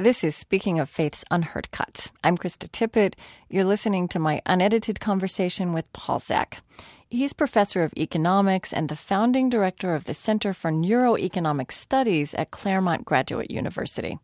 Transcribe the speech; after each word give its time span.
This 0.00 0.24
is 0.24 0.34
Speaking 0.34 0.80
of 0.80 0.88
Faith's 0.88 1.26
Unheard 1.30 1.70
Cuts. 1.72 2.10
I'm 2.24 2.38
Krista 2.38 2.70
Tippett. 2.70 3.16
You're 3.50 3.64
listening 3.64 4.08
to 4.08 4.18
my 4.18 4.40
unedited 4.46 4.98
conversation 4.98 5.74
with 5.74 5.92
Paul 5.92 6.20
Zak. 6.20 6.62
He's 7.10 7.34
professor 7.34 7.82
of 7.82 7.92
economics 7.98 8.72
and 8.72 8.88
the 8.88 8.96
founding 8.96 9.50
director 9.50 9.94
of 9.94 10.04
the 10.04 10.14
Center 10.14 10.54
for 10.54 10.70
Neuroeconomic 10.70 11.70
Studies 11.70 12.32
at 12.32 12.50
Claremont 12.50 13.04
Graduate 13.04 13.50
University. 13.50 14.18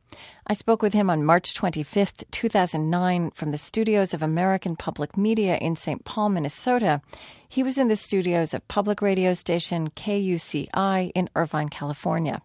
I 0.47 0.55
spoke 0.55 0.81
with 0.81 0.95
him 0.95 1.11
on 1.11 1.27
March 1.27 1.53
25th, 1.53 2.25
2009, 2.31 3.33
from 3.33 3.51
the 3.51 3.59
studios 3.59 4.15
of 4.15 4.23
American 4.23 4.77
Public 4.77 5.19
Media 5.19 5.59
in 5.59 5.77
St. 5.77 6.03
Paul, 6.07 6.31
Minnesota. 6.31 7.03
He 7.47 7.63
was 7.63 7.77
in 7.77 7.89
the 7.89 7.97
studios 7.97 8.55
of 8.55 8.67
public 8.67 9.03
radio 9.03 9.35
station 9.35 9.91
KUCI 9.91 11.13
in 11.15 11.29
Irvine, 11.37 11.69
California. 11.69 12.41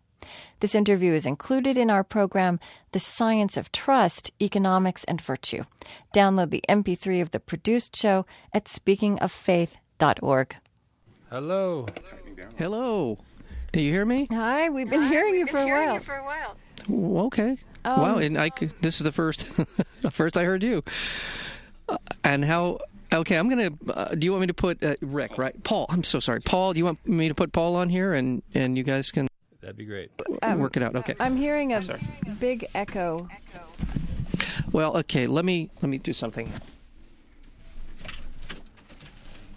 This 0.61 0.75
interview 0.75 1.13
is 1.13 1.25
included 1.25 1.77
in 1.77 1.89
our 1.89 2.03
program, 2.03 2.59
The 2.91 2.99
Science 2.99 3.57
of 3.57 3.71
Trust, 3.71 4.31
Economics 4.39 5.03
and 5.05 5.19
Virtue. 5.19 5.63
Download 6.13 6.51
the 6.51 6.63
MP3 6.69 7.21
of 7.21 7.31
the 7.31 7.39
produced 7.39 7.95
show 7.95 8.25
at 8.53 8.65
speakingoffaith.org. 8.65 10.55
Hello. 11.29 11.85
Hello. 12.57 13.17
Do 13.73 13.81
you 13.81 13.91
hear 13.91 14.05
me? 14.05 14.27
Hi, 14.31 14.69
we've 14.69 14.89
been 14.89 15.07
hearing 15.07 15.33
you 15.35 15.47
for 15.47 15.59
a 15.59 15.65
while. 15.67 15.99
for 15.99 16.15
a 16.15 16.23
while. 16.23 16.55
Well, 16.87 17.25
Okay. 17.25 17.57
wow, 17.85 18.17
and 18.17 18.37
I 18.37 18.51
c- 18.57 18.69
this 18.81 18.97
is 18.99 19.03
the 19.03 19.11
first 19.11 19.45
first 20.11 20.37
I 20.37 20.43
heard 20.43 20.61
you. 20.61 20.83
Uh, 21.89 21.97
and 22.23 22.43
how? 22.45 22.79
Okay, 23.13 23.35
I'm 23.37 23.49
gonna. 23.49 23.71
Uh, 23.89 24.13
do 24.15 24.25
you 24.25 24.31
want 24.31 24.41
me 24.41 24.47
to 24.47 24.53
put 24.53 24.83
uh, 24.83 24.95
Rick? 25.01 25.37
Right, 25.37 25.63
Paul. 25.63 25.85
I'm 25.89 26.03
so 26.03 26.19
sorry, 26.19 26.41
Paul. 26.41 26.73
Do 26.73 26.79
you 26.79 26.85
want 26.85 27.05
me 27.07 27.27
to 27.29 27.35
put 27.35 27.51
Paul 27.53 27.75
on 27.75 27.89
here, 27.89 28.13
and 28.13 28.41
and 28.53 28.77
you 28.77 28.83
guys 28.83 29.11
can 29.11 29.27
That'd 29.61 29.77
be 29.77 29.85
great. 29.85 30.11
Um, 30.41 30.59
work 30.59 30.75
it 30.75 30.83
out? 30.83 30.95
Okay. 30.95 31.15
I'm 31.19 31.37
hearing 31.37 31.73
a 31.73 31.81
big 32.39 32.67
echo. 32.73 33.29
Well, 34.71 34.97
okay. 34.97 35.27
Let 35.27 35.45
me 35.45 35.69
let 35.81 35.89
me 35.89 35.97
do 35.99 36.13
something. 36.13 36.51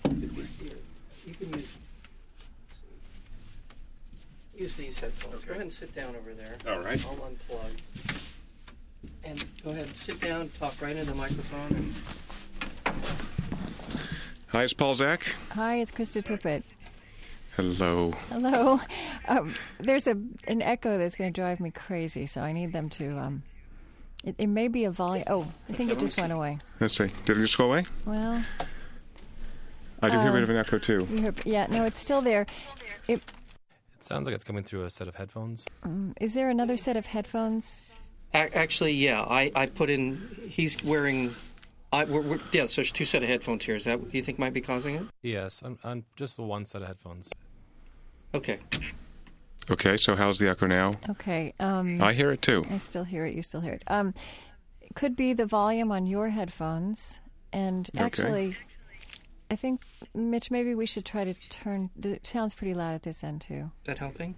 You 0.04 1.34
can 1.34 1.54
use 1.54 1.74
use 4.56 4.76
these 4.76 4.98
headphones. 4.98 5.44
Go 5.44 5.52
ahead 5.52 5.62
and 5.62 5.72
sit 5.72 5.94
down 5.94 6.14
over 6.16 6.34
there. 6.34 6.56
All 6.68 6.80
right. 6.82 7.02
I'll 7.06 7.16
unplug. 7.16 8.20
And 9.24 9.44
go 9.62 9.70
ahead 9.70 9.86
and 9.86 9.96
sit 9.96 10.20
down. 10.20 10.50
Talk 10.58 10.74
right 10.82 10.96
into 10.96 11.10
the 11.10 11.14
microphone. 11.14 11.72
And 11.76 11.94
Hi, 14.48 14.62
it's 14.62 14.72
Paul 14.72 14.94
Zak. 14.94 15.34
Hi, 15.52 15.76
it's 15.76 15.90
Krista 15.90 16.22
Tippett. 16.22 16.72
Hello. 17.56 18.10
Hello. 18.30 18.80
Um, 19.28 19.54
there's 19.78 20.06
a 20.08 20.12
an 20.48 20.60
echo 20.60 20.98
that's 20.98 21.14
going 21.14 21.32
to 21.32 21.40
drive 21.40 21.60
me 21.60 21.70
crazy, 21.70 22.26
so 22.26 22.40
I 22.40 22.52
need 22.52 22.72
them 22.72 22.88
to. 22.90 23.16
Um, 23.16 23.42
it, 24.24 24.34
it 24.38 24.46
may 24.48 24.68
be 24.68 24.84
a 24.84 24.90
volume. 24.90 25.24
Oh, 25.28 25.46
I 25.68 25.72
think 25.74 25.90
it 25.92 25.98
just 26.00 26.18
went 26.18 26.32
away. 26.32 26.58
Let's 26.80 26.96
see. 26.96 27.10
Did 27.26 27.36
it 27.36 27.40
just 27.40 27.56
go 27.56 27.66
away? 27.66 27.84
Well, 28.06 28.42
I 30.02 30.10
do 30.10 30.18
hear 30.18 30.26
a 30.26 30.30
Um, 30.30 30.34
bit 30.34 30.42
of 30.42 30.50
an 30.50 30.56
echo 30.56 30.78
too. 30.78 31.06
you 31.10 31.22
heard, 31.22 31.40
yeah, 31.46 31.66
no, 31.70 31.84
it's 31.84 32.00
still 32.00 32.20
there. 32.20 32.46
It, 33.06 33.18
It 33.18 33.22
sounds 34.04 34.26
like 34.26 34.34
it's 34.34 34.44
coming 34.44 34.64
through 34.64 34.84
a 34.84 34.90
set 34.90 35.06
of 35.08 35.14
headphones. 35.14 35.64
is 36.20 36.34
there 36.34 36.50
another 36.50 36.76
set 36.76 36.96
of 36.96 37.06
headphones? 37.06 37.82
A- 38.34 38.56
actually, 38.56 38.92
yeah, 38.92 39.22
I, 39.22 39.52
I 39.54 39.66
put 39.66 39.90
in. 39.90 40.20
He's 40.48 40.82
wearing. 40.82 41.32
I, 41.92 42.04
we're, 42.04 42.22
we're, 42.22 42.40
yeah, 42.50 42.66
so 42.66 42.80
there's 42.82 42.90
two 42.90 43.04
set 43.04 43.22
of 43.22 43.28
headphones 43.28 43.64
here. 43.64 43.76
Is 43.76 43.84
that 43.84 44.00
what 44.00 44.12
you 44.12 44.22
think 44.22 44.40
might 44.40 44.52
be 44.52 44.60
causing 44.60 44.96
it? 44.96 45.04
Yes, 45.22 45.62
I'm, 45.64 45.78
I'm 45.84 46.04
just 46.16 46.34
the 46.36 46.42
one 46.42 46.64
set 46.64 46.82
of 46.82 46.88
headphones. 46.88 47.30
Okay. 48.34 48.58
Okay, 49.70 49.96
so 49.96 50.14
how's 50.16 50.38
the 50.38 50.48
echo 50.50 50.66
now? 50.66 50.92
Okay. 51.08 51.54
Um, 51.60 52.02
I 52.02 52.12
hear 52.12 52.32
it 52.32 52.42
too. 52.42 52.62
I 52.70 52.78
still 52.78 53.04
hear 53.04 53.24
it. 53.24 53.34
You 53.34 53.42
still 53.42 53.60
hear 53.60 53.72
it. 53.74 53.82
Um, 53.86 54.12
it 54.80 54.94
could 54.94 55.16
be 55.16 55.32
the 55.32 55.46
volume 55.46 55.90
on 55.92 56.06
your 56.06 56.28
headphones. 56.28 57.20
And 57.52 57.88
Okay. 57.94 58.04
actually, 58.04 58.56
I 59.50 59.56
think 59.56 59.82
Mitch, 60.14 60.50
maybe 60.50 60.74
we 60.74 60.84
should 60.84 61.04
try 61.04 61.24
to 61.24 61.32
turn. 61.48 61.88
It 62.02 62.26
sounds 62.26 62.52
pretty 62.52 62.74
loud 62.74 62.94
at 62.94 63.04
this 63.04 63.22
end 63.24 63.40
too. 63.40 63.54
Is 63.82 63.86
that 63.86 63.98
helping? 63.98 64.34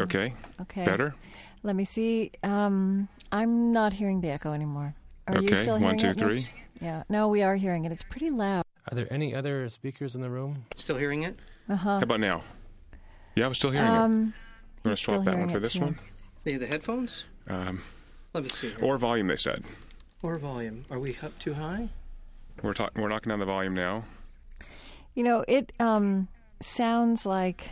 Okay. 0.00 0.34
Okay. 0.62 0.84
Better? 0.84 1.14
Let 1.62 1.76
me 1.76 1.84
see. 1.84 2.32
Um, 2.42 3.08
I'm 3.30 3.72
not 3.72 3.92
hearing 3.92 4.20
the 4.20 4.30
echo 4.30 4.52
anymore. 4.52 4.94
Are 5.28 5.38
you 5.40 5.46
Okay, 5.46 5.62
still 5.62 5.74
one, 5.78 5.96
hearing 5.98 5.98
two, 5.98 6.08
it? 6.08 6.16
three. 6.16 6.34
Mitch? 6.36 6.52
Yeah. 6.80 7.02
No, 7.08 7.28
we 7.28 7.42
are 7.42 7.54
hearing 7.54 7.84
it. 7.84 7.92
It's 7.92 8.02
pretty 8.02 8.30
loud. 8.30 8.64
Are 8.90 8.94
there 8.94 9.06
any 9.12 9.34
other 9.34 9.68
speakers 9.68 10.16
in 10.16 10.20
the 10.20 10.30
room? 10.30 10.64
Still 10.74 10.96
hearing 10.96 11.22
it? 11.22 11.36
Uh 11.68 11.76
huh. 11.76 11.98
How 11.98 12.02
about 12.02 12.20
now? 12.20 12.42
Yeah, 13.38 13.46
I'm 13.46 13.54
still 13.54 13.70
hearing 13.70 13.86
it. 13.86 13.96
Um, 13.96 14.34
I'm 14.34 14.82
going 14.82 14.96
to 14.96 15.00
swap 15.02 15.22
that 15.24 15.38
one 15.38 15.48
for 15.48 15.60
this 15.60 15.74
too. 15.74 15.80
one. 15.82 15.98
The, 16.42 16.56
the 16.56 16.66
headphones? 16.66 17.22
Um, 17.48 17.80
Let 18.34 18.42
me 18.42 18.48
see. 18.48 18.70
Here. 18.70 18.78
or 18.82 18.98
volume, 18.98 19.28
they 19.28 19.36
said. 19.36 19.62
Or 20.24 20.38
volume. 20.38 20.84
Are 20.90 20.98
we 20.98 21.16
up 21.22 21.38
too 21.38 21.54
high? 21.54 21.88
We're, 22.62 22.74
talk- 22.74 22.96
we're 22.96 23.06
knocking 23.08 23.30
down 23.30 23.38
the 23.38 23.46
volume 23.46 23.74
now. 23.74 24.04
you 25.14 25.22
know, 25.22 25.44
it 25.46 25.72
um 25.78 26.26
sounds 26.60 27.24
like. 27.24 27.70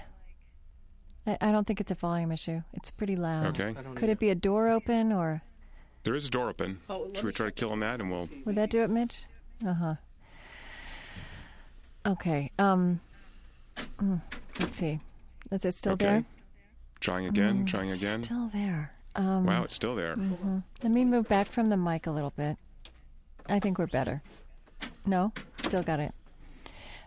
I, 1.27 1.37
I 1.41 1.51
don't 1.51 1.67
think 1.67 1.81
it's 1.81 1.91
a 1.91 1.97
volume 1.97 2.31
issue. 2.31 2.63
It's 2.75 2.93
pretty 2.93 3.17
loud. 3.17 3.47
Okay. 3.47 3.75
I 3.77 3.83
don't 3.83 3.97
Could 3.97 4.09
it 4.11 4.21
be 4.21 4.31
a 4.31 4.37
door 4.37 4.69
open 4.69 5.11
or 5.11 5.43
There 6.05 6.15
is 6.15 6.29
a 6.29 6.31
door 6.31 6.49
open. 6.49 6.79
Oh, 6.89 7.11
Should 7.13 7.25
we 7.25 7.33
try 7.33 7.47
to 7.47 7.53
kill 7.53 7.73
on 7.73 7.81
that 7.81 8.01
and 8.01 8.09
we'll. 8.13 8.29
would 8.45 8.55
that 8.55 8.71
do 8.71 8.85
it, 8.85 8.91
Mitch? 8.91 9.23
Uh 9.67 9.75
huh. 9.75 9.95
Okay. 12.07 12.53
Um. 12.61 13.01
mm, 13.99 14.23
let's 14.61 14.77
see. 14.77 15.01
Is 15.51 15.65
it 15.65 15.75
still 15.75 15.93
okay. 15.93 16.05
there? 16.07 16.25
Trying 17.01 17.27
again, 17.27 17.65
Mm, 17.65 17.67
trying 17.67 17.91
it's 17.91 18.01
again. 18.03 18.23
Still 18.25 18.49
there. 18.49 18.93
Um, 19.15 19.45
wow, 19.47 19.63
it's 19.65 19.75
still 19.75 19.95
there. 19.95 20.17
Let 20.83 20.93
me 20.93 21.05
move 21.05 21.29
back 21.29 21.47
from 21.49 21.69
the 21.71 21.77
mic 21.77 22.07
a 22.07 22.11
little 22.11 22.33
bit. 22.37 22.57
I 23.49 23.61
think 23.61 23.79
we're 23.79 23.87
better. 23.87 24.23
No, 25.07 25.33
still 25.59 25.83
got 25.83 26.01
it. 26.01 26.13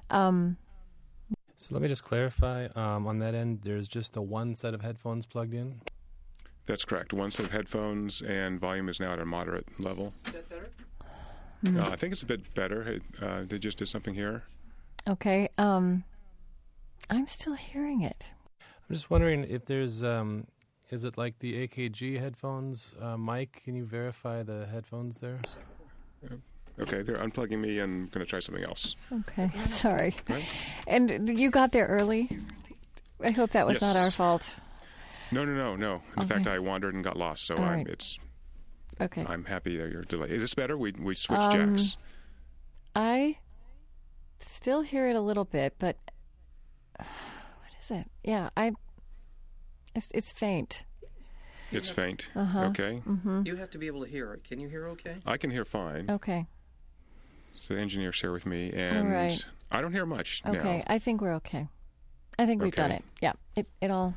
Um. 0.10 0.58
So 1.58 1.68
let 1.72 1.82
me 1.82 1.88
just 1.90 2.04
clarify. 2.04 2.68
Um, 2.76 3.06
on 3.06 3.20
that 3.20 3.36
end, 3.36 3.60
there's 3.64 3.88
just 3.90 4.14
the 4.14 4.22
one 4.22 4.56
set 4.56 4.74
of 4.74 4.82
headphones 4.82 5.26
plugged 5.26 5.54
in. 5.54 5.82
That's 6.66 6.86
correct. 6.86 7.12
One 7.14 7.32
set 7.32 7.46
of 7.48 7.52
headphones 7.52 8.22
and 8.22 8.60
volume 8.60 8.88
is 8.90 9.00
now 9.00 9.12
at 9.14 9.20
a 9.20 9.26
moderate 9.26 9.68
level. 9.80 10.14
Is 10.28 10.32
that 10.48 10.50
better? 10.50 10.70
Mm-hmm. 11.66 11.80
Uh, 11.80 11.90
I 11.90 11.96
think 11.98 12.14
it's 12.14 12.22
a 12.24 12.26
bit 12.28 12.54
better. 12.54 12.82
It, 12.84 13.02
Uh, 13.22 13.42
they 13.44 13.60
just 13.60 13.78
did 13.80 13.88
something 13.88 14.14
here. 14.14 14.44
Okay. 15.08 15.50
Um. 15.58 16.04
I'm 17.10 17.28
still 17.28 17.54
hearing 17.54 18.02
it. 18.02 18.26
I'm 18.62 18.96
just 18.96 19.10
wondering 19.10 19.44
if 19.46 19.66
there's. 19.66 20.04
Um, 20.04 20.46
is 20.90 21.04
it 21.04 21.18
like 21.18 21.38
the 21.40 21.68
AKG 21.68 22.20
headphones? 22.20 22.94
Uh, 23.00 23.16
Mike, 23.18 23.62
can 23.64 23.76
you 23.76 23.86
verify 23.86 24.42
the 24.44 24.66
headphones 24.66 25.20
there? 25.20 25.40
Okay, 26.80 27.02
they're 27.04 27.18
unplugging 27.18 27.60
me 27.60 27.80
and 27.80 28.10
going 28.12 28.26
to 28.26 28.30
try 28.30 28.40
something 28.40 28.64
else. 28.64 28.96
Okay. 29.12 29.50
Sorry. 29.60 30.16
Right? 30.28 30.44
And 30.88 31.30
you 31.38 31.52
got 31.52 31.72
there 31.72 31.86
early. 31.88 32.30
I 33.24 33.32
hope 33.32 33.52
that 33.52 33.68
was 33.68 33.82
not 33.82 33.96
our 33.98 34.10
fault. 34.10 34.58
No, 35.32 35.46
no, 35.46 35.54
no, 35.54 35.76
no. 35.76 36.02
In 36.18 36.24
Okay. 36.24 36.34
fact, 36.36 36.48
I 36.48 36.58
wandered 36.60 36.96
and 36.96 37.04
got 37.04 37.18
lost, 37.18 37.46
so 37.46 37.56
All 37.56 37.64
I'm, 37.64 37.78
right. 37.80 37.88
it's 37.88 38.18
Okay. 39.02 39.24
I'm 39.28 39.46
happy 39.46 39.78
that 39.78 39.92
you're 39.92 40.04
delayed. 40.04 40.32
Is 40.32 40.42
this 40.42 40.54
better? 40.56 40.78
We 40.78 40.92
we 40.94 41.16
switched 41.16 41.54
Um, 41.54 41.76
jacks. 41.76 41.98
I 42.96 43.38
still 44.40 44.82
hear 44.82 45.08
it 45.08 45.16
a 45.16 45.22
little 45.22 45.46
bit, 45.46 45.76
but 45.80 45.98
what 47.62 47.74
is 47.80 47.92
it? 47.92 48.08
Yeah, 48.24 48.50
I. 48.56 48.74
It's, 49.96 50.10
it's 50.14 50.32
faint. 50.32 50.84
It's 51.72 51.90
faint. 51.90 52.30
uh-huh. 52.36 52.66
Okay, 52.72 53.02
You 53.44 53.56
have 53.58 53.70
to 53.72 53.78
be 53.78 53.88
able 53.88 54.04
to 54.04 54.10
hear 54.10 54.34
it. 54.34 54.44
Can 54.44 54.60
you 54.60 54.68
hear 54.70 54.88
okay? 54.90 55.18
I 55.26 55.38
can 55.38 55.52
hear 55.52 55.66
fine. 55.66 56.10
Okay. 56.10 56.48
So 57.54 57.74
the 57.76 57.80
engineer's 57.80 58.20
here 58.20 58.32
with 58.32 58.46
me, 58.46 58.72
and 58.74 59.12
right. 59.12 59.44
I 59.72 59.82
don't 59.82 59.92
hear 59.92 60.06
much 60.06 60.42
Okay. 60.48 60.78
now. 60.78 60.84
I 60.88 60.98
think 61.00 61.22
we're 61.22 61.34
okay. 61.36 61.68
I 62.40 62.46
think 62.46 62.62
we've 62.62 62.76
done 62.76 62.92
it. 62.92 63.04
Yeah. 63.22 63.34
It 63.56 63.68
it 63.82 63.92
all. 63.92 64.16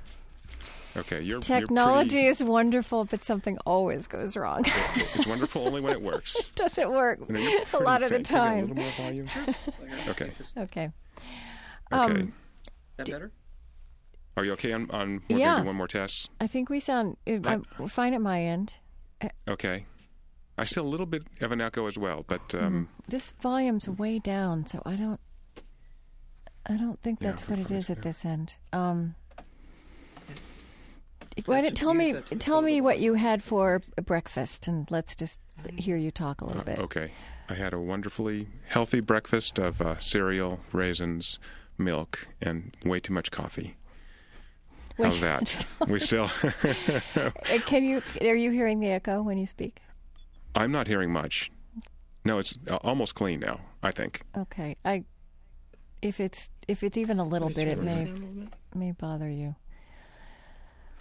Okay, 0.95 1.23
you're 1.23 1.41
Technology 1.41 2.21
You're 2.21 2.29
is 2.29 2.45
wonderful, 2.45 3.07
but 3.07 3.25
something 3.25 3.57
always 3.65 4.07
goes 4.07 4.37
wrong. 4.37 4.63
it's 4.67 5.27
wonderful 5.27 5.67
only 5.67 5.81
when 5.81 5.93
it 5.95 6.03
works. 6.03 6.37
it 6.39 6.55
Doesn't 6.55 6.93
work 6.93 7.19
You 7.29 7.35
know, 7.35 7.65
a 7.75 7.79
lot 7.79 8.03
of 8.03 8.11
the 8.11 8.17
faint. 8.17 8.29
Can 8.29 8.39
I 8.39 8.47
A 8.47 8.51
time. 8.51 8.69
little 8.69 8.83
more 8.83 8.93
volume. 8.99 9.29
Okay. 10.09 10.31
Okay. 10.59 10.91
Okay. 11.93 12.29
That 12.97 13.11
better? 13.11 13.33
Are 14.37 14.45
you 14.45 14.53
okay 14.53 14.73
on 14.73 14.91
on? 14.91 15.23
We're 15.29 15.39
Yeah. 15.39 15.47
gonna 15.53 15.63
do 15.63 15.67
one 15.69 15.77
more 15.77 15.89
test. 15.89 16.31
I 16.41 16.47
think 16.47 16.71
we 16.71 16.81
sound 16.81 17.17
uh, 17.27 17.33
I- 17.45 17.61
I'm 17.79 17.89
fine 17.89 18.15
at 18.15 18.21
my 18.21 18.43
end. 18.43 18.79
Okay. 19.47 19.87
I 20.59 20.65
still 20.65 20.85
a 20.85 20.89
little 20.89 21.07
bit 21.07 21.23
of 21.41 21.53
an 21.53 21.61
echo 21.61 21.87
as 21.87 21.97
well, 21.97 22.25
but 22.27 22.55
um, 22.55 22.89
This 23.09 23.33
volume's 23.41 23.89
way 23.89 24.19
down, 24.19 24.67
so 24.67 24.83
I 24.85 24.97
don't. 24.97 25.21
I 26.67 26.77
don't 26.77 27.01
think 27.03 27.21
Yeah, 27.21 27.31
that's 27.31 27.49
what 27.49 27.59
it 27.59 27.71
is 27.71 27.89
at 27.91 28.03
this 28.03 28.25
end. 28.25 28.57
Um, 28.73 29.15
why 31.47 31.61
That's- 31.63 31.73
don't 31.73 31.75
tell 31.77 31.95
me 31.95 32.21
tell 32.39 32.63
me 32.63 32.81
what 32.81 33.01
you 33.01 33.15
had 33.15 33.43
for 33.43 33.81
breakfast, 34.05 34.69
and 34.69 34.89
let's 34.91 35.15
just 35.17 35.41
hear 35.77 35.97
you 35.97 36.11
talk 36.11 36.41
a 36.41 36.45
little 36.45 36.61
uh, 36.61 36.65
bit. 36.65 36.79
okay. 36.79 37.13
I 37.49 37.55
had 37.55 37.73
a 37.73 37.81
wonderfully 37.81 38.49
healthy 38.69 39.01
breakfast 39.01 39.59
of 39.59 39.81
uh, 39.81 39.99
cereal, 39.99 40.61
raisins, 40.73 41.39
milk, 41.79 42.29
and 42.41 42.77
way 42.85 43.01
too 43.01 43.13
much 43.13 43.31
coffee. 43.31 43.77
How's 44.99 45.21
that? 45.21 45.65
we 45.89 45.99
still. 45.99 46.31
Uh, 47.17 47.31
can 47.67 47.85
you? 47.85 48.03
Are 48.21 48.37
you 48.37 48.51
hearing 48.51 48.81
the 48.81 48.91
echo 48.91 49.23
when 49.23 49.39
you 49.39 49.47
speak? 49.47 49.81
I'm 50.55 50.73
not 50.73 50.87
hearing 50.87 51.13
much. 51.13 51.51
No, 52.25 52.39
it's 52.39 52.57
almost 52.83 53.15
clean 53.15 53.41
now. 53.41 53.61
I 53.83 53.91
think. 53.91 54.23
Okay. 54.37 54.77
I. 54.85 55.05
If 56.01 56.21
it's 56.21 56.51
if 56.69 56.83
it's 56.83 56.97
even 56.97 57.19
a 57.19 57.25
little 57.25 57.49
bit, 57.51 57.69
it 57.69 57.83
may 57.83 58.13
may 58.75 58.93
bother 58.93 59.29
you. 59.29 59.55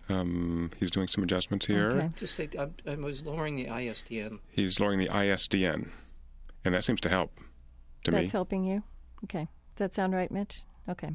Um, 0.10 0.72
he's 0.78 0.92
doing 0.92 1.08
some 1.08 1.24
adjustments 1.24 1.66
here. 1.66 1.92
Okay. 1.92 2.10
Just 2.16 2.36
say 2.36 2.50
I, 2.60 2.68
I 2.90 2.96
was 2.96 3.24
lowering 3.24 3.56
the 3.56 3.68
ISDN. 3.68 4.40
He's 4.50 4.80
lowering 4.80 5.00
the 5.00 5.08
ISDN, 5.08 5.90
and 6.66 6.74
that 6.76 6.84
seems 6.84 7.02
to 7.02 7.10
help. 7.10 7.36
To 7.36 8.12
That's 8.12 8.16
me, 8.16 8.22
That's 8.22 8.34
helping 8.34 8.64
you. 8.66 8.84
Okay. 9.24 9.48
Does 9.76 9.90
that 9.90 9.94
sound 9.94 10.14
right, 10.14 10.32
Mitch? 10.32 10.64
Okay. 10.90 11.12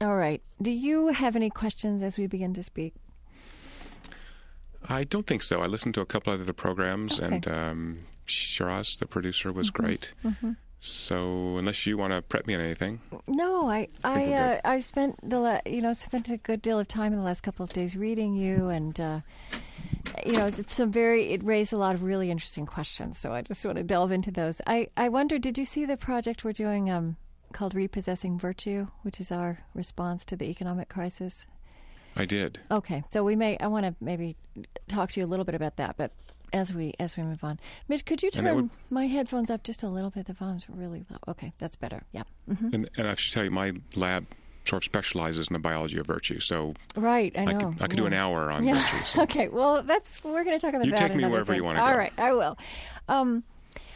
All 0.00 0.16
right. 0.16 0.40
Do 0.62 0.70
you 0.70 1.08
have 1.08 1.36
any 1.36 1.50
questions 1.50 2.02
as 2.02 2.16
we 2.16 2.26
begin 2.26 2.54
to 2.54 2.62
speak? 2.62 2.94
I 4.88 5.04
don't 5.04 5.26
think 5.26 5.42
so. 5.42 5.60
I 5.60 5.66
listened 5.66 5.94
to 5.94 6.00
a 6.00 6.06
couple 6.06 6.32
of 6.32 6.40
other 6.40 6.54
programs, 6.54 7.20
okay. 7.20 7.34
and 7.34 7.48
um, 7.48 7.98
Shiraz, 8.24 8.96
the 8.96 9.06
producer, 9.06 9.52
was 9.52 9.70
mm-hmm. 9.70 9.82
great. 9.82 10.12
Mm-hmm. 10.24 10.52
So, 10.78 11.58
unless 11.58 11.86
you 11.86 11.98
want 11.98 12.14
to 12.14 12.22
prep 12.22 12.46
me 12.46 12.54
on 12.54 12.62
anything, 12.62 13.00
no, 13.26 13.68
I 13.68 13.88
I 14.02 14.32
uh, 14.32 14.60
I 14.64 14.80
spent 14.80 15.18
the 15.28 15.38
la- 15.38 15.60
you 15.66 15.82
know 15.82 15.92
spent 15.92 16.30
a 16.30 16.38
good 16.38 16.62
deal 16.62 16.80
of 16.80 16.88
time 16.88 17.12
in 17.12 17.18
the 17.18 17.24
last 17.24 17.42
couple 17.42 17.64
of 17.64 17.72
days 17.74 17.94
reading 17.94 18.34
you, 18.34 18.68
and 18.68 18.98
uh, 18.98 19.20
you 20.26 20.32
know 20.32 20.50
some 20.50 20.90
very 20.90 21.32
it 21.32 21.42
raised 21.44 21.72
a 21.72 21.76
lot 21.76 21.94
of 21.94 22.02
really 22.02 22.30
interesting 22.30 22.66
questions. 22.66 23.18
So 23.18 23.32
I 23.32 23.42
just 23.42 23.64
want 23.64 23.78
to 23.78 23.84
delve 23.84 24.12
into 24.12 24.30
those. 24.30 24.60
I 24.66 24.88
I 24.96 25.08
wonder, 25.08 25.38
did 25.38 25.58
you 25.58 25.64
see 25.64 25.84
the 25.84 25.96
project 25.96 26.44
we're 26.44 26.52
doing 26.52 26.90
um, 26.90 27.16
called 27.52 27.74
Repossessing 27.74 28.38
Virtue, 28.38 28.86
which 29.02 29.20
is 29.20 29.32
our 29.32 29.58
response 29.74 30.24
to 30.26 30.36
the 30.36 30.50
economic 30.50 30.88
crisis? 30.88 31.46
I 32.16 32.24
did. 32.24 32.58
Okay, 32.70 33.04
so 33.10 33.22
we 33.24 33.36
may 33.36 33.56
I 33.58 33.68
want 33.68 33.86
to 33.86 33.94
maybe 34.00 34.36
talk 34.88 35.12
to 35.12 35.20
you 35.20 35.26
a 35.26 35.28
little 35.28 35.44
bit 35.44 35.54
about 35.54 35.76
that, 35.76 35.96
but 35.96 36.12
as 36.52 36.74
we 36.74 36.92
as 36.98 37.16
we 37.16 37.22
move 37.22 37.44
on. 37.44 37.60
Mitch, 37.88 38.04
could 38.04 38.22
you 38.22 38.30
turn 38.30 38.54
would, 38.54 38.70
my 38.90 39.06
headphones 39.06 39.50
up 39.50 39.62
just 39.62 39.82
a 39.82 39.88
little 39.88 40.10
bit? 40.10 40.26
The 40.26 40.34
volume's 40.34 40.68
really 40.68 41.04
low. 41.10 41.18
Okay, 41.28 41.52
that's 41.58 41.76
better. 41.76 42.02
Yeah. 42.12 42.24
Mm-hmm. 42.48 42.74
And, 42.74 42.90
and 42.96 43.08
I 43.08 43.14
should 43.14 43.32
tell 43.32 43.44
you, 43.44 43.50
my 43.50 43.74
lab 43.94 44.26
sort 44.64 44.82
of 44.82 44.84
specializes 44.84 45.48
in 45.48 45.54
the 45.54 45.58
biology 45.58 45.98
of 45.98 46.06
virtue. 46.06 46.40
So 46.40 46.74
right, 46.96 47.36
I 47.36 47.44
know. 47.44 47.50
I 47.50 47.54
could, 47.54 47.82
I 47.82 47.86
could 47.86 47.92
yeah. 47.92 47.96
do 47.96 48.06
an 48.06 48.12
hour 48.14 48.50
on 48.50 48.64
yeah. 48.64 48.74
virtue. 48.74 48.96
So. 49.06 49.22
okay, 49.22 49.48
well, 49.48 49.82
that's 49.82 50.22
we're 50.22 50.44
going 50.44 50.58
to 50.58 50.64
talk 50.64 50.74
about 50.74 50.86
you 50.86 50.92
that. 50.92 51.00
You 51.00 51.08
take 51.08 51.16
me 51.16 51.24
wherever 51.24 51.52
thing. 51.52 51.56
you 51.56 51.64
want 51.64 51.78
to 51.78 51.82
go. 51.82 51.86
All 51.86 51.96
right, 51.96 52.12
I 52.18 52.32
will. 52.32 52.58
Um, 53.08 53.44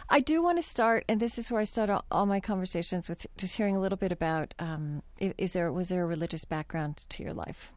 I 0.09 0.21
do 0.21 0.43
want 0.43 0.59
to 0.59 0.63
start, 0.63 1.05
and 1.09 1.21
this 1.21 1.39
is 1.39 1.51
where 1.51 1.61
I 1.61 1.65
start 1.65 1.91
all, 1.91 2.05
all 2.11 2.27
my 2.27 2.41
conversations 2.41 3.09
with 3.09 3.27
just 3.37 3.57
hearing 3.57 3.77
a 3.77 3.81
little 3.81 3.97
bit 3.97 4.13
about 4.13 4.55
um, 4.59 5.03
is 5.19 5.53
there 5.53 5.73
was 5.73 5.89
there 5.89 6.05
a 6.05 6.07
religious 6.07 6.45
background 6.45 7.05
to 7.09 7.23
your 7.23 7.33
life? 7.33 7.73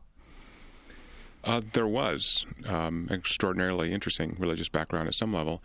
Uh, 1.43 1.61
there 1.73 1.87
was 1.87 2.45
um, 2.67 3.07
extraordinarily 3.09 3.93
interesting 3.93 4.35
religious 4.37 4.67
background 4.67 5.07
at 5.07 5.13
some 5.13 5.33
level. 5.33 5.63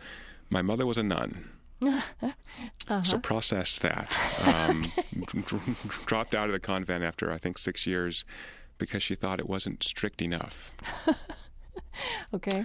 My 0.50 0.62
mother 0.62 0.86
was 0.86 0.98
a 0.98 1.02
nun. 1.02 1.48
Uh-huh. 1.82 3.02
So 3.02 3.18
process 3.18 3.78
that. 3.80 4.16
Um, 4.46 4.90
dropped 6.06 6.34
out 6.34 6.46
of 6.46 6.52
the 6.52 6.60
convent 6.60 7.04
after 7.04 7.32
I 7.32 7.38
think 7.38 7.58
six 7.58 7.86
years 7.86 8.24
because 8.78 9.02
she 9.02 9.14
thought 9.14 9.40
it 9.40 9.48
wasn't 9.48 9.82
strict 9.82 10.22
enough. 10.22 10.72
okay. 12.34 12.64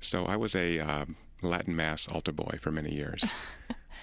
So 0.00 0.24
I 0.26 0.36
was 0.36 0.54
a 0.54 0.78
uh, 0.78 1.04
Latin 1.42 1.74
Mass 1.74 2.08
altar 2.08 2.32
boy 2.32 2.58
for 2.60 2.70
many 2.70 2.94
years. 2.94 3.24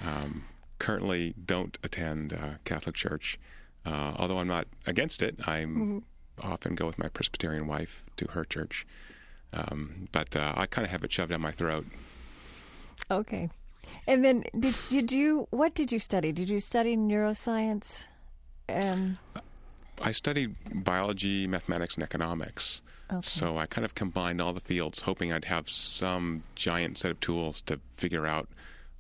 Um, 0.05 0.43
currently, 0.77 1.33
don't 1.45 1.77
attend 1.81 2.33
uh, 2.33 2.55
Catholic 2.65 2.95
Church. 2.95 3.39
Uh, 3.85 4.11
although 4.17 4.39
I'm 4.39 4.47
not 4.49 4.67
against 4.85 5.21
it, 5.21 5.39
I'm 5.47 5.75
mm-hmm 5.75 5.97
often 6.41 6.75
go 6.75 6.85
with 6.85 6.99
my 6.99 7.07
Presbyterian 7.07 7.67
wife 7.67 8.03
to 8.17 8.27
her 8.31 8.45
church. 8.45 8.85
Um, 9.53 10.07
but 10.11 10.35
uh, 10.35 10.53
I 10.55 10.65
kind 10.65 10.85
of 10.85 10.91
have 10.91 11.03
it 11.03 11.11
shoved 11.11 11.31
down 11.31 11.41
my 11.41 11.51
throat. 11.51 11.85
Okay. 13.09 13.49
And 14.07 14.23
then 14.23 14.43
did, 14.57 14.75
did 14.89 15.11
you, 15.11 15.47
what 15.51 15.73
did 15.73 15.91
you 15.91 15.99
study? 15.99 16.31
Did 16.31 16.49
you 16.49 16.59
study 16.59 16.95
neuroscience? 16.95 18.07
Um, 18.69 19.17
I 20.01 20.11
studied 20.11 20.55
biology, 20.83 21.47
mathematics, 21.47 21.95
and 21.95 22.03
economics. 22.03 22.81
Okay. 23.11 23.21
So 23.21 23.57
I 23.57 23.65
kind 23.67 23.85
of 23.85 23.93
combined 23.95 24.41
all 24.41 24.53
the 24.53 24.59
fields, 24.59 25.01
hoping 25.01 25.31
I'd 25.31 25.45
have 25.45 25.69
some 25.69 26.43
giant 26.55 26.97
set 26.97 27.11
of 27.11 27.19
tools 27.19 27.61
to 27.63 27.79
figure 27.93 28.25
out 28.25 28.49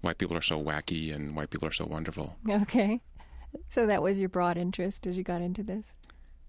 why 0.01 0.13
people 0.13 0.37
are 0.37 0.41
so 0.41 0.61
wacky 0.61 1.13
and 1.13 1.35
why 1.35 1.47
people 1.47 1.67
are 1.67 1.71
so 1.71 1.85
wonderful. 1.85 2.37
Okay. 2.49 3.01
So 3.69 3.87
that 3.87 4.03
was 4.03 4.19
your 4.19 4.29
broad 4.29 4.57
interest 4.57 5.07
as 5.07 5.17
you 5.17 5.23
got 5.23 5.41
into 5.41 5.63
this? 5.63 5.95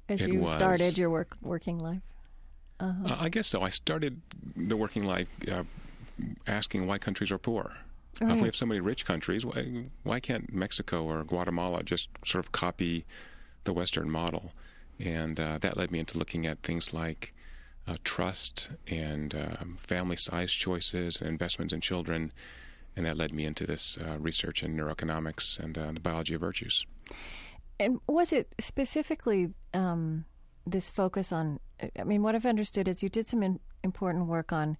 as 0.08 0.20
it 0.20 0.30
you 0.30 0.40
was. 0.40 0.52
started 0.52 0.96
your 0.96 1.10
work 1.10 1.36
working 1.42 1.78
life? 1.78 2.02
Uh-huh. 2.78 3.14
Uh, 3.14 3.16
I 3.18 3.28
guess 3.28 3.48
so. 3.48 3.62
I 3.62 3.70
started 3.70 4.20
the 4.54 4.76
working 4.76 5.04
life 5.04 5.28
uh, 5.50 5.64
asking 6.46 6.86
why 6.86 6.98
countries 6.98 7.32
are 7.32 7.38
poor. 7.38 7.72
Uh, 8.22 8.28
if 8.28 8.40
we 8.40 8.46
have 8.46 8.56
so 8.56 8.66
many 8.66 8.80
rich 8.80 9.04
countries, 9.04 9.44
why, 9.44 9.84
why 10.02 10.20
can't 10.20 10.52
Mexico 10.52 11.04
or 11.04 11.24
Guatemala 11.24 11.82
just 11.82 12.08
sort 12.24 12.44
of 12.44 12.52
copy 12.52 13.04
the 13.64 13.72
Western 13.72 14.10
model? 14.10 14.52
And 14.98 15.38
uh, 15.38 15.58
that 15.58 15.76
led 15.76 15.90
me 15.90 15.98
into 15.98 16.18
looking 16.18 16.46
at 16.46 16.62
things 16.62 16.94
like 16.94 17.34
uh, 17.86 17.96
trust 18.04 18.70
and 18.86 19.34
um, 19.34 19.76
family 19.78 20.16
size 20.16 20.52
choices 20.52 21.20
and 21.20 21.28
investments 21.28 21.74
in 21.74 21.80
children. 21.80 22.32
And 22.96 23.04
that 23.04 23.18
led 23.18 23.32
me 23.32 23.44
into 23.44 23.66
this 23.66 23.98
uh, 23.98 24.16
research 24.18 24.62
in 24.62 24.74
neuroeconomics 24.74 25.58
and 25.58 25.74
the 25.74 26.00
biology 26.00 26.34
of 26.34 26.40
virtues. 26.40 26.86
And 27.78 28.00
was 28.08 28.32
it 28.32 28.54
specifically 28.58 29.50
um, 29.74 30.24
this 30.66 30.88
focus 30.88 31.30
on? 31.30 31.60
I 31.98 32.04
mean, 32.04 32.22
what 32.22 32.34
I've 32.34 32.46
understood 32.46 32.88
is 32.88 33.02
you 33.02 33.10
did 33.10 33.28
some 33.28 33.42
in, 33.42 33.60
important 33.84 34.26
work 34.26 34.50
on 34.50 34.78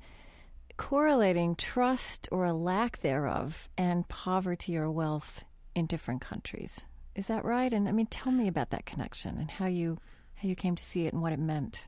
correlating 0.76 1.56
trust 1.56 2.28
or 2.31 2.44
a 2.44 2.52
lack 2.52 3.00
thereof 3.00 3.69
and 3.76 4.08
poverty 4.08 4.76
or 4.76 4.90
wealth 4.90 5.44
in 5.75 5.87
different 5.87 6.20
countries. 6.20 6.87
Is 7.14 7.28
that 7.28 7.44
right? 7.44 7.73
And 7.73 7.88
I 7.88 7.93
mean, 7.93 8.06
tell 8.06 8.32
me 8.32 8.49
about 8.49 8.70
that 8.70 8.87
connection 8.87 9.38
and 9.38 9.50
how 9.50 9.67
you 9.67 9.99
how 10.37 10.49
you 10.49 10.55
came 10.55 10.76
to 10.76 10.84
see 10.84 11.06
it 11.06 11.14
and 11.14 11.23
what 11.23 11.32
it 11.32 11.38
meant. 11.38 11.87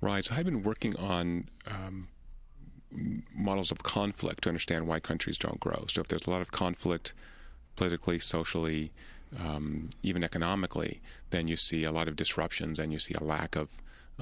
Right. 0.00 0.24
So 0.24 0.34
I've 0.34 0.44
been 0.44 0.64
working 0.64 0.96
on 0.96 1.48
um, 1.66 2.08
models 3.34 3.70
of 3.70 3.82
conflict 3.82 4.42
to 4.44 4.48
understand 4.50 4.86
why 4.86 5.00
countries 5.00 5.38
don't 5.38 5.60
grow. 5.60 5.84
So 5.88 6.00
if 6.00 6.08
there's 6.08 6.26
a 6.26 6.30
lot 6.30 6.42
of 6.42 6.50
conflict 6.50 7.14
politically, 7.76 8.18
socially, 8.18 8.92
um, 9.38 9.90
even 10.02 10.22
economically, 10.22 11.00
then 11.30 11.48
you 11.48 11.56
see 11.56 11.84
a 11.84 11.92
lot 11.92 12.08
of 12.08 12.16
disruptions 12.16 12.78
and 12.78 12.92
you 12.92 12.98
see 12.98 13.14
a 13.14 13.22
lack 13.22 13.56
of 13.56 13.68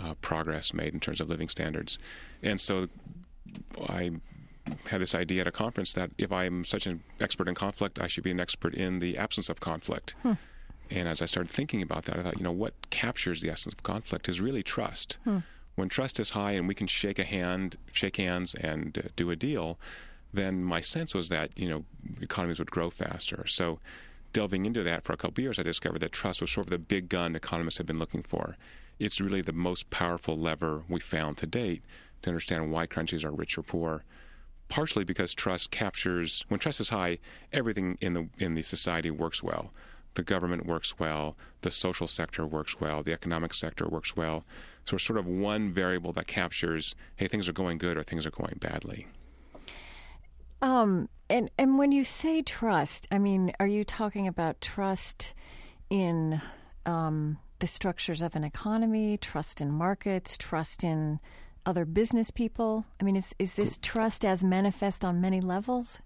uh, 0.00 0.14
progress 0.20 0.73
made 0.73 0.94
in 0.94 1.00
terms 1.00 1.20
of 1.20 1.29
living 1.29 1.49
standards. 1.49 1.99
And 2.43 2.61
so 2.61 2.89
I 3.89 4.11
had 4.87 5.01
this 5.01 5.15
idea 5.15 5.43
at 5.43 5.46
a 5.46 5.53
conference 5.53 5.93
that 5.94 6.11
if 6.19 6.31
I'm 6.31 6.65
such 6.65 6.87
an 6.87 7.03
expert 7.20 7.49
in 7.49 7.55
conflict, 7.55 8.01
I 8.01 8.06
should 8.06 8.25
be 8.25 8.31
an 8.31 8.41
expert 8.41 8.75
in 8.75 9.01
the 9.01 9.19
absence 9.19 9.49
of 9.49 9.61
conflict. 9.61 10.15
Hmm. 10.22 10.34
And 10.91 11.08
as 11.08 11.22
I 11.22 11.27
started 11.27 11.51
thinking 11.51 11.82
about 11.82 12.05
that, 12.05 12.19
I 12.19 12.22
thought, 12.22 12.39
you 12.39 12.44
know, 12.44 12.53
what 12.53 12.91
captures 12.91 13.41
the 13.41 13.51
essence 13.51 13.72
of 13.72 13.82
conflict 13.82 14.29
is 14.29 14.41
really 14.41 14.63
trust. 14.63 15.19
Hmm. 15.25 15.39
When 15.75 15.89
trust 15.89 16.20
is 16.20 16.31
high 16.31 16.53
and 16.53 16.69
we 16.69 16.75
can 16.75 16.87
shake 16.87 17.19
a 17.19 17.25
hand, 17.25 17.77
shake 17.93 18.19
hands, 18.19 18.55
and 18.55 18.96
uh, 18.99 19.03
do 19.17 19.31
a 19.31 19.37
deal, 19.37 19.79
then 20.32 20.63
my 20.63 20.81
sense 20.81 21.15
was 21.15 21.29
that 21.31 21.58
you 21.58 21.69
know 21.69 21.84
economies 22.20 22.58
would 22.58 22.70
grow 22.70 22.91
faster. 22.91 23.46
So 23.46 23.79
delving 24.32 24.67
into 24.67 24.82
that 24.82 25.05
for 25.05 25.13
a 25.13 25.17
couple 25.17 25.41
of 25.41 25.44
years, 25.44 25.58
I 25.58 25.63
discovered 25.63 26.01
that 26.01 26.13
trust 26.13 26.41
was 26.41 26.51
sort 26.51 26.67
of 26.67 26.70
the 26.70 26.79
big 26.79 27.08
gun 27.08 27.34
economists 27.34 27.79
have 27.79 27.87
been 27.87 27.99
looking 27.99 28.22
for. 28.22 28.56
It's 28.99 29.20
really 29.20 29.43
the 29.43 29.53
most 29.53 29.91
powerful 29.91 30.39
lever 30.39 30.84
we 30.89 31.01
found 31.01 31.39
to 31.39 31.46
date 31.46 31.82
to 32.22 32.31
understand 32.31 32.70
why 32.70 32.86
countries 32.86 33.24
are 33.24 33.31
rich 33.31 33.58
or 33.58 33.62
poor. 33.62 34.05
Partially 34.69 35.05
because 35.05 35.34
trust 35.34 35.70
captures 35.70 36.44
when 36.48 36.58
trust 36.58 36.81
is 36.81 36.88
high, 36.88 37.19
everything 37.52 37.98
in 38.00 38.14
the 38.14 38.29
in 38.38 38.55
the 38.55 38.62
society 38.62 39.10
works 39.10 39.43
well. 39.43 39.70
The 40.14 40.22
government 40.22 40.67
works 40.67 40.98
well, 40.98 41.36
the 41.62 41.70
social 41.70 42.06
sector 42.06 42.46
works 42.46 42.81
well, 42.81 43.02
the 43.02 43.12
economic 43.12 43.55
sector 43.55 43.86
works 43.88 44.17
well. 44.17 44.44
So 44.84 44.96
it's 44.96 45.05
sort 45.05 45.19
of 45.19 45.26
one 45.26 45.72
variable 45.72 46.12
that 46.14 46.26
captures, 46.26 46.94
hey, 47.17 47.29
things 47.29 47.48
are 47.48 47.52
going 47.52 47.79
good 47.79 47.96
or 47.96 48.02
things 48.02 48.26
are 48.26 48.31
going 48.31 48.58
badly. 48.60 49.06
Um, 50.60 51.08
and 51.29 51.50
and 51.58 51.79
when 51.79 51.93
you 51.93 52.05
say 52.05 52.43
trust, 52.43 53.08
I 53.10 53.19
mean, 53.19 53.52
are 53.58 53.67
you 53.67 53.84
talking 53.84 54.29
about 54.29 54.60
trust 54.60 55.34
in 55.91 56.41
um, 56.86 57.38
the 57.58 57.67
structures 57.67 58.22
of 58.22 58.34
an 58.36 58.44
economy, 58.44 59.17
trust 59.17 59.60
in 59.60 59.70
markets, 59.70 60.36
trust 60.36 60.84
in 60.84 61.20
other 61.66 61.84
business 61.84 62.31
people? 62.31 62.84
I 63.00 63.04
mean, 63.04 63.16
is 63.16 63.34
is 63.38 63.54
this 63.54 63.78
trust 63.82 64.24
as 64.24 64.42
manifest 64.44 65.04
on 65.04 65.20
many 65.20 65.40
levels? 65.40 66.00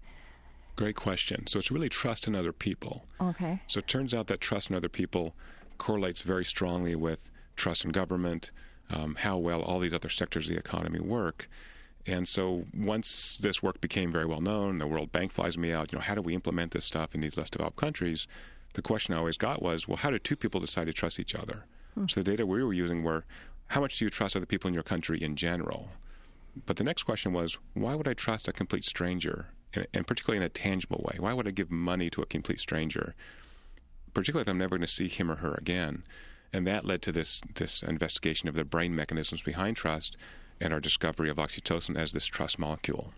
Great 0.75 0.95
question. 0.95 1.47
So 1.47 1.57
it's 1.57 1.71
really 1.71 1.89
trust 1.89 2.27
in 2.27 2.35
other 2.35 2.53
people. 2.53 3.05
Okay. 3.19 3.61
So 3.67 3.79
it 3.79 3.87
turns 3.87 4.13
out 4.13 4.27
that 4.27 4.39
trust 4.39 4.69
in 4.69 4.75
other 4.75 4.89
people 4.89 5.33
correlates 5.79 6.21
very 6.21 6.45
strongly 6.45 6.95
with 6.95 7.31
trust 7.55 7.83
in 7.83 7.91
government, 7.91 8.51
um, 8.91 9.15
how 9.15 9.37
well 9.37 9.61
all 9.61 9.79
these 9.79 9.93
other 9.93 10.09
sectors 10.09 10.47
of 10.47 10.53
the 10.53 10.59
economy 10.59 10.99
work. 10.99 11.49
And 12.05 12.27
so 12.27 12.65
once 12.73 13.37
this 13.37 13.61
work 13.61 13.81
became 13.81 14.11
very 14.11 14.25
well 14.25 14.39
known, 14.39 14.77
the 14.77 14.87
World 14.87 15.11
Bank 15.11 15.31
flies 15.31 15.57
me 15.57 15.73
out, 15.73 15.91
you 15.91 15.97
know, 15.97 16.03
how 16.03 16.15
do 16.15 16.21
we 16.21 16.35
implement 16.35 16.71
this 16.71 16.85
stuff 16.85 17.13
in 17.15 17.21
these 17.21 17.37
less 17.37 17.49
developed 17.49 17.77
countries? 17.77 18.27
the 18.77 18.81
question 18.81 19.13
I 19.13 19.17
always 19.17 19.37
got 19.37 19.61
was, 19.61 19.87
well, 19.87 19.97
how 19.97 20.11
did 20.11 20.23
two 20.23 20.35
people 20.35 20.61
decide 20.61 20.85
to 20.85 20.93
trust 20.93 21.19
each 21.19 21.33
other? 21.33 21.65
Hmm. 21.95 22.05
So 22.07 22.21
the 22.21 22.31
data 22.31 22.45
we 22.45 22.63
were 22.63 22.73
using 22.73 23.03
were, 23.03 23.25
how 23.69 23.81
much 23.81 23.99
do 23.99 24.05
you 24.05 24.09
trust 24.09 24.35
other 24.35 24.45
people 24.45 24.67
in 24.67 24.73
your 24.73 24.83
country 24.83 25.21
in 25.21 25.35
general? 25.35 25.89
But 26.65 26.77
the 26.77 26.83
next 26.83 27.03
question 27.03 27.33
was, 27.33 27.57
why 27.73 27.95
would 27.95 28.07
I 28.07 28.13
trust 28.13 28.47
a 28.47 28.53
complete 28.53 28.85
stranger, 28.85 29.47
and 29.93 30.07
particularly 30.07 30.37
in 30.37 30.43
a 30.43 30.49
tangible 30.49 31.03
way? 31.07 31.19
Why 31.19 31.33
would 31.33 31.47
I 31.47 31.51
give 31.51 31.69
money 31.69 32.09
to 32.11 32.21
a 32.21 32.25
complete 32.25 32.59
stranger, 32.59 33.13
particularly 34.13 34.43
if 34.43 34.49
I'm 34.49 34.57
never 34.57 34.77
going 34.77 34.87
to 34.87 34.91
see 34.91 35.07
him 35.07 35.29
or 35.29 35.35
her 35.37 35.53
again? 35.55 36.03
And 36.53 36.65
that 36.65 36.85
led 36.85 37.01
to 37.03 37.11
this 37.11 37.41
this 37.55 37.83
investigation 37.83 38.47
of 38.49 38.55
the 38.55 38.63
brain 38.63 38.95
mechanisms 38.95 39.41
behind 39.41 39.75
trust 39.75 40.17
and 40.59 40.73
our 40.73 40.79
discovery 40.79 41.29
of 41.29 41.37
oxytocin 41.37 41.97
as 41.97 42.13
this 42.13 42.25
trust 42.25 42.57
molecule. 42.57 43.13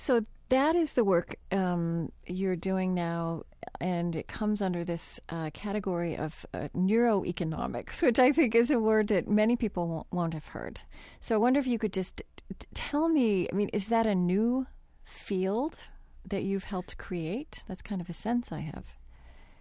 So 0.00 0.22
that 0.48 0.76
is 0.76 0.94
the 0.94 1.04
work 1.04 1.36
um, 1.52 2.10
you're 2.26 2.56
doing 2.56 2.94
now, 2.94 3.42
and 3.82 4.16
it 4.16 4.28
comes 4.28 4.62
under 4.62 4.82
this 4.82 5.20
uh, 5.28 5.50
category 5.52 6.16
of 6.16 6.46
uh, 6.54 6.68
neuroeconomics, 6.74 8.00
which 8.06 8.18
I 8.18 8.32
think 8.32 8.54
is 8.54 8.70
a 8.70 8.80
word 8.80 9.08
that 9.08 9.28
many 9.28 9.56
people 9.56 9.88
won't, 9.88 10.06
won't 10.10 10.32
have 10.32 10.46
heard. 10.46 10.80
So 11.20 11.34
I 11.34 11.38
wonder 11.38 11.60
if 11.60 11.66
you 11.66 11.78
could 11.78 11.92
just 11.92 12.22
t- 12.58 12.66
tell 12.72 13.10
me. 13.10 13.46
I 13.52 13.54
mean, 13.54 13.68
is 13.74 13.88
that 13.88 14.06
a 14.06 14.14
new 14.14 14.66
field 15.04 15.88
that 16.26 16.44
you've 16.44 16.64
helped 16.64 16.96
create? 16.96 17.62
That's 17.68 17.82
kind 17.82 18.00
of 18.00 18.08
a 18.08 18.14
sense 18.14 18.50
I 18.50 18.60
have. 18.60 18.86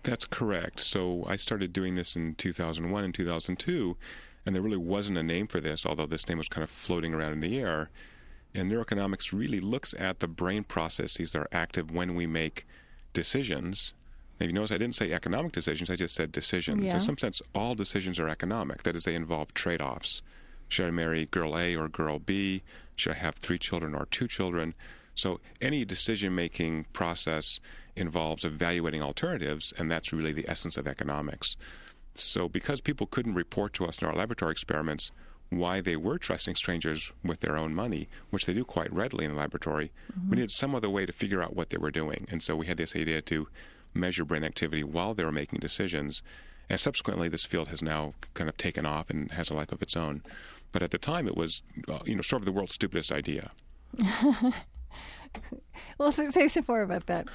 That's 0.04 0.24
correct. 0.24 0.80
So 0.80 1.26
I 1.28 1.36
started 1.36 1.74
doing 1.74 1.96
this 1.96 2.16
in 2.16 2.36
2001 2.36 3.04
and 3.04 3.14
2002, 3.14 3.98
and 4.46 4.56
there 4.56 4.62
really 4.62 4.78
wasn't 4.78 5.18
a 5.18 5.24
name 5.24 5.48
for 5.48 5.60
this, 5.60 5.86
although 5.86 6.06
this 6.06 6.30
name 6.30 6.38
was 6.38 6.48
kind 6.48 6.64
of 6.64 6.70
floating 6.70 7.14
around 7.14 7.34
in 7.34 7.42
the 7.42 7.60
air. 7.60 7.90
And 8.54 8.72
neuroeconomics 8.72 9.32
really 9.32 9.60
looks 9.60 9.94
at 9.98 10.20
the 10.20 10.28
brain 10.28 10.64
processes 10.64 11.32
that 11.32 11.40
are 11.40 11.50
active 11.52 11.92
when 11.92 12.16
we 12.16 12.26
make 12.26 12.66
decisions. 13.14 13.94
Now, 14.40 14.48
you 14.48 14.54
notice 14.54 14.72
I 14.72 14.78
didn't 14.78 14.96
say 14.96 15.12
economic 15.12 15.52
decisions, 15.52 15.90
I 15.90 15.96
just 15.96 16.16
said 16.16 16.32
decisions. 16.32 16.84
Yeah. 16.84 16.94
In 16.94 17.00
some 17.00 17.18
sense, 17.18 17.42
all 17.54 17.76
decisions 17.76 18.20
are 18.20 18.30
economic. 18.30 18.84
That 18.84 18.96
is, 18.96 19.04
they 19.04 19.16
involve 19.16 19.54
trade 19.54 19.82
offs. 19.82 20.22
Should 20.68 20.88
I 20.88 20.92
marry 20.92 21.26
girl 21.26 21.58
A 21.58 21.76
or 21.76 21.88
girl 21.88 22.20
B? 22.20 22.64
Should 22.96 23.14
I 23.14 23.18
have 23.18 23.36
three 23.36 23.60
children 23.60 23.94
or 23.94 24.06
two 24.06 24.28
children? 24.28 24.74
So, 25.16 25.42
any 25.60 25.84
decision 25.84 26.34
making 26.34 26.86
process 26.94 27.60
involves 27.96 28.46
evaluating 28.46 29.02
alternatives, 29.02 29.74
and 29.78 29.92
that's 29.92 30.14
really 30.14 30.32
the 30.32 30.48
essence 30.48 30.78
of 30.78 30.88
economics. 30.88 31.58
So, 32.16 32.48
because 32.48 32.82
people 32.82 33.08
couldn't 33.08 33.34
report 33.34 33.74
to 33.74 33.86
us 33.86 34.02
in 34.02 34.08
our 34.08 34.16
laboratory 34.16 34.52
experiments 34.52 35.12
why 35.50 35.82
they 35.82 35.96
were 35.96 36.18
trusting 36.18 36.56
strangers 36.56 37.12
with 37.24 37.40
their 37.40 37.58
own 37.58 37.74
money, 37.74 38.08
which 38.30 38.46
they 38.46 38.54
do 38.54 38.64
quite 38.64 38.94
readily 38.94 39.26
in 39.26 39.32
the 39.32 39.38
laboratory, 39.38 39.92
mm-hmm. 40.12 40.30
we 40.30 40.36
needed 40.36 40.52
some 40.52 40.76
other 40.76 40.90
way 40.90 41.06
to 41.06 41.14
figure 41.14 41.42
out 41.42 41.56
what 41.56 41.70
they 41.70 41.78
were 41.78 41.92
doing. 41.92 42.28
And 42.30 42.44
so 42.44 42.56
we 42.56 42.68
had 42.68 42.78
this 42.78 42.96
idea 42.96 43.22
to 43.24 43.48
measure 43.94 44.24
brain 44.24 44.44
activity 44.44 44.84
while 44.84 45.14
they 45.14 45.24
were 45.24 45.32
making 45.32 45.60
decisions. 45.60 46.22
And 46.70 46.80
subsequently, 46.80 47.30
this 47.30 47.46
field 47.46 47.70
has 47.70 47.82
now 47.82 48.14
kind 48.36 48.50
of 48.50 48.58
taken 48.58 48.86
off 48.86 49.10
and 49.10 49.32
has 49.32 49.50
a 49.50 49.56
life 49.56 49.72
of 49.72 49.82
its 49.82 49.98
own. 49.98 50.22
But 50.72 50.84
at 50.84 50.92
the 50.92 51.00
time, 51.00 51.28
it 51.28 51.36
was, 51.36 51.64
uh, 51.88 52.00
you 52.06 52.16
know, 52.16 52.22
sort 52.22 52.44
of 52.44 52.46
the 52.46 52.52
world's 52.52 52.76
stupidest 52.76 53.12
idea. 53.12 53.52
well, 55.98 56.12
say 56.12 56.48
some 56.48 56.66
more 56.68 56.84
about 56.84 57.08
that. 57.08 57.28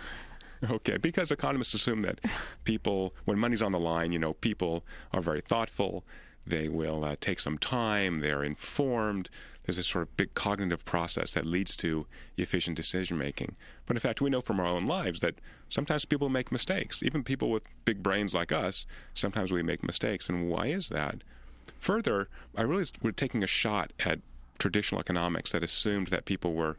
Okay, 0.70 0.96
because 0.96 1.30
economists 1.30 1.74
assume 1.74 2.02
that 2.02 2.20
people, 2.64 3.14
when 3.24 3.38
money's 3.38 3.60
on 3.60 3.72
the 3.72 3.80
line, 3.80 4.12
you 4.12 4.18
know, 4.18 4.34
people 4.34 4.84
are 5.12 5.20
very 5.20 5.40
thoughtful. 5.40 6.04
They 6.46 6.68
will 6.68 7.04
uh, 7.04 7.16
take 7.20 7.40
some 7.40 7.58
time. 7.58 8.20
They're 8.20 8.44
informed. 8.44 9.30
There's 9.64 9.76
this 9.76 9.86
sort 9.86 10.02
of 10.02 10.16
big 10.16 10.34
cognitive 10.34 10.84
process 10.84 11.32
that 11.32 11.46
leads 11.46 11.76
to 11.78 12.06
efficient 12.36 12.76
decision 12.76 13.16
making. 13.16 13.56
But 13.86 13.96
in 13.96 14.00
fact, 14.00 14.20
we 14.20 14.28
know 14.28 14.42
from 14.42 14.60
our 14.60 14.66
own 14.66 14.84
lives 14.84 15.20
that 15.20 15.36
sometimes 15.68 16.04
people 16.04 16.28
make 16.28 16.52
mistakes. 16.52 17.02
Even 17.02 17.24
people 17.24 17.50
with 17.50 17.62
big 17.84 18.02
brains 18.02 18.34
like 18.34 18.52
us, 18.52 18.84
sometimes 19.14 19.52
we 19.52 19.62
make 19.62 19.82
mistakes. 19.82 20.28
And 20.28 20.50
why 20.50 20.66
is 20.66 20.90
that? 20.90 21.22
Further, 21.78 22.28
I 22.56 22.62
realized 22.62 22.98
we're 23.02 23.12
taking 23.12 23.42
a 23.42 23.46
shot 23.46 23.92
at 24.00 24.20
traditional 24.58 25.00
economics 25.00 25.52
that 25.52 25.62
assumed 25.62 26.08
that 26.08 26.26
people 26.26 26.52
were 26.52 26.76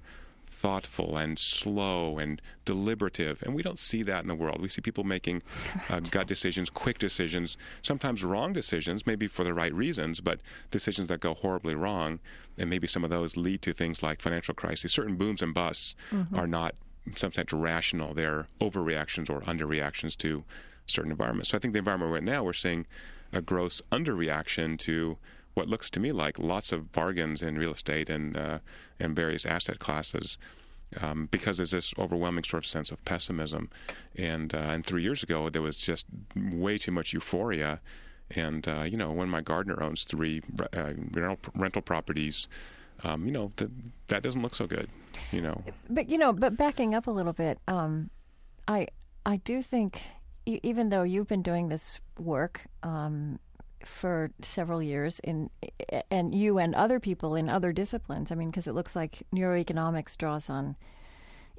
thoughtful 0.55 1.17
and 1.17 1.37
slow 1.37 2.17
and 2.17 2.41
deliberative. 2.63 3.43
And 3.43 3.53
we 3.53 3.61
don't 3.61 3.79
see 3.79 4.03
that 4.03 4.23
in 4.23 4.27
the 4.27 4.35
world. 4.35 4.61
We 4.61 4.67
see 4.67 4.81
people 4.81 5.03
making 5.03 5.43
uh, 5.89 5.99
gut 6.11 6.27
decisions, 6.27 6.69
quick 6.69 6.97
decisions, 6.97 7.57
sometimes 7.81 8.23
wrong 8.23 8.53
decisions, 8.53 9.05
maybe 9.05 9.27
for 9.27 9.43
the 9.43 9.53
right 9.53 9.73
reasons, 9.73 10.21
but 10.21 10.39
decisions 10.71 11.07
that 11.09 11.19
go 11.19 11.33
horribly 11.33 11.75
wrong. 11.75 12.19
And 12.57 12.69
maybe 12.69 12.87
some 12.87 13.03
of 13.03 13.09
those 13.09 13.35
lead 13.35 13.61
to 13.63 13.73
things 13.73 14.01
like 14.01 14.21
financial 14.21 14.53
crises. 14.53 14.93
Certain 14.93 15.17
booms 15.17 15.41
and 15.41 15.53
busts 15.53 15.95
mm-hmm. 16.09 16.35
are 16.35 16.47
not, 16.47 16.75
in 17.05 17.15
some 17.15 17.33
sense, 17.33 17.51
rational. 17.51 18.13
They're 18.13 18.47
overreactions 18.61 19.29
or 19.29 19.41
underreactions 19.41 20.15
to 20.17 20.43
certain 20.87 21.11
environments. 21.11 21.49
So 21.49 21.57
I 21.57 21.59
think 21.59 21.73
the 21.73 21.79
environment 21.79 22.11
we're 22.11 22.21
now, 22.21 22.43
we're 22.43 22.53
seeing 22.53 22.85
a 23.33 23.41
gross 23.41 23.81
underreaction 23.91 24.77
to 24.79 25.17
what 25.55 25.67
looks 25.67 25.89
to 25.89 25.99
me 25.99 26.11
like 26.11 26.37
lots 26.37 26.71
of 26.71 26.91
bargains 26.91 27.41
in 27.41 27.57
real 27.57 27.71
estate 27.71 28.09
and 28.09 28.37
uh, 28.37 28.59
and 28.99 29.15
various 29.15 29.45
asset 29.45 29.79
classes. 29.79 30.37
Um, 31.01 31.27
because 31.31 31.57
there's 31.57 31.71
this 31.71 31.93
overwhelming 31.97 32.43
sort 32.43 32.63
of 32.63 32.69
sense 32.69 32.91
of 32.91 33.03
pessimism, 33.05 33.69
and 34.15 34.53
uh, 34.53 34.59
and 34.59 34.85
three 34.85 35.01
years 35.01 35.23
ago 35.23 35.49
there 35.49 35.61
was 35.61 35.77
just 35.77 36.05
way 36.35 36.77
too 36.77 36.91
much 36.91 37.11
euphoria, 37.11 37.81
and 38.29 38.67
uh, 38.67 38.83
you 38.83 38.95
know 38.95 39.11
when 39.11 39.27
my 39.27 39.41
gardener 39.41 39.81
owns 39.81 40.03
three 40.03 40.43
uh, 40.73 40.93
rental, 41.55 41.81
properties, 41.81 42.47
um, 43.03 43.25
you 43.25 43.31
know 43.31 43.51
that 44.07 44.21
doesn't 44.21 44.43
look 44.43 44.53
so 44.53 44.67
good, 44.67 44.87
you 45.31 45.41
know. 45.41 45.63
But 45.89 46.07
you 46.07 46.19
know, 46.19 46.31
but 46.31 46.55
backing 46.55 46.93
up 46.93 47.07
a 47.07 47.11
little 47.11 47.33
bit, 47.33 47.57
um, 47.67 48.11
I 48.67 48.87
I 49.25 49.37
do 49.37 49.63
think 49.63 50.01
even 50.45 50.89
though 50.89 51.03
you've 51.03 51.27
been 51.27 51.41
doing 51.41 51.69
this 51.69 51.99
work 52.19 52.61
um, 52.83 53.39
for 53.85 54.31
several 54.41 54.81
years 54.81 55.19
in 55.19 55.49
and 56.09 56.33
you 56.33 56.57
and 56.57 56.75
other 56.75 56.99
people 56.99 57.35
in 57.35 57.49
other 57.49 57.71
disciplines. 57.71 58.31
I 58.31 58.35
mean 58.35 58.49
because 58.49 58.67
it 58.67 58.73
looks 58.73 58.95
like 58.95 59.23
neuroeconomics 59.33 60.17
draws 60.17 60.49
on 60.49 60.75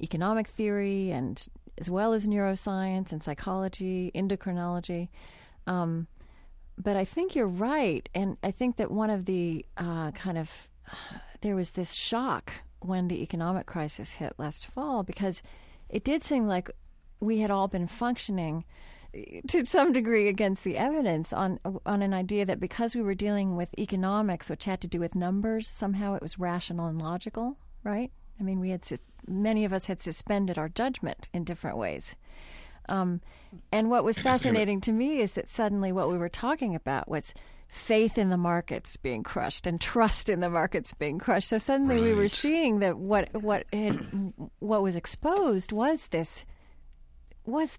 economic 0.03 0.47
theory 0.47 1.11
and 1.11 1.47
as 1.79 1.91
well 1.91 2.13
as 2.13 2.27
neuroscience 2.27 3.13
and 3.13 3.23
psychology 3.23 4.11
endocrinology. 4.15 5.09
Um, 5.67 6.07
but 6.79 6.97
i 6.97 7.05
think 7.05 7.35
you're 7.35 7.47
right. 7.47 8.09
And 8.15 8.37
i 8.43 8.51
think 8.51 8.77
that 8.77 8.91
one 8.91 9.11
of 9.11 9.25
the 9.25 9.65
uh, 9.77 10.11
kind 10.13 10.39
of 10.39 10.69
there 11.41 11.57
was 11.57 11.71
this 11.71 11.93
shock 11.93 12.53
when 12.81 13.09
the 13.09 13.23
economic 13.23 13.67
crisis 13.67 14.15
hit 14.15 14.35
last 14.39 14.67
fall 14.67 15.03
because 15.03 15.43
it 15.89 16.05
did 16.05 16.23
seem 16.23 16.47
like 16.47 16.71
we 17.21 17.39
had 17.39 17.51
all 17.51 17.69
been 17.69 17.87
functioning 17.87 18.65
to 19.49 19.65
some 19.67 19.93
degree 19.93 20.29
against 20.29 20.65
the 20.65 20.77
evidence 20.77 21.33
on 21.33 21.61
on 21.85 22.03
an 22.03 22.15
idea 22.15 22.45
that 22.45 22.61
because 22.61 22.95
we 22.95 23.03
were 23.03 23.15
dealing 23.15 23.57
with 23.57 23.79
economics, 23.79 24.51
which 24.51 24.65
had 24.65 24.81
to 24.81 24.89
do 24.89 25.01
with 25.01 25.15
numbers, 25.15 25.69
somehow 25.69 26.15
it 26.15 26.23
was 26.23 26.39
rational 26.39 26.87
and 26.87 27.01
logical, 27.01 27.57
right? 27.85 28.11
I 28.39 28.43
mean, 28.43 28.61
we 28.61 28.71
had 28.71 28.85
many 29.27 29.65
of 29.65 29.73
us 29.73 29.87
had 29.87 30.03
suspended 30.03 30.59
our 30.59 30.69
judgment 30.69 31.29
in 31.33 31.45
different 31.45 31.79
ways. 31.79 32.17
Um, 32.89 33.21
and 33.73 33.91
what 33.91 34.05
was 34.05 34.21
fascinating 34.21 34.81
to 34.83 34.93
me 34.93 35.19
is 35.19 35.33
that 35.33 35.49
suddenly 35.49 35.91
what 35.93 36.09
we 36.09 36.19
were 36.19 36.29
talking 36.29 36.75
about 36.75 37.09
was 37.09 37.35
faith 37.69 38.17
in 38.17 38.29
the 38.29 38.37
markets 38.37 38.97
being 38.97 39.23
crushed 39.23 39.67
and 39.67 39.81
trust 39.81 40.29
in 40.29 40.41
the 40.41 40.51
markets 40.51 40.95
being 40.95 41.19
crushed. 41.19 41.49
So 41.49 41.59
suddenly 41.59 41.97
right. 41.97 42.05
we 42.05 42.15
were 42.15 42.29
seeing 42.29 42.79
that 42.81 42.97
what 42.99 43.43
what 43.43 43.65
had, 43.73 44.33
what 44.61 44.83
was 44.83 44.95
exposed 44.95 45.73
was 45.73 46.09
this 46.09 46.47
was, 47.47 47.79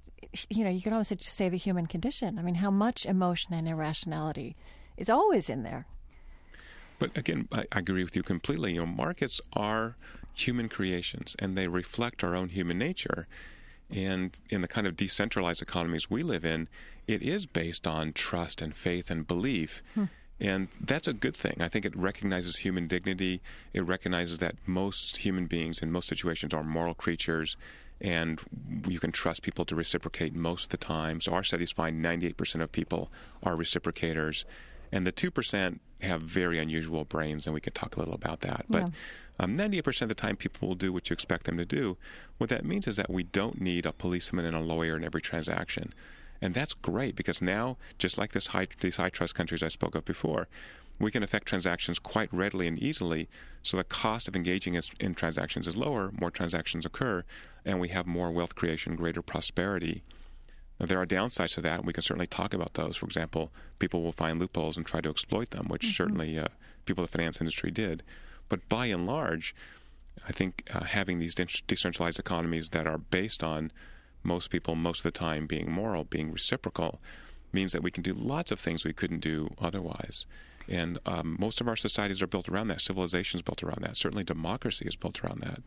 you 0.50 0.64
know, 0.64 0.70
you 0.70 0.82
can 0.82 0.94
almost 0.94 1.12
just 1.18 1.36
say 1.36 1.50
the 1.50 1.58
human 1.58 1.88
condition. 1.88 2.40
I 2.40 2.42
mean, 2.42 2.56
how 2.56 2.72
much 2.72 3.06
emotion 3.06 3.54
and 3.54 3.68
irrationality 3.68 4.56
is 4.98 5.10
always 5.10 5.50
in 5.50 5.64
there. 5.64 5.86
But 7.00 7.16
again, 7.16 7.48
I, 7.52 7.66
I 7.72 7.80
agree 7.80 8.04
with 8.04 8.16
you 8.16 8.24
completely. 8.24 8.74
You 8.74 8.80
know, 8.82 8.86
markets 8.88 9.40
are 9.54 9.96
human 10.34 10.70
creations, 10.70 11.36
and 11.40 11.58
they 11.58 11.68
reflect 11.68 12.24
our 12.24 12.36
own 12.36 12.50
human 12.50 12.78
nature. 12.78 13.28
And 13.90 14.38
in 14.50 14.62
the 14.62 14.68
kind 14.68 14.86
of 14.86 14.98
decentralized 14.98 15.62
economies 15.62 16.10
we 16.10 16.24
live 16.24 16.44
in, 16.44 16.68
it 17.08 17.22
is 17.22 17.46
based 17.46 17.88
on 17.88 18.14
trust 18.14 18.62
and 18.62 18.76
faith 18.76 19.10
and 19.10 19.26
belief. 19.26 19.82
Hmm. 19.94 20.06
And 20.40 20.68
that's 20.80 21.08
a 21.08 21.14
good 21.14 21.36
thing. 21.36 21.58
I 21.60 21.68
think 21.68 21.86
it 21.86 21.96
recognizes 21.96 22.58
human 22.58 22.88
dignity. 22.88 23.42
It 23.74 23.82
recognizes 23.82 24.38
that 24.40 24.56
most 24.68 25.18
human 25.18 25.48
beings 25.48 25.82
in 25.82 25.92
most 25.92 26.08
situations 26.08 26.54
are 26.54 26.64
moral 26.64 26.94
creatures 26.94 27.58
and 28.00 28.40
you 28.88 29.00
can 29.00 29.12
trust 29.12 29.42
people 29.42 29.66
to 29.66 29.76
reciprocate 29.76 30.36
most 30.36 30.66
of 30.66 30.70
the 30.70 30.78
time. 30.78 31.20
So 31.22 31.34
our 31.34 31.44
studies 31.44 31.72
find 31.72 32.04
98% 32.04 32.62
of 32.62 32.72
people 32.72 33.12
are 33.44 33.56
reciprocators, 33.56 34.46
and 34.92 35.06
the 35.06 35.12
2% 35.12 35.80
have 36.02 36.22
very 36.22 36.60
unusual 36.60 37.06
brains, 37.06 37.48
and 37.48 37.54
we 37.54 37.62
can 37.62 37.74
talk 37.74 37.96
a 37.96 38.00
little 38.00 38.14
about 38.14 38.42
that. 38.42 38.66
But 38.70 38.84
yeah. 38.84 38.90
um, 39.40 39.58
98% 39.58 40.04
of 40.04 40.10
the 40.10 40.16
time, 40.16 40.36
people 40.36 40.68
will 40.68 40.76
do 40.76 40.94
what 40.94 41.10
you 41.10 41.14
expect 41.14 41.46
them 41.46 41.58
to 41.58 41.66
do. 41.66 41.98
What 42.38 42.50
that 42.52 42.64
means 42.64 42.88
is 42.88 42.98
that 42.98 43.10
we 43.10 43.24
don't 43.24 43.60
need 43.60 43.86
a 43.86 43.92
policeman 43.92 44.46
and 44.46 44.56
a 44.56 44.62
lawyer 44.62 44.96
in 44.96 45.04
every 45.04 45.22
transaction. 45.22 45.94
And 46.40 46.54
that's 46.54 46.76
great 46.76 47.16
because 47.16 47.42
now, 47.42 47.78
just 47.98 48.18
like 48.18 48.34
this 48.34 48.48
high, 48.48 48.68
these 48.80 48.98
high 48.98 49.10
trust 49.10 49.34
countries 49.34 49.64
I 49.64 49.70
spoke 49.70 49.96
of 49.96 50.06
before, 50.06 50.48
we 51.00 51.12
can 51.12 51.24
affect 51.24 51.48
transactions 51.48 52.00
quite 52.00 52.34
readily 52.34 52.68
and 52.68 52.80
easily. 52.80 53.30
So 53.64 53.78
the 53.78 53.84
cost 53.84 54.28
of 54.28 54.36
engaging 54.36 54.80
in 55.00 55.16
transactions 55.16 55.68
is 55.68 55.78
lower, 55.78 56.12
more 56.20 56.32
transactions 56.32 56.86
occur, 56.86 57.24
and 57.66 57.80
we 57.80 57.90
have 57.90 58.08
more 58.08 58.32
wealth 58.32 58.56
creation, 58.56 58.96
greater 58.96 59.22
prosperity. 59.22 60.04
Now, 60.80 60.86
there 60.86 61.02
are 61.02 61.06
downsides 61.06 61.56
to 61.56 61.62
that, 61.62 61.80
and 61.80 61.88
we 61.88 61.94
can 61.94 62.04
certainly 62.04 62.28
talk 62.28 62.54
about 62.54 62.76
those. 62.76 62.98
For 62.98 63.06
example, 63.06 63.52
people 63.80 64.04
will 64.04 64.12
find 64.12 64.40
loopholes 64.40 64.78
and 64.78 64.86
try 64.86 65.02
to 65.02 65.10
exploit 65.10 65.52
them, 65.52 65.68
which 65.68 65.84
mm-hmm. 65.84 65.92
certainly 65.92 66.40
uh, 66.40 66.48
people 66.86 67.04
in 67.04 67.08
the 67.08 67.18
finance 67.18 67.42
industry 67.42 67.72
did. 67.72 68.04
But 68.50 68.68
by 68.70 68.88
and 68.88 69.06
large, 69.06 69.56
I 70.28 70.32
think 70.32 70.70
uh, 70.74 70.84
having 70.84 71.20
these 71.20 71.36
de- 71.36 71.48
decentralized 71.68 72.20
economies 72.20 72.70
that 72.70 72.88
are 72.88 72.98
based 72.98 73.44
on 73.44 73.72
most 74.24 74.50
people 74.50 74.76
most 74.76 75.00
of 75.00 75.04
the 75.04 75.18
time 75.18 75.48
being 75.48 75.72
moral, 75.72 76.04
being 76.04 76.32
reciprocal, 76.32 77.00
means 77.52 77.72
that 77.72 77.84
we 77.84 77.92
can 77.92 78.04
do 78.04 78.14
lots 78.14 78.52
of 78.52 78.60
things 78.60 78.84
we 78.84 78.94
couldn't 78.94 79.20
do 79.20 79.54
otherwise. 79.60 80.26
And 80.68 81.00
um, 81.06 81.38
most 81.40 81.62
of 81.62 81.68
our 81.68 81.76
societies 81.76 82.22
are 82.22 82.28
built 82.28 82.50
around 82.50 82.68
that. 82.68 82.82
Civilization 82.82 83.38
is 83.38 83.42
built 83.42 83.64
around 83.64 83.84
that. 83.84 83.96
Certainly, 83.96 84.26
democracy 84.26 84.86
is 84.86 84.96
built 84.96 85.24
around 85.24 85.42
that. 85.42 85.62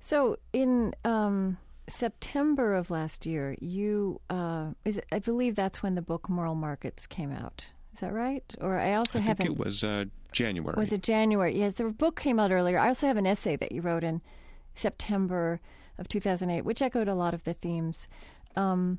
So, 0.00 0.36
in 0.52 0.94
um, 1.04 1.58
September 1.88 2.74
of 2.74 2.90
last 2.90 3.26
year, 3.26 3.56
you 3.60 4.20
uh, 4.30 4.70
is 4.84 4.98
it, 4.98 5.06
I 5.12 5.18
believe 5.18 5.56
that's 5.56 5.82
when 5.82 5.94
the 5.94 6.02
book 6.02 6.28
Moral 6.28 6.54
Markets 6.54 7.06
came 7.06 7.32
out. 7.32 7.70
Is 7.92 8.00
that 8.00 8.12
right? 8.12 8.44
Or 8.60 8.78
I 8.78 8.94
also 8.94 9.18
have 9.18 9.40
I 9.40 9.44
have 9.44 9.52
it 9.52 9.58
was 9.58 9.82
uh, 9.82 10.04
January. 10.32 10.74
Was 10.76 10.92
it 10.92 11.02
January? 11.02 11.58
Yes, 11.58 11.74
the 11.74 11.90
book 11.90 12.18
came 12.20 12.38
out 12.38 12.52
earlier. 12.52 12.78
I 12.78 12.88
also 12.88 13.06
have 13.06 13.16
an 13.16 13.26
essay 13.26 13.56
that 13.56 13.72
you 13.72 13.82
wrote 13.82 14.04
in 14.04 14.22
September 14.74 15.60
of 15.98 16.08
2008, 16.08 16.64
which 16.64 16.80
echoed 16.80 17.08
a 17.08 17.14
lot 17.14 17.34
of 17.34 17.44
the 17.44 17.54
themes. 17.54 18.08
Um, 18.56 18.98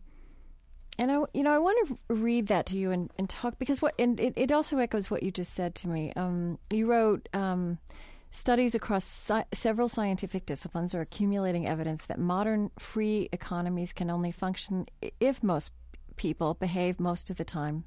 and 1.01 1.11
I, 1.11 1.17
you 1.33 1.41
know, 1.41 1.51
I 1.51 1.57
want 1.57 1.87
to 1.87 2.13
read 2.13 2.45
that 2.47 2.67
to 2.67 2.77
you 2.77 2.91
and, 2.91 3.09
and 3.17 3.27
talk 3.27 3.57
because 3.57 3.81
what, 3.81 3.95
and 3.97 4.19
it, 4.19 4.33
it 4.37 4.51
also 4.51 4.77
echoes 4.77 5.09
what 5.09 5.23
you 5.23 5.31
just 5.31 5.53
said 5.53 5.73
to 5.75 5.87
me. 5.87 6.13
Um, 6.15 6.59
you 6.69 6.85
wrote 6.85 7.27
um, 7.33 7.79
studies 8.29 8.75
across 8.75 9.31
several 9.51 9.89
scientific 9.89 10.45
disciplines 10.45 10.93
are 10.93 11.01
accumulating 11.01 11.65
evidence 11.65 12.05
that 12.05 12.19
modern 12.19 12.69
free 12.77 13.29
economies 13.31 13.93
can 13.93 14.11
only 14.11 14.31
function 14.31 14.85
if 15.19 15.41
most 15.41 15.71
people 16.17 16.53
behave 16.53 16.99
most 16.99 17.31
of 17.31 17.37
the 17.37 17.45
time. 17.45 17.83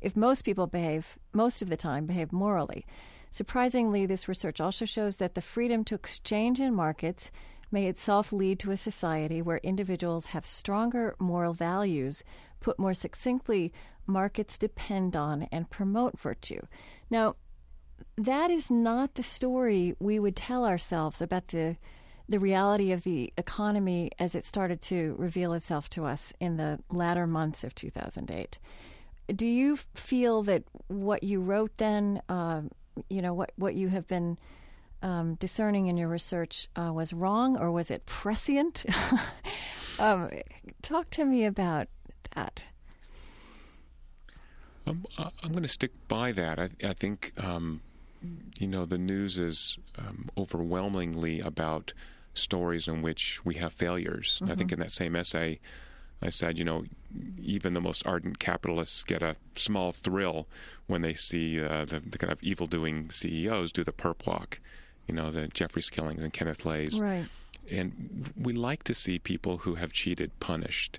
If 0.00 0.14
most 0.14 0.42
people 0.42 0.68
behave 0.68 1.18
most 1.32 1.62
of 1.62 1.68
the 1.68 1.76
time 1.76 2.06
behave 2.06 2.32
morally. 2.32 2.86
Surprisingly, 3.32 4.06
this 4.06 4.28
research 4.28 4.60
also 4.60 4.84
shows 4.84 5.16
that 5.16 5.34
the 5.34 5.40
freedom 5.40 5.82
to 5.86 5.96
exchange 5.96 6.60
in 6.60 6.72
markets 6.72 7.32
may 7.72 7.86
itself 7.86 8.32
lead 8.32 8.58
to 8.60 8.70
a 8.70 8.76
society 8.76 9.40
where 9.40 9.56
individuals 9.64 10.26
have 10.26 10.44
stronger 10.44 11.16
moral 11.18 11.54
values. 11.54 12.22
Put 12.62 12.78
more 12.78 12.94
succinctly, 12.94 13.72
markets 14.06 14.56
depend 14.56 15.16
on 15.16 15.48
and 15.52 15.68
promote 15.68 16.18
virtue. 16.18 16.60
Now, 17.10 17.36
that 18.16 18.50
is 18.50 18.70
not 18.70 19.14
the 19.14 19.22
story 19.22 19.94
we 19.98 20.18
would 20.18 20.36
tell 20.36 20.64
ourselves 20.64 21.20
about 21.20 21.48
the 21.48 21.76
the 22.28 22.38
reality 22.38 22.92
of 22.92 23.02
the 23.02 23.32
economy 23.36 24.10
as 24.18 24.34
it 24.34 24.44
started 24.44 24.80
to 24.80 25.14
reveal 25.18 25.52
itself 25.52 25.90
to 25.90 26.06
us 26.06 26.32
in 26.40 26.56
the 26.56 26.78
latter 26.88 27.26
months 27.26 27.62
of 27.64 27.74
2008. 27.74 28.58
Do 29.34 29.46
you 29.46 29.76
feel 29.94 30.42
that 30.44 30.62
what 30.86 31.24
you 31.24 31.40
wrote 31.40 31.76
then, 31.76 32.22
uh, 32.28 32.62
you 33.10 33.22
know, 33.22 33.34
what 33.34 33.52
what 33.56 33.74
you 33.74 33.88
have 33.88 34.06
been 34.06 34.38
um, 35.02 35.34
discerning 35.34 35.88
in 35.88 35.96
your 35.96 36.08
research 36.08 36.68
uh, 36.76 36.92
was 36.92 37.12
wrong, 37.12 37.58
or 37.58 37.70
was 37.70 37.90
it 37.90 38.06
prescient? 38.06 38.84
um, 39.98 40.30
talk 40.80 41.10
to 41.10 41.24
me 41.24 41.44
about 41.44 41.88
that. 42.34 42.66
Um, 44.86 45.06
I'm 45.18 45.52
going 45.52 45.62
to 45.62 45.68
stick 45.68 45.92
by 46.08 46.32
that. 46.32 46.58
I, 46.58 46.68
I 46.84 46.92
think, 46.92 47.32
um, 47.38 47.80
you 48.58 48.66
know, 48.66 48.84
the 48.84 48.98
news 48.98 49.38
is 49.38 49.78
um, 49.96 50.28
overwhelmingly 50.36 51.40
about 51.40 51.92
stories 52.34 52.88
in 52.88 53.00
which 53.02 53.44
we 53.44 53.54
have 53.56 53.72
failures. 53.72 54.40
Mm-hmm. 54.42 54.52
I 54.52 54.56
think 54.56 54.70
mm-hmm. 54.70 54.80
in 54.80 54.86
that 54.86 54.90
same 54.90 55.14
essay, 55.14 55.60
I 56.20 56.30
said, 56.30 56.58
you 56.58 56.64
know, 56.64 56.84
even 57.40 57.74
the 57.74 57.80
most 57.80 58.04
ardent 58.06 58.38
capitalists 58.38 59.04
get 59.04 59.22
a 59.22 59.36
small 59.54 59.92
thrill 59.92 60.48
when 60.86 61.02
they 61.02 61.14
see 61.14 61.62
uh, 61.62 61.84
the, 61.84 62.00
the, 62.00 62.18
kind 62.18 62.32
of 62.32 62.42
evil 62.42 62.66
doing 62.66 63.10
CEOs 63.10 63.72
do 63.72 63.84
the 63.84 63.92
perp 63.92 64.26
walk 64.26 64.58
you 65.06 65.14
know, 65.14 65.30
the 65.30 65.48
Jeffrey 65.48 65.82
Skillings 65.82 66.22
and 66.22 66.32
Kenneth 66.32 66.64
Lays. 66.64 67.00
Right. 67.00 67.26
And 67.70 68.32
we 68.36 68.52
like 68.52 68.82
to 68.84 68.94
see 68.94 69.18
people 69.18 69.58
who 69.58 69.76
have 69.76 69.92
cheated 69.92 70.38
punished. 70.40 70.98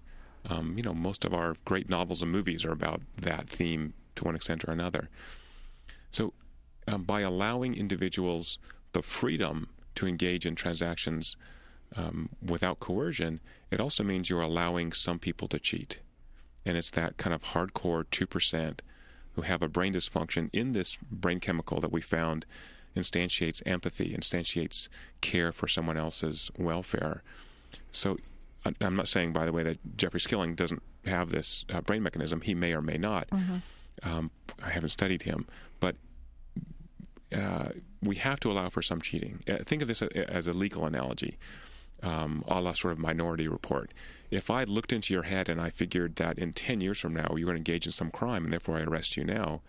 Um, 0.50 0.78
you 0.78 0.84
know, 0.84 0.94
most 0.94 1.24
of 1.26 1.34
our 1.34 1.56
great 1.66 1.90
novels 1.90 2.22
and 2.22 2.32
movies 2.32 2.66
are 2.66 2.72
about 2.72 3.02
that 3.18 3.50
theme 3.50 3.94
to 4.16 4.26
one 4.26 4.36
extent 4.36 4.66
or 4.68 4.72
another. 4.72 5.10
So, 6.12 6.34
um, 6.88 7.04
by 7.04 7.22
allowing 7.22 7.76
individuals 7.76 8.58
the 8.92 9.02
freedom 9.02 9.70
to 9.96 10.06
engage 10.06 10.46
in 10.46 10.56
transactions 10.56 11.38
um, 11.96 12.30
without 12.46 12.80
coercion, 12.80 13.40
it 13.72 13.80
also 13.80 14.04
means 14.04 14.30
you're 14.30 14.42
allowing 14.42 14.92
some 14.92 15.20
people 15.20 15.48
to 15.48 15.60
cheat. 15.60 16.02
And 16.66 16.78
it's 16.78 16.92
that 16.92 17.18
kind 17.18 17.34
of 17.34 17.44
hardcore 17.44 18.04
2% 18.06 18.80
who 19.34 19.42
have 19.42 19.62
a 19.62 19.68
brain 19.68 19.94
dysfunction 19.94 20.50
in 20.54 20.74
this 20.74 20.98
brain 21.10 21.40
chemical 21.40 21.80
that 21.82 21.92
we 21.92 22.02
found 22.02 22.46
instantiates 22.96 23.62
empathy, 23.66 24.16
instantiates 24.16 24.88
care 25.22 25.52
for 25.52 25.68
someone 25.68 25.98
else's 25.98 26.52
welfare. 26.58 27.24
So 27.92 28.18
I'm 28.82 28.96
not 28.96 29.08
saying, 29.08 29.34
by 29.34 29.46
the 29.46 29.52
way, 29.52 29.64
that 29.64 29.98
Jeffrey 29.98 30.22
Skilling 30.22 30.56
doesn't 30.56 30.82
have 31.06 31.30
this 31.30 31.66
uh, 31.74 31.82
brain 31.82 32.02
mechanism. 32.04 32.42
He 32.42 32.54
may 32.54 32.74
or 32.74 32.82
may 32.82 32.98
not. 32.98 33.30
Mm-hmm. 33.30 33.58
Um, 34.10 34.32
I 34.64 34.70
haven't 34.70 34.90
studied 34.90 35.24
him, 35.24 35.48
but 35.80 35.96
uh, 37.36 37.70
we 38.02 38.16
have 38.18 38.40
to 38.42 38.52
allow 38.52 38.70
for 38.70 38.82
some 38.82 39.02
cheating. 39.02 39.44
Uh, 39.50 39.58
think 39.66 39.82
of 39.82 39.88
this 39.88 40.02
as 40.02 40.48
a 40.48 40.54
legal 40.54 40.86
analogy, 40.86 41.38
um, 42.02 42.44
a 42.48 42.62
la 42.62 42.74
sort 42.74 42.94
of 42.94 43.00
minority 43.00 43.48
report. 43.48 43.92
If 44.32 44.50
I 44.50 44.64
looked 44.64 44.94
into 44.94 45.14
your 45.14 45.24
head 45.24 45.50
and 45.50 45.62
I 45.62 45.70
figured 45.70 46.16
that 46.16 46.40
in 46.40 46.54
10 46.54 46.82
years 46.82 47.00
from 47.00 47.14
now 47.14 47.36
you're 47.36 47.46
going 47.46 47.56
to 47.56 47.72
engage 47.72 47.86
in 47.86 47.92
some 47.92 48.12
crime 48.12 48.46
and 48.46 48.54
therefore 48.54 48.78
I 48.78 48.82
arrest 48.82 49.16
you 49.16 49.24
now, 49.24 49.62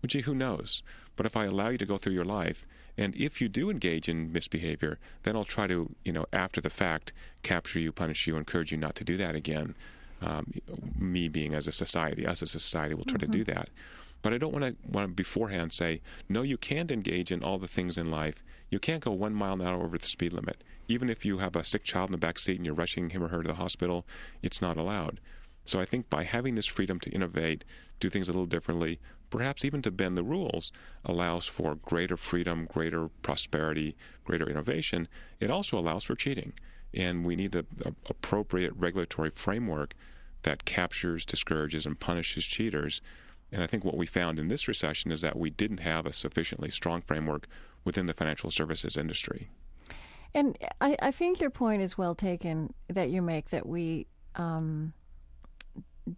well, 0.00 0.06
gee, 0.06 0.20
who 0.20 0.34
knows? 0.34 0.82
But 1.16 1.26
if 1.26 1.36
I 1.36 1.46
allow 1.46 1.68
you 1.68 1.78
to 1.78 1.86
go 1.86 1.98
through 1.98 2.12
your 2.12 2.24
life, 2.24 2.64
and 2.98 3.14
if 3.14 3.40
you 3.40 3.48
do 3.48 3.70
engage 3.70 4.08
in 4.08 4.32
misbehavior, 4.32 4.98
then 5.22 5.36
I'll 5.36 5.44
try 5.44 5.68
to, 5.68 5.94
you 6.04 6.12
know, 6.12 6.26
after 6.32 6.60
the 6.60 6.68
fact, 6.68 7.12
capture 7.44 7.78
you, 7.78 7.92
punish 7.92 8.26
you, 8.26 8.36
encourage 8.36 8.72
you 8.72 8.78
not 8.78 8.96
to 8.96 9.04
do 9.04 9.16
that 9.16 9.36
again. 9.36 9.76
Um, 10.20 10.52
me 10.98 11.28
being 11.28 11.54
as 11.54 11.68
a 11.68 11.72
society, 11.72 12.26
us 12.26 12.42
as 12.42 12.56
a 12.56 12.58
society, 12.58 12.94
will 12.94 13.04
try 13.04 13.18
mm-hmm. 13.18 13.30
to 13.30 13.38
do 13.38 13.44
that. 13.44 13.68
But 14.20 14.32
I 14.34 14.38
don't 14.38 14.52
want 14.52 14.64
to 14.64 14.74
want 14.84 15.08
to 15.08 15.14
beforehand 15.14 15.72
say, 15.72 16.00
no, 16.28 16.42
you 16.42 16.56
can't 16.56 16.90
engage 16.90 17.30
in 17.30 17.44
all 17.44 17.58
the 17.58 17.68
things 17.68 17.96
in 17.96 18.10
life. 18.10 18.42
You 18.68 18.80
can't 18.80 19.04
go 19.04 19.12
one 19.12 19.32
mile 19.32 19.54
an 19.54 19.60
hour 19.62 19.84
over 19.84 19.96
the 19.96 20.08
speed 20.08 20.32
limit. 20.32 20.64
Even 20.88 21.08
if 21.08 21.24
you 21.24 21.38
have 21.38 21.54
a 21.54 21.62
sick 21.62 21.84
child 21.84 22.08
in 22.08 22.12
the 22.12 22.18
back 22.18 22.38
seat 22.38 22.56
and 22.56 22.66
you're 22.66 22.74
rushing 22.74 23.10
him 23.10 23.22
or 23.22 23.28
her 23.28 23.42
to 23.42 23.48
the 23.48 23.54
hospital, 23.54 24.04
it's 24.42 24.60
not 24.60 24.76
allowed. 24.76 25.20
So 25.64 25.78
I 25.78 25.84
think 25.84 26.10
by 26.10 26.24
having 26.24 26.56
this 26.56 26.66
freedom 26.66 26.98
to 27.00 27.10
innovate, 27.10 27.64
do 28.00 28.08
things 28.08 28.28
a 28.28 28.32
little 28.32 28.46
differently, 28.46 28.98
perhaps 29.30 29.64
even 29.64 29.82
to 29.82 29.90
bend 29.90 30.16
the 30.16 30.22
rules, 30.22 30.72
allows 31.04 31.46
for 31.46 31.74
greater 31.74 32.16
freedom, 32.16 32.66
greater 32.66 33.08
prosperity, 33.22 33.96
greater 34.24 34.48
innovation. 34.48 35.08
It 35.40 35.50
also 35.50 35.78
allows 35.78 36.04
for 36.04 36.14
cheating. 36.14 36.52
And 36.94 37.24
we 37.24 37.36
need 37.36 37.54
an 37.54 37.66
appropriate 38.06 38.72
regulatory 38.74 39.30
framework 39.30 39.94
that 40.42 40.64
captures, 40.64 41.26
discourages, 41.26 41.84
and 41.84 41.98
punishes 41.98 42.46
cheaters. 42.46 43.00
And 43.52 43.62
I 43.62 43.66
think 43.66 43.84
what 43.84 43.96
we 43.96 44.06
found 44.06 44.38
in 44.38 44.48
this 44.48 44.68
recession 44.68 45.10
is 45.10 45.20
that 45.20 45.36
we 45.36 45.50
didn't 45.50 45.80
have 45.80 46.06
a 46.06 46.12
sufficiently 46.12 46.70
strong 46.70 47.02
framework 47.02 47.46
within 47.84 48.06
the 48.06 48.14
financial 48.14 48.50
services 48.50 48.96
industry. 48.96 49.48
And 50.34 50.58
I, 50.80 50.96
I 51.00 51.10
think 51.10 51.40
your 51.40 51.50
point 51.50 51.82
is 51.82 51.96
well 51.96 52.14
taken 52.14 52.72
that 52.88 53.10
you 53.10 53.22
make 53.22 53.50
that 53.50 53.66
we 53.66 54.06
um, 54.36 54.92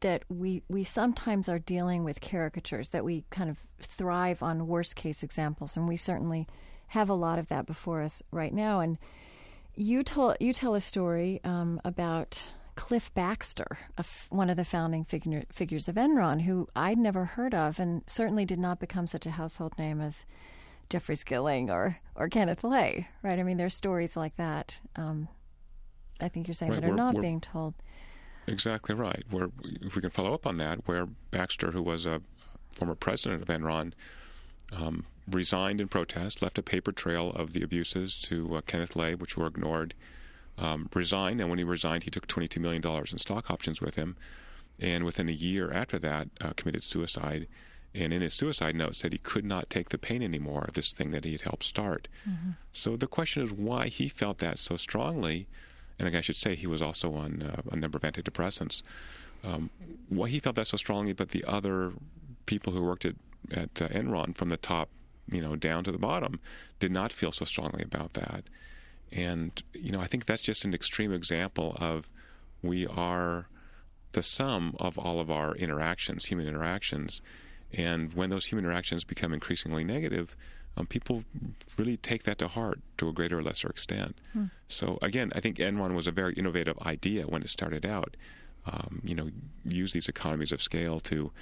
that 0.00 0.24
we 0.28 0.62
we 0.68 0.84
sometimes 0.84 1.48
are 1.48 1.58
dealing 1.58 2.04
with 2.04 2.20
caricatures 2.20 2.90
that 2.90 3.04
we 3.04 3.24
kind 3.30 3.50
of 3.50 3.58
thrive 3.80 4.42
on 4.42 4.66
worst 4.66 4.94
case 4.96 5.22
examples 5.22 5.76
and 5.76 5.88
we 5.88 5.96
certainly 5.96 6.46
have 6.88 7.08
a 7.08 7.14
lot 7.14 7.38
of 7.38 7.48
that 7.48 7.66
before 7.66 8.02
us 8.02 8.22
right 8.30 8.52
now 8.52 8.80
and 8.80 8.98
you 9.74 10.02
told 10.02 10.36
you 10.40 10.52
tell 10.52 10.74
a 10.74 10.80
story 10.80 11.40
um, 11.44 11.80
about 11.84 12.52
Cliff 12.76 13.12
Baxter, 13.12 13.78
one 14.30 14.48
of 14.48 14.56
the 14.56 14.64
founding 14.64 15.04
figure, 15.04 15.44
figures 15.52 15.86
of 15.86 15.96
Enron, 15.96 16.40
who 16.42 16.66
I'd 16.74 16.96
never 16.96 17.26
heard 17.26 17.54
of, 17.54 17.78
and 17.78 18.02
certainly 18.06 18.46
did 18.46 18.58
not 18.58 18.80
become 18.80 19.06
such 19.06 19.26
a 19.26 19.32
household 19.32 19.78
name 19.78 20.00
as 20.00 20.24
Jeffrey 20.88 21.16
Skilling 21.16 21.70
or 21.70 21.98
or 22.14 22.28
Kenneth 22.28 22.64
Lay. 22.64 23.08
Right? 23.22 23.38
I 23.38 23.42
mean, 23.42 23.58
there's 23.58 23.74
stories 23.74 24.16
like 24.16 24.36
that. 24.36 24.80
Um, 24.96 25.28
I 26.22 26.28
think 26.28 26.48
you're 26.48 26.54
saying 26.54 26.72
right, 26.72 26.80
that 26.80 26.90
are 26.90 26.94
not 26.94 27.20
being 27.20 27.40
told. 27.40 27.74
Exactly 28.50 28.94
right. 28.94 29.24
Where 29.30 29.48
if 29.80 29.94
we 29.94 30.02
can 30.02 30.10
follow 30.10 30.34
up 30.34 30.46
on 30.46 30.56
that, 30.58 30.86
where 30.86 31.06
Baxter, 31.06 31.70
who 31.70 31.82
was 31.82 32.04
a 32.04 32.20
former 32.70 32.94
president 32.94 33.42
of 33.42 33.48
Enron, 33.48 33.92
um, 34.72 35.06
resigned 35.28 35.80
in 35.80 35.88
protest, 35.88 36.42
left 36.42 36.58
a 36.58 36.62
paper 36.62 36.92
trail 36.92 37.30
of 37.30 37.52
the 37.52 37.62
abuses 37.62 38.18
to 38.22 38.56
uh, 38.56 38.60
Kenneth 38.62 38.96
Lay, 38.96 39.14
which 39.14 39.36
were 39.36 39.46
ignored. 39.46 39.94
Um, 40.58 40.90
resigned, 40.94 41.40
and 41.40 41.48
when 41.48 41.58
he 41.58 41.64
resigned, 41.64 42.04
he 42.04 42.10
took 42.10 42.26
$22 42.26 42.58
million 42.58 42.84
in 42.84 43.18
stock 43.18 43.50
options 43.50 43.80
with 43.80 43.94
him. 43.94 44.16
And 44.78 45.04
within 45.04 45.28
a 45.28 45.32
year 45.32 45.72
after 45.72 45.98
that, 46.00 46.28
uh, 46.40 46.52
committed 46.56 46.84
suicide. 46.84 47.46
And 47.94 48.12
in 48.12 48.20
his 48.22 48.34
suicide 48.34 48.74
note, 48.74 48.96
said 48.96 49.12
he 49.12 49.18
could 49.18 49.44
not 49.44 49.70
take 49.70 49.88
the 49.88 49.98
pain 49.98 50.22
anymore 50.22 50.64
of 50.66 50.74
this 50.74 50.92
thing 50.92 51.10
that 51.12 51.24
he 51.24 51.32
had 51.32 51.42
helped 51.42 51.64
start. 51.64 52.08
Mm-hmm. 52.28 52.50
So 52.72 52.96
the 52.96 53.06
question 53.06 53.42
is 53.42 53.52
why 53.52 53.88
he 53.88 54.08
felt 54.08 54.38
that 54.38 54.58
so 54.58 54.76
strongly 54.76 55.46
and 56.06 56.16
I 56.16 56.20
should 56.20 56.36
say 56.36 56.54
he 56.54 56.66
was 56.66 56.82
also 56.82 57.14
on 57.14 57.42
uh, 57.42 57.62
a 57.70 57.76
number 57.76 57.96
of 57.96 58.02
antidepressants. 58.02 58.82
um, 59.44 59.70
well, 60.10 60.26
he 60.26 60.40
felt 60.40 60.56
that 60.56 60.66
so 60.66 60.76
strongly, 60.76 61.12
but 61.12 61.30
the 61.30 61.44
other 61.44 61.92
people 62.46 62.72
who 62.72 62.82
worked 62.82 63.04
at 63.04 63.16
at 63.50 63.80
uh, 63.80 63.88
Enron 63.88 64.36
from 64.36 64.50
the 64.50 64.56
top, 64.56 64.90
you 65.30 65.40
know, 65.40 65.56
down 65.56 65.82
to 65.84 65.92
the 65.92 65.98
bottom, 65.98 66.40
did 66.78 66.92
not 66.92 67.12
feel 67.12 67.32
so 67.32 67.44
strongly 67.44 67.82
about 67.82 68.12
that. 68.14 68.44
And 69.12 69.62
you 69.72 69.92
know, 69.92 70.00
I 70.00 70.06
think 70.06 70.26
that's 70.26 70.42
just 70.42 70.64
an 70.64 70.74
extreme 70.74 71.12
example 71.12 71.76
of 71.80 72.08
we 72.62 72.86
are 72.86 73.46
the 74.12 74.22
sum 74.22 74.76
of 74.78 74.98
all 74.98 75.20
of 75.20 75.30
our 75.30 75.54
interactions, 75.54 76.26
human 76.26 76.46
interactions. 76.46 77.22
And 77.72 78.12
when 78.14 78.30
those 78.30 78.46
human 78.46 78.64
interactions 78.64 79.04
become 79.04 79.32
increasingly 79.32 79.84
negative, 79.84 80.36
um, 80.76 80.86
people 80.86 81.24
really 81.78 81.96
take 81.96 82.22
that 82.24 82.38
to 82.38 82.48
heart 82.48 82.80
to 82.98 83.08
a 83.08 83.12
greater 83.12 83.38
or 83.38 83.42
lesser 83.42 83.68
extent. 83.68 84.16
Hmm. 84.32 84.44
So 84.66 84.98
again, 85.02 85.32
I 85.34 85.40
think 85.40 85.56
Enron 85.58 85.94
was 85.94 86.06
a 86.06 86.12
very 86.12 86.34
innovative 86.34 86.78
idea 86.80 87.24
when 87.24 87.42
it 87.42 87.48
started 87.48 87.84
out. 87.84 88.16
Um, 88.66 89.00
you 89.02 89.14
know, 89.14 89.30
use 89.64 89.92
these 89.92 90.08
economies 90.08 90.52
of 90.52 90.62
scale 90.62 91.00
to 91.00 91.32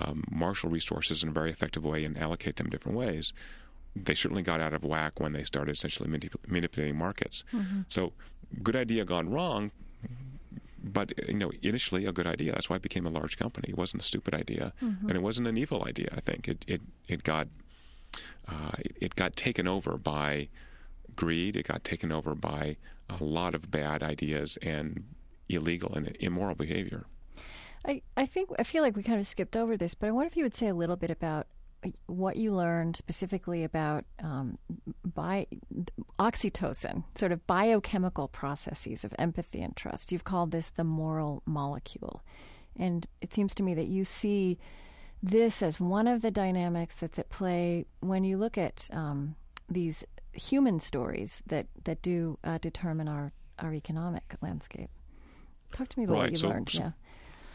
um, 0.00 0.24
marshal 0.30 0.70
resources 0.70 1.22
in 1.22 1.28
a 1.28 1.32
very 1.32 1.50
effective 1.50 1.84
way 1.84 2.04
and 2.04 2.18
allocate 2.18 2.56
them 2.56 2.70
different 2.70 2.96
ways. 2.96 3.32
They 3.94 4.14
certainly 4.14 4.42
got 4.42 4.60
out 4.60 4.72
of 4.72 4.84
whack 4.84 5.20
when 5.20 5.32
they 5.32 5.44
started 5.44 5.72
essentially 5.72 6.08
manip- 6.08 6.48
manipulating 6.48 6.96
markets. 6.96 7.44
Mm-hmm. 7.52 7.82
So, 7.88 8.14
good 8.62 8.74
idea 8.74 9.04
gone 9.04 9.28
wrong, 9.28 9.70
but 10.82 11.12
you 11.28 11.34
know, 11.34 11.52
initially 11.62 12.06
a 12.06 12.12
good 12.12 12.26
idea. 12.26 12.52
That's 12.52 12.70
why 12.70 12.76
it 12.76 12.82
became 12.82 13.06
a 13.06 13.10
large 13.10 13.36
company. 13.36 13.68
It 13.68 13.76
wasn't 13.76 14.02
a 14.02 14.06
stupid 14.06 14.34
idea, 14.34 14.72
mm-hmm. 14.82 15.08
and 15.08 15.16
it 15.16 15.22
wasn't 15.22 15.46
an 15.46 15.58
evil 15.58 15.84
idea. 15.86 16.08
I 16.16 16.20
think 16.20 16.48
it 16.48 16.64
it 16.66 16.80
it 17.06 17.22
got 17.22 17.48
uh, 18.48 18.72
it 19.00 19.16
got 19.16 19.36
taken 19.36 19.66
over 19.66 19.96
by 19.96 20.48
greed. 21.16 21.56
It 21.56 21.68
got 21.68 21.84
taken 21.84 22.12
over 22.12 22.34
by 22.34 22.76
a 23.08 23.22
lot 23.22 23.54
of 23.54 23.70
bad 23.70 24.02
ideas 24.02 24.58
and 24.62 25.04
illegal 25.48 25.94
and 25.94 26.16
immoral 26.20 26.54
behavior. 26.54 27.06
I, 27.86 28.02
I 28.16 28.26
think 28.26 28.50
I 28.58 28.62
feel 28.62 28.82
like 28.82 28.96
we 28.96 29.02
kind 29.02 29.18
of 29.18 29.26
skipped 29.26 29.56
over 29.56 29.76
this, 29.76 29.94
but 29.94 30.08
I 30.08 30.12
wonder 30.12 30.28
if 30.28 30.36
you 30.36 30.44
would 30.44 30.54
say 30.54 30.68
a 30.68 30.74
little 30.74 30.96
bit 30.96 31.10
about 31.10 31.48
uh, 31.84 31.90
what 32.06 32.36
you 32.36 32.54
learned 32.54 32.96
specifically 32.96 33.64
about 33.64 34.04
um, 34.22 34.58
by 35.04 35.46
oxytocin, 36.18 37.04
sort 37.16 37.32
of 37.32 37.44
biochemical 37.46 38.28
processes 38.28 39.04
of 39.04 39.14
empathy 39.18 39.60
and 39.60 39.76
trust. 39.76 40.12
You've 40.12 40.24
called 40.24 40.52
this 40.52 40.70
the 40.70 40.84
moral 40.84 41.42
molecule, 41.44 42.22
and 42.76 43.06
it 43.20 43.34
seems 43.34 43.54
to 43.56 43.62
me 43.62 43.74
that 43.74 43.86
you 43.86 44.04
see 44.04 44.58
this 45.22 45.62
as 45.62 45.78
one 45.78 46.08
of 46.08 46.20
the 46.22 46.30
dynamics 46.30 46.96
that's 46.96 47.18
at 47.18 47.30
play 47.30 47.86
when 48.00 48.24
you 48.24 48.36
look 48.36 48.58
at 48.58 48.88
um, 48.92 49.36
these 49.68 50.04
human 50.32 50.80
stories 50.80 51.42
that 51.46 51.66
that 51.84 52.02
do 52.02 52.38
uh, 52.42 52.58
determine 52.58 53.08
our 53.08 53.32
our 53.58 53.72
economic 53.72 54.34
landscape. 54.40 54.90
Talk 55.72 55.88
to 55.88 55.98
me 55.98 56.04
about 56.04 56.14
right. 56.14 56.20
what 56.22 56.30
you 56.30 56.36
so, 56.36 56.48
learned. 56.48 56.70
So, 56.70 56.82
yeah. 56.82 56.90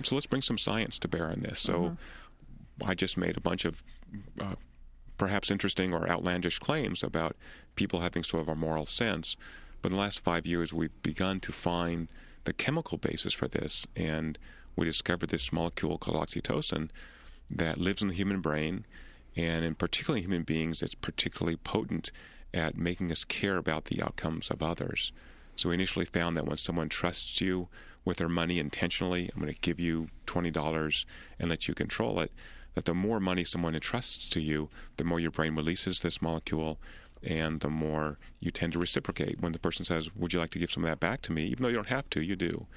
So 0.04 0.16
let's 0.16 0.28
bring 0.28 0.42
some 0.42 0.58
science 0.58 0.98
to 1.00 1.08
bear 1.08 1.30
on 1.30 1.42
this. 1.42 1.60
So 1.60 1.74
mm-hmm. 1.74 2.90
I 2.90 2.94
just 2.94 3.18
made 3.18 3.36
a 3.36 3.42
bunch 3.42 3.66
of 3.66 3.84
uh, 4.40 4.56
perhaps 5.18 5.52
interesting 5.52 5.94
or 5.94 6.08
outlandish 6.10 6.60
claims 6.60 7.04
about 7.04 7.36
people 7.76 8.02
having 8.02 8.24
sort 8.24 8.42
of 8.42 8.48
a 8.48 8.56
moral 8.56 8.86
sense. 8.86 9.36
But 9.82 9.92
in 9.92 9.98
the 9.98 10.02
last 10.02 10.20
five 10.20 10.46
years, 10.46 10.74
we've 10.74 11.02
begun 11.04 11.40
to 11.42 11.52
find 11.52 12.08
the 12.46 12.54
chemical 12.54 12.98
basis 12.98 13.34
for 13.34 13.48
this, 13.48 13.86
and 13.96 14.38
we 14.76 14.86
discovered 14.86 15.30
this 15.30 15.52
molecule 15.52 15.98
called 15.98 16.18
oxytocin 16.18 16.90
that 17.50 17.78
lives 17.78 18.02
in 18.02 18.10
the 18.10 18.14
human 18.14 18.42
brain, 18.42 18.86
and 19.36 19.64
in 19.64 19.76
particularly 19.76 20.22
human 20.22 20.44
beings, 20.44 20.82
it's 20.82 20.96
particularly 20.96 21.58
potent 21.58 22.12
at 22.54 22.78
making 22.78 23.12
us 23.12 23.24
care 23.24 23.58
about 23.58 23.86
the 23.86 24.02
outcomes 24.02 24.50
of 24.50 24.64
others. 24.64 25.12
So 25.56 25.70
we 25.70 25.76
initially 25.76 26.06
found 26.06 26.38
that 26.38 26.46
when 26.46 26.58
someone 26.58 26.90
trusts 26.90 27.42
you 27.42 27.68
with 28.06 28.18
their 28.18 28.30
money 28.30 28.60
intentionally, 28.60 29.30
I'm 29.34 29.42
going 29.42 29.54
to 29.54 29.60
give 29.60 29.80
you 29.80 30.10
$20 30.28 31.06
and 31.40 31.50
let 31.50 31.68
you 31.68 31.74
control 31.74 32.20
it, 32.20 32.32
that 32.76 32.86
the 32.86 32.94
more 32.94 33.20
money 33.20 33.44
someone 33.44 33.74
entrusts 33.74 34.30
to 34.30 34.40
you, 34.40 34.70
the 34.98 35.04
more 35.04 35.20
your 35.20 35.32
brain 35.32 35.56
releases 35.56 36.00
this 36.00 36.22
molecule 36.22 36.80
and 37.24 37.60
the 37.62 37.70
more 37.70 38.20
you 38.40 38.52
tend 38.52 38.74
to 38.74 38.80
reciprocate. 38.80 39.42
When 39.42 39.52
the 39.52 39.60
person 39.60 39.84
says, 39.84 40.14
Would 40.16 40.34
you 40.34 40.40
like 40.40 40.52
to 40.52 40.60
give 40.60 40.72
some 40.72 40.84
of 40.84 40.90
that 40.90 41.00
back 41.00 41.22
to 41.24 41.32
me? 41.32 41.46
Even 41.46 41.64
though 41.64 41.70
you 41.70 41.76
don't 41.76 41.88
have 41.88 42.10
to, 42.12 42.22
you 42.22 42.36
do. 42.36 42.68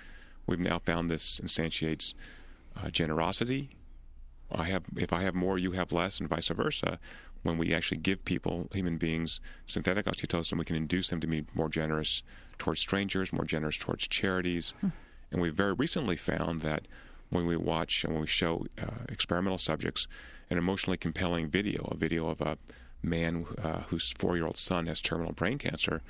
We've 0.47 0.59
now 0.59 0.79
found 0.79 1.11
this 1.11 1.39
instantiates 1.41 2.15
uh, 2.77 2.89
generosity. 2.91 3.71
I 4.53 4.65
have, 4.65 4.85
if 4.97 5.13
I 5.13 5.23
have 5.23 5.35
more, 5.35 5.59
you 5.59 5.73
have 5.73 5.93
less, 5.93 6.21
and 6.21 6.29
vice 6.29 6.49
versa 6.49 6.99
when 7.43 7.59
we 7.59 7.75
actually 7.75 7.99
give 7.99 8.25
people, 8.25 8.69
human 8.73 8.99
beings, 8.99 9.41
synthetic 9.67 10.07
oxytocin, 10.07 10.59
we 10.59 10.65
can 10.65 10.77
induce 10.77 11.09
them 11.09 11.21
to 11.21 11.27
be 11.27 11.47
more 11.55 11.69
generous 11.69 12.23
towards 12.59 12.81
strangers, 12.81 13.33
more 13.33 13.45
generous 13.45 13.79
towards 13.79 14.07
charities. 14.09 14.75
Hmm. 14.81 14.89
And 15.33 15.41
we 15.41 15.51
very 15.51 15.73
recently 15.73 16.17
found 16.17 16.61
that 16.63 16.87
when 17.31 17.47
we 17.47 17.57
watch 17.57 18.05
and 18.05 18.13
when 18.13 18.21
we 18.23 18.27
show 18.27 18.67
uh, 18.81 19.05
experimental 19.09 19.59
subjects 19.59 20.07
an 20.51 20.59
emotionally 20.59 20.99
compelling 20.99 21.49
video, 21.49 21.89
a 21.91 21.97
video 21.97 22.29
of 22.29 22.41
a 22.41 22.59
man 23.03 23.47
uh, 23.63 23.81
whose 23.89 24.13
four 24.19 24.37
year 24.37 24.47
old 24.47 24.57
son 24.57 24.87
has 24.87 25.01
terminal 25.01 25.33
brain 25.33 25.57
cancer, 25.57 26.03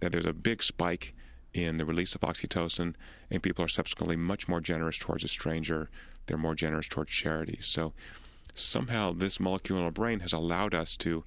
that 0.00 0.12
there's 0.12 0.26
a 0.26 0.32
big 0.32 0.62
spike 0.62 1.14
in 1.54 1.78
the 1.78 1.86
release 1.86 2.14
of 2.14 2.20
oxytocin, 2.20 2.94
and 3.30 3.42
people 3.42 3.64
are 3.64 3.68
subsequently 3.68 4.16
much 4.16 4.46
more 4.46 4.60
generous 4.60 4.98
towards 4.98 5.24
a 5.24 5.28
stranger. 5.28 5.88
They're 6.26 6.36
more 6.36 6.54
generous 6.54 6.88
towards 6.88 7.12
charities. 7.12 7.66
So 7.66 7.92
somehow 8.54 9.12
this 9.12 9.38
molecule 9.38 9.78
in 9.78 9.84
our 9.84 9.90
brain 9.90 10.20
has 10.20 10.32
allowed 10.32 10.74
us 10.74 10.96
to 10.98 11.24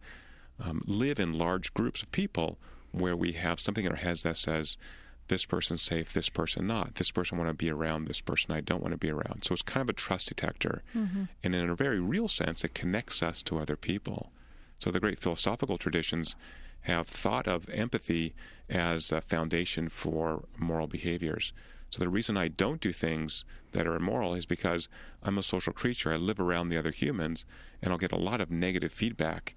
um, 0.60 0.84
live 0.86 1.20
in 1.20 1.34
large 1.34 1.74
groups 1.74 2.02
of 2.02 2.12
people 2.12 2.58
where 2.92 3.16
we 3.16 3.34
have 3.34 3.60
something 3.60 3.86
in 3.86 3.92
our 3.92 3.98
heads 3.98 4.24
that 4.24 4.38
says, 4.38 4.78
this 5.30 5.46
person's 5.46 5.82
safe, 5.82 6.12
this 6.12 6.28
person 6.28 6.68
not. 6.68 6.96
This 6.96 7.12
person 7.12 7.38
I 7.38 7.44
want 7.44 7.50
to 7.52 7.54
be 7.54 7.70
around, 7.70 8.08
this 8.08 8.20
person 8.20 8.52
I 8.52 8.62
don't 8.62 8.82
want 8.82 8.92
to 8.92 8.98
be 8.98 9.12
around. 9.12 9.46
So 9.46 9.54
it's 9.54 9.62
kind 9.62 9.82
of 9.82 9.90
a 9.90 9.94
trust 9.94 10.28
detector. 10.28 10.82
Mm-hmm. 10.96 11.26
And 11.44 11.56
in 11.56 11.70
a 11.70 11.76
very 11.76 12.00
real 12.00 12.28
sense, 12.28 12.64
it 12.64 12.74
connects 12.74 13.24
us 13.24 13.42
to 13.44 13.60
other 13.60 13.76
people. 13.76 14.32
So 14.80 14.92
the 14.92 15.00
great 15.00 15.20
philosophical 15.20 15.78
traditions 15.78 16.36
have 16.82 17.08
thought 17.08 17.48
of 17.48 17.70
empathy 17.70 18.34
as 18.70 19.12
a 19.12 19.22
foundation 19.22 19.88
for 19.88 20.46
moral 20.58 20.88
behaviors. 20.88 21.54
So 21.90 22.00
the 22.00 22.10
reason 22.10 22.38
I 22.38 22.48
don't 22.48 22.82
do 22.82 22.94
things 22.94 23.46
that 23.72 23.88
are 23.88 23.96
immoral 23.96 24.36
is 24.36 24.46
because 24.46 24.88
I'm 25.24 25.38
a 25.38 25.44
social 25.44 25.74
creature. 25.74 26.14
I 26.14 26.18
live 26.18 26.40
around 26.40 26.70
the 26.70 26.78
other 26.78 26.92
humans, 26.92 27.46
and 27.82 27.92
I'll 27.92 27.98
get 27.98 28.12
a 28.12 28.18
lot 28.18 28.42
of 28.42 28.52
negative 28.52 28.92
feedback, 28.92 29.56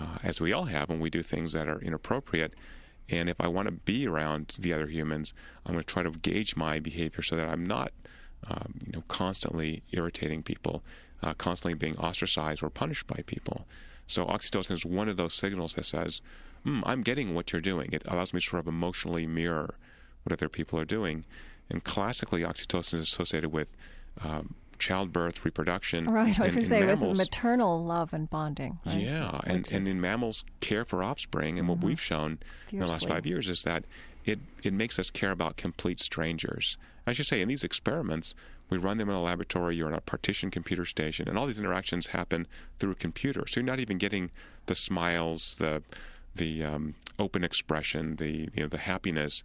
uh, 0.00 0.18
as 0.22 0.40
we 0.40 0.52
all 0.52 0.66
have 0.66 0.88
when 0.88 1.00
we 1.00 1.10
do 1.10 1.22
things 1.22 1.52
that 1.52 1.68
are 1.68 1.80
inappropriate. 1.80 2.54
And 3.08 3.28
if 3.28 3.40
I 3.40 3.48
want 3.48 3.66
to 3.66 3.72
be 3.72 4.06
around 4.06 4.54
the 4.58 4.72
other 4.72 4.86
humans, 4.86 5.34
I'm 5.66 5.74
going 5.74 5.84
to 5.84 5.92
try 5.92 6.02
to 6.02 6.10
gauge 6.10 6.56
my 6.56 6.78
behavior 6.78 7.22
so 7.22 7.36
that 7.36 7.48
I'm 7.48 7.64
not, 7.64 7.92
um, 8.48 8.80
you 8.86 8.92
know, 8.92 9.04
constantly 9.08 9.82
irritating 9.90 10.42
people, 10.42 10.82
uh, 11.22 11.34
constantly 11.34 11.76
being 11.76 11.96
ostracized 11.98 12.62
or 12.62 12.70
punished 12.70 13.06
by 13.06 13.22
people. 13.26 13.66
So 14.06 14.24
oxytocin 14.26 14.72
is 14.72 14.86
one 14.86 15.08
of 15.08 15.16
those 15.16 15.34
signals 15.34 15.74
that 15.74 15.84
says, 15.84 16.22
mm, 16.64 16.80
"I'm 16.86 17.02
getting 17.02 17.34
what 17.34 17.52
you're 17.52 17.60
doing." 17.60 17.92
It 17.92 18.02
allows 18.06 18.32
me 18.32 18.40
to 18.40 18.46
sort 18.46 18.60
of 18.60 18.68
emotionally 18.68 19.26
mirror 19.26 19.76
what 20.22 20.32
other 20.32 20.48
people 20.48 20.78
are 20.78 20.84
doing. 20.84 21.24
And 21.72 21.82
classically, 21.82 22.42
oxytocin 22.42 22.94
is 22.94 23.04
associated 23.04 23.50
with 23.50 23.68
um, 24.22 24.54
childbirth, 24.78 25.44
reproduction. 25.44 26.08
Right, 26.08 26.38
I 26.38 26.44
was 26.44 26.54
going 26.54 26.66
to 26.66 26.70
say 26.70 26.80
mammals, 26.80 27.18
with 27.18 27.26
maternal 27.26 27.82
love 27.82 28.12
and 28.12 28.28
bonding. 28.28 28.78
Right? 28.86 28.98
Yeah, 28.98 29.40
and, 29.44 29.70
and 29.72 29.88
in 29.88 30.00
mammals, 30.00 30.44
care 30.60 30.84
for 30.84 31.02
offspring, 31.02 31.58
and 31.58 31.66
mm-hmm. 31.66 31.80
what 31.80 31.84
we've 31.84 32.00
shown 32.00 32.38
Fiercely. 32.66 32.78
in 32.78 32.84
the 32.84 32.86
last 32.86 33.08
five 33.08 33.26
years 33.26 33.48
is 33.48 33.62
that 33.62 33.84
it, 34.24 34.38
it 34.62 34.72
makes 34.72 34.98
us 34.98 35.10
care 35.10 35.30
about 35.30 35.56
complete 35.56 35.98
strangers. 35.98 36.76
I 37.06 37.12
should 37.12 37.26
say, 37.26 37.40
in 37.40 37.48
these 37.48 37.64
experiments, 37.64 38.34
we 38.68 38.78
run 38.78 38.98
them 38.98 39.08
in 39.08 39.14
a 39.14 39.22
laboratory, 39.22 39.76
you're 39.76 39.88
in 39.88 39.94
a 39.94 40.00
partitioned 40.00 40.52
computer 40.52 40.84
station, 40.84 41.28
and 41.28 41.38
all 41.38 41.46
these 41.46 41.58
interactions 41.58 42.08
happen 42.08 42.46
through 42.78 42.92
a 42.92 42.96
computer. 42.96 43.46
So 43.46 43.60
you're 43.60 43.66
not 43.66 43.80
even 43.80 43.98
getting 43.98 44.30
the 44.66 44.74
smiles, 44.74 45.56
the 45.56 45.82
the 46.34 46.64
um, 46.64 46.94
open 47.18 47.44
expression, 47.44 48.16
the 48.16 48.48
you 48.54 48.62
know 48.62 48.68
the 48.68 48.78
happiness 48.78 49.42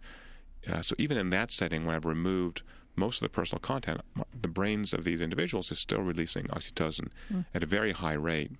uh, 0.70 0.82
so 0.82 0.94
even 0.98 1.16
in 1.16 1.30
that 1.30 1.50
setting, 1.52 1.86
when 1.86 1.94
I've 1.94 2.04
removed 2.04 2.62
most 2.96 3.18
of 3.18 3.22
the 3.22 3.28
personal 3.28 3.60
content, 3.60 4.00
the 4.40 4.48
brains 4.48 4.92
of 4.92 5.04
these 5.04 5.20
individuals 5.20 5.70
is 5.70 5.78
still 5.78 6.00
releasing 6.00 6.46
oxytocin 6.46 7.08
mm. 7.32 7.44
at 7.54 7.62
a 7.62 7.66
very 7.66 7.92
high 7.92 8.14
rate. 8.14 8.50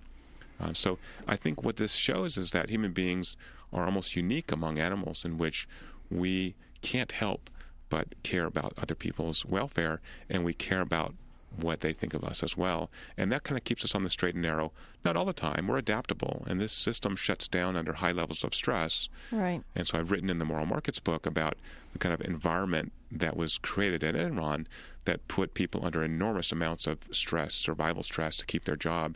Uh, 0.59 0.73
so 0.73 0.97
I 1.27 1.35
think 1.35 1.63
what 1.63 1.77
this 1.77 1.93
shows 1.93 2.37
is 2.37 2.51
that 2.51 2.69
human 2.69 2.93
beings 2.93 3.35
are 3.71 3.85
almost 3.85 4.15
unique 4.15 4.51
among 4.51 4.79
animals 4.79 5.25
in 5.25 5.37
which 5.37 5.67
we 6.09 6.55
can't 6.81 7.11
help 7.11 7.49
but 7.89 8.07
care 8.23 8.45
about 8.45 8.73
other 8.77 8.95
people's 8.95 9.45
welfare 9.45 9.99
and 10.29 10.45
we 10.45 10.53
care 10.53 10.81
about 10.81 11.13
what 11.55 11.81
they 11.81 11.93
think 11.93 12.13
of 12.13 12.23
us 12.23 12.43
as 12.43 12.55
well. 12.55 12.89
And 13.17 13.31
that 13.31 13.43
kind 13.43 13.57
of 13.57 13.63
keeps 13.63 13.83
us 13.83 13.95
on 13.95 14.03
the 14.03 14.09
straight 14.09 14.35
and 14.35 14.41
narrow. 14.41 14.71
Not 15.03 15.15
all 15.15 15.25
the 15.25 15.33
time. 15.33 15.67
We're 15.67 15.77
adaptable. 15.77 16.45
And 16.47 16.59
this 16.59 16.73
system 16.73 17.15
shuts 17.15 17.47
down 17.47 17.75
under 17.75 17.93
high 17.93 18.11
levels 18.11 18.43
of 18.43 18.53
stress. 18.53 19.09
Right. 19.31 19.61
And 19.75 19.87
so 19.87 19.97
I've 19.97 20.11
written 20.11 20.29
in 20.29 20.39
the 20.39 20.45
Moral 20.45 20.65
Markets 20.65 20.99
book 20.99 21.25
about 21.25 21.55
the 21.93 21.99
kind 21.99 22.13
of 22.13 22.21
environment 22.21 22.91
that 23.11 23.35
was 23.35 23.57
created 23.57 24.03
at 24.03 24.15
Enron 24.15 24.65
that 25.05 25.27
put 25.27 25.53
people 25.53 25.85
under 25.85 26.03
enormous 26.03 26.51
amounts 26.51 26.85
of 26.85 26.99
stress, 27.11 27.55
survival 27.55 28.03
stress 28.03 28.37
to 28.37 28.45
keep 28.45 28.65
their 28.65 28.75
job. 28.75 29.15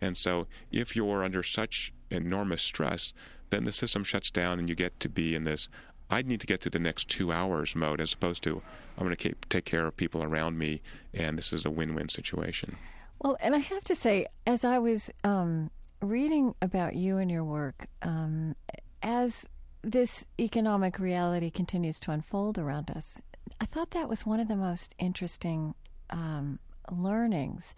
And 0.00 0.16
so 0.16 0.46
if 0.70 0.94
you're 0.96 1.24
under 1.24 1.42
such 1.42 1.92
enormous 2.10 2.62
stress, 2.62 3.12
then 3.50 3.64
the 3.64 3.72
system 3.72 4.02
shuts 4.02 4.30
down 4.30 4.58
and 4.58 4.68
you 4.68 4.74
get 4.74 4.98
to 5.00 5.08
be 5.08 5.34
in 5.34 5.44
this 5.44 5.68
I 6.12 6.20
need 6.20 6.40
to 6.40 6.46
get 6.46 6.60
through 6.60 6.70
the 6.70 6.78
next 6.78 7.08
two 7.08 7.32
hours 7.32 7.74
mode 7.74 7.98
as 7.98 8.12
opposed 8.12 8.42
to 8.42 8.60
I'm 8.98 9.06
going 9.06 9.16
to 9.16 9.34
take 9.48 9.64
care 9.64 9.86
of 9.86 9.96
people 9.96 10.22
around 10.22 10.58
me, 10.58 10.82
and 11.14 11.38
this 11.38 11.54
is 11.54 11.64
a 11.64 11.70
win-win 11.70 12.10
situation. 12.10 12.76
Well, 13.18 13.38
and 13.40 13.54
I 13.54 13.58
have 13.58 13.82
to 13.84 13.94
say, 13.94 14.26
as 14.46 14.62
I 14.62 14.78
was 14.78 15.10
um, 15.24 15.70
reading 16.02 16.54
about 16.60 16.96
you 16.96 17.16
and 17.16 17.30
your 17.30 17.44
work, 17.44 17.86
um, 18.02 18.56
as 19.02 19.46
this 19.82 20.26
economic 20.38 20.98
reality 20.98 21.50
continues 21.50 21.98
to 22.00 22.10
unfold 22.10 22.58
around 22.58 22.90
us, 22.90 23.22
I 23.58 23.64
thought 23.64 23.92
that 23.92 24.10
was 24.10 24.26
one 24.26 24.38
of 24.38 24.48
the 24.48 24.56
most 24.56 24.94
interesting 24.98 25.74
um, 26.10 26.58
learnings. 26.90 27.74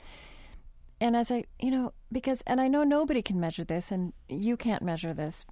And 1.00 1.14
as 1.14 1.30
I, 1.30 1.44
you 1.60 1.70
know, 1.70 1.92
because, 2.10 2.42
and 2.48 2.60
I 2.60 2.66
know 2.66 2.82
nobody 2.82 3.22
can 3.22 3.38
measure 3.38 3.64
this, 3.64 3.92
and 3.92 4.12
you 4.28 4.56
can't 4.56 4.82
measure 4.82 5.14
this, 5.14 5.46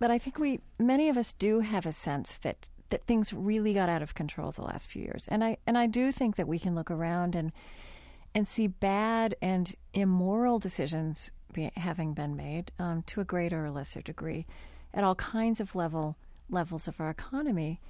but 0.00 0.10
I 0.10 0.18
think 0.18 0.38
we, 0.38 0.60
many 0.78 1.08
of 1.08 1.16
us 1.16 1.32
do 1.34 1.60
have 1.60 1.86
a 1.86 1.92
sense 1.92 2.38
that 2.38 2.66
that 2.88 3.04
things 3.04 3.32
really 3.32 3.72
got 3.72 3.88
out 3.88 4.02
of 4.02 4.16
control 4.16 4.50
the 4.50 4.62
last 4.62 4.90
few 4.90 5.02
years. 5.02 5.28
And 5.28 5.44
I, 5.44 5.58
and 5.64 5.78
I 5.78 5.86
do 5.86 6.10
think 6.10 6.34
that 6.34 6.48
we 6.48 6.58
can 6.58 6.74
look 6.74 6.90
around 6.90 7.36
and 7.36 7.52
and 8.34 8.46
see 8.46 8.66
bad 8.66 9.34
and 9.42 9.74
immoral 9.92 10.58
decisions 10.58 11.32
be, 11.52 11.70
having 11.76 12.14
been 12.14 12.36
made 12.36 12.70
um, 12.78 13.02
to 13.02 13.20
a 13.20 13.24
greater 13.24 13.64
or 13.64 13.70
lesser 13.70 14.00
degree 14.00 14.46
at 14.94 15.02
all 15.02 15.16
kinds 15.16 15.60
of 15.60 15.74
level 15.74 16.16
levels 16.48 16.88
of 16.88 17.00
our 17.00 17.10
economy. 17.10 17.80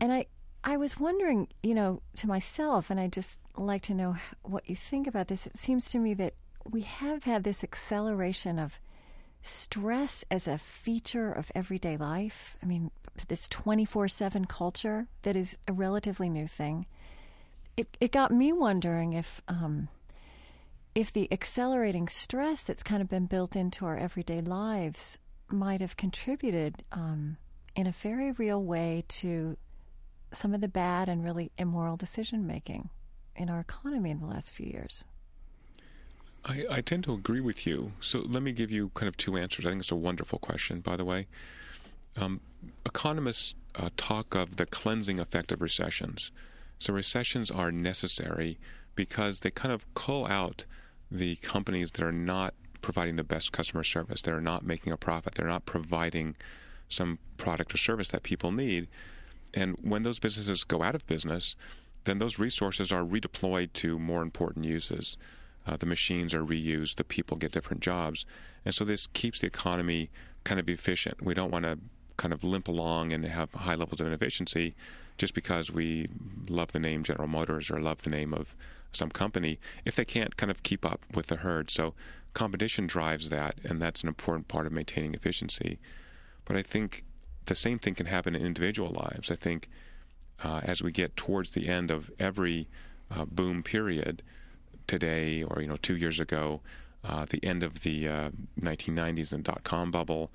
And 0.00 0.12
I 0.12 0.26
I 0.64 0.76
was 0.76 0.98
wondering, 0.98 1.48
you 1.62 1.74
know, 1.74 2.02
to 2.16 2.26
myself, 2.26 2.90
and 2.90 2.98
I 2.98 3.06
just 3.06 3.40
like 3.56 3.82
to 3.82 3.94
know 3.94 4.16
what 4.42 4.68
you 4.68 4.76
think 4.76 5.06
about 5.06 5.28
this. 5.28 5.46
It 5.46 5.56
seems 5.56 5.88
to 5.90 5.98
me 5.98 6.14
that 6.14 6.34
we 6.68 6.82
have 6.82 7.24
had 7.24 7.44
this 7.44 7.62
acceleration 7.62 8.58
of 8.58 8.80
stress 9.48 10.24
as 10.30 10.46
a 10.46 10.58
feature 10.58 11.32
of 11.32 11.50
everyday 11.54 11.96
life. 11.96 12.56
I 12.62 12.66
mean, 12.66 12.90
this 13.28 13.48
24 13.48 14.08
7 14.08 14.44
culture 14.44 15.08
that 15.22 15.36
is 15.36 15.58
a 15.66 15.72
relatively 15.72 16.28
new 16.28 16.46
thing. 16.46 16.86
It, 17.76 17.96
it 18.00 18.12
got 18.12 18.30
me 18.30 18.52
wondering 18.52 19.12
if, 19.12 19.40
um, 19.48 19.88
if 20.94 21.12
the 21.12 21.32
accelerating 21.32 22.08
stress 22.08 22.62
that's 22.62 22.82
kind 22.82 23.00
of 23.00 23.08
been 23.08 23.26
built 23.26 23.54
into 23.54 23.86
our 23.86 23.96
everyday 23.96 24.40
lives 24.40 25.18
might 25.48 25.80
have 25.80 25.96
contributed 25.96 26.82
um, 26.92 27.36
in 27.74 27.86
a 27.86 27.92
very 27.92 28.32
real 28.32 28.62
way 28.62 29.04
to 29.08 29.56
some 30.32 30.54
of 30.54 30.60
the 30.60 30.68
bad 30.68 31.08
and 31.08 31.24
really 31.24 31.50
immoral 31.56 31.96
decision 31.96 32.46
making 32.46 32.90
in 33.36 33.48
our 33.48 33.60
economy 33.60 34.10
in 34.10 34.20
the 34.20 34.26
last 34.26 34.52
few 34.52 34.66
years. 34.66 35.04
I, 36.48 36.64
I, 36.70 36.80
tend 36.80 37.04
to 37.04 37.12
agree 37.12 37.40
with 37.40 37.66
you. 37.66 37.92
So 38.00 38.20
let 38.20 38.42
me 38.42 38.52
give 38.52 38.70
you 38.70 38.90
kind 38.94 39.06
of 39.06 39.16
two 39.18 39.36
answers. 39.36 39.66
I 39.66 39.68
think 39.68 39.82
it's 39.82 39.92
a 39.92 39.96
wonderful 39.96 40.38
question, 40.38 40.80
by 40.80 40.96
the 40.96 41.04
way. 41.04 41.26
Um, 42.16 42.40
economists 42.86 43.54
uh, 43.74 43.90
talk 43.96 44.34
of 44.34 44.56
the 44.56 44.64
cleansing 44.64 45.20
effect 45.20 45.52
of 45.52 45.60
recessions. 45.60 46.32
So 46.78 46.94
recessions 46.94 47.50
are 47.50 47.70
necessary 47.70 48.58
because 48.94 49.40
they 49.40 49.50
kind 49.50 49.72
of 49.72 49.92
cull 49.94 50.26
out 50.26 50.64
the 51.10 51.36
companies 51.36 51.92
that 51.92 52.02
are 52.02 52.12
not 52.12 52.54
providing 52.80 53.16
the 53.16 53.24
best 53.24 53.52
customer 53.52 53.84
service. 53.84 54.22
They're 54.22 54.40
not 54.40 54.64
making 54.64 54.92
a 54.92 54.96
profit. 54.96 55.34
They're 55.34 55.46
not 55.46 55.66
providing 55.66 56.34
some 56.88 57.18
product 57.36 57.74
or 57.74 57.76
service 57.76 58.08
that 58.08 58.22
people 58.22 58.52
need. 58.52 58.88
And 59.52 59.76
when 59.82 60.02
those 60.02 60.18
businesses 60.18 60.64
go 60.64 60.82
out 60.82 60.94
of 60.94 61.06
business, 61.06 61.56
then 62.04 62.18
those 62.18 62.38
resources 62.38 62.90
are 62.90 63.02
redeployed 63.02 63.72
to 63.74 63.98
more 63.98 64.22
important 64.22 64.64
uses. 64.64 65.16
Uh, 65.68 65.76
the 65.76 65.86
machines 65.86 66.32
are 66.32 66.44
reused, 66.44 66.94
the 66.94 67.04
people 67.04 67.36
get 67.36 67.52
different 67.52 67.82
jobs. 67.82 68.24
And 68.64 68.74
so 68.74 68.84
this 68.84 69.06
keeps 69.08 69.40
the 69.40 69.46
economy 69.46 70.10
kind 70.44 70.58
of 70.58 70.68
efficient. 70.68 71.22
We 71.22 71.34
don't 71.34 71.50
want 71.50 71.64
to 71.66 71.78
kind 72.16 72.32
of 72.32 72.42
limp 72.42 72.68
along 72.68 73.12
and 73.12 73.24
have 73.24 73.52
high 73.52 73.74
levels 73.74 74.00
of 74.00 74.06
inefficiency 74.06 74.74
just 75.18 75.34
because 75.34 75.70
we 75.70 76.08
love 76.48 76.72
the 76.72 76.78
name 76.78 77.02
General 77.02 77.28
Motors 77.28 77.70
or 77.70 77.80
love 77.80 78.02
the 78.02 78.10
name 78.10 78.32
of 78.32 78.56
some 78.92 79.10
company 79.10 79.58
if 79.84 79.94
they 79.94 80.06
can't 80.06 80.36
kind 80.36 80.50
of 80.50 80.62
keep 80.62 80.86
up 80.86 81.04
with 81.14 81.26
the 81.26 81.36
herd. 81.36 81.70
So 81.70 81.94
competition 82.32 82.86
drives 82.86 83.28
that, 83.28 83.56
and 83.62 83.82
that's 83.82 84.02
an 84.02 84.08
important 84.08 84.48
part 84.48 84.66
of 84.66 84.72
maintaining 84.72 85.12
efficiency. 85.12 85.78
But 86.46 86.56
I 86.56 86.62
think 86.62 87.04
the 87.44 87.54
same 87.54 87.78
thing 87.78 87.94
can 87.94 88.06
happen 88.06 88.34
in 88.34 88.44
individual 88.44 88.90
lives. 88.90 89.30
I 89.30 89.34
think 89.36 89.68
uh, 90.42 90.60
as 90.62 90.82
we 90.82 90.92
get 90.92 91.16
towards 91.16 91.50
the 91.50 91.68
end 91.68 91.90
of 91.90 92.10
every 92.18 92.68
uh, 93.10 93.26
boom 93.26 93.62
period 93.62 94.22
today, 94.88 95.44
or 95.44 95.62
you 95.62 95.68
know, 95.68 95.76
two 95.76 95.96
years 95.96 96.18
ago, 96.18 96.60
uh, 97.04 97.26
the 97.28 97.42
end 97.44 97.62
of 97.62 97.82
the 97.82 98.06
1990s 98.60 99.32
uh, 99.32 99.36
and 99.36 99.44
dot 99.44 99.62
com 99.62 99.92
bubble, 99.92 100.32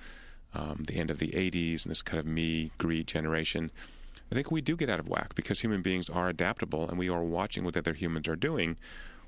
um, 0.54 0.84
the 0.88 0.96
end 0.96 1.12
of 1.12 1.20
the 1.20 1.30
80s, 1.30 1.84
and 1.84 1.92
this 1.92 2.02
kind 2.02 2.20
of 2.20 2.26
me 2.26 2.72
greed 2.78 3.08
generation. 3.08 3.72
I 4.32 4.36
think 4.36 4.50
we 4.50 4.62
do 4.62 4.76
get 4.76 4.90
out 4.90 5.00
of 5.00 5.08
whack 5.08 5.36
because 5.36 5.62
human 5.62 5.82
beings 5.82 6.10
are 6.10 6.30
adaptable 6.30 6.90
and 6.90 6.98
we 6.98 7.10
are 7.10 7.24
watching 7.24 7.64
what 7.64 7.78
other 7.78 7.94
humans 7.94 8.28
are 8.28 8.36
doing. 8.36 8.78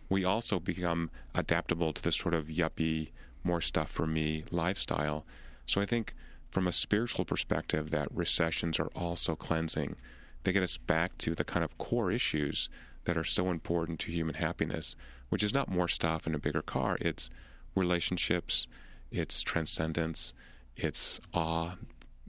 We 0.10 0.24
also 0.24 0.60
become 0.60 1.12
adaptable 1.34 1.94
to 1.94 2.02
this 2.02 2.16
sort 2.16 2.34
of 2.34 2.48
yuppie, 2.48 3.10
more 3.44 3.62
stuff 3.62 3.92
for 3.92 4.08
me 4.08 4.46
lifestyle. 4.50 5.26
So 5.66 5.82
I 5.82 5.86
think 5.86 6.16
from 6.50 6.68
a 6.68 6.72
spiritual 6.72 7.26
perspective, 7.26 7.92
that 7.92 8.08
recessions 8.16 8.80
are 8.80 8.90
also 8.96 9.36
cleansing. 9.36 9.96
They 10.44 10.54
get 10.54 10.64
us 10.64 10.78
back 10.78 11.18
to 11.20 11.36
the 11.36 11.44
kind 11.44 11.64
of 11.64 11.78
core 11.78 12.12
issues 12.12 12.70
that 13.04 13.18
are 13.18 13.24
so 13.24 13.52
important 13.52 14.00
to 14.00 14.12
human 14.12 14.36
happiness, 14.36 14.96
which 15.30 15.44
is 15.44 15.54
not 15.54 15.70
more 15.70 15.88
stuff 15.88 16.28
in 16.28 16.36
a 16.36 16.40
bigger 16.40 16.62
car. 16.62 16.98
It's 17.02 17.30
relationships, 17.76 18.68
it's 19.12 19.42
transcendence, 19.42 20.34
it's 20.76 21.20
awe 21.34 21.76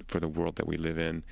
for 0.07 0.21
the 0.21 0.29
world 0.29 0.57
that 0.57 0.67
we 0.67 0.77
live 0.77 0.99
in, 0.99 1.25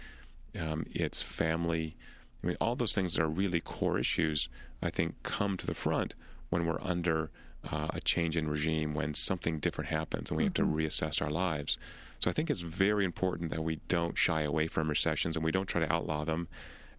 um, 0.58 0.86
it's 0.90 1.22
family. 1.22 1.96
I 2.42 2.48
mean, 2.48 2.56
all 2.60 2.76
those 2.76 2.94
things 2.94 3.14
that 3.14 3.22
are 3.22 3.28
really 3.28 3.60
core 3.60 3.98
issues, 3.98 4.48
I 4.82 4.90
think, 4.90 5.22
come 5.22 5.56
to 5.56 5.66
the 5.66 5.74
front 5.74 6.14
when 6.50 6.66
we're 6.66 6.80
under 6.82 7.30
uh, 7.70 7.88
a 7.90 8.00
change 8.00 8.36
in 8.36 8.48
regime, 8.48 8.94
when 8.94 9.14
something 9.14 9.58
different 9.58 9.90
happens 9.90 10.30
and 10.30 10.36
we 10.36 10.42
mm-hmm. 10.42 10.48
have 10.48 10.54
to 10.54 10.62
mm-hmm. 10.62 10.76
reassess 10.76 11.22
our 11.22 11.30
lives. 11.30 11.78
So 12.18 12.30
I 12.30 12.32
think 12.32 12.50
it's 12.50 12.60
very 12.60 13.04
important 13.04 13.50
that 13.50 13.64
we 13.64 13.80
don't 13.88 14.16
shy 14.16 14.42
away 14.42 14.66
from 14.66 14.88
recessions 14.88 15.36
and 15.36 15.44
we 15.44 15.52
don't 15.52 15.66
try 15.66 15.80
to 15.80 15.92
outlaw 15.92 16.24
them 16.24 16.48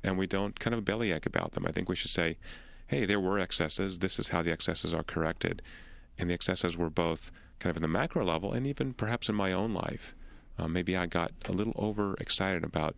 and 0.04 0.18
we 0.18 0.28
don't 0.28 0.60
kind 0.60 0.74
of 0.74 0.86
bellyache 0.86 1.26
about 1.26 1.54
them. 1.54 1.66
I 1.66 1.72
think 1.72 1.90
we 1.90 1.96
should 1.96 2.12
say, 2.12 2.38
hey, 2.88 3.06
there 3.06 3.20
were 3.20 3.40
excesses. 3.40 4.00
This 4.00 4.20
is 4.20 4.30
how 4.30 4.42
the 4.42 4.52
excesses 4.52 4.94
are 4.94 5.04
corrected. 5.04 5.62
And 6.18 6.30
the 6.30 6.34
excesses 6.34 6.78
were 6.78 6.90
both 6.90 7.32
kind 7.60 7.72
of 7.72 7.78
in 7.78 7.82
the 7.82 7.88
macro 7.88 8.26
level 8.26 8.54
and 8.54 8.68
even 8.68 8.94
perhaps 8.94 9.30
in 9.30 9.36
my 9.36 9.52
own 9.52 9.74
life. 9.74 10.16
Uh, 10.58 10.68
maybe 10.68 10.96
I 10.96 11.06
got 11.06 11.32
a 11.46 11.52
little 11.52 11.74
overexcited 11.78 12.64
about 12.64 12.96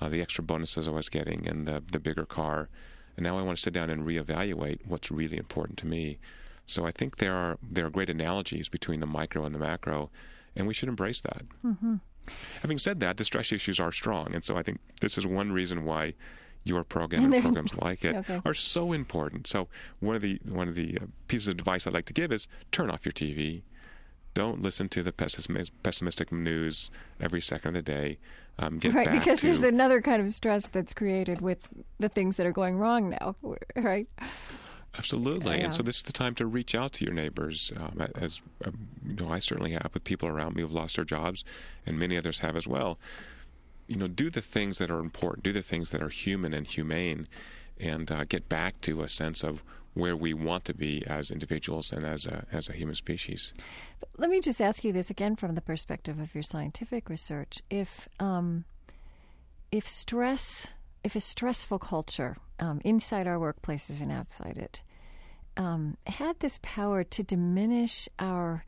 uh, 0.00 0.08
the 0.08 0.20
extra 0.20 0.44
bonuses 0.44 0.88
I 0.88 0.90
was 0.90 1.08
getting 1.08 1.46
and 1.46 1.66
the, 1.66 1.82
the 1.90 2.00
bigger 2.00 2.26
car. 2.26 2.68
And 3.16 3.24
now 3.24 3.38
I 3.38 3.42
want 3.42 3.58
to 3.58 3.62
sit 3.62 3.72
down 3.72 3.90
and 3.90 4.06
reevaluate 4.06 4.80
what's 4.86 5.10
really 5.10 5.36
important 5.36 5.78
to 5.78 5.86
me. 5.86 6.18
So 6.66 6.86
I 6.86 6.92
think 6.92 7.16
there 7.16 7.34
are 7.34 7.58
there 7.60 7.86
are 7.86 7.90
great 7.90 8.10
analogies 8.10 8.68
between 8.68 9.00
the 9.00 9.06
micro 9.06 9.44
and 9.44 9.52
the 9.52 9.58
macro, 9.58 10.08
and 10.54 10.68
we 10.68 10.74
should 10.74 10.88
embrace 10.88 11.20
that. 11.22 11.42
Mm-hmm. 11.64 11.96
Having 12.62 12.78
said 12.78 13.00
that, 13.00 13.16
the 13.16 13.24
stress 13.24 13.50
issues 13.50 13.80
are 13.80 13.90
strong, 13.90 14.32
and 14.32 14.44
so 14.44 14.56
I 14.56 14.62
think 14.62 14.78
this 15.00 15.18
is 15.18 15.26
one 15.26 15.50
reason 15.50 15.84
why 15.84 16.14
your 16.64 16.84
program 16.84 17.24
and 17.32 17.42
programs 17.42 17.74
like 17.76 18.04
it 18.04 18.16
okay. 18.28 18.40
are 18.44 18.54
so 18.54 18.92
important. 18.92 19.46
So 19.46 19.68
one 20.00 20.16
of 20.16 20.22
the 20.22 20.40
one 20.48 20.68
of 20.68 20.74
the 20.74 20.98
uh, 21.00 21.06
pieces 21.28 21.48
of 21.48 21.52
advice 21.52 21.86
I'd 21.86 21.94
like 21.94 22.06
to 22.06 22.12
give 22.12 22.32
is 22.32 22.48
turn 22.72 22.90
off 22.90 23.04
your 23.04 23.12
TV. 23.12 23.62
Don't 24.32 24.62
listen 24.62 24.88
to 24.90 25.02
the 25.02 25.12
pessimistic 25.12 26.30
news 26.30 26.90
every 27.20 27.40
second 27.40 27.74
of 27.74 27.84
the 27.84 27.92
day. 27.92 28.18
Um, 28.60 28.78
right, 28.92 29.10
because 29.10 29.40
to, 29.40 29.46
there's 29.46 29.62
another 29.62 30.02
kind 30.02 30.20
of 30.20 30.32
stress 30.34 30.66
that's 30.66 30.92
created 30.92 31.40
with 31.40 31.68
the 31.98 32.08
things 32.10 32.36
that 32.36 32.46
are 32.46 32.52
going 32.52 32.76
wrong 32.76 33.10
now, 33.10 33.34
right? 33.76 34.06
Absolutely, 34.98 35.58
yeah. 35.58 35.64
and 35.64 35.74
so 35.74 35.82
this 35.82 35.96
is 35.96 36.02
the 36.02 36.12
time 36.12 36.34
to 36.34 36.46
reach 36.46 36.74
out 36.74 36.92
to 36.94 37.04
your 37.04 37.14
neighbors, 37.14 37.72
um, 37.76 38.06
as 38.16 38.42
um, 38.64 38.88
you 39.06 39.14
know, 39.14 39.32
I 39.32 39.38
certainly 39.38 39.72
have 39.72 39.90
with 39.94 40.04
people 40.04 40.28
around 40.28 40.56
me 40.56 40.62
who've 40.62 40.72
lost 40.72 40.96
their 40.96 41.04
jobs, 41.04 41.42
and 41.86 41.98
many 41.98 42.18
others 42.18 42.40
have 42.40 42.56
as 42.56 42.68
well. 42.68 42.98
You 43.90 43.96
know, 43.96 44.06
do 44.06 44.30
the 44.30 44.40
things 44.40 44.78
that 44.78 44.90
are 44.90 45.00
important, 45.00 45.42
do 45.42 45.52
the 45.52 45.62
things 45.62 45.90
that 45.90 46.00
are 46.00 46.08
human 46.08 46.54
and 46.54 46.64
humane, 46.66 47.26
and 47.76 48.10
uh, 48.10 48.24
get 48.24 48.48
back 48.48 48.80
to 48.82 49.02
a 49.02 49.08
sense 49.08 49.42
of 49.42 49.64
where 49.94 50.16
we 50.16 50.32
want 50.32 50.64
to 50.66 50.74
be 50.74 51.04
as 51.08 51.32
individuals 51.32 51.90
and 51.92 52.06
as 52.06 52.24
a 52.24 52.46
as 52.52 52.68
a 52.68 52.72
human 52.72 52.94
species. 52.94 53.52
Let 54.16 54.30
me 54.30 54.40
just 54.40 54.60
ask 54.60 54.84
you 54.84 54.92
this 54.92 55.10
again 55.10 55.34
from 55.34 55.56
the 55.56 55.60
perspective 55.60 56.20
of 56.20 56.34
your 56.34 56.44
scientific 56.44 57.08
research: 57.08 57.62
if 57.68 58.08
um, 58.20 58.64
if 59.72 59.88
stress, 59.88 60.68
if 61.02 61.16
a 61.16 61.20
stressful 61.20 61.80
culture 61.80 62.36
um, 62.60 62.80
inside 62.84 63.26
our 63.26 63.38
workplaces 63.38 64.00
and 64.00 64.12
outside 64.12 64.56
it, 64.56 64.84
um, 65.56 65.96
had 66.06 66.38
this 66.38 66.60
power 66.62 67.02
to 67.02 67.22
diminish 67.24 68.08
our 68.20 68.64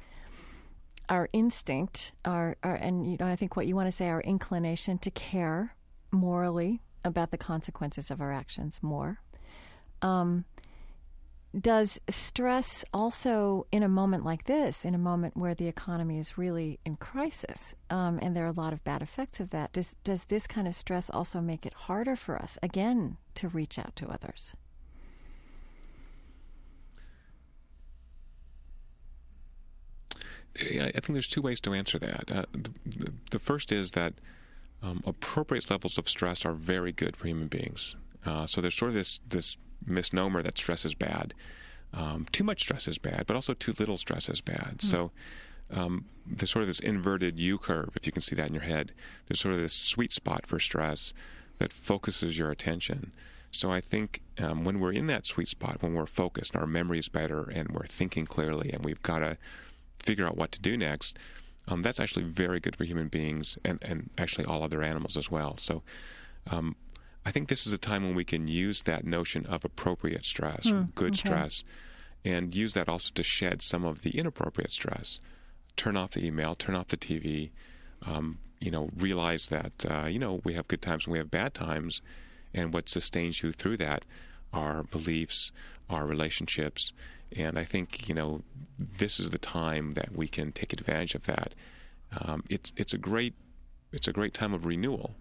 our 1.12 1.28
instinct, 1.34 2.12
our, 2.24 2.56
our 2.62 2.74
and 2.74 3.06
you 3.06 3.18
know 3.20 3.26
I 3.26 3.36
think 3.36 3.54
what 3.54 3.66
you 3.66 3.76
want 3.76 3.86
to 3.86 3.92
say 3.92 4.08
our 4.08 4.22
inclination 4.22 4.96
to 4.98 5.10
care 5.10 5.76
morally 6.10 6.80
about 7.04 7.30
the 7.30 7.36
consequences 7.36 8.10
of 8.10 8.22
our 8.22 8.32
actions 8.32 8.80
more. 8.82 9.20
Um, 10.00 10.46
does 11.58 12.00
stress 12.08 12.82
also, 12.94 13.66
in 13.70 13.82
a 13.82 13.88
moment 13.90 14.24
like 14.24 14.44
this, 14.44 14.86
in 14.86 14.94
a 14.94 14.98
moment 14.98 15.36
where 15.36 15.54
the 15.54 15.68
economy 15.68 16.18
is 16.18 16.38
really 16.38 16.80
in 16.86 16.96
crisis, 16.96 17.74
um, 17.90 18.18
and 18.22 18.34
there 18.34 18.44
are 18.44 18.54
a 18.56 18.60
lot 18.64 18.72
of 18.72 18.82
bad 18.82 19.02
effects 19.02 19.38
of 19.38 19.50
that, 19.50 19.70
does 19.74 19.96
does 20.04 20.24
this 20.24 20.46
kind 20.46 20.66
of 20.66 20.74
stress 20.74 21.10
also 21.10 21.42
make 21.42 21.66
it 21.66 21.74
harder 21.74 22.16
for 22.16 22.40
us 22.40 22.56
again 22.62 23.18
to 23.34 23.48
reach 23.48 23.78
out 23.78 23.94
to 23.96 24.08
others? 24.08 24.54
I 30.58 30.90
think 30.92 31.12
there's 31.12 31.28
two 31.28 31.42
ways 31.42 31.60
to 31.60 31.72
answer 31.72 31.98
that. 31.98 32.30
Uh, 32.30 32.44
the, 32.52 33.12
the, 33.30 33.38
first 33.38 33.72
is 33.72 33.92
that 33.92 34.14
um, 34.82 35.02
appropriate 35.06 35.70
levels 35.70 35.96
of 35.96 36.08
stress 36.08 36.44
are 36.44 36.52
very 36.52 36.92
good 36.92 37.16
for 37.16 37.26
human 37.26 37.48
beings. 37.48 37.96
Uh, 38.26 38.46
so 38.46 38.60
there's 38.60 38.74
sort 38.74 38.90
of 38.90 38.94
this 38.94 39.20
this 39.26 39.56
misnomer 39.86 40.42
that 40.42 40.58
stress 40.58 40.84
is 40.84 40.94
bad. 40.94 41.34
Um, 41.94 42.26
too 42.32 42.44
much 42.44 42.60
stress 42.60 42.86
is 42.86 42.98
bad, 42.98 43.26
but 43.26 43.34
also 43.34 43.54
too 43.54 43.74
little 43.78 43.96
stress 43.96 44.28
is 44.28 44.40
bad. 44.40 44.78
Mm. 44.78 44.82
So 44.82 45.10
um, 45.70 46.06
there's 46.26 46.50
sort 46.50 46.62
of 46.62 46.68
this 46.68 46.80
inverted 46.80 47.38
U 47.38 47.58
curve, 47.58 47.90
if 47.96 48.06
you 48.06 48.12
can 48.12 48.22
see 48.22 48.36
that 48.36 48.48
in 48.48 48.54
your 48.54 48.62
head. 48.62 48.92
There's 49.26 49.40
sort 49.40 49.54
of 49.54 49.60
this 49.60 49.72
sweet 49.72 50.12
spot 50.12 50.46
for 50.46 50.58
stress 50.58 51.12
that 51.58 51.72
focuses 51.72 52.38
your 52.38 52.50
attention. 52.50 53.12
So 53.50 53.70
I 53.70 53.80
think 53.80 54.22
um, 54.38 54.64
when 54.64 54.80
we're 54.80 54.92
in 54.92 55.06
that 55.08 55.26
sweet 55.26 55.48
spot, 55.48 55.82
when 55.82 55.92
we're 55.94 56.06
focused, 56.06 56.56
our 56.56 56.66
memory 56.66 56.98
is 56.98 57.08
better, 57.08 57.44
and 57.44 57.70
we're 57.70 57.86
thinking 57.86 58.24
clearly, 58.24 58.72
and 58.72 58.84
we've 58.84 59.02
got 59.02 59.18
to 59.18 59.36
figure 60.02 60.26
out 60.26 60.36
what 60.36 60.52
to 60.52 60.60
do 60.60 60.76
next. 60.76 61.18
Um, 61.68 61.82
that's 61.82 62.00
actually 62.00 62.24
very 62.24 62.58
good 62.60 62.76
for 62.76 62.84
human 62.84 63.08
beings 63.08 63.56
and, 63.64 63.78
and 63.82 64.10
actually 64.18 64.44
all 64.44 64.62
other 64.62 64.82
animals 64.82 65.16
as 65.16 65.30
well. 65.30 65.56
So 65.56 65.82
um, 66.50 66.74
I 67.24 67.30
think 67.30 67.48
this 67.48 67.66
is 67.66 67.72
a 67.72 67.78
time 67.78 68.02
when 68.02 68.14
we 68.14 68.24
can 68.24 68.48
use 68.48 68.82
that 68.82 69.04
notion 69.04 69.46
of 69.46 69.64
appropriate 69.64 70.26
stress, 70.26 70.68
hmm, 70.68 70.82
good 70.94 71.12
okay. 71.12 71.18
stress, 71.18 71.64
and 72.24 72.54
use 72.54 72.74
that 72.74 72.88
also 72.88 73.10
to 73.14 73.22
shed 73.22 73.62
some 73.62 73.84
of 73.84 74.02
the 74.02 74.18
inappropriate 74.18 74.72
stress. 74.72 75.20
Turn 75.76 75.96
off 75.96 76.12
the 76.12 76.26
email, 76.26 76.54
turn 76.54 76.74
off 76.74 76.88
the 76.88 76.96
TV. 76.96 77.50
Um, 78.04 78.38
you 78.60 78.70
know, 78.70 78.90
realize 78.96 79.48
that 79.48 79.84
uh, 79.88 80.06
you 80.06 80.18
know 80.18 80.40
we 80.44 80.54
have 80.54 80.68
good 80.68 80.82
times 80.82 81.06
and 81.06 81.12
we 81.12 81.18
have 81.18 81.30
bad 81.30 81.54
times, 81.54 82.00
and 82.54 82.72
what 82.72 82.88
sustains 82.88 83.42
you 83.42 83.52
through 83.52 83.76
that 83.78 84.04
are 84.52 84.84
beliefs, 84.84 85.50
our 85.92 86.06
relationships, 86.06 86.92
and 87.36 87.58
I 87.58 87.64
think 87.64 88.08
you 88.08 88.14
know 88.14 88.42
this 88.78 89.20
is 89.20 89.30
the 89.30 89.38
time 89.38 89.94
that 89.94 90.16
we 90.16 90.28
can 90.28 90.52
take 90.52 90.72
advantage 90.72 91.14
of 91.14 91.24
that. 91.24 91.54
Um, 92.20 92.44
it's 92.48 92.72
it's 92.76 92.92
a 92.92 92.98
great 92.98 93.34
it's 93.92 94.08
a 94.08 94.12
great 94.12 94.34
time 94.34 94.54
of 94.54 94.66
renewal. 94.66 95.14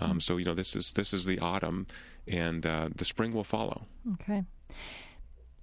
Um, 0.00 0.20
so 0.20 0.36
you 0.36 0.44
know 0.44 0.54
this 0.54 0.74
is 0.74 0.92
this 0.92 1.14
is 1.14 1.24
the 1.24 1.38
autumn, 1.38 1.86
and 2.26 2.66
uh, 2.66 2.88
the 2.94 3.04
spring 3.04 3.32
will 3.32 3.44
follow. 3.44 3.86
Okay. 4.14 4.44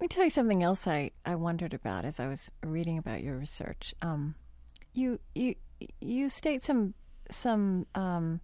me 0.00 0.08
tell 0.08 0.24
you 0.24 0.30
something 0.30 0.64
else 0.64 0.88
I, 0.88 1.12
I 1.24 1.36
wondered 1.36 1.74
about 1.74 2.04
as 2.04 2.18
I 2.18 2.26
was 2.26 2.50
reading 2.64 2.98
about 2.98 3.22
your 3.22 3.36
research. 3.36 3.94
Um, 4.02 4.34
you 4.94 5.20
you 5.34 5.54
you 6.00 6.28
state 6.28 6.64
some 6.64 6.94
some 7.30 7.86
um, 7.94 8.40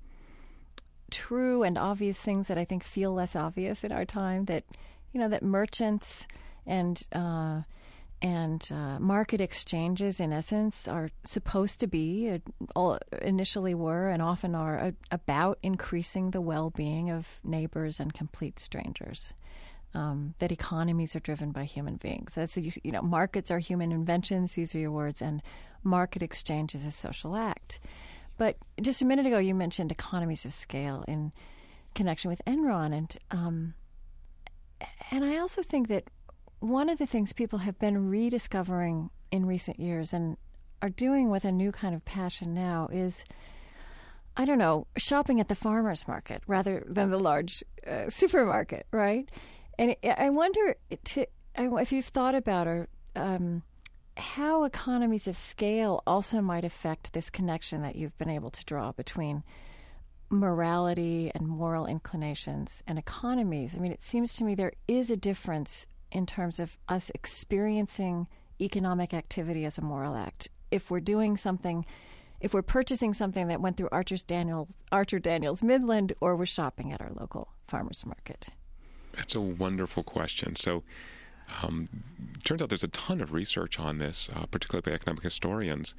true 1.10 1.62
and 1.62 1.76
obvious 1.76 2.22
things 2.22 2.48
that 2.48 2.58
I 2.58 2.64
think 2.64 2.84
feel 2.84 3.12
less 3.12 3.34
obvious 3.34 3.82
in 3.82 3.92
our 3.92 4.04
time. 4.04 4.44
That 4.44 4.64
you 5.12 5.20
know 5.20 5.28
that 5.28 5.42
merchants 5.42 6.26
and 6.66 7.02
uh, 7.12 7.62
and 8.20 8.68
uh, 8.72 8.98
market 8.98 9.40
exchanges, 9.40 10.18
in 10.18 10.32
essence, 10.32 10.88
are 10.88 11.10
supposed 11.22 11.78
to 11.80 11.86
be, 11.86 12.40
uh, 12.74 12.98
initially 13.22 13.74
were, 13.74 14.10
and 14.10 14.20
often 14.20 14.56
are 14.56 14.78
uh, 14.78 14.90
about 15.12 15.58
increasing 15.62 16.32
the 16.32 16.40
well-being 16.40 17.10
of 17.10 17.40
neighbors 17.44 18.00
and 18.00 18.12
complete 18.12 18.58
strangers. 18.58 19.34
Um, 19.94 20.34
that 20.38 20.52
economies 20.52 21.16
are 21.16 21.20
driven 21.20 21.50
by 21.50 21.64
human 21.64 21.96
beings. 21.96 22.34
That's 22.34 22.58
you 22.58 22.92
know, 22.92 23.00
markets 23.00 23.50
are 23.50 23.58
human 23.58 23.90
inventions. 23.90 24.52
These 24.54 24.74
are 24.74 24.78
your 24.78 24.90
words, 24.90 25.22
and 25.22 25.40
market 25.82 26.22
exchange 26.22 26.74
is 26.74 26.84
a 26.84 26.90
social 26.90 27.36
act. 27.36 27.80
But 28.36 28.56
just 28.80 29.00
a 29.00 29.06
minute 29.06 29.26
ago, 29.26 29.38
you 29.38 29.54
mentioned 29.54 29.90
economies 29.90 30.44
of 30.44 30.52
scale 30.52 31.04
in 31.08 31.32
connection 31.94 32.28
with 32.30 32.42
Enron, 32.46 32.94
and 32.94 33.16
um, 33.30 33.74
and 35.10 35.24
I 35.24 35.38
also 35.38 35.62
think 35.62 35.88
that 35.88 36.04
one 36.60 36.88
of 36.88 36.98
the 36.98 37.06
things 37.06 37.32
people 37.32 37.60
have 37.60 37.78
been 37.78 38.08
rediscovering 38.08 39.10
in 39.30 39.46
recent 39.46 39.78
years 39.78 40.12
and 40.12 40.36
are 40.82 40.88
doing 40.88 41.30
with 41.30 41.44
a 41.44 41.52
new 41.52 41.72
kind 41.72 41.94
of 41.94 42.04
passion 42.04 42.54
now 42.54 42.88
is 42.92 43.24
I 44.36 44.44
don't 44.44 44.58
know, 44.58 44.86
shopping 44.96 45.40
at 45.40 45.48
the 45.48 45.56
farmer's 45.56 46.06
market 46.06 46.42
rather 46.46 46.84
than 46.86 47.10
the 47.10 47.18
large 47.18 47.64
uh, 47.84 48.08
supermarket, 48.08 48.86
right? 48.92 49.28
And 49.76 49.96
I 50.04 50.30
wonder 50.30 50.76
to, 50.90 51.26
if 51.56 51.90
you've 51.90 52.06
thought 52.06 52.36
about 52.36 52.68
or 52.68 52.88
um, 53.16 53.62
how 54.16 54.62
economies 54.62 55.26
of 55.26 55.36
scale 55.36 56.04
also 56.06 56.40
might 56.40 56.64
affect 56.64 57.12
this 57.12 57.30
connection 57.30 57.82
that 57.82 57.96
you've 57.96 58.16
been 58.16 58.30
able 58.30 58.50
to 58.50 58.64
draw 58.64 58.92
between 58.92 59.42
morality 60.30 61.30
and 61.34 61.46
moral 61.46 61.86
inclinations 61.86 62.82
and 62.86 62.98
economies. 62.98 63.74
I 63.76 63.78
mean, 63.78 63.92
it 63.92 64.02
seems 64.02 64.36
to 64.36 64.44
me 64.44 64.54
there 64.54 64.74
is 64.86 65.10
a 65.10 65.16
difference 65.16 65.86
in 66.10 66.26
terms 66.26 66.58
of 66.58 66.78
us 66.88 67.10
experiencing 67.14 68.26
economic 68.60 69.14
activity 69.14 69.64
as 69.64 69.78
a 69.78 69.82
moral 69.82 70.14
act. 70.14 70.48
If 70.70 70.90
we're 70.90 71.00
doing 71.00 71.36
something, 71.36 71.86
if 72.40 72.52
we're 72.52 72.62
purchasing 72.62 73.14
something 73.14 73.48
that 73.48 73.60
went 73.60 73.76
through 73.76 73.88
Archer's 73.90 74.24
Daniels, 74.24 74.68
Archer 74.92 75.18
Daniels 75.18 75.62
Midland, 75.62 76.12
or 76.20 76.36
we're 76.36 76.46
shopping 76.46 76.92
at 76.92 77.00
our 77.00 77.10
local 77.18 77.48
farmers 77.66 78.04
market. 78.04 78.48
That's 79.12 79.34
a 79.34 79.40
wonderful 79.40 80.02
question. 80.02 80.56
So, 80.56 80.82
um, 81.62 81.88
turns 82.44 82.60
out 82.60 82.68
there's 82.68 82.84
a 82.84 82.88
ton 82.88 83.20
of 83.20 83.32
research 83.32 83.80
on 83.80 83.98
this, 83.98 84.28
uh, 84.34 84.44
particularly 84.46 84.82
by 84.90 84.94
economic 84.94 85.22
historians. 85.22 85.94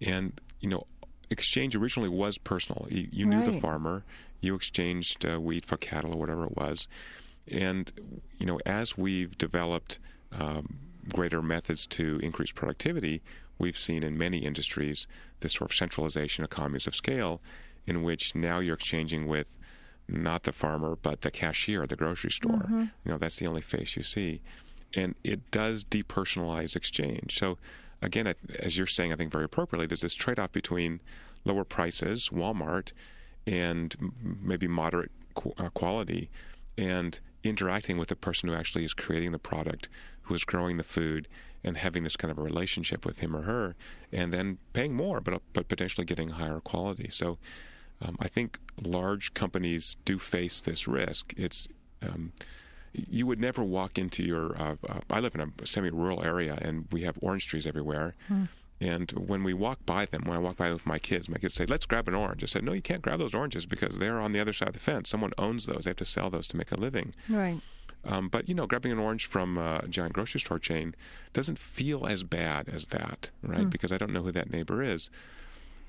And 0.00 0.40
you 0.60 0.68
know, 0.68 0.86
exchange 1.30 1.76
originally 1.76 2.08
was 2.08 2.38
personal. 2.38 2.86
You, 2.90 3.08
you 3.10 3.26
knew 3.26 3.40
right. 3.40 3.52
the 3.52 3.60
farmer. 3.60 4.04
You 4.40 4.54
exchanged 4.54 5.26
uh, 5.26 5.38
wheat 5.38 5.64
for 5.64 5.76
cattle 5.76 6.14
or 6.14 6.18
whatever 6.18 6.44
it 6.44 6.56
was. 6.56 6.88
And 7.50 7.90
you 8.38 8.46
know, 8.46 8.60
as 8.66 8.96
we've 8.96 9.36
developed 9.38 9.98
um, 10.32 10.78
greater 11.12 11.42
methods 11.42 11.86
to 11.88 12.20
increase 12.22 12.52
productivity, 12.52 13.22
we've 13.58 13.78
seen 13.78 14.02
in 14.02 14.18
many 14.18 14.38
industries 14.38 15.06
this 15.40 15.54
sort 15.54 15.70
of 15.70 15.76
centralization, 15.76 16.44
economies 16.44 16.86
of 16.86 16.94
scale, 16.94 17.40
in 17.86 18.02
which 18.02 18.34
now 18.34 18.58
you're 18.58 18.74
exchanging 18.74 19.26
with 19.26 19.46
not 20.08 20.44
the 20.44 20.52
farmer 20.52 20.96
but 20.96 21.20
the 21.20 21.30
cashier 21.30 21.82
at 21.82 21.88
the 21.88 21.96
grocery 21.96 22.30
store. 22.30 22.52
Mm-hmm. 22.52 22.80
You 23.04 23.12
know, 23.12 23.18
that's 23.18 23.36
the 23.36 23.46
only 23.46 23.60
face 23.60 23.96
you 23.96 24.02
see, 24.02 24.40
and 24.94 25.14
it 25.24 25.50
does 25.50 25.84
depersonalize 25.84 26.76
exchange. 26.76 27.38
So, 27.38 27.58
again, 28.02 28.34
as 28.58 28.78
you're 28.78 28.86
saying, 28.86 29.12
I 29.12 29.16
think 29.16 29.32
very 29.32 29.44
appropriately, 29.44 29.86
there's 29.86 30.02
this 30.02 30.14
trade-off 30.14 30.52
between 30.52 31.00
lower 31.44 31.64
prices, 31.64 32.30
Walmart, 32.32 32.92
and 33.46 33.96
maybe 34.42 34.68
moderate 34.68 35.10
uh, 35.58 35.68
quality, 35.70 36.30
and 36.76 37.20
interacting 37.44 37.98
with 37.98 38.08
the 38.08 38.16
person 38.16 38.48
who 38.48 38.54
actually 38.54 38.84
is 38.84 38.94
creating 38.94 39.32
the 39.32 39.38
product, 39.38 39.88
who 40.22 40.34
is 40.34 40.44
growing 40.44 40.76
the 40.76 40.82
food, 40.82 41.28
and 41.64 41.76
having 41.76 42.04
this 42.04 42.16
kind 42.16 42.30
of 42.30 42.38
a 42.38 42.42
relationship 42.42 43.04
with 43.04 43.18
him 43.18 43.34
or 43.34 43.42
her, 43.42 43.74
and 44.12 44.32
then 44.32 44.58
paying 44.72 44.94
more, 44.94 45.20
but 45.20 45.42
but 45.52 45.68
potentially 45.68 46.04
getting 46.04 46.30
higher 46.30 46.60
quality. 46.60 47.08
So, 47.10 47.38
um, 48.00 48.16
I 48.20 48.28
think 48.28 48.58
large 48.80 49.34
companies 49.34 49.96
do 50.04 50.18
face 50.18 50.60
this 50.60 50.86
risk. 50.86 51.34
It's 51.36 51.68
um, 52.02 52.32
you 52.92 53.26
would 53.26 53.40
never 53.40 53.62
walk 53.62 53.98
into 53.98 54.22
your. 54.22 54.56
Uh, 54.60 54.76
uh, 54.88 55.00
I 55.10 55.20
live 55.20 55.34
in 55.34 55.40
a 55.40 55.66
semi-rural 55.66 56.22
area, 56.24 56.58
and 56.60 56.86
we 56.90 57.02
have 57.02 57.18
orange 57.20 57.46
trees 57.46 57.66
everywhere. 57.66 58.14
Hmm. 58.28 58.44
And 58.80 59.10
when 59.12 59.42
we 59.42 59.54
walk 59.54 59.84
by 59.84 60.06
them, 60.06 60.22
when 60.24 60.36
I 60.36 60.40
walk 60.40 60.56
by 60.56 60.72
with 60.72 60.86
my 60.86 61.00
kids, 61.00 61.28
my 61.28 61.38
kids 61.38 61.54
say, 61.54 61.66
"Let's 61.66 61.86
grab 61.86 62.06
an 62.08 62.14
orange." 62.14 62.44
I 62.44 62.46
said, 62.46 62.64
"No, 62.64 62.72
you 62.72 62.82
can't 62.82 63.02
grab 63.02 63.18
those 63.18 63.34
oranges 63.34 63.66
because 63.66 63.98
they're 63.98 64.20
on 64.20 64.32
the 64.32 64.40
other 64.40 64.52
side 64.52 64.68
of 64.68 64.74
the 64.74 64.80
fence. 64.80 65.08
Someone 65.08 65.32
owns 65.36 65.66
those. 65.66 65.84
They 65.84 65.90
have 65.90 65.96
to 65.96 66.04
sell 66.04 66.30
those 66.30 66.46
to 66.48 66.56
make 66.56 66.70
a 66.70 66.76
living." 66.76 67.14
Right. 67.28 67.60
Um, 68.04 68.28
but 68.28 68.48
you 68.48 68.54
know, 68.54 68.66
grabbing 68.66 68.92
an 68.92 68.98
orange 68.98 69.26
from 69.26 69.58
a 69.58 69.86
giant 69.88 70.12
grocery 70.12 70.40
store 70.40 70.58
chain 70.58 70.94
doesn't 71.32 71.58
feel 71.58 72.06
as 72.06 72.22
bad 72.22 72.68
as 72.68 72.88
that, 72.88 73.30
right? 73.42 73.66
Mm. 73.66 73.70
Because 73.70 73.92
I 73.92 73.98
don't 73.98 74.12
know 74.12 74.22
who 74.22 74.32
that 74.32 74.50
neighbor 74.50 74.82
is. 74.82 75.10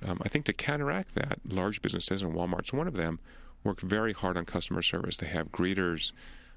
Um, 0.05 0.19
I 0.23 0.29
think 0.29 0.45
to 0.45 0.53
counteract 0.53 1.15
that, 1.15 1.39
large 1.47 1.81
businesses, 1.81 2.21
and 2.21 2.33
Walmart's 2.33 2.73
one 2.73 2.87
of 2.87 2.95
them, 2.95 3.19
work 3.63 3.81
very 3.81 4.13
hard 4.13 4.37
on 4.37 4.45
customer 4.45 4.81
service. 4.81 5.17
They 5.17 5.27
have 5.27 5.51
greeters. 5.51 6.11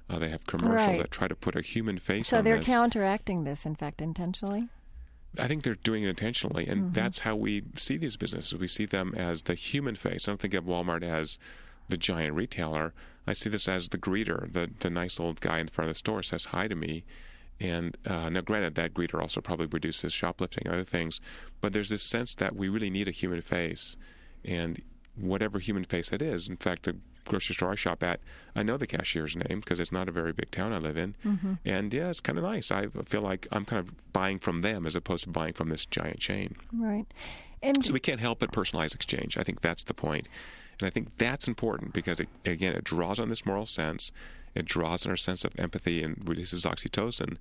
Uh, 0.09 0.19
they 0.19 0.29
have 0.29 0.45
commercials 0.45 0.87
right. 0.87 0.97
that 0.97 1.11
try 1.11 1.27
to 1.27 1.35
put 1.35 1.55
a 1.55 1.61
human 1.61 1.97
face 1.97 2.27
so 2.27 2.41
they're 2.41 2.57
this. 2.57 2.65
counteracting 2.65 3.45
this, 3.45 3.65
in 3.65 3.75
fact, 3.75 4.01
intentionally. 4.01 4.67
I 5.39 5.47
think 5.47 5.63
they're 5.63 5.75
doing 5.75 6.03
it 6.03 6.09
intentionally, 6.09 6.67
and 6.67 6.81
mm-hmm. 6.81 6.91
that's 6.91 7.19
how 7.19 7.35
we 7.35 7.63
see 7.75 7.97
these 7.97 8.17
businesses. 8.17 8.53
We 8.59 8.67
see 8.67 8.85
them 8.85 9.13
as 9.15 9.43
the 9.43 9.55
human 9.55 9.95
face. 9.95 10.27
I 10.27 10.31
don't 10.31 10.39
think 10.39 10.53
of 10.53 10.65
Walmart 10.65 11.03
as 11.03 11.39
the 11.89 11.97
giant 11.97 12.35
retailer. 12.35 12.93
I 13.25 13.33
see 13.33 13.49
this 13.49 13.67
as 13.67 13.89
the 13.89 13.97
greeter, 13.97 14.51
the 14.51 14.69
the 14.79 14.89
nice 14.89 15.19
old 15.19 15.41
guy 15.41 15.59
in 15.59 15.69
front 15.69 15.89
of 15.89 15.95
the 15.95 15.99
store 15.99 16.21
says 16.21 16.45
hi 16.45 16.67
to 16.67 16.75
me. 16.75 17.03
And 17.59 17.97
uh, 18.05 18.29
now, 18.29 18.41
granted, 18.41 18.75
that 18.75 18.93
greeter 18.93 19.21
also 19.21 19.39
probably 19.39 19.67
reduces 19.67 20.11
shoplifting 20.11 20.63
and 20.65 20.73
other 20.73 20.83
things, 20.83 21.21
but 21.61 21.71
there's 21.71 21.89
this 21.89 22.03
sense 22.03 22.35
that 22.35 22.55
we 22.55 22.67
really 22.67 22.89
need 22.89 23.07
a 23.07 23.11
human 23.11 23.41
face, 23.41 23.95
and 24.43 24.81
whatever 25.15 25.59
human 25.59 25.83
face 25.83 26.09
that 26.09 26.21
is. 26.21 26.47
In 26.47 26.57
fact, 26.57 26.83
the 26.83 26.97
grocery 27.25 27.55
store 27.55 27.71
I 27.71 27.75
shop 27.75 28.03
at, 28.03 28.19
I 28.55 28.63
know 28.63 28.77
the 28.77 28.87
cashier's 28.87 29.35
name 29.35 29.59
because 29.59 29.79
it's 29.79 29.91
not 29.91 30.09
a 30.09 30.11
very 30.11 30.33
big 30.33 30.51
town 30.51 30.73
I 30.73 30.77
live 30.77 30.97
in. 30.97 31.15
Mm-hmm. 31.25 31.53
And 31.65 31.93
yeah, 31.93 32.09
it's 32.09 32.19
kind 32.19 32.37
of 32.37 32.43
nice. 32.43 32.71
I 32.71 32.87
feel 33.05 33.21
like 33.21 33.47
I'm 33.51 33.65
kind 33.65 33.79
of 33.79 33.93
buying 34.13 34.39
from 34.39 34.61
them 34.61 34.85
as 34.85 34.95
opposed 34.95 35.23
to 35.25 35.29
buying 35.29 35.53
from 35.53 35.69
this 35.69 35.85
giant 35.85 36.19
chain. 36.19 36.55
Right. 36.71 37.05
And 37.61 37.83
so 37.85 37.93
we 37.93 37.99
can't 37.99 38.19
help 38.19 38.39
but 38.39 38.51
personalize 38.51 38.93
exchange. 38.93 39.37
I 39.37 39.43
think 39.43 39.61
that's 39.61 39.83
the 39.83 39.93
point. 39.93 40.27
And 40.79 40.87
I 40.87 40.89
think 40.89 41.17
that's 41.17 41.47
important 41.47 41.93
because, 41.93 42.19
it, 42.19 42.27
again, 42.45 42.73
it 42.73 42.83
draws 42.83 43.19
on 43.19 43.29
this 43.29 43.45
moral 43.45 43.65
sense, 43.65 44.11
it 44.55 44.65
draws 44.65 45.05
on 45.05 45.11
our 45.11 45.17
sense 45.17 45.45
of 45.45 45.53
empathy 45.57 46.03
and 46.03 46.27
releases 46.27 46.65
oxytocin. 46.65 47.37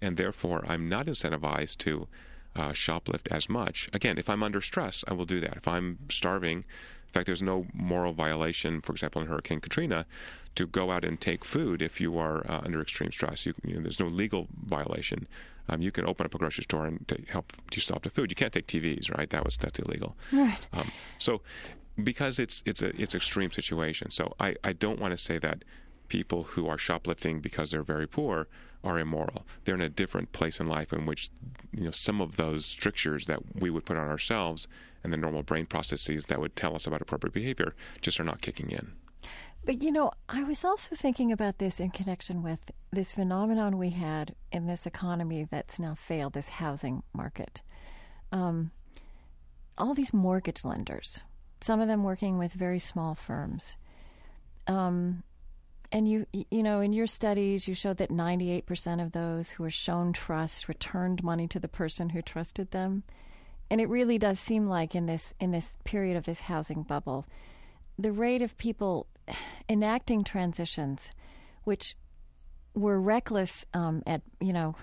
And 0.00 0.16
therefore, 0.16 0.64
I'm 0.68 0.88
not 0.88 1.06
incentivized 1.06 1.78
to 1.78 2.08
uh, 2.54 2.70
shoplift 2.70 3.30
as 3.30 3.48
much. 3.48 3.88
Again, 3.92 4.18
if 4.18 4.28
I'm 4.28 4.42
under 4.42 4.60
stress, 4.60 5.04
I 5.08 5.14
will 5.14 5.24
do 5.24 5.40
that. 5.40 5.56
If 5.56 5.68
I'm 5.68 5.98
starving, 6.10 6.64
in 7.12 7.14
fact, 7.18 7.26
there's 7.26 7.42
no 7.42 7.66
moral 7.74 8.14
violation, 8.14 8.80
for 8.80 8.92
example, 8.92 9.20
in 9.20 9.28
Hurricane 9.28 9.60
Katrina, 9.60 10.06
to 10.54 10.66
go 10.66 10.90
out 10.90 11.04
and 11.04 11.20
take 11.20 11.44
food 11.44 11.82
if 11.82 12.00
you 12.00 12.16
are 12.16 12.50
uh, 12.50 12.62
under 12.64 12.80
extreme 12.80 13.12
stress. 13.12 13.44
You, 13.44 13.52
you 13.62 13.74
know, 13.74 13.82
there's 13.82 14.00
no 14.00 14.06
legal 14.06 14.48
violation. 14.64 15.28
Um, 15.68 15.82
you 15.82 15.92
can 15.92 16.06
open 16.06 16.24
up 16.24 16.34
a 16.34 16.38
grocery 16.38 16.64
store 16.64 16.86
and 16.86 17.26
help 17.28 17.52
yourself 17.74 18.00
to 18.02 18.10
food. 18.10 18.30
You 18.30 18.34
can't 18.34 18.50
take 18.50 18.66
TVs, 18.66 19.14
right? 19.14 19.28
That 19.28 19.44
was 19.44 19.58
that's 19.58 19.78
illegal. 19.78 20.16
Right. 20.32 20.66
Um, 20.72 20.90
so, 21.18 21.42
because 22.02 22.38
it's 22.38 22.62
it's 22.64 22.80
a 22.80 22.98
it's 22.98 23.14
extreme 23.14 23.50
situation. 23.50 24.10
So 24.10 24.34
I 24.40 24.56
I 24.64 24.72
don't 24.72 24.98
want 24.98 25.12
to 25.12 25.18
say 25.18 25.36
that 25.36 25.64
people 26.12 26.42
who 26.42 26.68
are 26.68 26.76
shoplifting 26.76 27.40
because 27.40 27.70
they're 27.70 27.82
very 27.82 28.06
poor 28.06 28.46
are 28.84 28.98
immoral. 28.98 29.46
They're 29.64 29.74
in 29.74 29.80
a 29.80 29.88
different 29.88 30.32
place 30.32 30.60
in 30.60 30.66
life 30.66 30.92
in 30.92 31.06
which 31.06 31.30
you 31.72 31.84
know 31.84 31.90
some 31.90 32.20
of 32.20 32.36
those 32.36 32.66
strictures 32.66 33.24
that 33.26 33.40
we 33.54 33.70
would 33.70 33.86
put 33.86 33.96
on 33.96 34.08
ourselves 34.08 34.68
and 35.02 35.10
the 35.10 35.16
normal 35.16 35.42
brain 35.42 35.64
processes 35.64 36.26
that 36.26 36.38
would 36.38 36.54
tell 36.54 36.74
us 36.74 36.86
about 36.86 37.00
appropriate 37.00 37.32
behavior 37.32 37.74
just 38.02 38.20
are 38.20 38.24
not 38.24 38.42
kicking 38.42 38.70
in. 38.70 38.92
But 39.64 39.82
you 39.82 39.90
know, 39.90 40.10
I 40.28 40.44
was 40.44 40.66
also 40.66 40.94
thinking 40.94 41.32
about 41.32 41.56
this 41.56 41.80
in 41.80 41.90
connection 41.90 42.42
with 42.42 42.70
this 42.90 43.14
phenomenon 43.14 43.78
we 43.78 43.90
had 43.90 44.34
in 44.50 44.66
this 44.66 44.84
economy 44.84 45.48
that's 45.50 45.78
now 45.78 45.94
failed, 45.94 46.34
this 46.34 46.50
housing 46.50 47.04
market. 47.14 47.62
Um, 48.32 48.70
all 49.78 49.94
these 49.94 50.12
mortgage 50.12 50.62
lenders, 50.62 51.22
some 51.62 51.80
of 51.80 51.88
them 51.88 52.04
working 52.04 52.36
with 52.36 52.52
very 52.52 52.80
small 52.80 53.14
firms. 53.14 53.78
Um, 54.66 55.22
and 55.92 56.08
you 56.08 56.26
you 56.32 56.62
know 56.62 56.80
in 56.80 56.92
your 56.92 57.06
studies 57.06 57.68
you 57.68 57.74
showed 57.74 57.98
that 57.98 58.08
98% 58.08 59.02
of 59.02 59.12
those 59.12 59.50
who 59.50 59.62
were 59.62 59.70
shown 59.70 60.12
trust 60.12 60.68
returned 60.68 61.22
money 61.22 61.46
to 61.48 61.60
the 61.60 61.68
person 61.68 62.08
who 62.10 62.22
trusted 62.22 62.70
them. 62.70 63.04
And 63.70 63.80
it 63.80 63.88
really 63.88 64.18
does 64.18 64.38
seem 64.40 64.66
like 64.66 64.94
in 64.94 65.06
this 65.06 65.34
in 65.38 65.50
this 65.50 65.78
period 65.84 66.16
of 66.16 66.24
this 66.24 66.40
housing 66.40 66.82
bubble 66.82 67.26
the 67.98 68.12
rate 68.12 68.42
of 68.42 68.56
people 68.58 69.06
enacting 69.68 70.24
transitions 70.24 71.12
which 71.64 71.96
were 72.74 73.00
reckless 73.00 73.64
um, 73.74 74.02
at 74.06 74.22
you 74.40 74.52
know 74.52 74.74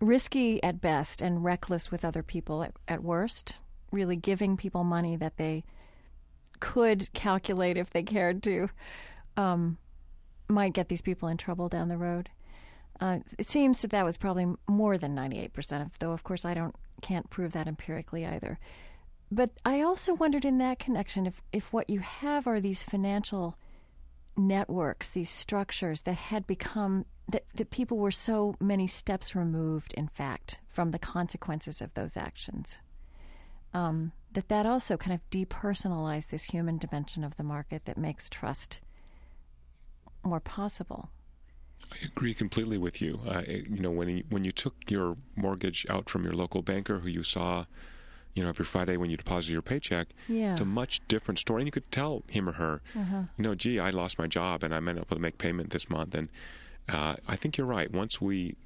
risky 0.00 0.62
at 0.62 0.80
best 0.80 1.20
and 1.20 1.44
reckless 1.44 1.90
with 1.90 2.04
other 2.04 2.22
people 2.22 2.62
at, 2.62 2.72
at 2.88 3.02
worst 3.02 3.56
really 3.92 4.16
giving 4.16 4.56
people 4.56 4.84
money 4.84 5.16
that 5.16 5.36
they 5.36 5.62
could 6.60 7.12
calculate 7.12 7.76
if 7.76 7.90
they 7.90 8.02
cared 8.02 8.42
to 8.42 8.68
um, 9.36 9.76
might 10.50 10.72
get 10.72 10.88
these 10.88 11.02
people 11.02 11.28
in 11.28 11.36
trouble 11.36 11.68
down 11.68 11.88
the 11.88 11.98
road. 11.98 12.28
Uh, 13.00 13.18
it 13.38 13.48
seems 13.48 13.80
that 13.80 13.90
that 13.90 14.04
was 14.04 14.18
probably 14.18 14.46
more 14.68 14.98
than 14.98 15.16
98%, 15.16 15.90
though 15.98 16.12
of 16.12 16.22
course 16.22 16.44
I 16.44 16.54
don't 16.54 16.74
can't 17.00 17.30
prove 17.30 17.52
that 17.52 17.66
empirically 17.66 18.26
either. 18.26 18.58
But 19.32 19.50
I 19.64 19.80
also 19.80 20.12
wondered 20.12 20.44
in 20.44 20.58
that 20.58 20.78
connection 20.78 21.26
if, 21.26 21.40
if 21.52 21.72
what 21.72 21.88
you 21.88 22.00
have 22.00 22.46
are 22.46 22.60
these 22.60 22.84
financial 22.84 23.56
networks, 24.36 25.08
these 25.08 25.30
structures 25.30 26.02
that 26.02 26.14
had 26.14 26.46
become 26.46 27.06
that, 27.28 27.44
that 27.54 27.70
people 27.70 27.96
were 27.96 28.10
so 28.10 28.56
many 28.60 28.88
steps 28.88 29.36
removed, 29.36 29.94
in 29.94 30.08
fact, 30.08 30.58
from 30.68 30.90
the 30.90 30.98
consequences 30.98 31.80
of 31.80 31.94
those 31.94 32.16
actions. 32.16 32.80
Um, 33.72 34.10
that 34.32 34.48
that 34.48 34.66
also 34.66 34.96
kind 34.96 35.14
of 35.14 35.30
depersonalized 35.30 36.30
this 36.30 36.44
human 36.44 36.78
dimension 36.78 37.22
of 37.22 37.36
the 37.36 37.44
market 37.44 37.84
that 37.84 37.96
makes 37.96 38.28
trust 38.28 38.80
more 40.24 40.40
possible. 40.40 41.10
I 41.92 41.96
agree 42.04 42.34
completely 42.34 42.78
with 42.78 43.00
you. 43.00 43.20
Uh, 43.26 43.42
you 43.46 43.80
know, 43.80 43.90
when 43.90 44.08
you, 44.08 44.24
when 44.28 44.44
you 44.44 44.52
took 44.52 44.74
your 44.90 45.16
mortgage 45.34 45.86
out 45.88 46.08
from 46.08 46.24
your 46.24 46.34
local 46.34 46.62
banker, 46.62 46.98
who 46.98 47.08
you 47.08 47.22
saw, 47.22 47.64
you 48.34 48.42
know, 48.42 48.50
every 48.50 48.64
Friday 48.64 48.96
when 48.96 49.10
you 49.10 49.16
deposited 49.16 49.52
your 49.52 49.62
paycheck, 49.62 50.08
yeah. 50.28 50.52
it's 50.52 50.60
a 50.60 50.66
much 50.66 51.00
different 51.08 51.38
story, 51.38 51.62
and 51.62 51.66
you 51.66 51.72
could 51.72 51.90
tell 51.90 52.22
him 52.28 52.48
or 52.48 52.52
her, 52.52 52.82
uh-huh. 52.94 53.22
you 53.36 53.42
know, 53.42 53.54
gee, 53.54 53.78
I 53.78 53.90
lost 53.90 54.18
my 54.18 54.26
job 54.26 54.62
and 54.62 54.74
I'm 54.74 54.86
unable 54.88 55.16
to 55.16 55.22
make 55.22 55.38
payment 55.38 55.70
this 55.70 55.88
month, 55.88 56.14
and 56.14 56.28
uh, 56.88 57.16
I 57.26 57.36
think 57.36 57.56
you're 57.56 57.66
right. 57.66 57.90
Once 57.90 58.20
we 58.20 58.56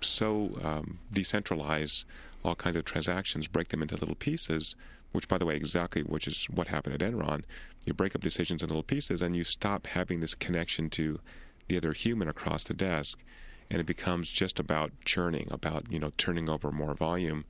so 0.00 0.58
um, 0.62 0.98
decentralize 1.12 2.04
all 2.44 2.54
kinds 2.54 2.76
of 2.76 2.84
transactions, 2.84 3.46
break 3.46 3.68
them 3.68 3.82
into 3.82 3.96
little 3.96 4.14
pieces, 4.14 4.74
which, 5.12 5.28
by 5.28 5.38
the 5.38 5.46
way, 5.46 5.54
exactly 5.56 6.02
which 6.02 6.26
is 6.26 6.46
what 6.46 6.68
happened 6.68 7.00
at 7.00 7.12
Enron. 7.12 7.42
You 7.84 7.94
break 7.94 8.14
up 8.14 8.22
decisions 8.22 8.62
in 8.62 8.68
little 8.68 8.82
pieces, 8.82 9.22
and 9.22 9.36
you 9.36 9.44
stop 9.44 9.86
having 9.88 10.20
this 10.20 10.34
connection 10.34 10.90
to 10.90 11.20
the 11.68 11.76
other 11.76 11.92
human 11.92 12.28
across 12.28 12.64
the 12.64 12.74
desk, 12.74 13.18
and 13.70 13.80
it 13.80 13.86
becomes 13.86 14.30
just 14.30 14.58
about 14.58 14.92
churning, 15.04 15.48
about 15.50 15.90
you 15.90 15.98
know 15.98 16.12
turning 16.16 16.48
over 16.48 16.72
more 16.72 16.94
volume. 16.94 17.44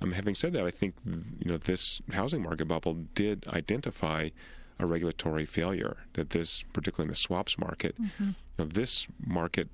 Um, 0.00 0.12
having 0.12 0.34
said 0.34 0.52
that, 0.52 0.64
I 0.64 0.70
think 0.70 0.94
you 1.04 1.50
know 1.50 1.58
this 1.58 2.00
housing 2.12 2.42
market 2.42 2.66
bubble 2.66 2.94
did 3.14 3.46
identify 3.48 4.30
a 4.78 4.86
regulatory 4.86 5.46
failure. 5.46 5.96
That 6.14 6.30
this, 6.30 6.64
particularly 6.72 7.08
in 7.08 7.12
the 7.12 7.16
swaps 7.16 7.58
market, 7.58 8.00
mm-hmm. 8.00 8.24
you 8.24 8.34
know, 8.58 8.66
this 8.66 9.06
market 9.24 9.68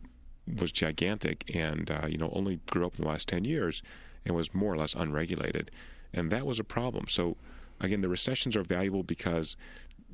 was 0.60 0.72
gigantic 0.72 1.44
and 1.54 1.90
uh, 1.90 2.06
you 2.08 2.18
know 2.18 2.30
only 2.32 2.60
grew 2.70 2.86
up 2.86 2.96
in 2.96 3.04
the 3.04 3.08
last 3.08 3.28
ten 3.28 3.44
years 3.44 3.82
and 4.24 4.34
was 4.34 4.54
more 4.54 4.72
or 4.72 4.76
less 4.76 4.94
unregulated 4.94 5.70
and 6.12 6.30
that 6.30 6.46
was 6.46 6.58
a 6.58 6.64
problem. 6.64 7.06
So 7.08 7.36
again, 7.80 8.00
the 8.00 8.08
recessions 8.08 8.56
are 8.56 8.62
valuable 8.62 9.02
because 9.02 9.56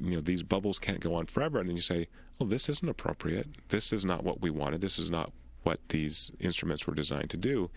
you 0.00 0.16
know 0.16 0.20
these 0.20 0.42
bubbles 0.42 0.78
can't 0.78 1.00
go 1.00 1.14
on 1.14 1.26
forever, 1.26 1.58
and 1.58 1.68
then 1.68 1.76
you 1.76 1.82
say, 1.82 2.08
"Oh, 2.40 2.46
this 2.46 2.68
isn't 2.68 2.88
appropriate. 2.88 3.48
This 3.68 3.92
is 3.92 4.04
not 4.04 4.24
what 4.24 4.40
we 4.40 4.50
wanted. 4.50 4.80
This 4.80 4.98
is 4.98 5.10
not 5.10 5.32
what 5.62 5.80
these 5.88 6.30
instruments 6.40 6.86
were 6.86 6.94
designed 6.94 7.30
to 7.30 7.36
do." 7.36 7.70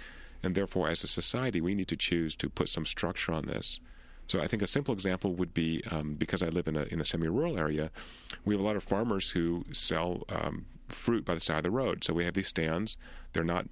And 0.44 0.56
therefore, 0.56 0.90
as 0.90 1.04
a 1.04 1.08
society, 1.08 1.62
we 1.62 1.76
need 1.76 1.88
to 1.90 1.98
choose 1.98 2.36
to 2.38 2.50
put 2.50 2.70
some 2.70 2.86
structure 2.86 3.32
on 3.32 3.46
this. 3.46 3.80
So 4.28 4.40
I 4.40 4.48
think 4.48 4.62
a 4.62 4.68
simple 4.68 4.94
example 4.94 5.34
would 5.36 5.54
be 5.54 5.84
um, 5.92 6.16
because 6.16 6.42
I 6.42 6.48
live 6.48 6.68
in 6.68 6.76
a 6.76 6.84
in 6.84 7.02
a 7.02 7.06
semi-rural 7.06 7.58
area, 7.58 7.92
we 8.46 8.54
have 8.54 8.62
a 8.62 8.66
lot 8.66 8.76
of 8.76 8.84
farmers 8.84 9.32
who 9.32 9.66
sell 9.72 10.24
um, 10.30 10.66
fruit 10.88 11.26
by 11.26 11.34
the 11.34 11.42
side 11.42 11.58
of 11.58 11.64
the 11.64 11.72
road. 11.72 12.04
So 12.04 12.14
we 12.14 12.26
have 12.26 12.34
these 12.34 12.48
stands. 12.48 12.98
They're 13.34 13.44
not 13.44 13.68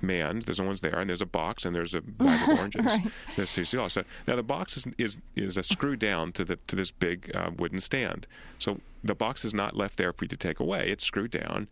manned. 0.00 0.44
There's 0.44 0.58
no 0.58 0.66
one's 0.66 0.80
there, 0.80 0.98
and 0.98 1.08
there's 1.08 1.20
a 1.20 1.26
box, 1.26 1.64
and 1.64 1.74
there's 1.74 1.94
a 1.94 2.00
bag 2.02 2.48
of 2.48 2.58
oranges. 2.58 2.84
right. 2.84 3.06
That's 3.36 3.50
So 3.50 4.04
now 4.26 4.36
the 4.36 4.42
box 4.42 4.76
is 4.76 4.86
is 4.98 5.18
is 5.36 5.56
a 5.56 5.62
screw 5.62 5.96
down 5.96 6.32
to 6.32 6.44
the 6.44 6.56
to 6.66 6.76
this 6.76 6.90
big 6.90 7.30
uh, 7.34 7.50
wooden 7.56 7.80
stand. 7.80 8.26
So 8.58 8.80
the 9.02 9.14
box 9.14 9.44
is 9.44 9.54
not 9.54 9.76
left 9.76 9.96
there 9.96 10.12
for 10.12 10.24
you 10.24 10.28
to 10.28 10.36
take 10.36 10.60
away. 10.60 10.90
It's 10.90 11.04
screwed 11.04 11.30
down, 11.30 11.68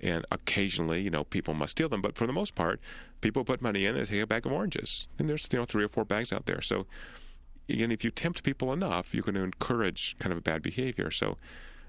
and 0.00 0.24
occasionally, 0.30 1.00
you 1.00 1.10
know, 1.10 1.24
people 1.24 1.54
must 1.54 1.72
steal 1.72 1.88
them. 1.88 2.02
But 2.02 2.16
for 2.16 2.26
the 2.26 2.32
most 2.32 2.54
part, 2.54 2.80
people 3.20 3.44
put 3.44 3.60
money 3.60 3.86
in 3.86 3.96
and 3.96 4.08
take 4.08 4.22
a 4.22 4.26
bag 4.26 4.46
of 4.46 4.52
oranges, 4.52 5.08
and 5.18 5.28
there's 5.28 5.48
you 5.52 5.58
know 5.58 5.64
three 5.64 5.84
or 5.84 5.88
four 5.88 6.04
bags 6.04 6.32
out 6.32 6.46
there. 6.46 6.60
So 6.60 6.86
again, 7.68 7.90
if 7.90 8.04
you 8.04 8.10
tempt 8.10 8.42
people 8.42 8.72
enough, 8.72 9.14
you 9.14 9.22
can 9.22 9.36
encourage 9.36 10.16
kind 10.18 10.32
of 10.32 10.38
a 10.38 10.42
bad 10.42 10.62
behavior. 10.62 11.10
So 11.10 11.36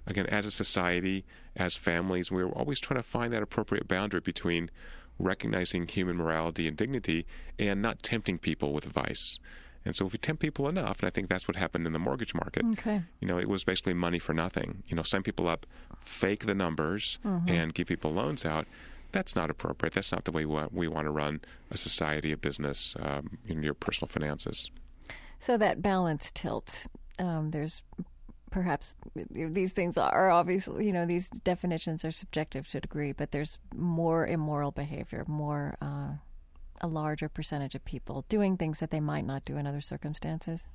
again, 0.06 0.26
as 0.28 0.46
a 0.46 0.52
society, 0.52 1.24
as 1.56 1.76
families, 1.76 2.32
we're 2.32 2.50
always 2.50 2.80
trying 2.80 3.00
to 3.00 3.08
find 3.08 3.34
that 3.34 3.44
appropriate 3.44 3.88
boundary 3.88 4.22
between 4.22 4.70
recognizing 5.20 5.88
human 5.88 6.18
morality 6.18 6.68
and 6.68 6.76
dignity 6.78 7.26
and 7.60 7.82
not 7.82 8.02
tempting 8.04 8.38
people 8.38 8.74
with 8.74 8.86
vice. 8.86 9.40
And 9.84 9.96
so 9.96 10.06
if 10.06 10.14
we 10.14 10.20
tempt 10.20 10.42
people 10.42 10.68
enough, 10.68 11.00
and 11.00 11.08
I 11.08 11.10
think 11.10 11.28
that's 11.28 11.48
what 11.48 11.58
happened 11.58 11.88
in 11.88 11.94
the 11.94 12.00
mortgage 12.00 12.36
market. 12.36 12.64
Okay. 12.74 13.02
You 13.20 13.28
know, 13.28 13.40
it 13.40 13.50
was 13.50 13.64
basically 13.64 13.94
money 13.94 14.20
for 14.20 14.34
nothing. 14.34 14.84
You 14.88 14.96
know, 14.96 15.04
sign 15.04 15.24
people 15.24 15.48
up, 15.48 15.66
fake 16.04 16.46
the 16.46 16.54
numbers, 16.54 17.18
mm-hmm. 17.26 17.50
and 17.50 17.74
give 17.74 17.88
people 17.88 18.12
loans 18.12 18.46
out. 18.46 18.68
That's 19.12 19.36
not 19.36 19.50
appropriate. 19.50 19.94
That's 19.94 20.12
not 20.12 20.26
the 20.26 20.32
way 20.32 20.46
we 20.46 20.54
want, 20.54 20.74
we 20.74 20.88
want 20.88 21.06
to 21.06 21.12
run 21.12 21.42
a 21.72 21.78
society, 21.78 22.32
a 22.32 22.38
business, 22.38 22.96
um, 23.00 23.40
in 23.48 23.64
your 23.64 23.74
personal 23.74 24.08
finances. 24.08 24.70
So 25.40 25.58
that 25.58 25.82
balance 25.82 26.32
tilts. 26.32 26.88
Um, 27.18 27.50
there's 27.50 27.82
perhaps 28.52 28.96
these 29.32 29.72
things 29.72 29.98
are 29.98 30.30
obviously, 30.30 30.86
you 30.86 30.94
know, 30.94 31.06
these 31.06 31.30
definitions 31.30 32.06
are 32.06 32.12
subjective 32.12 32.68
to 32.68 32.78
a 32.78 32.82
degree, 32.82 33.14
but 33.14 33.32
there's 33.32 33.58
more 33.74 34.28
immoral 34.28 34.72
behavior, 34.72 35.26
more, 35.28 35.76
uh, 35.82 36.10
a 36.82 36.88
larger 36.88 37.30
percentage 37.30 37.76
of 37.76 37.84
people 37.86 38.26
doing 38.28 38.58
things 38.58 38.80
that 38.80 38.92
they 38.92 39.00
might 39.00 39.26
not 39.26 39.46
do 39.46 39.58
in 39.58 39.66
other 39.66 39.82
circumstances. 39.82 40.68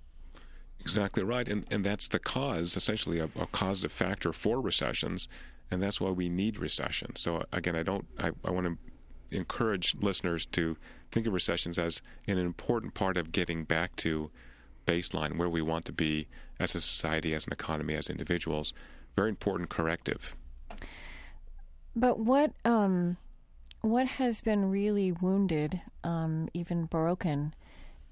Exactly 0.81 1.23
right. 1.23 1.49
And, 1.49 1.67
and 1.71 1.85
that's 1.85 2.09
the 2.09 2.19
cause, 2.19 2.77
essentially, 2.77 3.19
a, 3.19 3.29
a 3.39 3.47
causative 3.47 3.93
factor 3.93 4.33
for 4.33 4.61
recessions. 4.61 5.29
And 5.71 5.83
that's 5.83 6.01
why 6.01 6.11
we 6.11 6.29
need 6.29 6.59
recessions. 6.59 7.21
So, 7.21 7.45
again, 7.53 7.77
I 7.77 7.83
don't, 7.83 8.07
I, 8.19 8.31
I 8.45 8.51
want 8.51 8.67
to 8.67 9.37
encourage 9.37 9.97
listeners 9.97 10.47
to 10.47 10.77
think 11.11 11.27
of 11.27 11.33
recessions 11.33 11.79
as 11.79 12.01
an 12.29 12.39
important 12.39 12.95
part 12.95 13.17
of 13.17 13.33
getting 13.33 13.65
back 13.65 13.97
to 13.97 14.31
baseline 14.87 15.37
where 15.37 15.49
we 15.49 15.63
want 15.63 15.85
to 15.87 15.93
be 15.93 16.29
as 16.59 16.75
a 16.75 16.81
society, 16.81 17.35
as 17.35 17.47
an 17.47 17.53
economy, 17.53 17.95
as 17.95 18.09
individuals 18.09 18.73
very 19.17 19.31
important 19.31 19.71
corrective. 19.71 20.37
But 21.97 22.21
what 22.21 22.53
um, 22.65 23.17
what 23.81 24.07
has 24.07 24.43
been 24.43 24.71
really 24.71 25.11
wounded, 25.11 25.81
um, 26.05 26.49
even 26.53 26.85
broken, 26.85 27.55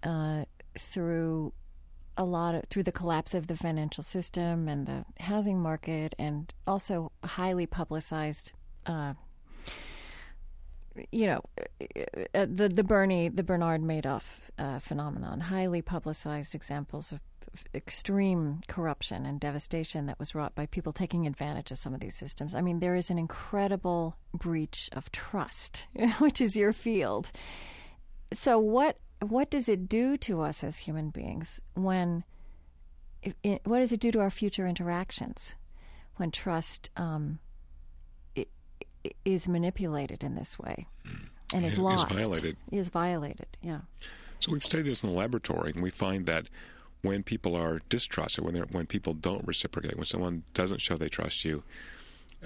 uh, 0.03 0.47
through 0.79 1.53
a 2.17 2.25
lot 2.25 2.55
of 2.55 2.65
through 2.71 2.85
the 2.85 2.93
collapse 2.93 3.35
of 3.35 3.47
the 3.47 3.57
financial 3.57 4.03
system 4.03 4.69
and 4.69 4.87
the 4.87 5.05
housing 5.21 5.61
market, 5.61 6.15
and 6.19 6.53
also 6.67 7.13
highly 7.23 7.67
publicized. 7.67 8.53
Uh, 8.87 9.15
you 11.11 11.27
know, 11.27 11.41
uh, 12.35 12.47
the 12.47 12.69
the 12.69 12.85
Bernie 12.85 13.29
the 13.29 13.43
Bernard 13.43 13.83
Madoff 13.83 14.51
uh, 14.59 14.79
phenomenon, 14.79 15.41
highly 15.41 15.83
publicized 15.83 16.55
examples 16.55 17.13
of 17.13 17.21
extreme 17.75 18.61
corruption 18.69 19.27
and 19.27 19.39
devastation 19.39 20.07
that 20.07 20.19
was 20.19 20.35
wrought 20.35 20.55
by 20.55 20.67
people 20.67 20.93
taking 20.93 21.27
advantage 21.27 21.71
of 21.71 21.79
some 21.79 21.95
of 21.95 22.01
these 22.01 22.17
systems. 22.17 22.55
I 22.55 22.61
mean, 22.61 22.81
there 22.81 22.95
is 22.95 23.11
an 23.11 23.19
incredible 23.19 24.17
breach 24.33 24.91
of 24.93 25.11
trust, 25.13 25.87
which 26.19 26.41
is 26.41 26.57
your 26.57 26.73
field. 26.73 27.31
So, 28.33 28.59
what 28.59 28.99
what 29.21 29.51
does 29.51 29.69
it 29.69 29.89
do 29.89 30.17
to 30.19 30.43
us 30.43 30.65
as 30.65 30.79
human 30.79 31.11
beings 31.11 31.61
when? 31.75 32.25
What 33.65 33.79
does 33.79 33.93
it 33.93 34.01
do 34.01 34.13
to 34.13 34.21
our 34.21 34.31
future 34.31 34.67
interactions 34.67 35.57
when 36.17 36.31
trust 36.31 36.91
um, 36.97 37.39
is 39.25 39.49
manipulated 39.49 40.23
in 40.23 40.35
this 40.35 40.59
way 40.59 40.87
and 41.53 41.65
is 41.65 41.79
lost? 41.79 42.11
Is 42.11 42.17
violated. 42.17 42.57
Is 42.71 42.89
violated. 42.89 43.57
Yeah. 43.63 43.81
So 44.41 44.53
we've 44.53 44.65
studied 44.65 44.87
this 44.87 45.03
in 45.03 45.11
the 45.11 45.17
laboratory, 45.17 45.73
and 45.73 45.83
we 45.83 45.91
find 45.91 46.27
that 46.27 46.49
when 47.03 47.23
people 47.23 47.55
are 47.57 47.81
distrusted, 47.89 48.45
when 48.45 48.57
when 48.57 48.87
people 48.87 49.15
don't 49.15 49.47
reciprocate, 49.47 49.97
when 49.97 50.07
someone 50.07 50.43
doesn't 50.55 50.81
show 50.81 50.97
they 50.97 51.09
trust 51.09 51.45
you, 51.45 51.63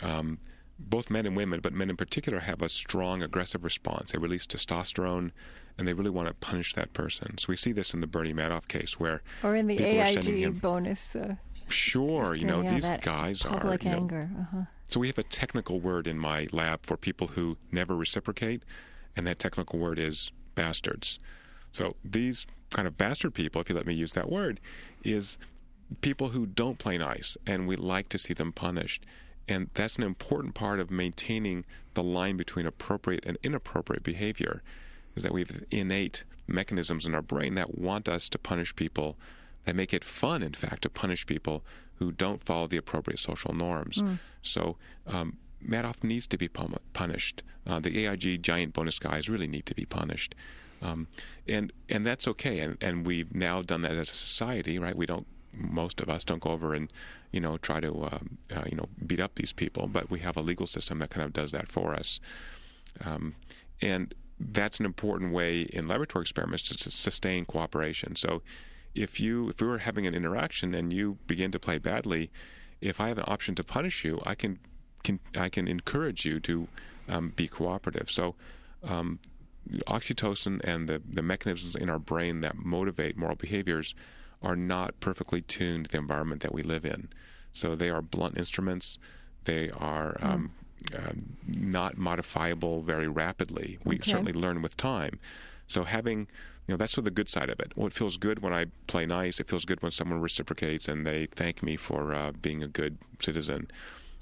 um, 0.02 0.38
both 0.78 1.10
men 1.10 1.26
and 1.26 1.36
women, 1.36 1.60
but 1.60 1.72
men 1.72 1.90
in 1.90 1.96
particular, 1.96 2.40
have 2.40 2.62
a 2.62 2.68
strong 2.68 3.22
aggressive 3.22 3.64
response. 3.64 4.12
They 4.12 4.18
release 4.18 4.46
testosterone, 4.46 5.32
and 5.76 5.88
they 5.88 5.92
really 5.92 6.10
want 6.10 6.28
to 6.28 6.34
punish 6.34 6.74
that 6.74 6.92
person. 6.92 7.38
So 7.38 7.46
we 7.48 7.56
see 7.56 7.72
this 7.72 7.94
in 7.94 8.00
the 8.00 8.06
Bernie 8.06 8.34
Madoff 8.34 8.68
case, 8.68 8.98
where 9.00 9.22
or 9.42 9.56
in 9.56 9.66
the 9.66 9.78
AIG 9.82 10.60
bonus. 10.60 11.16
Uh, 11.16 11.36
sure, 11.68 12.36
you 12.36 12.44
know 12.44 12.62
these 12.62 12.90
guys 13.00 13.42
public 13.42 13.84
are 13.84 13.88
you 13.88 13.94
know. 13.94 14.08
Uh-huh. 14.10 14.62
So 14.86 15.00
we 15.00 15.08
have 15.08 15.18
a 15.18 15.22
technical 15.22 15.80
word 15.80 16.06
in 16.06 16.18
my 16.18 16.48
lab 16.50 16.86
for 16.86 16.96
people 16.96 17.28
who 17.28 17.58
never 17.70 17.94
reciprocate, 17.94 18.62
and 19.16 19.26
that 19.26 19.38
technical 19.38 19.78
word 19.78 19.98
is 19.98 20.30
bastards. 20.54 21.18
So 21.70 21.96
these 22.04 22.46
kind 22.70 22.88
of 22.88 22.96
bastard 22.96 23.34
people, 23.34 23.60
if 23.60 23.68
you 23.68 23.74
let 23.74 23.86
me 23.86 23.94
use 23.94 24.12
that 24.12 24.30
word, 24.30 24.60
is 25.04 25.38
people 26.00 26.30
who 26.30 26.46
don't 26.46 26.78
play 26.78 26.98
nice, 26.98 27.36
and 27.46 27.66
we 27.66 27.76
like 27.76 28.08
to 28.10 28.18
see 28.18 28.34
them 28.34 28.52
punished. 28.52 29.04
And 29.48 29.70
that's 29.74 29.96
an 29.96 30.02
important 30.02 30.54
part 30.54 30.78
of 30.80 30.90
maintaining 30.90 31.64
the 31.94 32.02
line 32.02 32.36
between 32.36 32.66
appropriate 32.66 33.24
and 33.26 33.38
inappropriate 33.42 34.02
behavior, 34.02 34.62
is 35.16 35.22
that 35.22 35.32
we 35.32 35.40
have 35.40 35.64
innate 35.70 36.24
mechanisms 36.46 37.06
in 37.06 37.14
our 37.14 37.22
brain 37.22 37.54
that 37.54 37.78
want 37.78 38.08
us 38.08 38.28
to 38.30 38.38
punish 38.38 38.76
people, 38.76 39.16
that 39.68 39.76
make 39.76 39.92
it 39.92 40.02
fun, 40.02 40.42
in 40.42 40.54
fact, 40.54 40.80
to 40.80 40.88
punish 40.88 41.26
people 41.26 41.62
who 41.96 42.10
don't 42.10 42.42
follow 42.42 42.66
the 42.66 42.78
appropriate 42.78 43.18
social 43.18 43.52
norms. 43.52 43.98
Mm. 43.98 44.18
So, 44.40 44.78
um, 45.06 45.36
Madoff 45.62 46.02
needs 46.02 46.26
to 46.28 46.38
be 46.38 46.48
punished. 46.48 47.42
Uh, 47.66 47.78
the 47.78 48.06
AIG 48.06 48.42
giant 48.42 48.72
bonus 48.72 48.98
guys 48.98 49.28
really 49.28 49.46
need 49.46 49.66
to 49.66 49.74
be 49.74 49.84
punished. 49.84 50.34
Um, 50.80 51.06
and 51.46 51.70
and 51.90 52.06
that's 52.06 52.26
okay. 52.28 52.60
And 52.60 52.78
and 52.80 53.04
we've 53.04 53.34
now 53.34 53.60
done 53.60 53.82
that 53.82 53.92
as 53.92 54.10
a 54.10 54.14
society, 54.14 54.78
right? 54.78 54.96
We 54.96 55.04
don't. 55.04 55.26
Most 55.52 56.00
of 56.00 56.08
us 56.08 56.24
don't 56.24 56.40
go 56.40 56.50
over 56.50 56.72
and 56.72 56.90
you 57.30 57.40
know 57.40 57.58
try 57.58 57.78
to 57.80 57.92
uh, 58.04 58.18
uh, 58.56 58.64
you 58.70 58.76
know 58.76 58.88
beat 59.06 59.20
up 59.20 59.34
these 59.34 59.52
people, 59.52 59.86
but 59.86 60.08
we 60.08 60.20
have 60.20 60.38
a 60.38 60.40
legal 60.40 60.66
system 60.66 61.00
that 61.00 61.10
kind 61.10 61.26
of 61.26 61.34
does 61.34 61.52
that 61.52 61.68
for 61.68 61.94
us. 61.94 62.20
Um, 63.04 63.34
and 63.82 64.14
that's 64.40 64.80
an 64.80 64.86
important 64.86 65.34
way 65.34 65.62
in 65.62 65.88
laboratory 65.88 66.22
experiments 66.22 66.62
to 66.70 66.90
sustain 66.90 67.44
cooperation. 67.44 68.16
So 68.16 68.40
if 69.02 69.20
you 69.20 69.48
if 69.50 69.60
we 69.60 69.66
were 69.66 69.78
having 69.78 70.06
an 70.06 70.14
interaction 70.14 70.74
and 70.74 70.92
you 70.92 71.18
begin 71.26 71.50
to 71.52 71.58
play 71.58 71.78
badly, 71.78 72.30
if 72.80 73.00
I 73.00 73.08
have 73.08 73.18
an 73.18 73.24
option 73.26 73.54
to 73.56 73.64
punish 73.64 74.04
you, 74.04 74.20
I 74.24 74.34
can, 74.34 74.58
can 75.02 75.20
I 75.36 75.48
can 75.48 75.68
encourage 75.68 76.24
you 76.24 76.40
to 76.40 76.68
um, 77.08 77.32
be 77.36 77.48
cooperative. 77.48 78.10
So 78.10 78.34
um, 78.82 79.18
oxytocin 79.86 80.60
and 80.64 80.88
the, 80.88 81.02
the 81.08 81.22
mechanisms 81.22 81.76
in 81.76 81.90
our 81.90 81.98
brain 81.98 82.40
that 82.40 82.56
motivate 82.56 83.16
moral 83.16 83.36
behaviors 83.36 83.94
are 84.42 84.56
not 84.56 85.00
perfectly 85.00 85.40
tuned 85.40 85.86
to 85.86 85.92
the 85.92 85.98
environment 85.98 86.42
that 86.42 86.54
we 86.54 86.62
live 86.62 86.84
in. 86.84 87.08
So 87.52 87.74
they 87.74 87.90
are 87.90 88.02
blunt 88.02 88.38
instruments. 88.38 88.98
They 89.44 89.70
are 89.70 90.16
mm. 90.20 90.24
um, 90.24 90.52
uh, 90.94 91.12
not 91.46 91.98
modifiable 91.98 92.82
very 92.82 93.08
rapidly. 93.08 93.78
We 93.84 93.96
okay. 93.96 94.10
certainly 94.10 94.32
learn 94.32 94.62
with 94.62 94.76
time. 94.76 95.18
So 95.66 95.84
having, 95.84 96.28
you 96.68 96.74
know, 96.74 96.76
that's 96.76 96.92
sort 96.92 97.00
of 97.00 97.04
the 97.06 97.10
good 97.12 97.30
side 97.30 97.48
of 97.48 97.58
it. 97.60 97.72
Well, 97.74 97.86
it 97.86 97.94
feels 97.94 98.18
good 98.18 98.40
when 98.40 98.52
I 98.52 98.66
play 98.86 99.06
nice. 99.06 99.40
It 99.40 99.48
feels 99.48 99.64
good 99.64 99.82
when 99.82 99.90
someone 99.90 100.20
reciprocates 100.20 100.86
and 100.86 101.06
they 101.06 101.26
thank 101.34 101.62
me 101.62 101.76
for 101.76 102.14
uh, 102.14 102.32
being 102.32 102.62
a 102.62 102.68
good 102.68 102.98
citizen. 103.20 103.70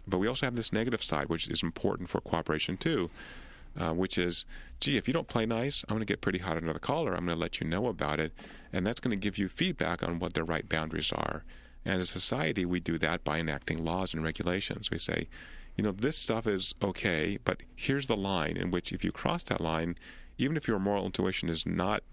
But 0.07 0.19
we 0.19 0.29
also 0.29 0.47
have 0.47 0.55
this 0.55 0.73
negative 0.73 1.03
side, 1.03 1.29
which 1.29 1.51
is 1.51 1.65
important 1.65 2.09
for 2.09 2.21
cooperation 2.21 2.77
too, 2.77 3.11
uh, 3.77 3.93
which 3.93 4.17
is, 4.17 4.45
gee, 4.79 4.97
if 4.97 5.09
you 5.09 5.13
don't 5.13 5.27
play 5.27 5.45
nice, 5.45 5.85
I'm 5.89 5.97
going 5.97 6.07
to 6.07 6.13
get 6.13 6.21
pretty 6.21 6.39
hot 6.39 6.57
under 6.57 6.73
the 6.73 6.79
collar. 6.79 7.15
I'm 7.15 7.27
going 7.27 7.37
to 7.37 7.41
let 7.41 7.61
you 7.61 7.67
know 7.67 7.89
about 7.89 8.21
it, 8.21 8.33
and 8.73 8.87
that's 8.87 9.01
going 9.01 9.11
to 9.11 9.17
give 9.17 9.39
you 9.39 9.49
feedback 9.49 10.05
on 10.05 10.21
what 10.21 10.35
the 10.35 10.45
right 10.45 10.69
boundaries 10.69 11.13
are. 11.13 11.43
And 11.85 12.01
as 12.01 12.11
a 12.11 12.13
society, 12.13 12.65
we 12.65 12.79
do 12.79 12.97
that 12.99 13.25
by 13.25 13.41
enacting 13.41 13.85
laws 13.85 14.15
and 14.15 14.23
regulations. 14.23 14.93
We 14.93 14.99
say, 14.99 15.27
you 15.77 15.83
know, 15.83 15.91
this 15.91 16.17
stuff 16.17 16.47
is 16.47 16.77
okay, 16.81 17.41
but 17.45 17.63
here's 17.75 18.07
the 18.07 18.17
line 18.17 18.57
in 18.57 18.71
which 18.71 18.93
if 18.93 19.05
you 19.05 19.11
cross 19.11 19.43
that 19.45 19.61
line, 19.61 19.97
even 20.39 20.57
if 20.57 20.69
your 20.69 20.79
moral 20.79 21.07
intuition 21.07 21.49
is 21.49 21.67
not 21.67 22.05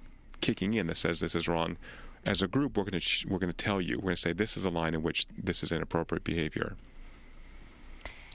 kicking 0.43 0.73
in 0.73 0.87
that 0.87 0.97
says 0.97 1.19
this 1.19 1.35
is 1.35 1.47
wrong, 1.47 1.77
as 2.25 2.41
a 2.41 2.47
group, 2.47 2.77
we're 2.77 2.83
going 2.83 2.93
to 2.93 2.99
sh- 2.99 3.25
we're 3.25 3.39
going 3.39 3.51
to 3.51 3.57
tell 3.57 3.81
you. 3.81 3.97
We're 3.97 4.03
going 4.03 4.15
to 4.15 4.21
say 4.21 4.33
this 4.33 4.55
is 4.55 4.65
a 4.65 4.69
line 4.69 4.93
in 4.93 5.03
which 5.03 5.25
this 5.37 5.63
is 5.63 5.71
inappropriate 5.71 6.23
behavior 6.23 6.75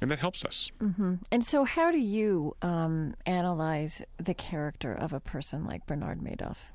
and 0.01 0.11
that 0.11 0.19
helps 0.19 0.45
us. 0.45 0.71
Mm-hmm. 0.81 1.15
And 1.33 1.45
so, 1.45 1.65
how 1.65 1.91
do 1.91 1.99
you 1.99 2.55
um, 2.63 3.15
analyze 3.27 4.03
the 4.19 4.35
character 4.35 4.93
of 4.93 5.13
a 5.13 5.21
person 5.21 5.65
like 5.65 5.87
Bernard 5.87 6.21
Madoff, 6.21 6.71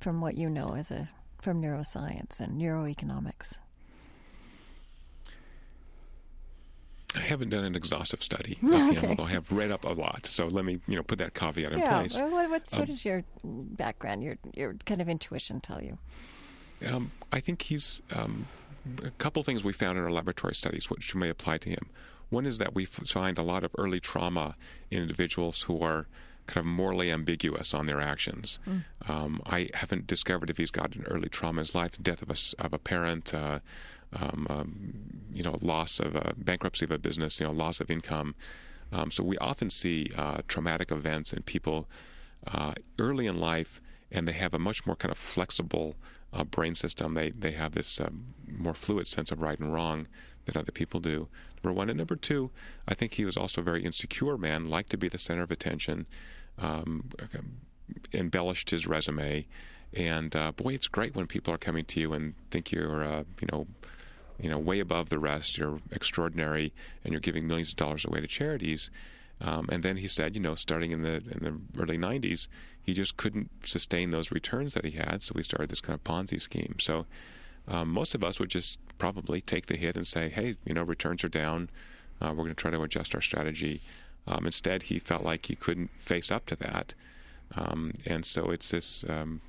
from 0.00 0.20
what 0.20 0.36
you 0.36 0.50
know 0.50 0.74
as 0.74 0.90
a 0.90 1.08
from 1.40 1.62
neuroscience 1.62 2.40
and 2.40 2.60
neuroeconomics? 2.60 3.58
I 7.14 7.20
haven't 7.20 7.50
done 7.50 7.64
an 7.64 7.74
exhaustive 7.74 8.22
study 8.22 8.58
of 8.62 8.70
okay. 8.72 8.94
him, 8.94 9.10
although 9.10 9.24
I 9.24 9.32
have 9.32 9.52
read 9.52 9.70
up 9.70 9.84
a 9.84 9.90
lot. 9.90 10.26
So 10.26 10.46
let 10.46 10.64
me, 10.64 10.76
you 10.86 10.96
know, 10.96 11.02
put 11.02 11.18
that 11.18 11.34
caveat 11.34 11.72
in 11.72 11.80
yeah. 11.80 11.98
place. 11.98 12.18
What, 12.18 12.50
what's, 12.50 12.72
um, 12.74 12.80
what 12.80 12.88
is 12.88 13.04
your 13.04 13.24
background, 13.44 14.22
your 14.22 14.38
your 14.54 14.74
kind 14.86 15.00
of 15.00 15.08
intuition 15.08 15.60
tell 15.60 15.82
you? 15.82 15.98
Um, 16.86 17.12
I 17.30 17.40
think 17.40 17.62
he's 17.62 18.02
um, 18.14 18.46
a 19.04 19.10
couple 19.10 19.42
things 19.42 19.64
we 19.64 19.72
found 19.72 19.98
in 19.98 20.04
our 20.04 20.10
laboratory 20.10 20.54
studies 20.54 20.90
which 20.90 21.14
may 21.14 21.28
apply 21.28 21.58
to 21.58 21.70
him. 21.70 21.86
One 22.30 22.46
is 22.46 22.58
that 22.58 22.74
we 22.74 22.86
find 22.86 23.38
a 23.38 23.42
lot 23.42 23.62
of 23.62 23.72
early 23.76 24.00
trauma 24.00 24.56
in 24.90 25.02
individuals 25.02 25.62
who 25.62 25.82
are 25.82 26.06
kind 26.46 26.66
of 26.66 26.66
morally 26.66 27.10
ambiguous 27.10 27.74
on 27.74 27.86
their 27.86 28.00
actions. 28.00 28.58
Mm. 28.66 28.84
Um, 29.08 29.42
I 29.46 29.70
haven't 29.74 30.06
discovered 30.06 30.50
if 30.50 30.56
he's 30.56 30.70
got 30.70 30.94
an 30.96 31.04
early 31.08 31.28
trauma 31.28 31.60
in 31.60 31.66
his 31.66 31.74
life, 31.74 31.92
death 32.02 32.22
of 32.22 32.30
a, 32.30 32.64
of 32.64 32.72
a 32.72 32.78
parent, 32.78 33.32
uh, 33.32 33.60
um, 34.14 34.46
um, 34.50 34.94
you 35.32 35.42
know, 35.42 35.58
loss 35.60 36.00
of 36.00 36.14
a 36.14 36.34
bankruptcy 36.36 36.84
of 36.84 36.90
a 36.90 36.98
business, 36.98 37.40
you 37.40 37.46
know, 37.46 37.52
loss 37.52 37.80
of 37.80 37.90
income. 37.90 38.34
Um, 38.92 39.10
so 39.10 39.24
we 39.24 39.38
often 39.38 39.70
see 39.70 40.10
uh, 40.16 40.42
traumatic 40.48 40.90
events 40.90 41.32
in 41.32 41.42
people 41.42 41.88
uh, 42.46 42.74
early 42.98 43.26
in 43.26 43.38
life, 43.38 43.80
and 44.10 44.28
they 44.28 44.32
have 44.32 44.52
a 44.52 44.58
much 44.58 44.86
more 44.86 44.96
kind 44.96 45.10
of 45.10 45.18
flexible 45.18 45.94
uh, 46.32 46.44
brain 46.44 46.74
system. 46.74 47.14
They 47.14 47.30
they 47.30 47.52
have 47.52 47.72
this 47.72 48.00
um, 48.00 48.34
more 48.46 48.74
fluid 48.74 49.06
sense 49.06 49.30
of 49.30 49.40
right 49.40 49.58
and 49.58 49.72
wrong 49.72 50.06
than 50.44 50.56
other 50.56 50.72
people 50.72 51.00
do. 51.00 51.28
Number 51.62 51.76
one. 51.78 51.88
And 51.88 51.98
number 51.98 52.16
two, 52.16 52.50
I 52.86 52.94
think 52.94 53.14
he 53.14 53.24
was 53.24 53.36
also 53.36 53.60
a 53.60 53.64
very 53.64 53.84
insecure 53.84 54.36
man, 54.36 54.68
liked 54.68 54.90
to 54.90 54.96
be 54.96 55.08
the 55.08 55.18
center 55.18 55.42
of 55.42 55.50
attention, 55.50 56.06
um, 56.58 57.10
embellished 58.12 58.70
his 58.70 58.86
resume. 58.86 59.46
And 59.94 60.34
uh, 60.34 60.52
boy, 60.52 60.74
it's 60.74 60.88
great 60.88 61.14
when 61.14 61.26
people 61.26 61.52
are 61.54 61.58
coming 61.58 61.84
to 61.84 62.00
you 62.00 62.12
and 62.12 62.34
think 62.50 62.72
you're, 62.72 63.04
uh, 63.04 63.24
you 63.40 63.48
know, 63.52 63.66
you 64.42 64.50
know, 64.50 64.58
way 64.58 64.80
above 64.80 65.08
the 65.08 65.18
rest. 65.18 65.56
You're 65.56 65.80
extraordinary, 65.90 66.72
and 67.04 67.12
you're 67.12 67.20
giving 67.20 67.46
millions 67.46 67.70
of 67.70 67.76
dollars 67.76 68.04
away 68.04 68.20
to 68.20 68.26
charities. 68.26 68.90
Um, 69.40 69.68
and 69.70 69.82
then 69.82 69.96
he 69.96 70.08
said, 70.08 70.36
you 70.36 70.42
know, 70.42 70.54
starting 70.54 70.92
in 70.92 71.02
the 71.02 71.14
in 71.14 71.40
the 71.74 71.80
early 71.80 71.96
'90s, 71.96 72.48
he 72.82 72.92
just 72.92 73.16
couldn't 73.16 73.50
sustain 73.64 74.10
those 74.10 74.30
returns 74.30 74.74
that 74.74 74.84
he 74.84 74.92
had, 74.92 75.22
so 75.22 75.32
we 75.34 75.42
started 75.42 75.70
this 75.70 75.80
kind 75.80 75.94
of 75.94 76.04
Ponzi 76.04 76.40
scheme. 76.40 76.76
So 76.78 77.06
um, 77.68 77.88
most 77.88 78.14
of 78.14 78.24
us 78.24 78.40
would 78.40 78.50
just 78.50 78.78
probably 78.98 79.40
take 79.40 79.66
the 79.66 79.76
hit 79.76 79.96
and 79.96 80.06
say, 80.06 80.28
hey, 80.28 80.56
you 80.64 80.74
know, 80.74 80.82
returns 80.82 81.24
are 81.24 81.28
down. 81.28 81.70
Uh, 82.20 82.28
we're 82.28 82.44
going 82.44 82.48
to 82.48 82.54
try 82.54 82.70
to 82.70 82.82
adjust 82.82 83.14
our 83.14 83.20
strategy. 83.20 83.80
Um, 84.26 84.46
instead, 84.46 84.84
he 84.84 84.98
felt 84.98 85.22
like 85.22 85.46
he 85.46 85.56
couldn't 85.56 85.90
face 85.98 86.30
up 86.30 86.46
to 86.46 86.56
that. 86.56 86.94
Um, 87.56 87.92
and 88.06 88.24
so 88.24 88.50
it's 88.50 88.70
this 88.70 89.04
um, 89.08 89.40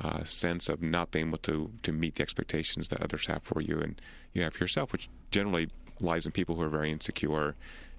uh, 0.00 0.24
sense 0.24 0.68
of 0.68 0.82
not 0.82 1.10
being 1.10 1.28
able 1.28 1.38
to, 1.38 1.70
to 1.82 1.92
meet 1.92 2.16
the 2.16 2.22
expectations 2.22 2.88
that 2.88 3.02
others 3.02 3.26
have 3.26 3.42
for 3.42 3.60
you 3.60 3.80
and 3.80 4.00
you 4.32 4.42
have 4.42 4.54
for 4.54 4.64
yourself, 4.64 4.92
which 4.92 5.08
generally 5.30 5.68
lies 6.00 6.24
in 6.26 6.32
people 6.32 6.56
who 6.56 6.62
are 6.62 6.68
very 6.68 6.90
insecure 6.90 7.54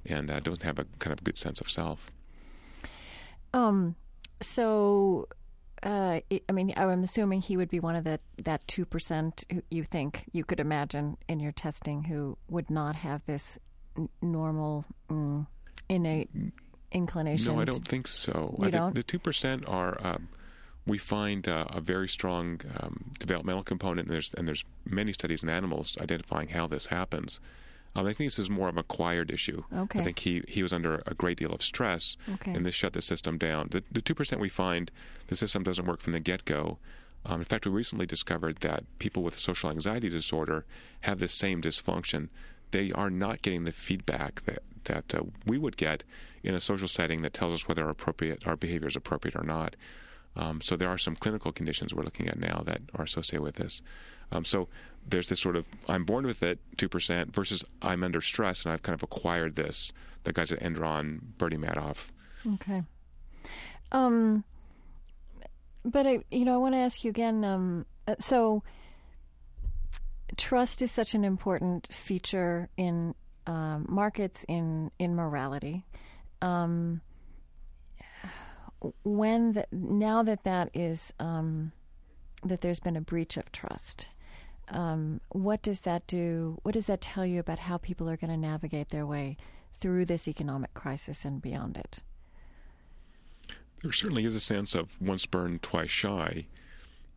and 0.06 0.32
uh, 0.32 0.40
don't 0.40 0.64
have 0.64 0.80
a 0.80 0.86
kind 1.00 1.14
of 1.14 1.24
good 1.24 1.38
sense 1.38 1.62
of 1.62 1.70
self. 1.70 2.12
Um. 3.54 3.96
So, 4.42 5.28
uh, 5.84 6.22
it, 6.32 6.44
I 6.50 6.52
mean, 6.52 6.74
I'm 6.76 7.04
assuming 7.04 7.42
he 7.42 7.58
would 7.58 7.70
be 7.70 7.80
one 7.80 7.96
of 7.96 8.04
the 8.04 8.20
that 8.38 8.68
two 8.68 8.86
percent 8.86 9.44
you 9.70 9.84
think 9.84 10.26
you 10.32 10.44
could 10.44 10.60
imagine 10.60 11.18
in 11.28 11.40
your 11.40 11.52
testing 11.52 12.06
who 12.06 12.38
would 12.50 12.72
not 12.72 12.96
have 12.96 13.24
this 13.28 13.60
n- 13.96 14.10
normal 14.22 14.86
mm, 15.10 15.46
innate 15.90 16.32
inclination. 16.92 17.54
No, 17.54 17.62
I 17.62 17.66
don't 17.66 17.88
think 17.88 18.08
so. 18.08 18.56
I 18.60 18.72
the 18.90 19.04
two 19.04 19.20
percent 19.20 19.64
are. 19.68 19.98
Um, 20.04 20.30
we 20.86 20.98
find 20.98 21.48
uh, 21.48 21.66
a 21.70 21.80
very 21.82 22.08
strong 22.08 22.62
um, 22.80 23.12
developmental 23.20 23.64
component, 23.64 24.08
and 24.08 24.14
there's 24.14 24.34
and 24.34 24.48
there's 24.48 24.66
many 24.86 25.14
studies 25.14 25.44
in 25.44 25.50
animals 25.50 25.96
identifying 26.02 26.50
how 26.50 26.68
this 26.68 26.88
happens. 26.88 27.40
Um, 27.96 28.06
I 28.08 28.14
think 28.14 28.28
this 28.30 28.40
is 28.40 28.50
more 28.50 28.70
of 28.70 28.76
an 28.76 28.80
acquired 28.80 29.32
issue. 29.32 29.64
Okay. 29.76 30.00
I 30.00 30.04
think 30.04 30.20
he, 30.20 30.42
he 30.48 30.64
was 30.64 30.72
under 30.72 31.04
a 31.06 31.14
great 31.14 31.38
deal 31.38 31.52
of 31.52 31.62
stress, 31.62 32.16
Okay. 32.36 32.54
and 32.54 32.66
this 32.66 32.74
shut 32.74 32.94
the 32.94 33.02
system 33.02 33.38
down. 33.38 33.68
The 33.72 33.84
the 33.92 34.02
two 34.02 34.16
percent 34.16 34.42
we 34.42 34.50
find 34.50 34.90
the 35.28 35.36
system 35.36 35.64
doesn't 35.64 35.86
work 35.86 36.02
from 36.02 36.14
the 36.14 36.20
get 36.20 36.46
go. 36.46 36.78
Um, 37.26 37.42
in 37.42 37.46
fact, 37.46 37.66
we 37.68 37.72
recently 37.72 38.08
discovered 38.08 38.58
that 38.62 38.84
people 38.98 39.22
with 39.22 39.38
social 39.38 39.70
anxiety 39.70 40.10
disorder 40.10 40.66
have 41.02 41.20
the 41.20 41.28
same 41.28 41.62
dysfunction. 41.62 42.30
They 42.72 42.92
are 42.94 43.12
not 43.12 43.44
getting 43.44 43.66
the 43.66 43.72
feedback 43.72 44.44
that 44.46 44.64
that 44.86 45.14
uh, 45.14 45.22
we 45.46 45.60
would 45.60 45.78
get 45.78 46.04
in 46.42 46.56
a 46.56 46.60
social 46.60 46.88
setting 46.88 47.22
that 47.22 47.34
tells 47.34 47.54
us 47.54 47.68
whether 47.68 47.84
our 47.84 47.92
appropriate 47.92 48.48
our 48.48 48.56
behavior 48.56 48.88
is 48.88 48.96
appropriate 48.96 49.36
or 49.36 49.44
not. 49.44 49.76
Um, 50.36 50.62
so 50.62 50.76
there 50.76 50.90
are 50.90 50.98
some 50.98 51.16
clinical 51.16 51.52
conditions 51.52 51.94
we're 51.94 52.04
looking 52.04 52.28
at 52.28 52.40
now 52.40 52.64
that 52.66 52.82
are 52.96 53.04
associated 53.04 53.44
with 53.44 53.56
this. 53.56 53.82
Um, 54.32 54.46
so 54.46 54.70
there's 55.06 55.30
this 55.30 55.40
sort 55.40 55.56
of 55.56 55.66
I'm 55.90 56.06
born 56.06 56.26
with 56.26 56.42
it, 56.42 56.60
two 56.78 56.88
percent, 56.88 57.34
versus 57.34 57.66
I'm 57.82 58.04
under 58.04 58.22
stress 58.22 58.64
and 58.64 58.72
I've 58.74 58.82
kind 58.82 58.94
of 58.94 59.04
acquired 59.04 59.56
this. 59.56 59.92
The 60.24 60.34
guys 60.34 60.52
at 60.52 60.60
Enron, 60.60 61.20
Bernie 61.38 61.58
Madoff. 61.58 62.08
Okay. 62.54 62.84
Um, 63.92 64.44
but 65.84 66.08
I, 66.08 66.20
you 66.30 66.46
know, 66.46 66.54
I 66.54 66.58
want 66.58 66.76
to 66.76 66.80
ask 66.80 67.04
you 67.04 67.10
again. 67.10 67.44
Um, 67.44 67.86
uh, 68.08 68.16
so 68.20 68.64
trust 70.38 70.82
is 70.82 70.92
such 70.92 71.14
an 71.14 71.26
important 71.26 71.88
feature 71.92 72.70
in 72.78 73.16
um, 73.48 73.86
markets 73.90 74.46
in 74.48 74.92
in 75.00 75.16
morality. 75.16 75.86
Um, 76.42 77.02
when 79.04 79.54
the, 79.54 79.68
now 79.72 80.24
that 80.24 80.44
that 80.44 80.70
is 80.74 81.14
um, 81.20 81.72
that 82.44 82.62
there's 82.62 82.80
been 82.80 82.96
a 82.96 83.02
breach 83.02 83.38
of 83.38 83.52
trust, 83.52 84.10
um, 84.70 85.22
what 85.30 85.62
does 85.62 85.82
that 85.82 86.08
do? 86.08 86.58
What 86.64 86.74
does 86.74 86.88
that 86.88 87.02
tell 87.02 87.26
you 87.26 87.40
about 87.40 87.60
how 87.60 87.78
people 87.78 88.10
are 88.10 88.18
going 88.18 88.32
to 88.32 88.38
navigate 88.38 88.90
their 88.90 89.06
way 89.06 89.38
through 89.80 90.06
this 90.06 90.28
economic 90.28 90.74
crisis 90.74 91.26
and 91.26 91.42
beyond 91.42 91.78
it? 91.78 92.02
There 93.84 93.92
certainly 93.92 94.26
is 94.26 94.36
a 94.36 94.40
sense 94.40 94.76
of 94.76 95.02
once 95.02 95.26
burned, 95.26 95.64
twice 95.64 95.90
shy, 95.90 96.46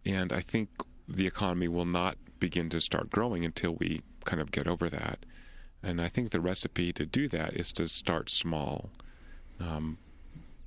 and 0.04 0.32
I 0.32 0.40
think 0.40 0.70
the 1.06 1.26
economy 1.26 1.68
will 1.68 1.84
not 1.84 2.16
begin 2.40 2.68
to 2.70 2.80
start 2.80 3.10
growing 3.10 3.44
until 3.44 3.72
we 3.72 4.02
kind 4.24 4.40
of 4.40 4.50
get 4.50 4.66
over 4.66 4.88
that. 4.88 5.26
And 5.82 6.00
I 6.00 6.08
think 6.08 6.30
the 6.30 6.40
recipe 6.40 6.92
to 6.94 7.04
do 7.04 7.28
that 7.28 7.54
is 7.54 7.70
to 7.72 7.86
start 7.86 8.30
small. 8.30 8.90
Um, 9.60 9.98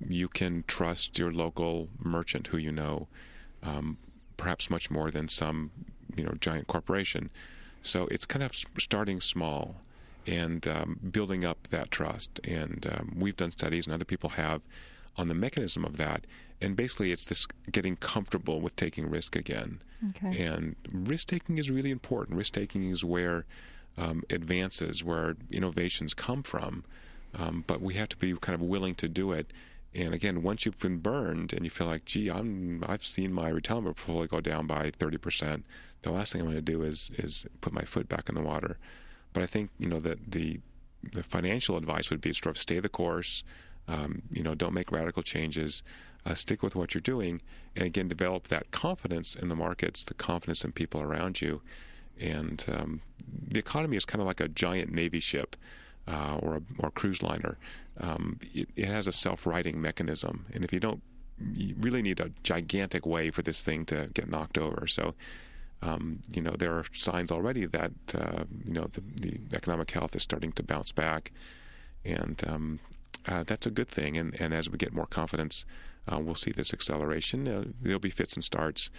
you 0.05 0.27
can 0.27 0.63
trust 0.67 1.17
your 1.17 1.31
local 1.31 1.89
merchant 1.99 2.47
who 2.47 2.57
you 2.57 2.71
know, 2.71 3.07
um, 3.63 3.97
perhaps 4.37 4.69
much 4.69 4.91
more 4.91 5.09
than 5.11 5.27
some, 5.27 5.71
you 6.15 6.23
know, 6.23 6.33
giant 6.39 6.67
corporation. 6.67 7.29
So 7.81 8.07
it's 8.07 8.25
kind 8.25 8.43
of 8.43 8.51
starting 8.77 9.21
small 9.21 9.75
and 10.25 10.67
um, 10.67 10.99
building 11.11 11.45
up 11.45 11.67
that 11.69 11.89
trust. 11.89 12.39
And 12.43 12.85
um, 12.91 13.15
we've 13.17 13.37
done 13.37 13.51
studies, 13.51 13.87
and 13.87 13.93
other 13.93 14.05
people 14.05 14.31
have, 14.31 14.61
on 15.15 15.27
the 15.27 15.33
mechanism 15.33 15.85
of 15.85 15.97
that. 15.97 16.25
And 16.61 16.75
basically, 16.75 17.11
it's 17.11 17.25
this 17.25 17.47
getting 17.71 17.95
comfortable 17.95 18.61
with 18.61 18.75
taking 18.75 19.09
risk 19.09 19.35
again. 19.35 19.81
Okay. 20.09 20.43
And 20.43 20.75
risk 20.91 21.27
taking 21.27 21.57
is 21.57 21.71
really 21.71 21.91
important. 21.91 22.37
Risk 22.37 22.53
taking 22.53 22.89
is 22.89 23.03
where 23.03 23.45
um, 23.97 24.23
advances, 24.29 25.03
where 25.03 25.35
innovations 25.51 26.13
come 26.13 26.43
from. 26.43 26.83
Um, 27.35 27.63
but 27.67 27.81
we 27.81 27.95
have 27.95 28.09
to 28.09 28.17
be 28.17 28.35
kind 28.35 28.55
of 28.55 28.61
willing 28.61 28.95
to 28.95 29.07
do 29.07 29.31
it. 29.31 29.51
And 29.97 30.13
again, 30.13 30.43
once 30.43 30.63
you've 30.63 30.77
been 30.77 30.99
burned 30.99 31.53
and 31.53 31.63
you 31.63 31.71
feel 31.71 31.87
like, 31.87 32.05
gee, 32.05 32.29
I'm 32.29 32.83
I've 32.87 33.05
seen 33.05 33.33
my 33.33 33.49
retirement 33.49 33.97
portfolio 33.97 34.27
go 34.27 34.41
down 34.41 34.67
by 34.67 34.91
thirty 34.91 35.17
percent. 35.17 35.65
The 36.03 36.11
last 36.11 36.31
thing 36.31 36.41
I'm 36.41 36.47
going 36.47 36.57
to 36.57 36.61
do 36.61 36.83
is 36.83 37.09
is 37.17 37.47
put 37.61 37.73
my 37.73 37.81
foot 37.81 38.07
back 38.07 38.29
in 38.29 38.35
the 38.35 38.41
water. 38.41 38.77
But 39.33 39.41
I 39.41 39.47
think 39.47 39.71
you 39.79 39.89
know 39.89 39.99
that 40.01 40.31
the 40.31 40.59
the 41.11 41.23
financial 41.23 41.77
advice 41.77 42.11
would 42.11 42.21
be 42.21 42.31
sort 42.31 42.55
of 42.55 42.57
stay 42.59 42.79
the 42.79 42.89
course. 42.89 43.43
Um, 43.87 44.21
you 44.31 44.43
know, 44.43 44.53
don't 44.53 44.73
make 44.73 44.91
radical 44.91 45.23
changes. 45.23 45.81
Uh, 46.25 46.35
stick 46.35 46.61
with 46.61 46.75
what 46.75 46.93
you're 46.93 47.01
doing, 47.01 47.41
and 47.75 47.85
again, 47.85 48.07
develop 48.07 48.49
that 48.49 48.69
confidence 48.69 49.33
in 49.33 49.47
the 49.47 49.55
markets, 49.55 50.03
the 50.03 50.13
confidence 50.13 50.63
in 50.65 50.73
people 50.73 51.01
around 51.01 51.41
you. 51.41 51.61
And 52.19 52.63
um, 52.67 53.01
the 53.47 53.59
economy 53.59 53.95
is 53.95 54.05
kind 54.05 54.21
of 54.21 54.27
like 54.27 54.41
a 54.41 54.49
giant 54.49 54.91
navy 54.91 55.21
ship 55.21 55.55
uh, 56.07 56.35
or 56.35 56.57
a 56.57 56.61
or 56.77 56.89
a 56.89 56.91
cruise 56.91 57.23
liner. 57.23 57.57
Um, 57.99 58.39
it, 58.53 58.69
it 58.75 58.87
has 58.87 59.07
a 59.07 59.11
self-righting 59.11 59.81
mechanism, 59.81 60.45
and 60.53 60.63
if 60.63 60.71
you 60.71 60.79
don't, 60.79 61.01
you 61.53 61.75
really 61.79 62.01
need 62.01 62.19
a 62.19 62.31
gigantic 62.43 63.05
wave 63.05 63.35
for 63.35 63.43
this 63.43 63.61
thing 63.61 63.85
to 63.85 64.09
get 64.13 64.29
knocked 64.29 64.57
over. 64.57 64.87
So. 64.87 65.15
Um, 65.79 66.21
you 66.33 66.41
know, 66.41 66.55
there 66.57 66.73
are 66.73 66.85
signs 66.91 67.31
already 67.31 67.67
that 67.67 67.91
uh, 68.15 68.45
you 68.65 68.73
know 68.73 68.87
the, 68.93 69.01
the 69.21 69.55
economic 69.55 69.91
health 69.91 70.15
is 70.15 70.23
starting 70.23 70.51
to 70.53 70.63
bounce 70.63 70.91
back, 70.91 71.31
and 72.03 72.43
um, 72.47 72.79
uh, 73.27 73.43
that's 73.43 73.67
a 73.67 73.69
good 73.69 73.87
thing. 73.87 74.17
And, 74.17 74.33
and 74.41 74.55
as 74.55 74.71
we 74.71 74.79
get 74.79 74.91
more 74.91 75.05
confidence, 75.05 75.65
uh, 76.11 76.17
we'll 76.17 76.33
see 76.33 76.51
this 76.51 76.73
acceleration. 76.73 77.47
Uh, 77.47 77.65
there'll 77.79 77.99
be 77.99 78.09
fits 78.09 78.33
and 78.33 78.43
starts, 78.43 78.89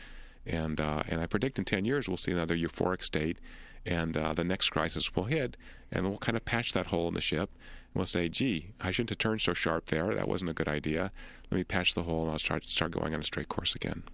and 0.47 0.81
uh, 0.81 1.03
and 1.09 1.21
I 1.21 1.27
predict 1.27 1.59
in 1.59 1.65
ten 1.65 1.85
years 1.85 2.07
we'll 2.07 2.17
see 2.17 2.31
another 2.31 2.57
euphoric 2.57 3.03
state, 3.03 3.39
and 3.85 4.17
uh, 4.17 4.33
the 4.33 4.45
next 4.45 4.71
crisis 4.71 5.17
will 5.17 5.25
hit, 5.25 5.57
and 5.91 6.09
we'll 6.09 6.19
kind 6.19 6.37
of 6.37 6.45
patch 6.45 6.75
that 6.75 6.87
hole 6.87 7.09
in 7.09 7.15
the 7.15 7.21
ship. 7.21 7.51
We'll 7.95 8.07
say, 8.07 8.29
"Gee, 8.29 8.73
I 8.81 8.91
shouldn't 8.91 9.11
have 9.11 9.19
turned 9.19 9.41
so 9.41 9.55
sharp 9.55 9.87
there. 9.87 10.15
That 10.15 10.29
wasn't 10.29 10.51
a 10.51 10.55
good 10.55 10.69
idea. 10.69 11.11
Let 11.51 11.57
me 11.57 11.65
patch 11.65 11.95
the 11.95 12.03
hole, 12.05 12.23
and 12.23 12.31
I'll 12.31 12.39
start 12.39 12.69
start 12.69 12.93
going 12.93 13.15
on 13.15 13.21
a 13.21 13.25
straight 13.25 13.49
course 13.49 13.75
again." 13.75 14.05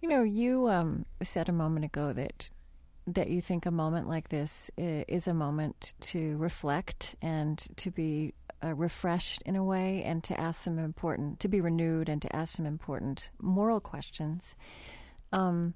You 0.00 0.08
know, 0.08 0.22
you 0.22 0.68
um, 0.68 1.06
said 1.22 1.48
a 1.48 1.52
moment 1.52 1.84
ago 1.84 2.12
that 2.12 2.50
that 3.06 3.28
you 3.28 3.40
think 3.40 3.66
a 3.66 3.70
moment 3.70 4.08
like 4.08 4.28
this 4.28 4.70
is 4.76 5.26
a 5.26 5.34
moment 5.34 5.94
to 6.00 6.36
reflect 6.38 7.16
and 7.20 7.58
to 7.76 7.90
be 7.90 8.32
uh, 8.64 8.74
refreshed 8.74 9.42
in 9.42 9.56
a 9.56 9.64
way, 9.64 10.02
and 10.04 10.24
to 10.24 10.40
ask 10.40 10.62
some 10.62 10.78
important, 10.78 11.38
to 11.40 11.48
be 11.48 11.60
renewed, 11.60 12.08
and 12.08 12.22
to 12.22 12.34
ask 12.34 12.56
some 12.56 12.66
important 12.66 13.30
moral 13.40 13.80
questions. 13.80 14.56
Um, 15.32 15.74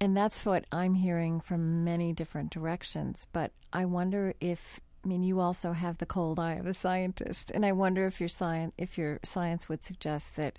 and 0.00 0.16
that's 0.16 0.44
what 0.44 0.64
I'm 0.72 0.94
hearing 0.94 1.40
from 1.40 1.84
many 1.84 2.12
different 2.12 2.50
directions. 2.50 3.26
But 3.32 3.52
I 3.72 3.84
wonder 3.84 4.34
if, 4.40 4.80
I 5.06 5.08
mean, 5.08 5.22
you 5.22 5.38
also 5.38 5.70
have 5.70 5.98
the 5.98 6.06
cold 6.06 6.40
eye 6.40 6.54
of 6.54 6.66
a 6.66 6.74
scientist, 6.74 7.52
and 7.52 7.64
I 7.64 7.70
wonder 7.70 8.08
if 8.08 8.18
your 8.18 8.28
science, 8.28 8.72
if 8.76 8.98
your 8.98 9.20
science 9.22 9.68
would 9.68 9.84
suggest 9.84 10.34
that 10.34 10.58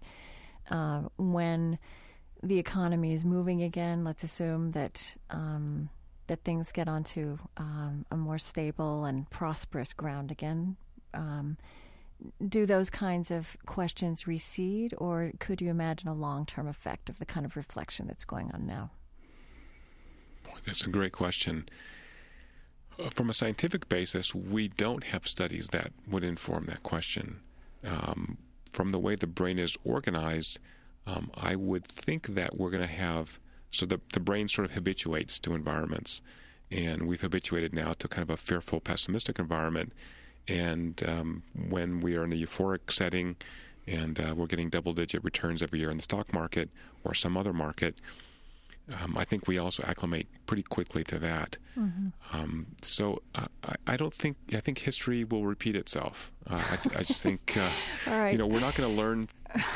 uh, 0.71 1.01
when 1.17 1.77
the 2.41 2.57
economy 2.57 3.13
is 3.13 3.25
moving 3.25 3.61
again, 3.61 4.05
let's 4.05 4.23
assume 4.23 4.71
that 4.71 5.17
um, 5.31 5.89
that 6.27 6.45
things 6.45 6.71
get 6.71 6.87
onto 6.87 7.37
um, 7.57 8.05
a 8.09 8.15
more 8.15 8.39
stable 8.39 9.03
and 9.03 9.29
prosperous 9.29 9.91
ground 9.91 10.31
again. 10.31 10.77
Um, 11.13 11.57
do 12.47 12.65
those 12.65 12.89
kinds 12.89 13.31
of 13.31 13.57
questions 13.65 14.27
recede, 14.27 14.93
or 14.97 15.33
could 15.39 15.59
you 15.59 15.69
imagine 15.69 16.07
a 16.07 16.13
long-term 16.13 16.69
effect 16.69 17.09
of 17.09 17.19
the 17.19 17.25
kind 17.25 17.45
of 17.45 17.57
reflection 17.57 18.07
that's 18.07 18.23
going 18.23 18.49
on 18.53 18.65
now? 18.65 18.91
Boy, 20.45 20.55
that's 20.65 20.83
a 20.83 20.89
great 20.89 21.11
question. 21.11 21.67
From 23.11 23.29
a 23.29 23.33
scientific 23.33 23.89
basis, 23.89 24.33
we 24.33 24.69
don't 24.69 25.05
have 25.05 25.27
studies 25.27 25.69
that 25.69 25.91
would 26.09 26.23
inform 26.23 26.65
that 26.65 26.81
question. 26.83 27.41
Um, 27.85 28.37
from 28.73 28.89
the 28.89 28.99
way 28.99 29.15
the 29.15 29.27
brain 29.27 29.59
is 29.59 29.77
organized, 29.83 30.59
um, 31.05 31.31
I 31.35 31.55
would 31.55 31.87
think 31.87 32.27
that 32.35 32.57
we're 32.57 32.71
going 32.71 32.87
to 32.87 32.93
have 32.93 33.39
so 33.69 33.85
the 33.85 33.99
the 34.13 34.19
brain 34.19 34.47
sort 34.47 34.65
of 34.65 34.71
habituates 34.71 35.39
to 35.39 35.53
environments, 35.53 36.21
and 36.71 37.03
we've 37.03 37.21
habituated 37.21 37.73
now 37.73 37.93
to 37.93 38.07
kind 38.07 38.23
of 38.23 38.29
a 38.29 38.37
fearful, 38.37 38.79
pessimistic 38.79 39.39
environment. 39.39 39.93
And 40.47 41.01
um, 41.07 41.43
when 41.69 41.99
we 41.99 42.15
are 42.15 42.23
in 42.23 42.31
a 42.31 42.35
euphoric 42.35 42.91
setting, 42.91 43.35
and 43.85 44.19
uh, 44.19 44.33
we're 44.35 44.47
getting 44.47 44.69
double-digit 44.69 45.23
returns 45.23 45.61
every 45.61 45.79
year 45.79 45.91
in 45.91 45.97
the 45.97 46.03
stock 46.03 46.33
market 46.33 46.69
or 47.03 47.13
some 47.13 47.37
other 47.37 47.53
market, 47.53 47.95
um, 49.01 49.17
I 49.17 49.25
think 49.25 49.47
we 49.47 49.57
also 49.57 49.83
acclimate 49.85 50.27
pretty 50.45 50.63
quickly 50.63 51.03
to 51.05 51.19
that. 51.19 51.57
Um, 52.31 52.67
so 52.81 53.21
uh, 53.35 53.47
I, 53.63 53.75
I 53.85 53.97
don't 53.97 54.13
think 54.13 54.37
I 54.53 54.59
think 54.59 54.79
history 54.79 55.23
will 55.23 55.45
repeat 55.45 55.75
itself. 55.75 56.31
Uh, 56.49 56.63
I, 56.71 56.75
th- 56.77 56.95
I 56.97 57.03
just 57.03 57.21
think 57.21 57.55
uh, 57.57 57.69
right. 58.07 58.31
you 58.31 58.37
know 58.37 58.47
we're 58.47 58.59
not 58.59 58.75
going 58.75 58.89
to 58.89 59.01
learn 59.01 59.27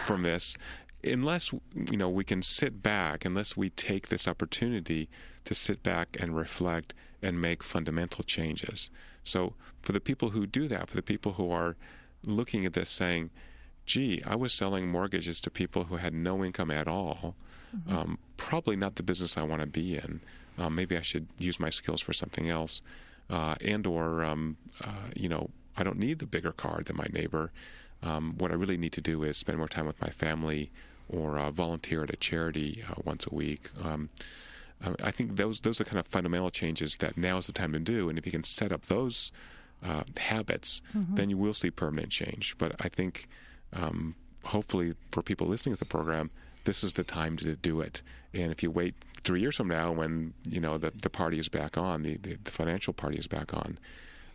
from 0.05 0.23
this 0.23 0.55
unless 1.03 1.51
you 1.75 1.97
know 1.97 2.09
we 2.09 2.23
can 2.23 2.41
sit 2.41 2.81
back 2.81 3.25
unless 3.25 3.57
we 3.57 3.69
take 3.69 4.09
this 4.09 4.27
opportunity 4.27 5.09
to 5.45 5.53
sit 5.53 5.83
back 5.83 6.15
and 6.19 6.35
reflect 6.35 6.93
and 7.21 7.41
make 7.41 7.63
fundamental 7.63 8.23
changes. 8.23 8.89
So, 9.23 9.53
for 9.81 9.91
the 9.91 9.99
people 9.99 10.31
who 10.31 10.47
do 10.47 10.67
that, 10.67 10.89
for 10.89 10.95
the 10.95 11.01
people 11.01 11.33
who 11.33 11.51
are 11.51 11.75
looking 12.23 12.65
at 12.65 12.73
this 12.73 12.89
saying, 12.89 13.29
gee, 13.85 14.21
I 14.25 14.35
was 14.35 14.53
selling 14.53 14.87
mortgages 14.87 15.41
to 15.41 15.51
people 15.51 15.85
who 15.85 15.97
had 15.97 16.13
no 16.13 16.43
income 16.43 16.71
at 16.71 16.87
all, 16.87 17.35
mm-hmm. 17.75 17.95
um, 17.95 18.17
probably 18.37 18.75
not 18.75 18.95
the 18.95 19.03
business 19.03 19.37
I 19.37 19.43
want 19.43 19.61
to 19.61 19.67
be 19.67 19.95
in. 19.95 20.21
Uh, 20.57 20.69
maybe 20.69 20.97
I 20.97 21.01
should 21.01 21.27
use 21.39 21.59
my 21.59 21.69
skills 21.69 22.01
for 22.01 22.13
something 22.13 22.49
else. 22.49 22.81
Uh, 23.29 23.55
and 23.61 23.87
or, 23.87 24.23
um, 24.23 24.57
uh, 24.83 25.09
you 25.15 25.29
know, 25.29 25.49
I 25.77 25.83
don't 25.83 25.97
need 25.97 26.19
the 26.19 26.25
bigger 26.25 26.51
car 26.51 26.81
than 26.83 26.97
my 26.97 27.07
neighbor. 27.11 27.51
Um, 28.03 28.35
what 28.37 28.51
I 28.51 28.55
really 28.55 28.77
need 28.77 28.91
to 28.93 29.01
do 29.01 29.23
is 29.23 29.37
spend 29.37 29.57
more 29.57 29.69
time 29.69 29.85
with 29.85 30.01
my 30.01 30.09
family 30.09 30.71
or 31.07 31.37
uh, 31.37 31.51
volunteer 31.51 32.03
at 32.03 32.09
a 32.09 32.17
charity 32.17 32.83
uh, 32.89 32.95
once 33.05 33.25
a 33.25 33.33
week. 33.33 33.69
Um, 33.81 34.09
I 35.03 35.11
think 35.11 35.35
those 35.35 35.61
those 35.61 35.79
are 35.79 35.83
kind 35.83 35.99
of 35.99 36.07
fundamental 36.07 36.49
changes 36.49 36.95
that 36.97 37.15
now 37.15 37.37
is 37.37 37.45
the 37.45 37.53
time 37.53 37.71
to 37.73 37.79
do. 37.79 38.09
And 38.09 38.17
if 38.17 38.25
you 38.25 38.31
can 38.31 38.43
set 38.43 38.71
up 38.71 38.87
those 38.87 39.31
uh, 39.85 40.03
habits, 40.17 40.81
mm-hmm. 40.95 41.15
then 41.15 41.29
you 41.29 41.37
will 41.37 41.53
see 41.53 41.69
permanent 41.69 42.11
change. 42.11 42.55
But 42.57 42.75
I 42.79 42.89
think, 42.89 43.27
um, 43.73 44.15
hopefully, 44.45 44.95
for 45.11 45.21
people 45.21 45.47
listening 45.47 45.75
to 45.75 45.79
the 45.79 45.85
program, 45.85 46.31
this 46.63 46.83
is 46.83 46.93
the 46.93 47.03
time 47.03 47.37
to 47.37 47.55
do 47.55 47.81
it. 47.81 48.01
And 48.33 48.51
if 48.51 48.63
you 48.63 48.71
wait 48.71 48.95
three 49.23 49.41
years 49.41 49.57
from 49.57 49.67
now, 49.67 49.91
when 49.91 50.33
you 50.47 50.59
know 50.59 50.77
the 50.77 50.91
the 50.91 51.09
party 51.09 51.39
is 51.39 51.49
back 51.49 51.77
on, 51.77 52.03
the 52.03 52.17
the, 52.17 52.37
the 52.43 52.51
financial 52.51 52.93
party 52.93 53.17
is 53.17 53.27
back 53.27 53.53
on, 53.53 53.77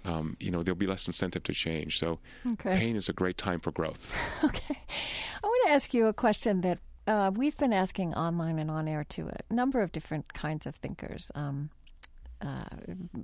um, 0.07 0.37
you 0.39 0.51
know, 0.51 0.62
there'll 0.62 0.79
be 0.79 0.87
less 0.87 1.07
incentive 1.07 1.43
to 1.45 1.53
change. 1.53 1.99
So 1.99 2.20
okay. 2.53 2.77
pain 2.77 2.97
is 2.97 3.09
a 3.09 3.12
great 3.12 3.37
time 3.37 3.61
for 3.61 3.72
growth. 3.72 4.14
okay. 4.45 4.79
I 5.43 5.47
want 5.47 5.66
to 5.66 5.72
ask 5.72 5.93
you 5.93 6.07
a 6.07 6.12
question 6.12 6.61
that 6.62 6.79
uh, 7.07 7.31
we've 7.35 7.57
been 7.57 7.72
asking 7.72 8.14
online 8.14 8.59
and 8.59 8.70
on 8.70 8.89
air 8.89 9.05
to 9.11 9.29
a 9.29 9.55
number 9.55 9.81
of 9.81 9.93
different 9.93 10.33
kinds 10.33 10.66
of 10.66 10.77
thinkers. 10.77 11.31
Um, 11.35 11.70
uh, 12.43 12.64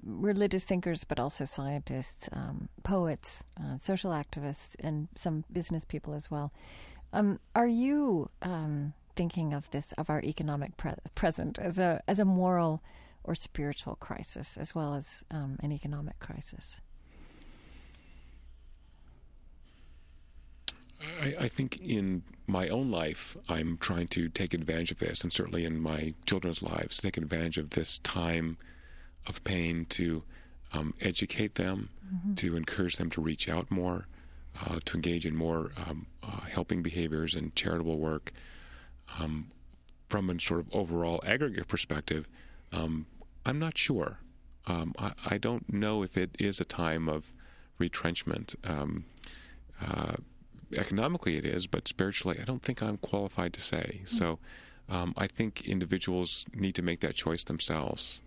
religious 0.05 0.64
thinkers, 0.64 1.05
but 1.05 1.20
also 1.20 1.44
scientists, 1.44 2.30
um, 2.32 2.68
poets, 2.82 3.44
uh, 3.61 3.76
social 3.78 4.11
activists, 4.12 4.74
and 4.80 5.09
some 5.14 5.44
business 5.53 5.84
people 5.84 6.14
as 6.14 6.30
well. 6.30 6.50
Um, 7.12 7.40
are 7.54 7.66
you 7.66 8.30
um, 8.40 8.94
thinking 9.16 9.52
of 9.52 9.70
this 9.70 9.92
of 9.92 10.08
our 10.08 10.22
economic 10.22 10.76
pre- 10.76 10.92
present 11.14 11.58
as 11.58 11.78
a 11.78 12.02
as 12.08 12.18
a 12.18 12.24
moral 12.24 12.82
or 13.24 13.34
spiritual 13.34 13.96
crisis 13.96 14.56
as 14.56 14.74
well 14.74 14.94
as 14.94 15.24
um, 15.30 15.58
an 15.62 15.72
economic 15.72 16.18
crisis? 16.18 16.80
I, 21.20 21.34
I, 21.40 21.48
think 21.48 21.80
in 21.80 22.22
my 22.46 22.68
own 22.68 22.90
life, 22.90 23.36
I'm 23.48 23.76
trying 23.78 24.06
to 24.08 24.28
take 24.28 24.54
advantage 24.54 24.92
of 24.92 24.98
this, 24.98 25.22
and 25.22 25.32
certainly 25.32 25.64
in 25.64 25.80
my 25.80 26.14
children's 26.26 26.62
lives, 26.62 26.98
take 26.98 27.16
advantage 27.16 27.58
of 27.58 27.70
this 27.70 27.98
time 27.98 28.56
of 29.26 29.42
pain 29.42 29.84
to 29.90 30.22
um, 30.72 30.94
educate 31.00 31.56
them, 31.56 31.88
mm-hmm. 32.06 32.34
to 32.34 32.56
encourage 32.56 32.96
them 32.96 33.10
to 33.10 33.20
reach 33.20 33.48
out 33.48 33.68
more, 33.68 34.06
uh, 34.61 34.78
to 34.84 34.96
engage 34.96 35.26
in 35.26 35.34
more 35.34 35.72
um, 35.76 36.07
uh, 36.22 36.40
helping 36.50 36.82
behaviors 36.82 37.34
and 37.34 37.55
charitable 37.55 37.98
work. 37.98 38.32
Um, 39.18 39.48
from 40.09 40.28
a 40.28 40.38
sort 40.40 40.61
of 40.61 40.66
overall 40.74 41.22
aggregate 41.26 41.68
perspective, 41.68 42.28
um, 42.70 43.07
I'm 43.46 43.59
not 43.59 43.78
sure. 43.78 44.18
Um, 44.66 44.94
I, 44.98 45.12
I, 45.26 45.38
don't 45.38 45.72
know 45.72 46.03
if 46.03 46.16
it 46.16 46.36
is 46.38 46.61
a 46.61 46.64
time 46.64 47.09
of 47.09 47.32
retrenchment. 47.78 48.55
Um, 48.62 49.07
uh, 49.80 50.16
economically, 50.76 51.36
it 51.36 51.44
is, 51.44 51.66
but 51.66 51.88
spiritually, 51.88 52.38
I 52.40 52.44
don't 52.44 52.62
think 52.62 52.82
I'm 52.82 52.98
qualified 52.98 53.53
to 53.55 53.61
say. 53.61 54.03
Mm-hmm. 54.03 54.07
So 54.07 54.38
um, 54.88 55.14
I 55.16 55.26
think 55.26 55.66
individuals 55.66 56.46
need 56.55 56.74
to 56.76 56.82
make 56.82 57.00
that 57.00 57.14
choice 57.14 57.44
themselves. 57.44 58.20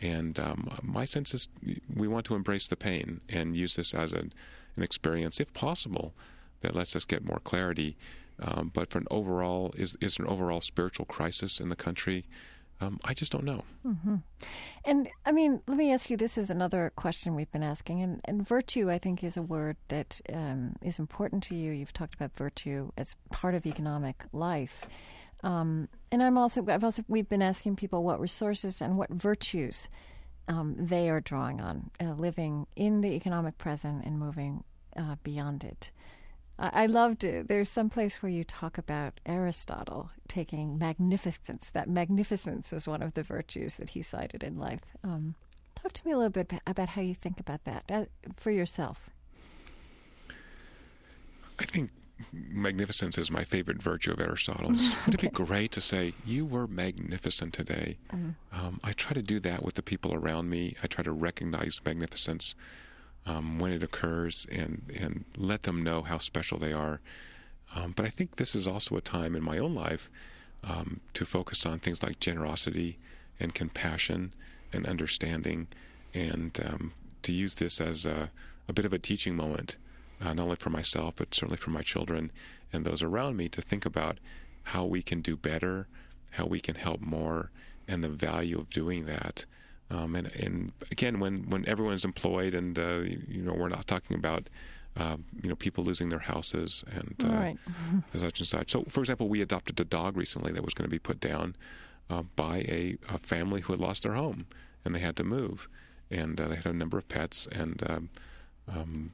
And 0.00 0.38
um, 0.38 0.78
my 0.82 1.04
sense 1.04 1.34
is 1.34 1.48
we 1.94 2.08
want 2.08 2.26
to 2.26 2.34
embrace 2.34 2.68
the 2.68 2.76
pain 2.76 3.20
and 3.28 3.56
use 3.56 3.76
this 3.76 3.92
as 3.92 4.12
an, 4.12 4.32
an 4.76 4.82
experience, 4.82 5.40
if 5.40 5.52
possible, 5.52 6.14
that 6.60 6.74
lets 6.74 6.94
us 6.96 7.04
get 7.04 7.24
more 7.24 7.40
clarity. 7.40 7.96
Um, 8.42 8.70
but 8.72 8.90
for 8.90 8.98
an 8.98 9.06
overall, 9.10 9.72
is, 9.76 9.96
is 10.00 10.18
an 10.18 10.26
overall 10.26 10.60
spiritual 10.60 11.06
crisis 11.06 11.60
in 11.60 11.68
the 11.68 11.76
country? 11.76 12.24
Um, 12.80 12.98
I 13.04 13.12
just 13.12 13.30
don't 13.30 13.44
know. 13.44 13.64
Mm-hmm. 13.86 14.16
And 14.86 15.08
I 15.26 15.32
mean, 15.32 15.60
let 15.66 15.76
me 15.76 15.92
ask 15.92 16.08
you 16.08 16.16
this 16.16 16.38
is 16.38 16.48
another 16.48 16.92
question 16.96 17.34
we've 17.34 17.52
been 17.52 17.62
asking. 17.62 18.00
And, 18.00 18.20
and 18.24 18.48
virtue, 18.48 18.90
I 18.90 18.98
think, 18.98 19.22
is 19.22 19.36
a 19.36 19.42
word 19.42 19.76
that 19.88 20.20
um, 20.32 20.76
is 20.80 20.98
important 20.98 21.42
to 21.44 21.54
you. 21.54 21.72
You've 21.72 21.92
talked 21.92 22.14
about 22.14 22.34
virtue 22.34 22.90
as 22.96 23.16
part 23.30 23.54
of 23.54 23.66
economic 23.66 24.24
life. 24.32 24.86
Um, 25.42 25.88
and 26.10 26.22
I'm 26.22 26.38
also, 26.38 26.64
I've 26.66 26.84
also, 26.84 27.04
we've 27.08 27.28
been 27.28 27.42
asking 27.42 27.76
people 27.76 28.02
what 28.02 28.20
resources 28.20 28.80
and 28.80 28.96
what 28.96 29.10
virtues 29.10 29.90
um, 30.50 30.74
they 30.76 31.08
are 31.08 31.20
drawing 31.20 31.60
on, 31.60 31.90
uh, 32.00 32.12
living 32.12 32.66
in 32.74 33.00
the 33.00 33.12
economic 33.12 33.56
present 33.56 34.04
and 34.04 34.18
moving 34.18 34.64
uh, 34.96 35.14
beyond 35.22 35.62
it. 35.64 35.92
I 36.62 36.84
loved 36.84 37.24
it. 37.24 37.48
There's 37.48 37.70
some 37.70 37.88
place 37.88 38.22
where 38.22 38.28
you 38.28 38.44
talk 38.44 38.76
about 38.76 39.18
Aristotle 39.24 40.10
taking 40.28 40.76
magnificence. 40.76 41.70
That 41.70 41.88
magnificence 41.88 42.74
is 42.74 42.86
one 42.86 43.02
of 43.02 43.14
the 43.14 43.22
virtues 43.22 43.76
that 43.76 43.88
he 43.90 44.02
cited 44.02 44.44
in 44.44 44.58
life. 44.58 44.82
Um, 45.02 45.36
talk 45.74 45.92
to 45.92 46.06
me 46.06 46.12
a 46.12 46.18
little 46.18 46.28
bit 46.28 46.52
about 46.66 46.90
how 46.90 47.00
you 47.00 47.14
think 47.14 47.40
about 47.40 47.64
that 47.64 47.84
uh, 47.88 48.04
for 48.36 48.50
yourself. 48.50 49.08
I 51.58 51.64
think 51.64 51.90
magnificence 52.32 53.18
is 53.18 53.30
my 53.30 53.44
favorite 53.44 53.82
virtue 53.82 54.12
of 54.12 54.20
Aristotle's. 54.20 54.92
okay. 54.92 54.96
Would 55.06 55.14
it 55.14 55.20
be 55.20 55.28
great 55.28 55.72
to 55.72 55.80
say, 55.80 56.12
You 56.26 56.44
were 56.44 56.66
magnificent 56.66 57.52
today? 57.52 57.96
Mm. 58.12 58.34
Um, 58.52 58.80
I 58.82 58.92
try 58.92 59.12
to 59.12 59.22
do 59.22 59.40
that 59.40 59.62
with 59.62 59.74
the 59.74 59.82
people 59.82 60.14
around 60.14 60.48
me. 60.48 60.76
I 60.82 60.86
try 60.86 61.04
to 61.04 61.12
recognize 61.12 61.80
magnificence 61.84 62.54
um, 63.26 63.58
when 63.58 63.72
it 63.72 63.82
occurs 63.82 64.46
and, 64.50 64.82
and 64.94 65.24
let 65.36 65.64
them 65.64 65.82
know 65.82 66.02
how 66.02 66.18
special 66.18 66.58
they 66.58 66.72
are. 66.72 67.00
Um, 67.74 67.92
but 67.94 68.04
I 68.04 68.08
think 68.08 68.36
this 68.36 68.54
is 68.54 68.66
also 68.66 68.96
a 68.96 69.00
time 69.00 69.36
in 69.36 69.42
my 69.42 69.58
own 69.58 69.74
life 69.74 70.10
um, 70.64 71.00
to 71.14 71.24
focus 71.24 71.64
on 71.64 71.78
things 71.78 72.02
like 72.02 72.20
generosity 72.20 72.98
and 73.38 73.54
compassion 73.54 74.34
and 74.72 74.86
understanding, 74.86 75.68
and 76.14 76.58
um, 76.64 76.92
to 77.22 77.32
use 77.32 77.54
this 77.56 77.80
as 77.80 78.06
a, 78.06 78.30
a, 78.68 78.72
bit 78.72 78.84
of 78.84 78.92
a 78.92 78.98
teaching 78.98 79.34
moment, 79.34 79.76
uh, 80.20 80.32
not 80.34 80.44
only 80.44 80.56
for 80.56 80.70
myself, 80.70 81.14
but 81.16 81.34
certainly 81.34 81.56
for 81.56 81.70
my 81.70 81.82
children 81.82 82.30
and 82.72 82.84
those 82.84 83.02
around 83.02 83.36
me 83.36 83.48
to 83.48 83.62
think 83.62 83.84
about 83.84 84.18
how 84.64 84.84
we 84.84 85.02
can 85.02 85.20
do 85.20 85.36
better, 85.36 85.88
how 86.32 86.46
we 86.46 86.60
can 86.60 86.76
help 86.76 87.00
more, 87.00 87.50
and 87.88 88.04
the 88.04 88.08
value 88.08 88.58
of 88.58 88.70
doing 88.70 89.06
that. 89.06 89.44
Um, 89.90 90.14
and, 90.14 90.28
and 90.28 90.72
again, 90.92 91.18
when, 91.18 91.50
when 91.50 91.68
everyone 91.68 91.94
is 91.94 92.04
employed, 92.04 92.54
and 92.54 92.78
uh, 92.78 93.00
you 93.00 93.42
know, 93.42 93.54
we're 93.54 93.68
not 93.68 93.86
talking 93.86 94.16
about 94.16 94.48
uh, 94.96 95.16
you 95.42 95.48
know 95.48 95.56
people 95.56 95.84
losing 95.84 96.08
their 96.08 96.20
houses 96.20 96.84
and 96.90 97.14
uh, 97.24 97.28
right. 97.28 97.56
such 98.16 98.40
and 98.40 98.48
such. 98.48 98.70
So, 98.70 98.84
for 98.88 99.00
example, 99.00 99.28
we 99.28 99.40
adopted 99.40 99.78
a 99.80 99.84
dog 99.84 100.16
recently 100.16 100.52
that 100.52 100.64
was 100.64 100.74
going 100.74 100.84
to 100.84 100.90
be 100.90 100.98
put 100.98 101.20
down 101.20 101.56
uh, 102.08 102.22
by 102.36 102.58
a, 102.58 102.96
a, 103.08 103.18
family 103.18 103.62
who 103.62 103.72
had 103.72 103.80
lost 103.80 104.02
their 104.02 104.14
home 104.14 104.46
and 104.84 104.94
they 104.94 105.00
had 105.00 105.16
to 105.16 105.24
move, 105.24 105.68
and 106.10 106.40
uh, 106.40 106.48
they 106.48 106.56
had 106.56 106.66
a 106.66 106.72
number 106.72 106.98
of 106.98 107.08
pets 107.08 107.48
and. 107.50 107.82
Um, 107.88 108.10
um, 108.68 109.12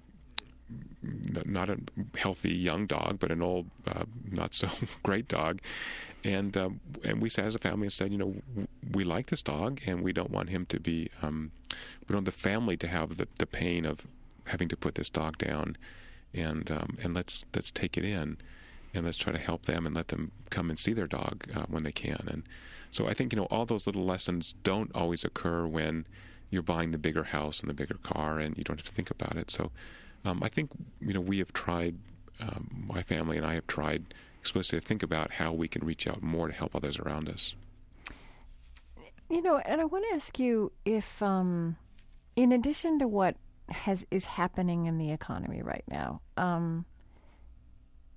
not 1.44 1.68
a 1.68 1.78
healthy 2.16 2.54
young 2.54 2.86
dog, 2.86 3.18
but 3.20 3.30
an 3.30 3.42
old, 3.42 3.66
uh, 3.86 4.04
not 4.30 4.54
so 4.54 4.68
great 5.02 5.28
dog, 5.28 5.60
and 6.24 6.56
um, 6.56 6.80
and 7.04 7.22
we 7.22 7.28
sat 7.28 7.44
as 7.44 7.54
a 7.54 7.58
family 7.58 7.86
and 7.86 7.92
said, 7.92 8.12
you 8.12 8.18
know, 8.18 8.34
we 8.92 9.04
like 9.04 9.26
this 9.26 9.42
dog, 9.42 9.80
and 9.86 10.02
we 10.02 10.12
don't 10.12 10.30
want 10.30 10.50
him 10.50 10.66
to 10.66 10.80
be, 10.80 11.10
um, 11.22 11.52
we 11.70 12.12
don't 12.12 12.18
want 12.18 12.26
the 12.26 12.32
family 12.32 12.76
to 12.76 12.88
have 12.88 13.16
the, 13.16 13.28
the 13.38 13.46
pain 13.46 13.84
of 13.84 14.06
having 14.44 14.68
to 14.68 14.76
put 14.76 14.96
this 14.96 15.08
dog 15.08 15.38
down, 15.38 15.76
and 16.34 16.70
um, 16.70 16.98
and 17.02 17.14
let's 17.14 17.44
let's 17.54 17.70
take 17.70 17.96
it 17.96 18.04
in, 18.04 18.36
and 18.92 19.04
let's 19.04 19.18
try 19.18 19.32
to 19.32 19.38
help 19.38 19.66
them 19.66 19.86
and 19.86 19.94
let 19.94 20.08
them 20.08 20.32
come 20.50 20.70
and 20.70 20.78
see 20.78 20.92
their 20.92 21.06
dog 21.06 21.44
uh, 21.54 21.66
when 21.68 21.84
they 21.84 21.92
can, 21.92 22.26
and 22.28 22.42
so 22.90 23.06
I 23.06 23.14
think 23.14 23.32
you 23.32 23.38
know 23.38 23.46
all 23.46 23.66
those 23.66 23.86
little 23.86 24.04
lessons 24.04 24.54
don't 24.62 24.90
always 24.94 25.22
occur 25.22 25.66
when 25.66 26.06
you're 26.50 26.62
buying 26.62 26.92
the 26.92 26.98
bigger 26.98 27.24
house 27.24 27.60
and 27.60 27.68
the 27.68 27.74
bigger 27.74 27.98
car, 28.02 28.38
and 28.38 28.56
you 28.56 28.64
don't 28.64 28.78
have 28.78 28.86
to 28.86 28.92
think 28.92 29.10
about 29.10 29.36
it. 29.36 29.50
So 29.50 29.70
um, 30.26 30.42
I 30.42 30.48
think 30.48 30.70
you 31.00 31.14
know 31.14 31.20
we 31.20 31.38
have 31.38 31.52
tried, 31.52 31.96
um, 32.40 32.84
my 32.88 33.02
family 33.02 33.36
and 33.36 33.46
I 33.46 33.54
have 33.54 33.66
tried 33.66 34.14
explicitly 34.40 34.80
to 34.80 34.86
think 34.86 35.02
about 35.02 35.32
how 35.32 35.52
we 35.52 35.68
can 35.68 35.84
reach 35.84 36.06
out 36.06 36.22
more 36.22 36.48
to 36.48 36.54
help 36.54 36.74
others 36.76 36.98
around 36.98 37.28
us. 37.28 37.54
You 39.28 39.42
know, 39.42 39.58
and 39.58 39.80
I 39.80 39.84
want 39.84 40.04
to 40.08 40.14
ask 40.14 40.38
you 40.38 40.70
if, 40.84 41.20
um, 41.20 41.76
in 42.36 42.52
addition 42.52 43.00
to 43.00 43.08
what 43.08 43.36
has 43.68 44.06
is 44.10 44.24
happening 44.24 44.86
in 44.86 44.98
the 44.98 45.10
economy 45.10 45.62
right 45.62 45.84
now, 45.88 46.20
um, 46.36 46.84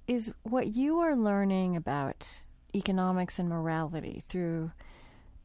is 0.08 0.32
what 0.44 0.76
you 0.76 1.00
are 1.00 1.16
learning 1.16 1.76
about 1.76 2.42
economics 2.76 3.40
and 3.40 3.50
morality 3.50 4.24
through 4.28 4.72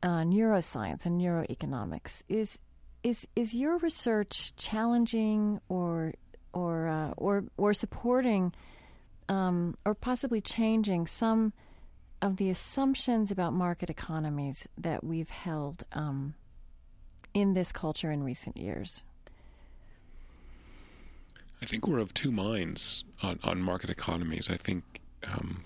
uh, 0.02 0.20
neuroscience 0.20 1.06
and 1.06 1.18
neuroeconomics 1.18 2.22
is 2.28 2.58
is 3.02 3.26
is 3.34 3.54
your 3.54 3.78
research 3.78 4.54
challenging 4.56 5.60
or 5.68 6.12
or 6.55 6.88
uh, 6.88 7.12
or 7.16 7.44
or 7.57 7.74
supporting 7.74 8.52
um, 9.28 9.76
or 9.84 9.94
possibly 9.94 10.40
changing 10.40 11.07
some 11.07 11.52
of 12.22 12.36
the 12.36 12.48
assumptions 12.48 13.30
about 13.30 13.52
market 13.52 13.90
economies 13.90 14.66
that 14.78 15.05
we've 15.05 15.30
held 15.30 15.84
um, 15.92 16.34
in 17.34 17.52
this 17.52 17.72
culture 17.72 18.11
in 18.11 18.22
recent 18.22 18.57
years? 18.57 19.02
I 21.61 21.66
think 21.66 21.86
we're 21.86 21.98
of 21.98 22.12
two 22.14 22.32
minds 22.32 23.05
on, 23.22 23.38
on 23.42 23.61
market 23.61 23.90
economies. 23.90 24.50
I 24.50 24.57
think 24.57 24.84
um, 25.26 25.64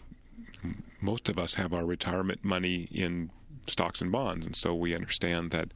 most 1.01 1.29
of 1.29 1.39
us 1.39 1.55
have 1.55 1.73
our 1.73 1.85
retirement 1.85 2.45
money 2.45 2.89
in 2.91 3.31
stocks 3.67 4.01
and 4.01 4.11
bonds, 4.11 4.47
and 4.47 4.57
so 4.57 4.75
we 4.75 4.95
understand 4.95 5.51
that 5.51 5.73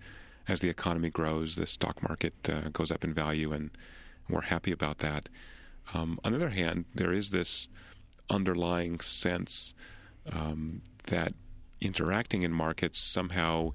as 0.48 0.60
the 0.60 0.68
economy 0.68 1.10
grows, 1.10 1.56
the 1.56 1.66
stock 1.66 2.02
market 2.02 2.34
uh, 2.48 2.68
goes 2.72 2.90
up 2.90 3.04
in 3.04 3.14
value, 3.14 3.52
and 3.52 3.70
we're 4.28 4.42
happy 4.42 4.72
about 4.72 4.98
that. 4.98 5.28
Um, 5.94 6.18
on 6.24 6.32
the 6.32 6.38
other 6.38 6.50
hand, 6.50 6.84
there 6.94 7.12
is 7.12 7.30
this 7.30 7.68
underlying 8.30 9.00
sense 9.00 9.74
um, 10.30 10.82
that 11.06 11.32
interacting 11.80 12.42
in 12.42 12.52
markets 12.52 12.98
somehow 13.00 13.72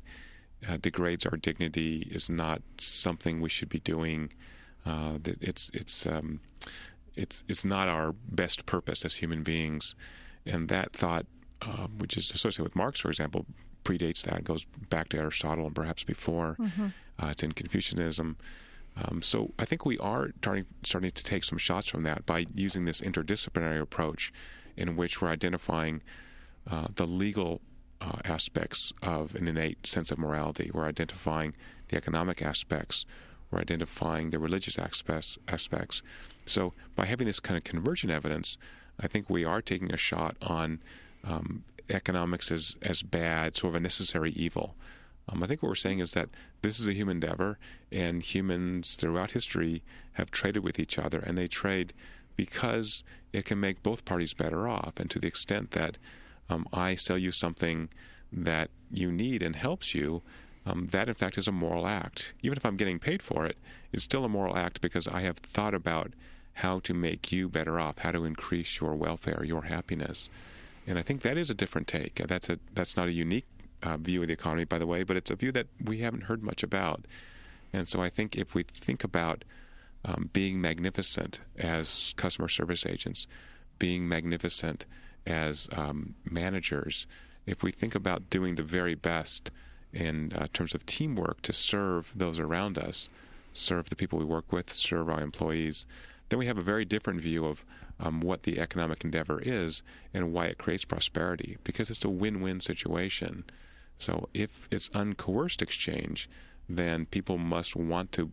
uh, 0.68 0.78
degrades 0.78 1.26
our 1.26 1.38
dignity, 1.38 2.08
is 2.10 2.30
not 2.30 2.62
something 2.80 3.42
we 3.42 3.50
should 3.50 3.70
be 3.70 3.80
doing. 3.80 4.32
Uh, 4.86 5.18
it's 5.24 5.70
it's 5.74 6.06
um, 6.06 6.40
it's 7.16 7.44
it's 7.48 7.66
not 7.66 7.88
our 7.88 8.14
best 8.14 8.66
purpose 8.66 9.06
as 9.06 9.16
human 9.16 9.44
beings, 9.44 9.96
and 10.46 10.70
that 10.70 10.94
thought, 10.94 11.26
uh, 11.62 11.88
which 11.98 12.18
is 12.18 12.32
associated 12.32 12.64
with 12.64 12.76
Marx, 12.76 13.00
for 13.00 13.10
example, 13.10 13.46
predates 13.84 14.24
that, 14.24 14.44
goes 14.44 14.66
back 14.90 15.10
to 15.10 15.18
Aristotle 15.18 15.66
and 15.66 15.76
perhaps 15.76 16.04
before. 16.04 16.56
Mm-hmm. 16.60 16.88
Uh, 17.22 17.28
it's 17.28 17.44
in 17.44 17.52
Confucianism. 17.52 18.38
Um, 19.04 19.22
so 19.22 19.54
I 19.60 19.66
think 19.66 19.86
we 19.86 19.98
are 20.00 20.32
starting, 20.42 20.66
starting 20.84 21.12
to 21.12 21.24
take 21.24 21.44
some 21.44 21.58
shots 21.58 21.88
from 21.88 22.04
that 22.04 22.26
by 22.26 22.48
using 22.54 22.86
this 22.86 23.02
interdisciplinary 23.02 23.82
approach 23.82 24.34
in 24.76 24.96
which 24.96 25.22
we're 25.22 25.30
identifying 25.30 26.02
uh, 26.70 26.88
the 26.96 27.06
legal 27.06 27.62
uh, 28.02 28.20
aspects 28.26 28.94
of 29.02 29.36
an 29.36 29.48
innate 29.48 29.86
sense 29.86 30.12
of 30.12 30.18
morality. 30.18 30.72
We're 30.74 30.88
identifying 30.88 31.54
the 31.90 31.98
economic 31.98 32.42
aspects. 32.42 33.06
We're 33.52 33.60
identifying 33.60 34.30
the 34.30 34.40
religious 34.40 34.78
aspects. 34.78 35.38
aspects. 35.48 36.02
So 36.46 36.74
by 36.96 37.06
having 37.06 37.28
this 37.28 37.40
kind 37.40 37.58
of 37.58 37.64
convergent 37.64 38.12
evidence, 38.12 38.58
I 39.00 39.08
think 39.08 39.30
we 39.30 39.46
are 39.46 39.62
taking 39.62 39.94
a 39.94 39.98
shot 39.98 40.36
on 40.42 40.80
um, 41.24 41.64
economics 41.90 42.52
as 42.52 42.76
as 42.82 43.02
bad, 43.02 43.56
sort 43.56 43.72
of 43.72 43.76
a 43.76 43.80
necessary 43.80 44.32
evil. 44.32 44.76
Um, 45.30 45.44
I 45.44 45.48
think 45.48 45.62
what 45.62 45.70
we're 45.70 45.76
saying 45.76 46.00
is 46.00 46.12
that 46.12 46.30
this 46.62 46.80
is 46.80 46.88
a 46.88 46.94
human 46.94 47.18
endeavor, 47.18 47.60
and 47.92 48.24
humans 48.24 48.96
throughout 48.96 49.32
history 49.32 49.84
have 50.14 50.32
traded 50.32 50.64
with 50.64 50.80
each 50.80 50.98
other, 50.98 51.20
and 51.20 51.38
they 51.38 51.48
trade 51.48 51.94
because 52.36 53.04
it 53.34 53.46
can 53.46 53.60
make 53.60 53.84
both 53.84 54.06
parties 54.06 54.34
better 54.34 54.68
off. 54.68 54.94
And 54.98 55.10
to 55.12 55.20
the 55.20 55.28
extent 55.28 55.72
that 55.72 55.98
um, 56.50 56.68
I 56.72 56.96
sell 56.96 57.18
you 57.18 57.32
something 57.32 57.90
that 58.32 58.70
you 58.92 59.12
need 59.12 59.42
and 59.42 59.56
helps 59.56 59.94
you, 59.94 60.22
um, 60.66 60.88
that 60.92 61.08
in 61.08 61.16
fact 61.16 61.38
is 61.38 61.48
a 61.48 61.52
moral 61.52 61.88
act. 61.88 62.34
Even 62.42 62.58
if 62.58 62.66
I'm 62.66 62.78
getting 62.78 63.00
paid 63.00 63.22
for 63.22 63.46
it, 63.46 63.58
it's 63.92 64.04
still 64.04 64.26
a 64.26 64.30
moral 64.30 64.58
act 64.58 64.82
because 64.82 65.08
I 65.08 65.22
have 65.22 65.38
thought 65.38 65.74
about 65.74 66.12
how 66.54 66.80
to 66.80 66.94
make 66.94 67.32
you 67.32 67.48
better 67.48 67.80
off, 67.80 68.00
how 68.00 68.12
to 68.12 68.26
increase 68.26 68.80
your 68.80 68.96
welfare, 68.96 69.44
your 69.44 69.64
happiness. 69.64 70.30
And 70.86 70.98
I 70.98 71.02
think 71.02 71.22
that 71.22 71.38
is 71.38 71.50
a 71.50 71.54
different 71.54 71.88
take. 71.88 72.16
That's 72.16 72.50
a 72.50 72.60
that's 72.74 72.96
not 72.96 73.08
a 73.08 73.12
unique 73.12 73.46
uh, 73.84 73.98
view 73.98 74.22
of 74.22 74.28
the 74.28 74.34
economy, 74.34 74.66
by 74.66 74.80
the 74.80 74.88
way, 74.88 75.04
but 75.04 75.18
it's 75.18 75.32
a 75.32 75.36
view 75.36 75.52
that 75.52 75.68
we 75.84 76.00
haven't 76.00 76.24
heard 76.24 76.44
much 76.44 76.64
about. 76.64 77.06
And 77.74 77.88
so 77.88 78.02
I 78.02 78.10
think 78.10 78.36
if 78.36 78.56
we 78.56 78.64
think 78.64 79.04
about 79.04 79.44
um, 80.06 80.30
being 80.34 80.62
magnificent 80.62 81.42
as 81.58 82.14
customer 82.18 82.48
service 82.48 82.86
agents, 82.86 83.28
being 83.80 84.08
magnificent 84.08 84.86
as 85.26 85.68
um, 85.74 86.16
managers, 86.24 87.08
if 87.46 87.64
we 87.64 87.72
think 87.72 87.96
about 87.96 88.30
doing 88.30 88.56
the 88.56 88.64
very 88.64 88.96
best 88.96 89.52
in 89.94 90.34
uh, 90.34 90.48
terms 90.54 90.74
of 90.74 90.86
teamwork 90.86 91.42
to 91.42 91.54
serve 91.54 92.12
those 92.16 92.40
around 92.40 92.78
us, 92.78 93.10
serve 93.54 93.90
the 93.90 93.96
people 93.96 94.20
we 94.20 94.26
work 94.26 94.52
with, 94.52 94.72
serve 94.72 95.10
our 95.10 95.22
employees, 95.22 95.86
then 96.30 96.40
we 96.40 96.46
have 96.46 96.58
a 96.58 96.62
very 96.62 96.86
different 96.86 97.22
view 97.22 97.46
of 97.46 97.66
um, 98.00 98.22
what 98.22 98.44
the 98.44 98.60
economic 98.60 99.04
endeavor 99.04 99.40
is 99.42 99.82
and 100.14 100.34
why 100.34 100.46
it 100.46 100.58
creates 100.58 100.86
prosperity, 100.86 101.58
because 101.64 101.90
it's 101.90 102.06
a 102.06 102.10
win 102.10 102.42
win 102.42 102.60
situation. 102.60 103.44
So 103.98 104.30
if 104.34 104.68
it's 104.72 104.90
uncoerced 104.90 105.62
exchange, 105.62 106.30
then 106.70 107.06
people 107.06 107.38
must 107.38 107.76
want 107.76 108.12
to 108.14 108.32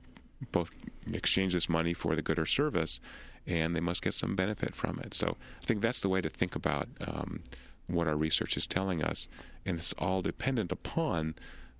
both 0.53 0.75
exchange 1.13 1.55
this 1.55 1.69
money 1.69 1.95
for 1.95 2.15
the 2.15 2.23
good 2.23 2.39
or 2.39 2.47
service, 2.47 3.01
and 3.47 3.75
they 3.75 3.81
must 3.81 4.03
get 4.03 4.15
some 4.15 4.35
benefit 4.35 4.75
from 4.75 4.99
it. 5.01 5.15
So 5.15 5.37
I 5.63 5.67
think 5.67 5.81
that's 5.81 6.01
the 6.01 6.09
way 6.09 6.21
to 6.21 6.29
think 6.29 6.55
about 6.55 6.89
um, 7.01 7.43
what 7.87 8.09
our 8.09 8.17
research 8.17 8.57
is 8.57 8.67
telling 8.67 9.03
us, 9.03 9.29
and 9.65 9.79
it's 9.79 9.93
all 9.99 10.23
dependent 10.23 10.73
upon 10.73 11.35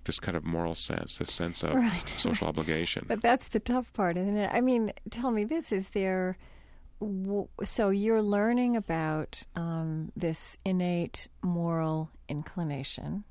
this 0.05 0.19
kind 0.19 0.37
of 0.37 0.43
moral 0.43 0.75
sense, 0.75 1.17
this 1.17 1.33
sense 1.33 1.63
of 1.63 1.73
right. 1.73 2.09
social 2.17 2.47
obligation. 2.47 3.05
But 3.07 3.21
that's 3.21 3.47
the 3.49 3.59
tough 3.59 3.91
part, 3.93 4.17
isn't 4.17 4.37
it? 4.37 4.49
I 4.53 4.61
mean, 4.61 4.93
tell 5.09 5.31
me 5.31 5.43
this: 5.43 5.71
is 5.71 5.91
there 5.91 6.37
so 7.63 7.89
you're 7.89 8.21
learning 8.21 8.75
about 8.75 9.43
um, 9.55 10.11
this 10.15 10.57
innate 10.65 11.27
moral 11.41 12.09
inclination. 12.29 13.23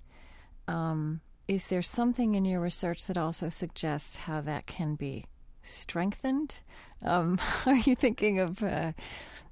Um, 0.68 1.20
is 1.46 1.66
there 1.66 1.82
something 1.82 2.34
in 2.34 2.44
your 2.44 2.60
research 2.60 3.06
that 3.06 3.18
also 3.18 3.48
suggests 3.48 4.16
how 4.16 4.40
that 4.42 4.66
can 4.66 4.94
be 4.94 5.24
strengthened? 5.62 6.60
Um, 7.02 7.38
are 7.66 7.76
you 7.76 7.94
thinking 7.94 8.38
of 8.38 8.62
uh, 8.62 8.92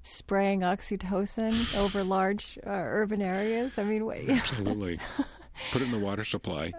spraying 0.01 0.61
oxytocin 0.61 1.77
over 1.77 2.03
large 2.03 2.59
uh, 2.67 2.71
urban 2.71 3.21
areas? 3.21 3.79
I 3.79 3.85
mean, 3.85 4.05
wait. 4.05 4.29
Absolutely. 4.31 4.99
Put 5.71 5.83
it 5.83 5.85
in 5.85 5.93
the 5.93 5.99
water 5.99 6.25
supply. 6.25 6.73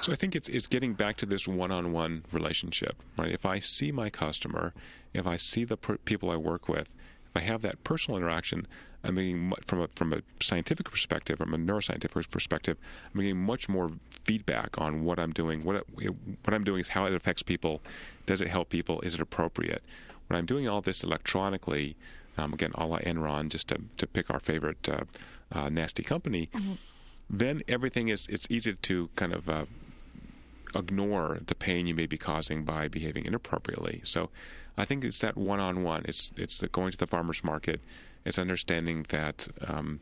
So 0.00 0.10
I 0.10 0.16
think 0.16 0.34
it's 0.34 0.48
it's 0.48 0.66
getting 0.66 0.94
back 0.94 1.18
to 1.18 1.26
this 1.26 1.46
one-on-one 1.46 2.24
relationship, 2.32 2.96
right? 3.18 3.30
If 3.30 3.44
I 3.44 3.58
see 3.58 3.92
my 3.92 4.08
customer 4.08 4.72
if 5.14 5.26
I 5.26 5.36
see 5.36 5.64
the 5.64 5.76
per- 5.76 5.98
people 5.98 6.30
I 6.30 6.36
work 6.36 6.68
with, 6.68 6.94
if 7.24 7.36
I 7.36 7.40
have 7.40 7.62
that 7.62 7.84
personal 7.84 8.18
interaction, 8.18 8.66
I'm 9.04 9.14
getting 9.16 9.52
from 9.66 9.82
a 9.82 9.88
from 9.94 10.12
a 10.12 10.22
scientific 10.40 10.90
perspective, 10.90 11.38
from 11.38 11.54
a 11.54 11.58
neuroscientific 11.58 12.30
perspective, 12.30 12.78
I'm 13.12 13.20
getting 13.20 13.36
much 13.36 13.68
more 13.68 13.92
feedback 14.10 14.78
on 14.78 15.04
what 15.04 15.18
I'm 15.18 15.32
doing. 15.32 15.62
What 15.62 15.84
what 16.44 16.54
I'm 16.54 16.64
doing 16.64 16.80
is 16.80 16.88
how 16.88 17.06
it 17.06 17.14
affects 17.14 17.42
people. 17.42 17.82
Does 18.26 18.40
it 18.40 18.48
help 18.48 18.70
people? 18.70 19.00
Is 19.02 19.14
it 19.14 19.20
appropriate? 19.20 19.82
When 20.26 20.38
I'm 20.38 20.46
doing 20.46 20.66
all 20.66 20.80
this 20.80 21.04
electronically, 21.04 21.96
um, 22.38 22.54
again, 22.54 22.72
a 22.74 22.86
la 22.86 22.98
Enron, 23.00 23.50
just 23.50 23.68
to 23.68 23.80
to 23.98 24.06
pick 24.06 24.30
our 24.30 24.40
favorite 24.40 24.88
uh, 24.88 25.04
uh, 25.52 25.68
nasty 25.68 26.02
company, 26.02 26.48
mm-hmm. 26.54 26.72
then 27.28 27.62
everything 27.68 28.08
is 28.08 28.26
it's 28.28 28.46
easy 28.50 28.72
to 28.72 29.10
kind 29.16 29.34
of 29.34 29.48
uh, 29.48 29.66
ignore 30.74 31.40
the 31.46 31.54
pain 31.54 31.86
you 31.86 31.94
may 31.94 32.06
be 32.06 32.16
causing 32.16 32.64
by 32.64 32.88
behaving 32.88 33.26
inappropriately. 33.26 34.00
So 34.02 34.30
I 34.76 34.84
think 34.84 35.04
it's 35.04 35.20
that 35.20 35.36
one-on-one. 35.36 36.06
It's 36.06 36.32
it's 36.36 36.62
going 36.72 36.92
to 36.92 36.98
the 36.98 37.06
farmers 37.06 37.44
market. 37.44 37.80
It's 38.24 38.38
understanding 38.38 39.06
that 39.10 39.48
um, 39.66 40.00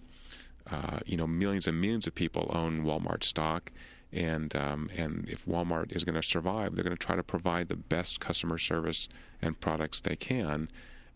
uh, 0.70 1.00
you 1.04 1.16
know 1.16 1.26
millions 1.26 1.66
and 1.66 1.80
millions 1.80 2.06
of 2.06 2.14
people 2.14 2.50
own 2.54 2.84
Walmart 2.84 3.24
stock, 3.24 3.70
and 4.12 4.54
um, 4.54 4.90
and 4.96 5.28
if 5.28 5.44
Walmart 5.46 5.94
is 5.94 6.04
going 6.04 6.14
to 6.14 6.22
survive, 6.22 6.74
they're 6.74 6.84
going 6.84 6.96
to 6.96 7.06
try 7.06 7.16
to 7.16 7.22
provide 7.22 7.68
the 7.68 7.76
best 7.76 8.20
customer 8.20 8.58
service 8.58 9.08
and 9.40 9.60
products 9.60 10.00
they 10.00 10.16
can, 10.16 10.68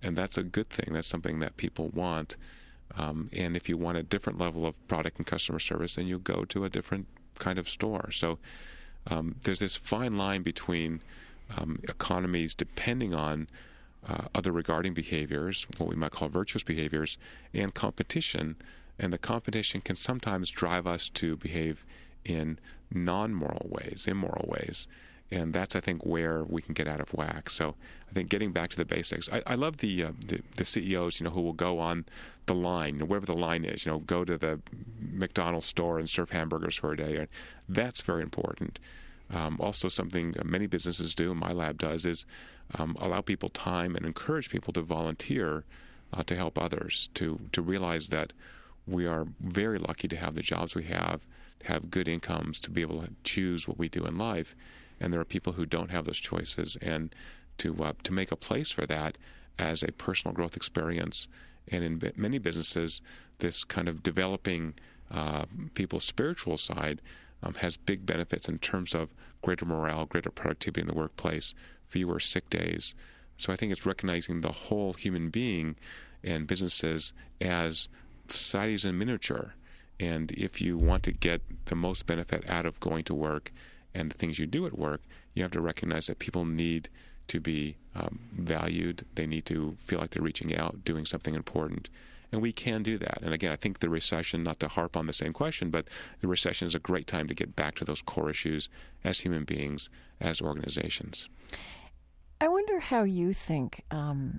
and 0.02 0.16
that's 0.16 0.36
a 0.36 0.42
good 0.42 0.68
thing. 0.68 0.94
That's 0.94 1.09
something 1.09 1.38
that 1.40 1.57
people 1.57 1.88
want. 1.88 2.36
Um, 2.96 3.28
and 3.32 3.57
if 3.57 3.68
you 3.68 3.76
want 3.76 3.98
a 3.98 4.02
different 4.02 4.38
level 4.38 4.64
of 4.64 4.88
product 4.88 5.18
and 5.18 5.26
customer 5.26 5.59
service, 5.59 5.96
then 5.96 6.07
you 6.07 6.18
go 6.18 6.44
to 6.44 6.64
a 6.64 6.70
different 6.70 7.07
kind 7.38 7.59
of 7.59 7.68
store. 7.68 8.11
So 8.11 8.38
um, 9.09 9.36
there's 9.42 9.59
this 9.59 9.76
fine 9.76 10.16
line 10.16 10.42
between 10.42 11.00
um, 11.57 11.80
economies 11.88 12.54
depending 12.54 13.14
on 13.14 13.48
uh, 14.09 14.28
other 14.34 14.52
regarding 14.52 14.94
behaviors, 14.94 15.66
what 15.78 15.88
we 15.88 15.96
might 15.96 16.12
call 16.12 16.28
virtuous 16.28 16.62
behaviors, 16.62 17.18
and 17.52 17.74
competition. 17.74 18.57
And 18.98 19.12
the 19.12 19.18
competition 19.18 19.80
can 19.80 19.96
sometimes 19.96 20.50
drive 20.50 20.86
us 20.86 21.09
to 21.11 21.36
behave 21.36 21.84
in 22.24 22.59
non 22.90 23.34
moral 23.34 23.68
ways, 23.68 24.07
immoral 24.09 24.46
ways. 24.48 24.86
And 25.30 25.52
that's, 25.52 25.74
I 25.74 25.80
think, 25.80 26.07
where 26.07 26.44
we 26.44 26.62
can 26.62 26.72
get 26.72 26.86
out 26.86 27.00
of 27.00 27.12
whack. 27.12 27.50
So 27.50 27.74
I 28.09 28.12
think 28.12 28.28
getting 28.28 28.52
back 28.52 28.70
to 28.70 28.76
the 28.76 28.84
basics. 28.84 29.28
I, 29.32 29.42
I 29.44 29.54
love 29.57 29.78
the, 29.78 30.04
uh, 30.04 30.12
the, 30.24 30.40
the 30.54 30.64
CEOs, 30.64 31.18
you 31.18 31.24
know, 31.24 31.30
who 31.30 31.40
will 31.40 31.52
go 31.52 31.80
on 31.80 32.04
the 32.46 32.54
line, 32.54 33.00
wherever 33.00 33.26
the 33.26 33.34
line 33.34 33.64
is. 33.64 33.84
You 33.84 33.92
know, 33.92 33.98
go 33.98 34.24
to 34.24 34.38
the 34.38 34.61
McDonald's 35.00 35.66
store 35.66 35.98
and 35.98 36.09
serve 36.09 36.30
hamburgers 36.30 36.76
for 36.76 36.92
a 36.92 36.96
day. 36.96 37.26
That's 37.68 38.02
very 38.02 38.22
important. 38.22 38.78
Um, 39.34 39.57
also, 39.61 39.88
something 39.88 40.36
many 40.44 40.68
businesses 40.68 41.12
do, 41.12 41.34
my 41.34 41.52
lab 41.52 41.78
does, 41.78 42.07
is 42.07 42.24
um, 42.75 42.97
allow 43.01 43.21
people 43.21 43.49
time 43.49 43.97
and 43.97 44.05
encourage 44.05 44.51
people 44.51 44.73
to 44.73 44.83
volunteer 44.83 45.64
uh, 46.12 46.23
to 46.25 46.37
help 46.37 46.59
others, 46.59 47.11
to, 47.14 47.41
to 47.53 47.62
realize 47.62 48.09
that 48.09 48.33
we 48.87 49.07
are 49.07 49.27
very 49.41 49.79
lucky 49.79 50.09
to 50.09 50.17
have 50.17 50.35
the 50.35 50.43
jobs 50.43 50.75
we 50.75 50.85
have, 50.85 51.21
to 51.61 51.69
have 51.69 51.91
good 51.91 52.09
incomes, 52.09 52.59
to 52.61 52.71
be 52.71 52.83
able 52.83 53.03
to 53.03 53.11
choose 53.25 53.67
what 53.67 53.79
we 53.79 53.89
do 53.89 54.05
in 54.05 54.17
life. 54.17 54.55
And 55.01 55.12
there 55.12 55.21
are 55.21 55.25
people 55.25 55.55
who 55.55 55.67
don't 55.67 55.91
have 55.91 56.05
those 56.05 56.19
choices. 56.19 56.77
And 56.81 57.14
to, 57.59 57.85
uh, 57.85 57.93
to 58.03 58.12
make 58.12 58.33
a 58.33 58.37
place 58.37 58.71
for 58.71 58.87
that 58.87 59.19
as 59.59 59.83
a 59.83 59.93
personal 59.93 60.35
growth 60.35 60.57
experience. 60.57 61.29
And 61.69 61.83
in 61.83 62.12
many 62.17 62.39
businesses, 62.39 63.01
this 63.39 63.64
kind 63.64 63.89
of 63.89 64.03
developing 64.03 64.75
uh, 65.11 65.47
people's 65.75 66.05
spiritual 66.05 66.57
side 66.57 67.01
um, 67.43 67.55
has 67.55 67.77
big 67.77 68.07
benefits 68.07 68.49
in 68.49 68.59
terms 68.59 68.95
of 68.95 69.11
greater 69.43 69.64
morale, 69.64 70.07
greater 70.07 70.31
productivity 70.31 70.81
in 70.81 70.87
the 70.87 70.95
workplace, 70.95 71.55
fewer 71.97 72.20
sick 72.20 72.51
days. 72.51 72.94
So 73.38 73.55
I 73.55 73.57
think 73.57 73.72
it's 73.72 73.86
recognizing 73.86 74.42
the 74.42 74.53
whole 74.53 74.92
human 74.92 75.30
being 75.30 75.76
and 76.22 76.47
businesses 76.47 77.14
as 77.40 77.88
societies 78.28 78.84
in 78.84 78.99
miniature. 78.99 79.55
And 79.99 80.30
if 80.32 80.61
you 80.61 80.76
want 80.76 81.05
to 81.05 81.12
get 81.12 81.40
the 81.64 81.74
most 81.74 82.07
benefit 82.07 82.44
out 82.51 82.66
of 82.66 82.80
going 82.80 83.05
to 83.05 83.14
work 83.14 83.51
and 83.94 84.11
the 84.11 84.18
things 84.18 84.38
you 84.38 84.47
do 84.47 84.66
at 84.66 84.78
work, 84.78 85.01
you 85.32 85.42
have 85.42 85.53
to 85.53 85.61
recognize 85.62 86.07
that 86.09 86.18
people 86.18 86.44
need 86.44 86.90
to 87.28 87.40
be 87.40 87.76
um, 87.94 88.18
valued. 88.38 89.07
They 89.14 89.26
need 89.26 89.47
to 89.47 89.76
feel 89.78 89.99
like 89.99 90.11
they're 90.11 90.22
reaching 90.22 90.55
out, 90.55 90.84
doing 90.84 91.07
something 91.07 91.34
important. 91.34 91.88
And 92.30 92.42
we 92.42 92.53
can 92.53 92.82
do 92.82 92.99
that. 92.99 93.22
And 93.22 93.32
again, 93.32 93.53
I 93.53 93.57
think 93.57 93.78
the 93.78 93.88
recession, 93.88 94.42
not 94.42 94.61
to 94.61 94.68
harp 94.68 94.99
on 94.99 95.07
the 95.07 95.14
same 95.14 95.32
question, 95.32 95.70
but 95.70 95.86
the 96.20 96.28
recession 96.28 96.66
is 96.66 96.74
a 96.74 96.78
great 96.78 97.07
time 97.07 97.26
to 97.28 97.34
get 97.34 97.57
back 97.57 97.74
to 97.76 97.86
those 97.86 98.03
core 98.03 98.28
issues 98.28 98.68
as 99.03 99.20
human 99.20 99.44
beings, 99.44 99.88
as 100.20 100.42
organizations. 100.42 101.30
Wonder 102.77 102.89
how 102.89 103.05
you 103.05 103.33
think 103.33 103.85
um, 103.91 104.39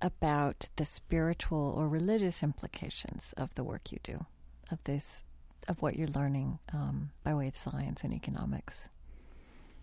about 0.00 0.70
the 0.76 0.86
spiritual 0.86 1.74
or 1.76 1.86
religious 1.86 2.42
implications 2.42 3.34
of 3.36 3.54
the 3.56 3.62
work 3.62 3.92
you 3.92 3.98
do, 4.02 4.24
of 4.72 4.82
this, 4.84 5.22
of 5.68 5.82
what 5.82 5.94
you're 5.94 6.08
learning 6.08 6.60
um, 6.72 7.10
by 7.22 7.34
way 7.34 7.46
of 7.46 7.58
science 7.58 8.02
and 8.02 8.14
economics. 8.14 8.88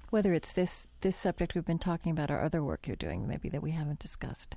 Whether 0.09 0.33
it's 0.33 0.51
this 0.51 0.87
this 1.01 1.15
subject 1.15 1.53
we've 1.53 1.63
been 1.63 1.77
talking 1.77 2.11
about, 2.11 2.31
or 2.31 2.41
other 2.41 2.63
work 2.63 2.87
you're 2.87 2.95
doing, 2.95 3.27
maybe 3.27 3.49
that 3.49 3.61
we 3.61 3.69
haven't 3.69 3.99
discussed. 3.99 4.55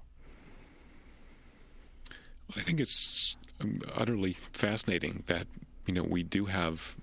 I 2.57 2.63
think 2.63 2.81
it's 2.81 3.37
um, 3.61 3.83
utterly 3.95 4.39
fascinating 4.53 5.23
that 5.27 5.47
you 5.85 5.93
know 5.93 6.03
we 6.03 6.23
do 6.23 6.47
have, 6.47 6.97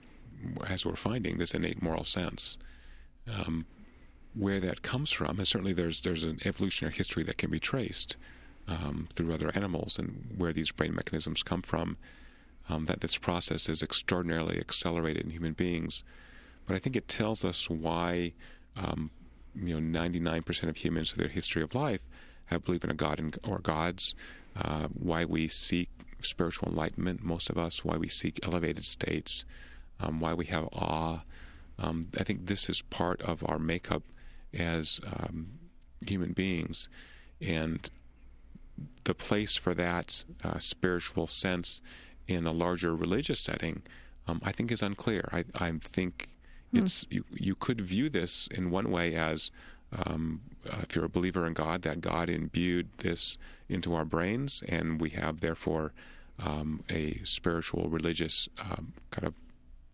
as 0.67 0.87
we're 0.87 0.95
finding, 0.95 1.37
this 1.37 1.53
innate 1.53 1.83
moral 1.83 2.03
sense. 2.03 2.57
Um, 3.31 3.67
where 4.33 4.59
that 4.59 4.81
comes 4.81 5.11
from, 5.11 5.37
and 5.37 5.47
certainly 5.47 5.73
there's 5.73 6.01
there's 6.01 6.23
an 6.23 6.39
evolutionary 6.45 6.95
history 6.95 7.23
that 7.23 7.37
can 7.37 7.49
be 7.49 7.59
traced 7.59 8.17
um, 8.67 9.07
through 9.13 9.33
other 9.33 9.51
animals, 9.55 9.99
and 9.99 10.33
where 10.37 10.53
these 10.53 10.71
brain 10.71 10.95
mechanisms 10.95 11.43
come 11.43 11.61
from. 11.61 11.97
Um, 12.69 12.85
that 12.85 13.01
this 13.01 13.17
process 13.17 13.67
is 13.67 13.81
extraordinarily 13.81 14.59
accelerated 14.59 15.25
in 15.25 15.31
human 15.31 15.53
beings, 15.53 16.03
but 16.67 16.75
I 16.75 16.79
think 16.79 16.95
it 16.95 17.07
tells 17.07 17.43
us 17.43 17.69
why, 17.69 18.33
um, 18.77 19.09
you 19.55 19.77
know, 19.79 19.99
99% 19.99 20.69
of 20.69 20.77
humans 20.77 21.11
through 21.11 21.23
their 21.23 21.33
history 21.33 21.63
of 21.63 21.73
life 21.73 22.01
have 22.45 22.63
believed 22.63 22.83
in 22.83 22.91
a 22.91 22.95
god 22.95 23.35
or 23.45 23.59
gods, 23.59 24.15
uh, 24.55 24.87
why 24.93 25.25
we 25.25 25.47
seek 25.47 25.89
spiritual 26.19 26.69
enlightenment, 26.69 27.23
most 27.23 27.49
of 27.49 27.57
us, 27.57 27.83
why 27.83 27.97
we 27.97 28.07
seek 28.07 28.39
elevated 28.43 28.85
states, 28.85 29.43
um, 29.99 30.19
why 30.19 30.33
we 30.33 30.45
have 30.45 30.65
awe. 30.71 31.21
Um, 31.79 32.07
I 32.19 32.23
think 32.23 32.45
this 32.45 32.69
is 32.69 32.81
part 32.83 33.21
of 33.21 33.43
our 33.47 33.57
makeup 33.57 34.03
as 34.53 34.99
um, 35.05 35.59
human 36.05 36.33
beings. 36.33 36.89
And 37.39 37.89
the 39.03 39.13
place 39.13 39.55
for 39.55 39.73
that 39.73 40.25
uh, 40.43 40.59
spiritual 40.59 41.27
sense 41.27 41.81
in 42.27 42.45
a 42.45 42.51
larger 42.51 42.95
religious 42.95 43.39
setting, 43.39 43.81
um, 44.27 44.41
I 44.43 44.51
think, 44.51 44.71
is 44.71 44.81
unclear. 44.81 45.27
I, 45.31 45.45
I 45.55 45.71
think 45.79 46.29
hmm. 46.71 46.79
it's 46.79 47.05
you, 47.09 47.25
you 47.31 47.55
could 47.55 47.81
view 47.81 48.09
this 48.09 48.47
in 48.47 48.71
one 48.71 48.91
way 48.91 49.15
as 49.15 49.51
um, 49.93 50.41
uh, 50.69 50.77
if 50.83 50.95
you're 50.95 51.05
a 51.05 51.09
believer 51.09 51.45
in 51.45 51.53
God, 51.53 51.81
that 51.81 52.01
God 52.01 52.29
imbued 52.29 52.89
this 52.99 53.37
into 53.67 53.93
our 53.93 54.05
brains, 54.05 54.63
and 54.67 55.01
we 55.01 55.09
have 55.11 55.41
therefore 55.41 55.91
um, 56.39 56.83
a 56.89 57.19
spiritual, 57.23 57.89
religious 57.89 58.47
um, 58.59 58.93
kind 59.11 59.27
of 59.27 59.33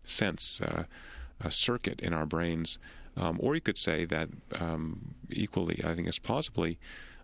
sense, 0.04 0.60
uh, 0.60 0.84
a 1.40 1.50
circuit 1.50 2.00
in 2.00 2.12
our 2.12 2.26
brains. 2.26 2.78
Um, 3.18 3.38
or 3.40 3.54
you 3.54 3.60
could 3.60 3.78
say 3.78 4.04
that 4.04 4.28
um, 4.58 5.14
equally, 5.28 5.80
I 5.84 5.94
think, 5.94 6.06
it's 6.06 6.20
plausibly, 6.20 6.78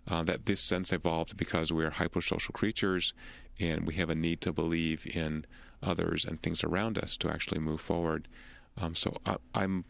uh, 0.07 0.23
that 0.23 0.45
this 0.45 0.59
sense 0.59 0.91
evolved 0.91 1.37
because 1.37 1.71
we 1.71 1.85
are 1.85 1.91
hypersocial 1.91 2.53
creatures 2.53 3.13
and 3.59 3.87
we 3.87 3.95
have 3.95 4.09
a 4.09 4.15
need 4.15 4.41
to 4.41 4.51
believe 4.51 5.07
in 5.07 5.45
others 5.81 6.25
and 6.25 6.41
things 6.41 6.63
around 6.63 6.97
us 6.97 7.15
to 7.17 7.29
actually 7.29 7.59
move 7.59 7.79
forward. 7.79 8.27
Um, 8.77 8.93
so 8.93 9.17
I, 9.25 9.37
I'm 9.53 9.85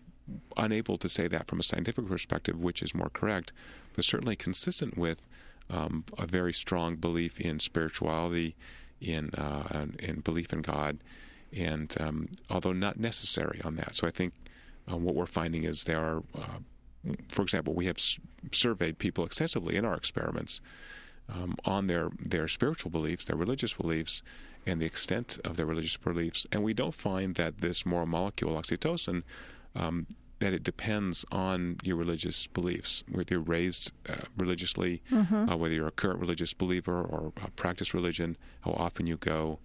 unable 0.55 0.97
to 0.99 1.09
say 1.09 1.27
that 1.27 1.47
from 1.47 1.59
a 1.59 1.63
scientific 1.63 2.07
perspective, 2.07 2.59
which 2.59 2.83
is 2.83 2.93
more 2.93 3.09
correct, 3.09 3.51
but 3.95 4.05
certainly 4.05 4.35
consistent 4.35 4.97
with 4.97 5.21
um, 5.69 6.03
a 6.17 6.27
very 6.27 6.53
strong 6.53 6.95
belief 6.95 7.39
in 7.39 7.59
spirituality, 7.59 8.55
in 9.01 9.31
uh, 9.31 9.87
in 9.99 10.21
belief 10.21 10.53
in 10.53 10.61
God, 10.61 10.99
and 11.51 11.95
um, 11.99 12.29
although 12.49 12.73
not 12.73 12.99
necessary 12.99 13.61
on 13.63 13.75
that. 13.75 13.95
So 13.95 14.07
I 14.07 14.11
think 14.11 14.33
uh, 14.91 14.97
what 14.97 15.15
we're 15.15 15.25
finding 15.25 15.63
is 15.63 15.83
there 15.83 15.99
are, 15.99 16.23
uh, 16.35 17.11
for 17.29 17.41
example, 17.41 17.73
we 17.73 17.85
have 17.85 17.97
s- 17.97 18.19
surveyed 18.51 18.97
people 18.99 19.25
extensively 19.25 19.75
in 19.75 19.85
our 19.85 19.95
experiments 19.95 20.61
um, 21.29 21.55
on 21.65 21.87
their 21.87 22.09
their 22.19 22.47
spiritual 22.47 22.91
beliefs, 22.91 23.25
their 23.25 23.35
religious 23.35 23.73
beliefs, 23.73 24.21
and 24.65 24.81
the 24.81 24.85
extent 24.85 25.39
of 25.43 25.57
their 25.57 25.65
religious 25.65 25.97
beliefs, 25.97 26.45
and 26.51 26.63
we 26.63 26.73
don't 26.73 26.95
find 26.95 27.35
that 27.35 27.61
this 27.61 27.85
moral 27.85 28.07
molecule 28.07 28.53
oxytocin 28.53 29.23
um, 29.75 30.07
that 30.39 30.53
it 30.53 30.63
depends 30.63 31.25
on 31.31 31.77
your 31.83 31.95
religious 31.95 32.47
beliefs, 32.47 33.03
whether 33.09 33.35
you're 33.35 33.39
raised 33.39 33.91
uh, 34.09 34.15
religiously, 34.37 35.01
mm-hmm. 35.11 35.49
uh, 35.49 35.55
whether 35.55 35.73
you're 35.73 35.87
a 35.87 35.91
current 35.91 36.19
religious 36.19 36.53
believer 36.53 37.01
or 37.01 37.31
uh, 37.41 37.47
practice 37.55 37.93
religion, 37.93 38.35
how 38.61 38.71
often 38.71 39.07
you 39.07 39.17
go. 39.17 39.59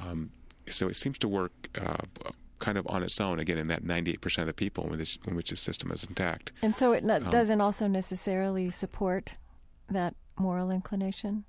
Um, 0.00 0.30
so 0.68 0.88
it 0.88 0.96
seems 0.96 1.18
to 1.18 1.28
work 1.28 1.68
uh, 1.80 1.98
kind 2.58 2.78
of 2.78 2.86
on 2.88 3.02
its 3.02 3.20
own, 3.20 3.38
again, 3.38 3.58
in 3.58 3.68
that 3.68 3.84
98% 3.84 4.38
of 4.38 4.46
the 4.46 4.52
people 4.52 4.92
in, 4.92 4.98
this, 4.98 5.18
in 5.26 5.34
which 5.36 5.50
the 5.50 5.56
system 5.56 5.90
is 5.92 6.04
intact. 6.04 6.52
And 6.62 6.74
so 6.74 6.92
it 6.92 7.08
um, 7.08 7.30
doesn't 7.30 7.60
also 7.60 7.86
necessarily 7.86 8.70
support 8.70 9.36
that 9.90 10.14
moral 10.38 10.70
inclination? 10.70 11.44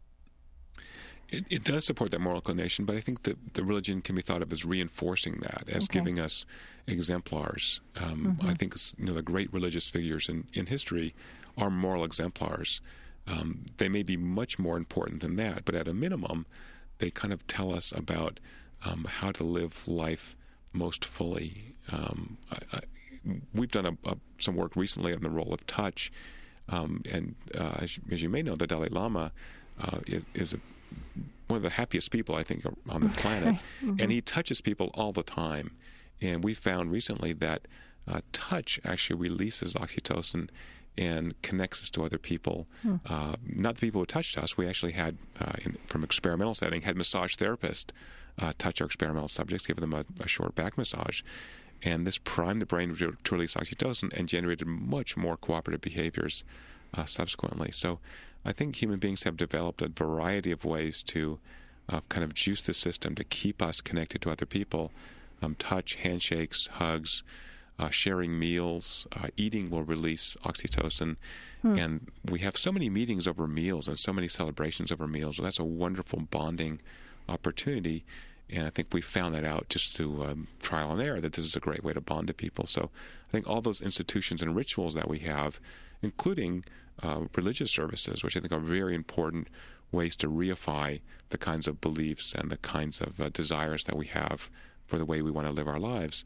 It, 1.30 1.45
it, 1.49 1.64
does 1.64 1.86
support 1.86 2.12
that 2.12 2.22
moral 2.22 2.38
inclination, 2.38 2.86
but 2.86 2.95
I 2.95 3.01
think 3.01 3.24
that 3.24 3.55
the 3.55 3.64
religion 3.64 4.01
can 4.01 4.16
be 4.16 4.22
thought 4.22 4.41
of 4.41 4.51
as 4.53 4.64
reinforcing 4.64 5.39
that, 5.41 5.66
as 5.68 5.84
okay. 5.84 5.99
giving 5.99 6.20
us 6.20 6.45
exemplars. 6.88 7.82
Um, 7.97 8.38
mm-hmm. 8.39 8.47
I 8.47 8.53
think 8.53 8.76
you 8.97 9.05
know 9.05 9.14
the 9.14 9.22
great 9.22 9.51
religious 9.51 9.89
figures 9.89 10.30
in, 10.30 10.47
in 10.53 10.68
history 10.68 11.14
are 11.58 11.70
moral 11.70 12.05
exemplars. 12.05 12.80
Um, 13.28 13.66
they 13.76 13.89
may 13.89 14.03
be 14.03 14.16
much 14.16 14.58
more 14.58 14.78
important 14.78 15.20
than 15.20 15.36
that, 15.36 15.66
but 15.66 15.76
at 15.76 15.88
a 15.89 15.93
minimum, 15.93 16.45
they 16.99 17.12
kind 17.12 17.34
of 17.34 17.45
tell 17.45 17.74
us 17.74 17.91
about 17.91 18.39
um, 18.86 19.05
how 19.05 19.32
to 19.32 19.43
live 19.43 19.86
life 19.86 20.36
most 20.78 21.05
fully. 21.05 21.73
Um, 21.91 22.38
I, 22.51 22.57
I, 22.73 22.80
we've 23.53 23.71
done 23.71 23.86
a, 23.86 24.09
a, 24.09 24.17
some 24.39 24.55
work 24.55 24.75
recently 24.75 25.13
on 25.13 25.21
the 25.21 25.30
role 25.30 25.53
of 25.53 25.65
touch, 25.67 26.11
um, 26.69 27.01
and 27.09 27.36
uh, 27.55 27.75
as, 27.80 27.99
as, 28.11 28.21
you 28.21 28.30
may 28.30 28.41
know, 28.41 28.55
the 28.55 28.67
Dalai 28.67 28.89
Lama 28.89 29.32
uh, 29.82 29.99
is 30.34 30.53
a 30.53 30.59
one 31.47 31.57
of 31.57 31.63
the 31.63 31.69
happiest 31.69 32.11
people 32.11 32.36
I 32.36 32.43
think 32.43 32.65
on 32.89 33.01
the 33.01 33.09
planet, 33.09 33.55
mm-hmm. 33.82 33.99
and 33.99 34.11
he 34.11 34.21
touches 34.21 34.61
people 34.61 34.91
all 34.93 35.13
the 35.13 35.23
time. 35.23 35.71
And 36.21 36.43
we 36.43 36.53
found 36.53 36.91
recently 36.91 37.34
that 37.34 37.67
uh, 38.07 38.21
touch 38.34 38.80
actually 38.84 39.19
releases 39.19 39.75
oxytocin 39.75 40.49
and 40.97 41.39
connects 41.41 41.84
us 41.84 41.89
to 41.91 42.03
other 42.03 42.17
people. 42.17 42.67
Hmm. 42.82 42.95
Uh, 43.05 43.36
not 43.45 43.75
the 43.75 43.82
people 43.82 44.01
who 44.01 44.05
touched 44.05 44.38
us. 44.38 44.57
We 44.57 44.67
actually 44.67 44.93
had, 44.93 45.17
uh, 45.39 45.53
in, 45.63 45.78
from 45.88 46.03
experimental 46.03 46.55
setting, 46.55 46.82
had 46.82 46.97
massage 46.97 47.36
therapists 47.36 47.91
uh, 48.39 48.53
touch 48.57 48.81
our 48.81 48.88
experimental 48.88 49.27
subjects, 49.27 49.67
give 49.67 49.77
them 49.77 49.93
a, 49.93 50.05
a, 50.19 50.27
short 50.27 50.55
back 50.55 50.77
massage, 50.77 51.21
and 51.83 52.05
this 52.05 52.17
primed 52.17 52.61
the 52.61 52.65
brain 52.65 52.95
to, 52.95 53.15
to 53.23 53.35
release 53.35 53.55
oxytocin 53.55 54.15
and 54.17 54.29
generated 54.29 54.67
much 54.67 55.17
more 55.17 55.38
cooperative 55.38 55.81
behaviors 55.81 56.43
uh, 56.93 57.05
subsequently. 57.05 57.71
So 57.71 57.99
I 58.45 58.51
think 58.51 58.75
human 58.75 58.99
beings 58.99 59.23
have 59.23 59.38
developed 59.38 59.81
a 59.81 59.89
variety 59.89 60.51
of 60.51 60.65
ways 60.65 61.03
to 61.03 61.39
uh, 61.89 62.01
kind 62.09 62.23
of 62.23 62.33
juice 62.33 62.61
the 62.61 62.73
system 62.73 63.15
to 63.15 63.23
keep 63.23 63.61
us 63.61 63.81
connected 63.81 64.21
to 64.21 64.31
other 64.31 64.45
people. 64.45 64.91
Um, 65.41 65.55
touch, 65.55 65.95
handshakes, 65.95 66.67
hugs, 66.67 67.23
uh, 67.79 67.89
sharing 67.89 68.39
meals, 68.39 69.07
uh, 69.15 69.27
eating 69.38 69.69
will 69.69 69.83
release 69.83 70.35
oxytocin. 70.43 71.15
Hmm. 71.61 71.75
And 71.77 72.11
we 72.29 72.39
have 72.39 72.57
so 72.57 72.71
many 72.71 72.89
meetings 72.89 73.27
over 73.27 73.47
meals 73.47 73.88
and 73.88 73.97
so 73.97 74.11
many 74.11 74.27
celebrations 74.27 74.91
over 74.91 75.07
meals. 75.07 75.38
that's 75.38 75.59
a 75.59 75.63
wonderful 75.63 76.19
bonding 76.19 76.81
opportunity. 77.28 78.05
And 78.49 78.65
I 78.65 78.69
think 78.69 78.89
we 78.93 79.01
found 79.01 79.36
that 79.36 79.43
out 79.43 79.67
just 79.69 79.95
through 79.95 80.23
um, 80.23 80.47
trial 80.61 80.91
and 80.91 81.01
error 81.01 81.19
that 81.19 81.34
this 81.34 81.45
is 81.45 81.55
a 81.55 81.59
great 81.59 81.84
way 81.84 81.93
to 81.93 82.01
bond 82.01 82.28
to 82.28 82.34
people. 82.34 82.65
So 82.65 82.89
I 83.28 83.32
think 83.32 83.47
all 83.47 83.61
those 83.61 83.82
institutions 83.82 84.41
and 84.41 84.55
rituals 84.55 84.93
that 84.93 85.09
we 85.09 85.19
have, 85.19 85.59
including 86.01 86.63
uh, 87.03 87.21
religious 87.36 87.71
services, 87.71 88.23
which 88.23 88.38
I 88.38 88.39
think 88.39 88.53
are 88.53 88.59
very 88.59 88.95
important 88.95 89.49
ways 89.91 90.15
to 90.17 90.30
reify 90.30 91.01
the 91.30 91.38
kinds 91.38 91.67
of 91.67 91.82
beliefs 91.82 92.34
and 92.34 92.49
the 92.49 92.57
kinds 92.57 93.01
of 93.01 93.19
uh, 93.19 93.30
desires 93.30 93.84
that 93.86 93.97
we 93.97 94.07
have 94.07 94.49
for 94.86 94.97
the 94.97 95.05
way 95.05 95.21
we 95.21 95.32
want 95.32 95.47
to 95.47 95.53
live 95.53 95.67
our 95.67 95.80
lives, 95.80 96.23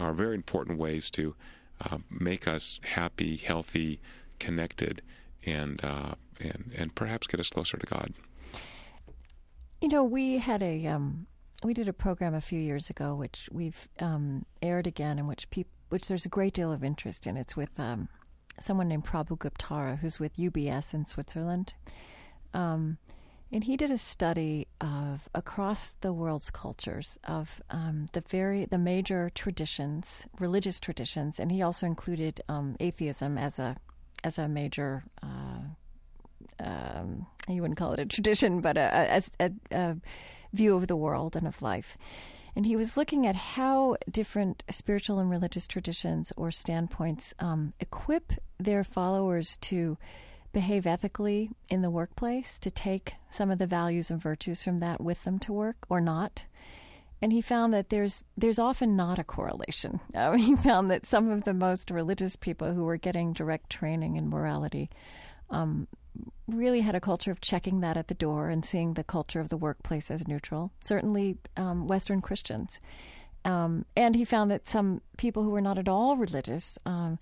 are 0.00 0.12
very 0.12 0.34
important 0.34 0.78
ways 0.78 1.10
to 1.10 1.34
uh, 1.80 1.98
make 2.10 2.48
us 2.48 2.80
happy, 2.82 3.36
healthy, 3.36 4.00
connected, 4.38 5.02
and 5.44 5.84
uh, 5.84 6.14
and 6.40 6.72
and 6.76 6.94
perhaps 6.94 7.26
get 7.26 7.40
us 7.40 7.50
closer 7.50 7.76
to 7.76 7.86
God. 7.86 8.14
You 9.80 9.88
know, 9.88 10.02
we 10.02 10.38
had 10.38 10.62
a 10.62 10.86
um, 10.86 11.26
we 11.62 11.72
did 11.72 11.88
a 11.88 11.92
program 11.92 12.34
a 12.34 12.40
few 12.40 12.58
years 12.58 12.90
ago, 12.90 13.14
which 13.14 13.48
we've 13.52 13.88
um, 14.00 14.44
aired 14.60 14.86
again, 14.86 15.18
in 15.18 15.26
which 15.26 15.48
people, 15.50 15.70
which 15.88 16.08
there's 16.08 16.26
a 16.26 16.30
great 16.30 16.54
deal 16.54 16.72
of 16.72 16.82
interest 16.82 17.26
in. 17.26 17.36
It's 17.36 17.56
with 17.56 17.78
um, 17.78 18.08
someone 18.58 18.88
named 18.88 19.04
Prabhu 19.04 19.38
Guptara, 19.38 19.98
who's 19.98 20.18
with 20.18 20.36
UBS 20.36 20.94
in 20.94 21.04
Switzerland. 21.04 21.74
Um, 22.52 22.98
and 23.50 23.64
he 23.64 23.76
did 23.76 23.90
a 23.90 23.98
study 23.98 24.66
of 24.80 25.28
across 25.34 25.96
the 26.00 26.12
world's 26.12 26.50
cultures 26.50 27.18
of 27.24 27.62
um, 27.70 28.06
the 28.12 28.22
very 28.28 28.66
the 28.66 28.78
major 28.78 29.30
traditions, 29.32 30.26
religious 30.38 30.80
traditions, 30.80 31.38
and 31.38 31.50
he 31.52 31.62
also 31.62 31.86
included 31.86 32.42
um, 32.48 32.76
atheism 32.80 33.38
as 33.38 33.58
a 33.58 33.76
as 34.24 34.38
a 34.38 34.48
major. 34.48 35.04
Uh, 35.22 35.74
um, 36.60 37.26
you 37.48 37.62
wouldn't 37.62 37.78
call 37.78 37.92
it 37.92 38.00
a 38.00 38.06
tradition, 38.06 38.60
but 38.60 38.76
a, 38.76 39.22
a, 39.40 39.52
a, 39.70 39.96
view 40.52 40.74
of 40.74 40.86
the 40.86 40.96
world 40.96 41.36
and 41.36 41.46
of 41.46 41.60
life. 41.60 41.98
And 42.56 42.66
he 42.66 42.74
was 42.74 42.96
looking 42.96 43.26
at 43.26 43.36
how 43.36 43.96
different 44.10 44.64
spiritual 44.70 45.18
and 45.18 45.30
religious 45.30 45.68
traditions 45.68 46.32
or 46.36 46.50
standpoints 46.50 47.34
um, 47.38 47.74
equip 47.80 48.32
their 48.58 48.82
followers 48.82 49.56
to 49.58 49.98
behave 50.52 50.86
ethically 50.86 51.50
in 51.68 51.82
the 51.82 51.90
workplace, 51.90 52.58
to 52.58 52.70
take 52.70 53.14
some 53.30 53.50
of 53.50 53.58
the 53.58 53.66
values 53.66 54.10
and 54.10 54.20
virtues 54.20 54.64
from 54.64 54.78
that 54.78 55.00
with 55.00 55.24
them 55.24 55.38
to 55.38 55.52
work 55.52 55.76
or 55.88 56.00
not. 56.00 56.44
And 57.20 57.32
he 57.32 57.42
found 57.42 57.74
that 57.74 57.90
there's 57.90 58.24
there's 58.36 58.58
often 58.58 58.96
not 58.96 59.18
a 59.18 59.24
correlation. 59.24 60.00
Uh, 60.14 60.32
he 60.32 60.56
found 60.56 60.90
that 60.90 61.06
some 61.06 61.30
of 61.30 61.44
the 61.44 61.54
most 61.54 61.90
religious 61.90 62.34
people 62.34 62.74
who 62.74 62.82
were 62.82 62.96
getting 62.96 63.32
direct 63.32 63.70
training 63.70 64.16
in 64.16 64.28
morality 64.28 64.90
um, 65.50 65.86
really 66.46 66.80
had 66.80 66.94
a 66.94 67.00
culture 67.00 67.30
of 67.30 67.40
checking 67.40 67.80
that 67.80 67.96
at 67.96 68.08
the 68.08 68.14
door 68.14 68.48
and 68.48 68.64
seeing 68.64 68.94
the 68.94 69.04
culture 69.04 69.40
of 69.40 69.48
the 69.48 69.56
workplace 69.56 70.10
as 70.10 70.26
neutral. 70.26 70.72
Certainly, 70.82 71.38
um, 71.56 71.86
Western 71.86 72.20
Christians. 72.20 72.80
Um, 73.44 73.84
and 73.96 74.14
he 74.14 74.24
found 74.24 74.50
that 74.50 74.68
some 74.68 75.00
people 75.16 75.42
who 75.42 75.50
were 75.50 75.60
not 75.60 75.78
at 75.78 75.88
all 75.88 76.16
religious 76.16 76.78
um, 76.84 77.18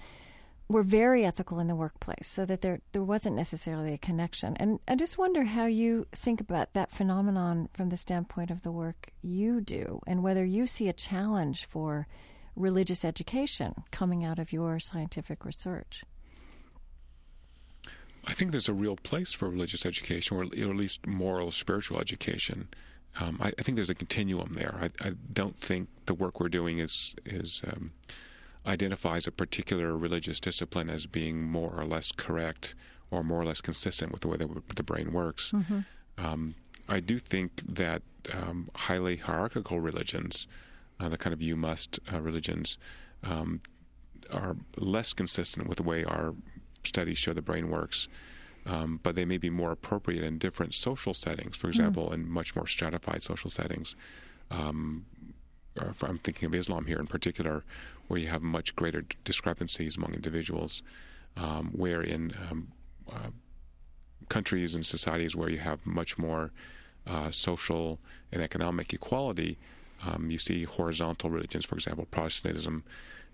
were 0.68 0.82
very 0.82 1.24
ethical 1.24 1.61
in 1.61 1.68
the 1.68 1.76
workplace, 1.76 2.26
so 2.26 2.44
that 2.44 2.61
there 2.61 2.80
there 2.92 3.05
wasn't 3.05 3.36
necessarily 3.36 3.92
a 3.92 3.99
connection. 3.99 4.57
And 4.57 4.80
I 4.88 4.97
just 4.97 5.18
wonder 5.18 5.44
how 5.44 5.66
you 5.66 6.07
think 6.12 6.40
about 6.40 6.72
that 6.72 6.90
phenomenon 6.90 7.68
from 7.72 7.90
the 7.90 7.97
standpoint 7.97 8.51
of 8.51 8.62
the 8.62 8.72
work 8.72 9.12
you 9.22 9.61
do, 9.61 10.01
and 10.07 10.22
whether 10.22 10.44
you 10.44 10.66
see 10.66 10.88
a 10.88 10.92
challenge 10.92 11.66
for 11.66 12.09
religious 12.57 13.05
education 13.05 13.84
coming 13.92 14.24
out 14.24 14.38
of 14.38 14.53
your 14.53 14.80
scientific 14.80 15.44
research. 15.44 16.05
I 18.27 18.33
think 18.33 18.51
there's 18.51 18.68
a 18.68 18.74
real 18.74 18.97
place 18.97 19.33
for 19.33 19.49
religious 19.49 19.87
education, 19.87 20.37
or, 20.37 20.43
at 20.45 20.77
least 20.77 21.07
moral, 21.07 21.53
spiritual 21.53 22.01
education. 22.01 22.68
Um, 23.20 23.39
I, 23.41 23.53
I, 23.59 23.62
think 23.62 23.77
there's 23.77 23.91
a 23.91 23.95
continuum 23.95 24.55
there. 24.55 24.74
I, 24.81 25.09
I, 25.09 25.12
don't 25.33 25.57
think 25.57 25.89
the 26.07 26.12
work 26.12 26.39
we're 26.39 26.51
doing 26.51 26.81
is 26.81 27.14
is 27.24 27.62
um, 27.66 27.93
identifies 28.66 29.27
a 29.27 29.31
particular 29.31 29.97
religious 29.97 30.39
discipline 30.41 30.91
as 30.91 31.07
being 31.07 31.43
more 31.43 31.72
or 31.74 31.87
less 31.87 32.12
correct 32.12 32.74
or 33.11 33.22
more 33.22 33.41
or 33.41 33.45
less 33.45 33.61
consistent 33.61 34.12
with 34.12 34.20
the 34.22 34.29
way 34.29 34.37
the, 34.37 34.62
the 34.74 34.83
brain 34.83 35.12
works. 35.12 35.53
Mm-hmm. 35.53 35.81
Um, 36.18 36.57
I 36.89 37.01
do 37.01 37.18
think 37.18 37.62
that 37.66 38.03
um, 38.33 38.68
highly 38.74 39.16
hierarchical 39.16 39.81
religions, 39.81 40.47
uh, 41.01 41.09
the 41.09 41.16
kind 41.16 41.33
of 41.33 41.41
you 41.41 41.57
must 41.57 42.01
uh, 42.12 42.20
religions, 42.20 42.77
um, 43.22 43.61
are 44.31 44.57
less 44.77 45.12
consistent 45.12 45.68
with 45.68 45.77
the 45.77 45.85
way 45.85 46.05
our 46.05 46.35
studies 46.87 47.18
show 47.18 47.32
the 47.32 47.43
brain 47.43 47.68
works. 47.68 48.09
Um, 48.64 48.99
but 49.01 49.14
they 49.14 49.24
may 49.24 49.39
be 49.39 49.49
more 49.49 49.70
appropriate 49.70 50.24
in 50.24 50.39
different 50.39 50.74
social 50.74 51.14
settings. 51.14 51.57
For 51.57 51.68
example, 51.68 52.09
mm. 52.09 52.14
in 52.14 52.28
much 52.28 52.57
more 52.57 52.66
stratified 52.66 53.22
social 53.22 53.49
settings, 53.49 53.95
um, 54.51 55.07
I'm 56.03 56.18
thinking 56.18 56.47
of 56.47 56.55
Islam 56.55 56.87
here 56.87 56.99
in 56.99 57.07
particular, 57.07 57.64
where 58.09 58.18
you 58.18 58.28
have 58.28 58.43
much 58.43 58.74
greater 58.74 59.05
discrepancies 59.24 59.97
among 59.97 60.14
individuals, 60.14 60.82
um, 61.37 61.70
where 61.74 62.03
in 62.03 62.34
um, 62.51 62.68
uh, 63.09 63.30
countries 64.28 64.74
and 64.74 64.84
societies 64.84 65.37
where 65.37 65.51
you 65.51 65.59
have 65.59 65.87
much 65.87 66.18
more 66.18 66.51
uh, 67.07 67.30
social 67.30 68.01
and 68.32 68.43
economic 68.43 68.93
equality, 68.93 69.59
um, 70.05 70.30
you 70.30 70.38
see 70.38 70.64
horizontal 70.64 71.30
religions, 71.30 71.64
for 71.64 71.74
example, 71.74 72.07
Protestantism 72.11 72.84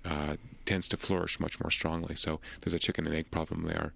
uh, 0.05 0.37
tends 0.65 0.89
to 0.89 0.97
flourish 0.97 1.41
much 1.41 1.61
more 1.61 1.71
strongly. 1.71 2.15
So 2.15 2.41
there's 2.61 2.75
a 2.75 2.79
chicken 2.79 3.07
and 3.07 3.15
egg 3.15 3.31
problem 3.31 3.65
there. 3.65 3.93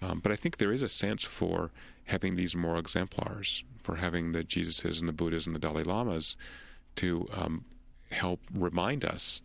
Um, 0.00 0.20
but 0.20 0.30
I 0.30 0.36
think 0.36 0.58
there 0.58 0.72
is 0.72 0.82
a 0.82 0.88
sense 0.88 1.24
for 1.24 1.70
having 2.06 2.36
these 2.36 2.54
moral 2.54 2.78
exemplars, 2.78 3.64
for 3.82 3.96
having 3.96 4.32
the 4.32 4.44
Jesuses 4.44 5.00
and 5.00 5.08
the 5.08 5.12
Buddhas 5.12 5.46
and 5.46 5.54
the 5.54 5.60
Dalai 5.60 5.82
Lamas 5.82 6.36
to 6.96 7.26
um, 7.32 7.64
help 8.12 8.40
remind 8.54 9.04
us 9.04 9.40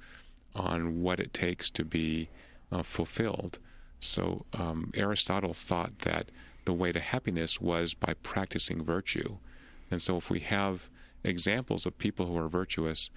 on 0.56 1.02
what 1.02 1.20
it 1.20 1.34
takes 1.34 1.70
to 1.72 1.84
be 1.84 2.30
uh, 2.72 2.84
fulfilled. 2.84 3.60
So 4.00 4.46
um, 4.54 4.92
Aristotle 4.96 5.54
thought 5.54 6.00
that 6.00 6.30
the 6.66 6.74
way 6.74 6.92
to 6.92 7.00
happiness 7.00 7.60
was 7.60 7.94
by 7.94 8.14
practicing 8.22 8.84
virtue. 8.84 9.38
And 9.90 10.02
so 10.02 10.18
if 10.18 10.30
we 10.30 10.40
have 10.42 10.90
examples 11.24 11.86
of 11.86 11.98
people 11.98 12.26
who 12.26 12.38
are 12.38 12.50
virtuous, 12.50 13.10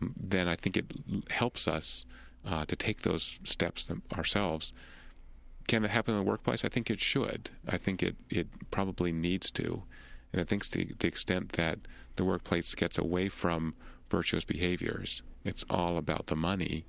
um, 0.00 0.14
then 0.16 0.48
I 0.48 0.56
think 0.56 0.76
it 0.76 0.86
helps 1.30 1.66
us 1.68 2.04
uh, 2.46 2.64
to 2.66 2.76
take 2.76 3.02
those 3.02 3.40
steps 3.44 3.90
ourselves. 4.16 4.72
Can 5.66 5.84
it 5.84 5.90
happen 5.90 6.14
in 6.14 6.20
the 6.20 6.30
workplace? 6.30 6.64
I 6.64 6.68
think 6.68 6.90
it 6.90 7.00
should. 7.00 7.50
I 7.68 7.76
think 7.76 8.02
it, 8.02 8.16
it 8.30 8.46
probably 8.70 9.12
needs 9.12 9.50
to. 9.52 9.82
And 10.32 10.40
I 10.40 10.44
think 10.44 10.64
to 10.70 10.86
the 10.98 11.08
extent 11.08 11.52
that 11.52 11.78
the 12.16 12.24
workplace 12.24 12.74
gets 12.74 12.98
away 12.98 13.28
from 13.28 13.74
virtuous 14.08 14.44
behaviors, 14.44 15.22
it's 15.44 15.64
all 15.68 15.96
about 15.96 16.26
the 16.26 16.36
money, 16.36 16.86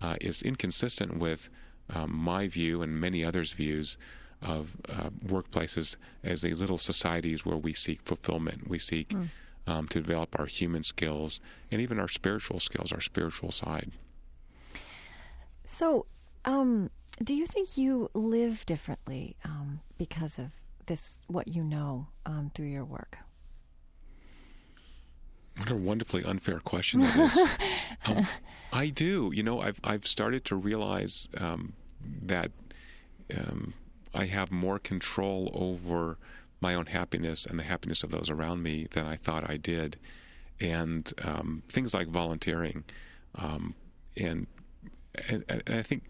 uh, 0.00 0.16
is 0.20 0.42
inconsistent 0.42 1.18
with 1.18 1.48
um, 1.92 2.14
my 2.14 2.48
view 2.48 2.82
and 2.82 3.00
many 3.00 3.24
others' 3.24 3.52
views 3.52 3.96
of 4.40 4.76
uh, 4.88 5.10
workplaces 5.26 5.96
as 6.22 6.42
these 6.42 6.60
little 6.60 6.78
societies 6.78 7.44
where 7.44 7.56
we 7.56 7.72
seek 7.72 8.00
fulfillment, 8.02 8.68
we 8.68 8.78
seek 8.78 9.08
mm. 9.08 9.28
Um, 9.66 9.88
to 9.88 10.00
develop 10.00 10.38
our 10.38 10.46
human 10.46 10.82
skills 10.82 11.40
and 11.70 11.80
even 11.80 11.98
our 11.98 12.08
spiritual 12.08 12.60
skills, 12.60 12.92
our 12.92 13.00
spiritual 13.00 13.50
side. 13.50 13.92
So, 15.64 16.06
um, 16.44 16.90
do 17.22 17.34
you 17.34 17.46
think 17.46 17.78
you 17.78 18.10
live 18.14 18.66
differently 18.66 19.36
um, 19.44 19.80
because 19.98 20.38
of 20.38 20.50
this, 20.86 21.20
what 21.26 21.48
you 21.48 21.62
know 21.62 22.08
um, 22.26 22.50
through 22.54 22.66
your 22.66 22.84
work? 22.84 23.18
What 25.56 25.70
a 25.70 25.76
wonderfully 25.76 26.24
unfair 26.24 26.58
question 26.58 27.00
that 27.00 27.16
is. 27.16 27.38
um, 28.06 28.26
I 28.72 28.88
do. 28.88 29.30
You 29.32 29.44
know, 29.44 29.60
I've 29.60 29.78
I've 29.84 30.04
started 30.04 30.44
to 30.46 30.56
realize 30.56 31.28
um, 31.38 31.74
that 32.22 32.50
um, 33.36 33.74
I 34.12 34.26
have 34.26 34.50
more 34.50 34.80
control 34.80 35.50
over 35.54 36.18
my 36.64 36.74
own 36.74 36.86
happiness 36.86 37.46
and 37.46 37.58
the 37.58 37.64
happiness 37.64 38.02
of 38.02 38.10
those 38.10 38.30
around 38.30 38.62
me 38.62 38.88
than 38.90 39.06
I 39.06 39.16
thought 39.16 39.48
I 39.48 39.56
did, 39.56 39.98
and 40.60 41.12
um, 41.22 41.62
things 41.68 41.94
like 41.94 42.08
volunteering, 42.08 42.84
um, 43.36 43.74
and, 44.16 44.46
and 45.28 45.44
and 45.48 45.62
I 45.68 45.82
think 45.82 46.02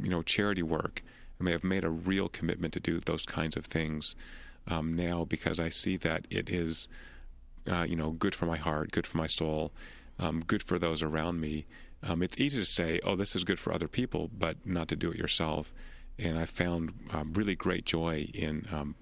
you 0.00 0.08
know 0.08 0.22
charity 0.22 0.62
work. 0.62 1.02
I 1.40 1.44
may 1.44 1.52
have 1.52 1.64
made 1.64 1.84
a 1.84 1.90
real 1.90 2.28
commitment 2.28 2.72
to 2.74 2.80
do 2.80 3.00
those 3.00 3.26
kinds 3.26 3.56
of 3.56 3.66
things 3.66 4.14
um, 4.68 4.94
now 4.94 5.24
because 5.24 5.58
I 5.58 5.68
see 5.68 5.96
that 5.98 6.26
it 6.30 6.48
is 6.48 6.86
uh, 7.70 7.82
you 7.82 7.96
know, 7.96 8.10
good 8.10 8.34
for 8.34 8.46
my 8.46 8.56
heart, 8.56 8.90
good 8.90 9.06
for 9.06 9.18
my 9.18 9.26
soul, 9.26 9.72
um, 10.18 10.42
good 10.46 10.62
for 10.62 10.78
those 10.78 11.02
around 11.02 11.40
me. 11.40 11.66
Um, 12.02 12.22
it's 12.22 12.38
easy 12.38 12.58
to 12.58 12.64
say, 12.64 13.00
oh, 13.04 13.16
this 13.16 13.36
is 13.36 13.44
good 13.44 13.60
for 13.60 13.72
other 13.72 13.88
people, 13.88 14.30
but 14.36 14.56
not 14.64 14.88
to 14.88 14.96
do 14.96 15.10
it 15.10 15.16
yourself. 15.18 15.72
And 16.18 16.38
I 16.38 16.46
found 16.46 16.92
um, 17.10 17.32
really 17.34 17.54
great 17.54 17.84
joy 17.84 18.28
in 18.34 18.66
um, 18.72 18.94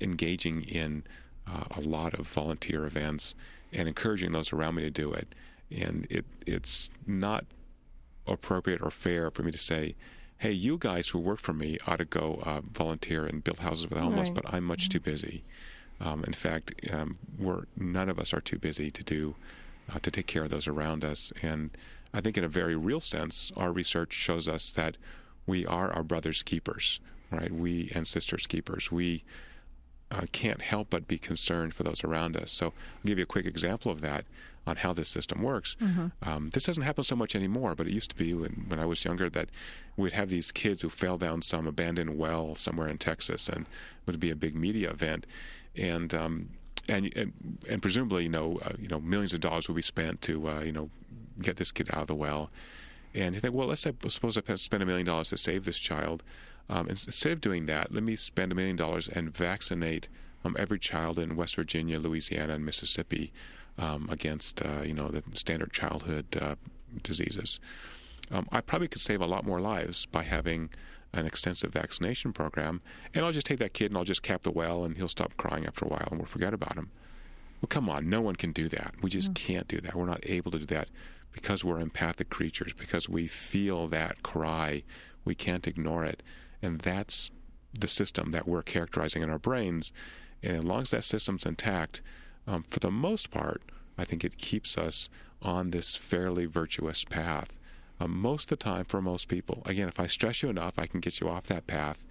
engaging 0.00 0.62
in 0.62 1.04
uh, 1.46 1.64
a 1.76 1.80
lot 1.80 2.14
of 2.14 2.26
volunteer 2.26 2.84
events 2.86 3.34
and 3.72 3.88
encouraging 3.88 4.32
those 4.32 4.52
around 4.52 4.76
me 4.76 4.82
to 4.82 4.90
do 4.90 5.12
it. 5.12 5.34
And 5.70 6.06
it 6.10 6.24
it's 6.46 6.90
not 7.06 7.44
appropriate 8.26 8.80
or 8.82 8.90
fair 8.90 9.30
for 9.30 9.42
me 9.42 9.52
to 9.52 9.58
say, 9.58 9.94
hey, 10.38 10.52
you 10.52 10.78
guys 10.78 11.08
who 11.08 11.18
work 11.18 11.40
for 11.40 11.52
me 11.52 11.78
ought 11.86 11.96
to 11.96 12.04
go 12.04 12.40
uh, 12.44 12.60
volunteer 12.60 13.26
and 13.26 13.42
build 13.42 13.58
houses 13.58 13.86
for 13.86 13.94
the 13.94 14.00
homeless, 14.00 14.28
right. 14.28 14.36
but 14.42 14.54
I'm 14.54 14.64
much 14.64 14.84
mm-hmm. 14.84 14.92
too 14.92 15.00
busy. 15.00 15.44
Um, 16.00 16.22
in 16.24 16.32
fact, 16.32 16.74
um, 16.92 17.18
we're 17.38 17.64
none 17.76 18.08
of 18.08 18.18
us 18.18 18.32
are 18.32 18.40
too 18.40 18.58
busy 18.58 18.90
to 18.90 19.02
do 19.02 19.34
uh, 19.92 19.98
to 20.00 20.10
take 20.10 20.26
care 20.26 20.44
of 20.44 20.50
those 20.50 20.68
around 20.68 21.04
us. 21.04 21.32
And 21.42 21.70
I 22.14 22.20
think, 22.20 22.38
in 22.38 22.44
a 22.44 22.48
very 22.48 22.76
real 22.76 23.00
sense, 23.00 23.50
our 23.56 23.72
research 23.72 24.12
shows 24.12 24.48
us 24.48 24.72
that 24.72 24.96
we 25.46 25.66
are 25.66 25.90
our 25.92 26.04
brother's 26.04 26.42
keepers, 26.42 27.00
right? 27.30 27.52
We 27.52 27.90
and 27.94 28.06
sisters 28.06 28.46
keepers. 28.46 28.92
We 28.92 29.24
uh, 30.10 30.26
can't 30.32 30.62
help 30.62 30.88
but 30.90 31.06
be 31.06 31.18
concerned 31.18 31.74
for 31.74 31.82
those 31.82 32.02
around 32.04 32.36
us. 32.36 32.50
So, 32.50 32.66
I'll 32.66 32.72
give 33.04 33.18
you 33.18 33.24
a 33.24 33.26
quick 33.26 33.46
example 33.46 33.92
of 33.92 34.00
that 34.00 34.24
on 34.66 34.76
how 34.76 34.92
this 34.92 35.08
system 35.08 35.42
works. 35.42 35.76
Mm-hmm. 35.80 36.08
Um, 36.22 36.50
this 36.50 36.64
doesn't 36.64 36.82
happen 36.82 37.02
so 37.02 37.16
much 37.16 37.34
anymore, 37.34 37.74
but 37.74 37.86
it 37.86 37.92
used 37.92 38.10
to 38.10 38.16
be 38.16 38.34
when, 38.34 38.66
when 38.68 38.78
I 38.78 38.84
was 38.84 39.04
younger 39.04 39.30
that 39.30 39.48
we'd 39.96 40.12
have 40.12 40.28
these 40.28 40.52
kids 40.52 40.82
who 40.82 40.90
fell 40.90 41.16
down 41.16 41.40
some 41.40 41.66
abandoned 41.66 42.18
well 42.18 42.54
somewhere 42.54 42.88
in 42.88 42.98
Texas, 42.98 43.48
and 43.48 43.62
it 43.62 43.66
would 44.06 44.20
be 44.20 44.30
a 44.30 44.36
big 44.36 44.54
media 44.54 44.90
event 44.90 45.26
and 45.78 46.12
um, 46.14 46.50
and, 46.88 47.12
and 47.16 47.58
and 47.68 47.82
presumably, 47.82 48.24
you 48.24 48.28
know, 48.28 48.58
uh, 48.64 48.72
you 48.78 48.88
know, 48.88 49.00
millions 49.00 49.32
of 49.32 49.40
dollars 49.40 49.68
will 49.68 49.74
be 49.74 49.82
spent 49.82 50.20
to 50.22 50.48
uh, 50.48 50.60
you 50.60 50.72
know 50.72 50.90
get 51.40 51.56
this 51.56 51.70
kid 51.72 51.88
out 51.92 52.02
of 52.02 52.06
the 52.08 52.14
well. 52.14 52.50
And 53.14 53.34
you 53.34 53.40
think, 53.40 53.54
well, 53.54 53.68
let's 53.68 53.80
say, 53.80 53.92
suppose 54.08 54.36
I 54.36 54.54
spend 54.56 54.82
a 54.82 54.86
million 54.86 55.06
dollars 55.06 55.30
to 55.30 55.36
save 55.36 55.64
this 55.64 55.78
child. 55.78 56.22
Um, 56.70 56.88
instead 56.88 57.32
of 57.32 57.40
doing 57.40 57.66
that, 57.66 57.92
let 57.92 58.02
me 58.02 58.14
spend 58.16 58.52
a 58.52 58.54
million 58.54 58.76
dollars 58.76 59.08
and 59.08 59.34
vaccinate 59.34 60.08
um, 60.44 60.56
every 60.58 60.78
child 60.78 61.18
in 61.18 61.36
West 61.36 61.56
Virginia, 61.56 61.98
Louisiana, 61.98 62.54
and 62.54 62.64
Mississippi 62.64 63.32
um, 63.78 64.08
against 64.10 64.64
uh, 64.64 64.82
you 64.82 64.94
know 64.94 65.08
the 65.08 65.22
standard 65.32 65.72
childhood 65.72 66.26
uh, 66.40 66.56
diseases. 67.02 67.60
Um, 68.30 68.46
I 68.52 68.60
probably 68.60 68.88
could 68.88 69.00
save 69.00 69.22
a 69.22 69.26
lot 69.26 69.46
more 69.46 69.60
lives 69.60 70.04
by 70.06 70.24
having 70.24 70.70
an 71.14 71.24
extensive 71.24 71.72
vaccination 71.72 72.32
program, 72.32 72.82
and 73.14 73.24
I'll 73.24 73.32
just 73.32 73.46
take 73.46 73.58
that 73.60 73.72
kid 73.72 73.90
and 73.90 73.96
I'll 73.96 74.04
just 74.04 74.22
cap 74.22 74.42
the 74.42 74.50
well, 74.50 74.84
and 74.84 74.96
he'll 74.96 75.08
stop 75.08 75.36
crying 75.38 75.64
after 75.66 75.86
a 75.86 75.88
while, 75.88 76.08
and 76.10 76.18
we'll 76.18 76.26
forget 76.26 76.52
about 76.52 76.76
him. 76.76 76.90
Well, 77.60 77.68
come 77.68 77.88
on, 77.88 78.08
no 78.08 78.20
one 78.20 78.36
can 78.36 78.52
do 78.52 78.68
that. 78.68 78.94
We 79.02 79.10
just 79.10 79.32
mm. 79.32 79.34
can't 79.34 79.66
do 79.66 79.80
that. 79.80 79.94
We're 79.94 80.06
not 80.06 80.20
able 80.24 80.50
to 80.52 80.58
do 80.58 80.66
that 80.66 80.88
because 81.32 81.64
we're 81.64 81.80
empathic 81.80 82.28
creatures, 82.28 82.72
because 82.72 83.08
we 83.08 83.26
feel 83.26 83.88
that 83.88 84.22
cry. 84.22 84.82
We 85.24 85.34
can't 85.34 85.66
ignore 85.66 86.04
it. 86.04 86.22
And 86.62 86.80
that's 86.80 87.30
the 87.78 87.88
system 87.88 88.30
that 88.32 88.48
we're 88.48 88.62
characterizing 88.62 89.22
in 89.22 89.30
our 89.30 89.38
brains. 89.38 89.92
And 90.42 90.56
as 90.58 90.64
long 90.64 90.82
as 90.82 90.90
that 90.90 91.04
system's 91.04 91.46
intact, 91.46 92.00
um, 92.46 92.62
for 92.62 92.80
the 92.80 92.90
most 92.90 93.30
part, 93.30 93.62
I 93.96 94.04
think 94.04 94.24
it 94.24 94.38
keeps 94.38 94.78
us 94.78 95.08
on 95.42 95.70
this 95.70 95.96
fairly 95.96 96.46
virtuous 96.46 97.04
path. 97.04 97.58
Um, 98.00 98.16
most 98.16 98.50
of 98.50 98.58
the 98.58 98.64
time, 98.64 98.84
for 98.84 99.02
most 99.02 99.28
people, 99.28 99.62
again, 99.66 99.88
if 99.88 99.98
I 99.98 100.06
stress 100.06 100.42
you 100.42 100.48
enough, 100.48 100.78
I 100.78 100.86
can 100.86 101.00
get 101.00 101.20
you 101.20 101.28
off 101.28 101.44
that 101.44 101.66
path. 101.66 102.04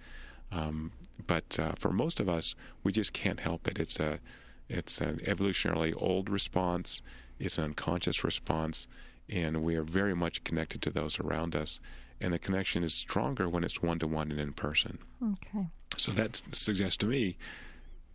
Um, 0.52 0.92
but 1.26 1.58
uh, 1.58 1.72
for 1.78 1.90
most 1.90 2.20
of 2.20 2.28
us, 2.28 2.54
we 2.82 2.92
just 2.92 3.12
can't 3.12 3.40
help 3.40 3.66
it. 3.66 3.78
It's 3.78 3.98
a, 3.98 4.20
it's 4.68 5.00
an 5.00 5.18
evolutionarily 5.24 5.94
old 5.96 6.28
response. 6.28 7.02
It's 7.38 7.58
an 7.58 7.64
unconscious 7.64 8.24
response, 8.24 8.86
and 9.28 9.62
we 9.62 9.76
are 9.76 9.82
very 9.82 10.14
much 10.14 10.44
connected 10.44 10.82
to 10.82 10.90
those 10.90 11.18
around 11.20 11.56
us. 11.56 11.80
And 12.20 12.32
the 12.32 12.38
connection 12.38 12.82
is 12.82 12.94
stronger 12.94 13.48
when 13.48 13.64
it's 13.64 13.82
one 13.82 13.98
to 14.00 14.06
one 14.06 14.30
and 14.30 14.40
in 14.40 14.52
person. 14.52 14.98
Okay. 15.22 15.66
So 15.96 16.12
that 16.12 16.42
suggests 16.52 16.96
to 16.98 17.06
me 17.06 17.36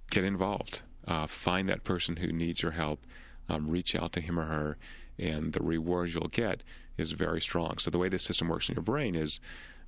get 0.09 0.23
involved. 0.23 0.81
Uh, 1.07 1.27
find 1.27 1.67
that 1.69 1.83
person 1.83 2.17
who 2.17 2.31
needs 2.31 2.61
your 2.61 2.71
help. 2.71 3.05
Um, 3.49 3.69
reach 3.69 3.93
out 3.93 4.13
to 4.13 4.21
him 4.21 4.39
or 4.39 4.45
her, 4.45 4.77
and 5.19 5.51
the 5.51 5.61
rewards 5.61 6.15
you'll 6.15 6.29
get 6.29 6.63
is 6.97 7.11
very 7.11 7.41
strong. 7.41 7.77
So 7.77 7.91
the 7.91 7.97
way 7.97 8.07
this 8.07 8.23
system 8.23 8.47
works 8.47 8.69
in 8.69 8.75
your 8.75 8.83
brain 8.83 9.15
is 9.15 9.41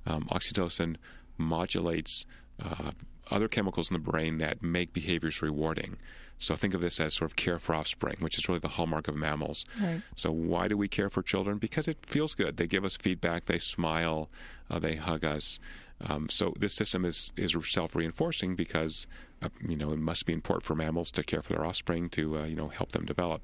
um, 0.04 0.28
oxytocin 0.30 0.96
modulates 1.38 2.26
uh, 2.62 2.90
other 3.30 3.48
chemicals 3.48 3.90
in 3.90 3.94
the 3.94 4.10
brain 4.10 4.38
that 4.38 4.62
make 4.62 4.92
behaviors 4.92 5.40
rewarding. 5.40 5.96
So 6.38 6.54
think 6.54 6.74
of 6.74 6.80
this 6.80 7.00
as 7.00 7.14
sort 7.14 7.30
of 7.30 7.36
care 7.36 7.58
for 7.58 7.74
offspring, 7.74 8.16
which 8.20 8.36
is 8.38 8.48
really 8.48 8.60
the 8.60 8.68
hallmark 8.68 9.08
of 9.08 9.16
mammals. 9.16 9.64
Right. 9.80 10.02
So 10.14 10.30
why 10.30 10.68
do 10.68 10.76
we 10.76 10.88
care 10.88 11.08
for 11.08 11.22
children? 11.22 11.58
Because 11.58 11.88
it 11.88 11.98
feels 12.06 12.34
good. 12.34 12.56
They 12.56 12.66
give 12.66 12.84
us 12.84 12.96
feedback. 12.96 13.46
They 13.46 13.58
smile. 13.58 14.28
Uh, 14.70 14.78
they 14.78 14.96
hug 14.96 15.24
us. 15.24 15.58
Um, 16.00 16.28
so 16.28 16.52
this 16.58 16.74
system 16.74 17.04
is 17.04 17.32
is 17.36 17.56
self-reinforcing 17.70 18.54
because 18.54 19.06
uh, 19.42 19.48
you 19.66 19.76
know 19.76 19.92
it 19.92 19.98
must 19.98 20.26
be 20.26 20.32
important 20.32 20.64
for 20.64 20.74
mammals 20.74 21.10
to 21.12 21.22
care 21.22 21.40
for 21.40 21.54
their 21.54 21.64
offspring 21.64 22.10
to 22.10 22.38
uh, 22.38 22.44
you 22.44 22.56
know 22.56 22.68
help 22.68 22.92
them 22.92 23.06
develop. 23.06 23.42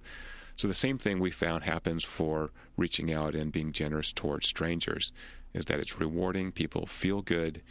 So 0.56 0.68
the 0.68 0.74
same 0.74 0.98
thing 0.98 1.18
we 1.18 1.30
found 1.30 1.64
happens 1.64 2.04
for 2.04 2.50
reaching 2.76 3.10
out 3.10 3.34
and 3.34 3.50
being 3.50 3.72
generous 3.72 4.12
towards 4.12 4.46
strangers, 4.46 5.12
is 5.54 5.64
that 5.64 5.80
it's 5.80 5.98
rewarding. 5.98 6.52
People 6.52 6.84
feel 6.84 7.22
good, 7.22 7.62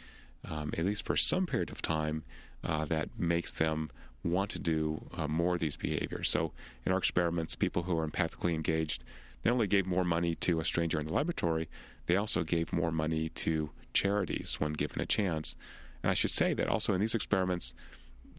um, 0.44 0.72
at 0.76 0.84
least 0.84 1.06
for 1.06 1.16
some 1.16 1.46
period 1.46 1.70
of 1.70 1.80
time, 1.80 2.24
uh, 2.64 2.84
that 2.86 3.08
makes 3.16 3.52
them 3.52 3.88
want 4.24 4.50
to 4.50 4.58
do 4.58 5.08
uh, 5.16 5.26
more 5.26 5.54
of 5.54 5.60
these 5.60 5.76
behaviors. 5.76 6.30
So 6.30 6.52
in 6.84 6.92
our 6.92 6.98
experiments, 6.98 7.56
people 7.56 7.84
who 7.84 7.98
are 7.98 8.08
empathically 8.08 8.54
engaged 8.54 9.04
not 9.44 9.52
only 9.52 9.66
gave 9.66 9.86
more 9.86 10.04
money 10.04 10.34
to 10.36 10.60
a 10.60 10.64
stranger 10.64 11.00
in 11.00 11.06
the 11.06 11.12
laboratory, 11.12 11.68
they 12.06 12.16
also 12.16 12.44
gave 12.44 12.72
more 12.72 12.92
money 12.92 13.28
to 13.28 13.70
charities 13.92 14.60
when 14.60 14.72
given 14.72 15.00
a 15.00 15.06
chance. 15.06 15.56
And 16.02 16.10
I 16.10 16.14
should 16.14 16.30
say 16.30 16.54
that 16.54 16.68
also 16.68 16.94
in 16.94 17.00
these 17.00 17.14
experiments, 17.14 17.74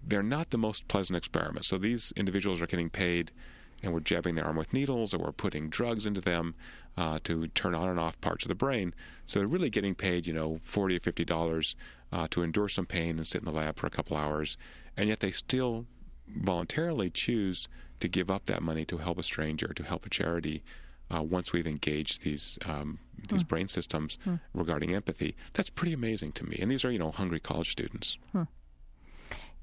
they're 0.05 0.23
not 0.23 0.49
the 0.49 0.57
most 0.57 0.88
pleasant 0.88 1.18
experiments. 1.18 1.68
So 1.68 1.77
these 1.77 2.14
individuals 2.15 2.61
are 2.61 2.68
getting 2.68 2.89
paid 2.89 3.31
and 3.84 3.93
we're 3.93 3.99
jabbing 3.99 4.35
their 4.35 4.45
arm 4.45 4.55
with 4.55 4.73
needles 4.73 5.14
or 5.14 5.19
we're 5.19 5.31
putting 5.31 5.69
drugs 5.69 6.05
into 6.05 6.22
them 6.22 6.55
uh, 6.97 7.19
to 7.26 7.47
turn 7.49 7.76
on 7.76 7.89
and 7.89 7.99
off 7.99 8.19
parts 8.22 8.45
of 8.45 8.49
the 8.49 8.55
brain. 8.55 8.93
So 9.26 9.39
they're 9.39 9.47
really 9.47 9.69
getting 9.69 9.93
paid, 9.93 10.26
you 10.26 10.34
know, 10.34 10.60
forty 10.64 10.95
or 10.95 10.99
fifty 10.99 11.26
dollars 11.26 11.76
uh, 12.11 12.27
to 12.31 12.41
endure 12.41 12.69
some 12.69 12.85
pain 12.85 13.18
and 13.18 13.27
sit 13.27 13.41
in 13.41 13.45
the 13.45 13.51
lab 13.51 13.77
for 13.77 13.88
a 13.88 13.91
couple 13.91 14.18
hours 14.18 14.57
and 14.97 15.10
yet 15.10 15.19
they 15.19 15.31
still 15.31 15.85
voluntarily 16.27 17.10
choose 17.10 17.68
to 17.99 18.07
give 18.07 18.30
up 18.30 18.45
that 18.45 18.61
money 18.61 18.85
to 18.85 18.97
help 18.97 19.18
a 19.18 19.23
stranger, 19.23 19.68
to 19.68 19.84
help 19.84 20.05
a 20.05 20.10
charity. 20.10 20.64
Uh, 21.14 21.22
once 21.22 21.53
we've 21.53 21.68
engaged 21.68 22.23
these 22.23 22.57
um, 22.65 22.97
these 23.30 23.41
hmm. 23.41 23.47
brain 23.47 23.68
systems 23.68 24.18
hmm. 24.23 24.35
regarding 24.53 24.95
empathy, 24.95 25.35
that's 25.53 25.69
pretty 25.69 25.93
amazing 25.93 26.31
to 26.31 26.45
me. 26.45 26.57
And 26.60 26.72
these 26.72 26.84
are 26.85 26.91
you 26.91 26.97
know 26.97 27.11
hungry 27.11 27.39
college 27.39 27.72
students. 27.72 28.18
Hmm. 28.31 28.43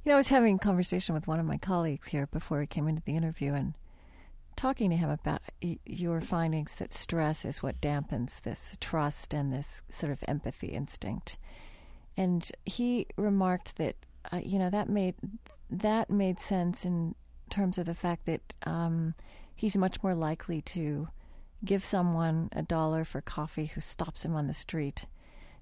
You 0.05 0.11
know, 0.11 0.15
I 0.15 0.17
was 0.17 0.29
having 0.29 0.57
a 0.57 0.59
conversation 0.59 1.15
with 1.15 1.27
one 1.27 1.41
of 1.41 1.47
my 1.47 1.59
colleagues 1.59 2.09
here 2.09 2.27
before 2.27 2.59
we 2.59 2.67
came 2.67 2.89
into 2.89 3.03
the 3.05 3.17
interview, 3.17 3.53
and 3.55 3.75
talking 4.61 4.91
to 4.91 4.97
him 4.97 5.09
about 5.09 5.41
your 5.87 6.21
findings 6.21 6.75
that 6.75 6.93
stress 6.93 7.47
is 7.47 7.63
what 7.63 7.81
dampens 7.81 8.43
this 8.43 8.77
trust 8.79 9.33
and 9.33 9.51
this 9.51 9.83
sort 9.91 10.13
of 10.13 10.23
empathy 10.29 10.67
instinct. 10.67 11.39
And 12.15 12.47
he 12.67 13.07
remarked 13.17 13.79
that 13.79 13.97
uh, 14.31 14.41
you 14.45 14.59
know 14.59 14.69
that 14.69 14.91
made 14.91 15.15
that 15.71 16.11
made 16.11 16.39
sense 16.39 16.85
in 16.85 17.15
terms 17.49 17.79
of 17.79 17.87
the 17.87 17.95
fact 17.95 18.27
that 18.27 18.53
um, 18.65 19.15
he's 19.57 19.79
much 19.79 20.03
more 20.03 20.15
likely 20.15 20.61
to 20.61 21.09
give 21.65 21.83
someone 21.83 22.51
a 22.53 22.61
dollar 22.61 23.07
for 23.07 23.23
coffee 23.23 23.67
who 23.67 23.81
stops 23.81 24.27
him 24.27 24.37
on 24.37 24.47
the 24.47 24.53
street 24.53 25.07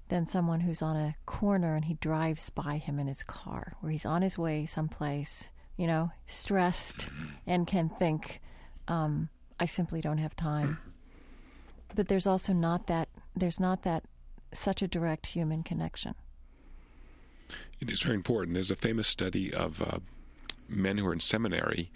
than 0.09 0.27
someone 0.27 0.59
who's 0.59 0.81
on 0.81 0.97
a 0.97 1.15
corner 1.25 1.73
and 1.73 1.85
he 1.85 1.93
drives 1.93 2.49
by 2.49 2.75
him 2.75 2.99
in 2.99 3.07
his 3.07 3.23
car, 3.23 3.75
where 3.79 3.93
he's 3.93 4.05
on 4.05 4.23
his 4.23 4.37
way 4.37 4.65
someplace, 4.65 5.47
you 5.77 5.87
know, 5.87 6.11
stressed 6.25 7.07
and 7.47 7.65
can 7.65 7.87
think, 7.87 8.41
um, 8.89 9.29
I 9.59 9.65
simply 9.65 10.01
don't 10.01 10.17
have 10.17 10.35
time. 10.35 10.79
But 11.95 12.07
there's 12.07 12.27
also 12.27 12.53
not 12.53 12.87
that, 12.87 13.07
there's 13.35 13.59
not 13.59 13.83
that 13.83 14.03
such 14.53 14.81
a 14.81 14.87
direct 14.87 15.27
human 15.27 15.63
connection. 15.63 16.15
It 17.79 17.89
is 17.89 18.01
very 18.01 18.15
important. 18.15 18.55
There's 18.55 18.71
a 18.71 18.75
famous 18.75 19.07
study 19.07 19.53
of 19.53 19.81
uh, 19.81 19.99
men 20.67 20.97
who 20.97 21.05
were 21.05 21.13
in 21.13 21.19
seminary, 21.19 21.91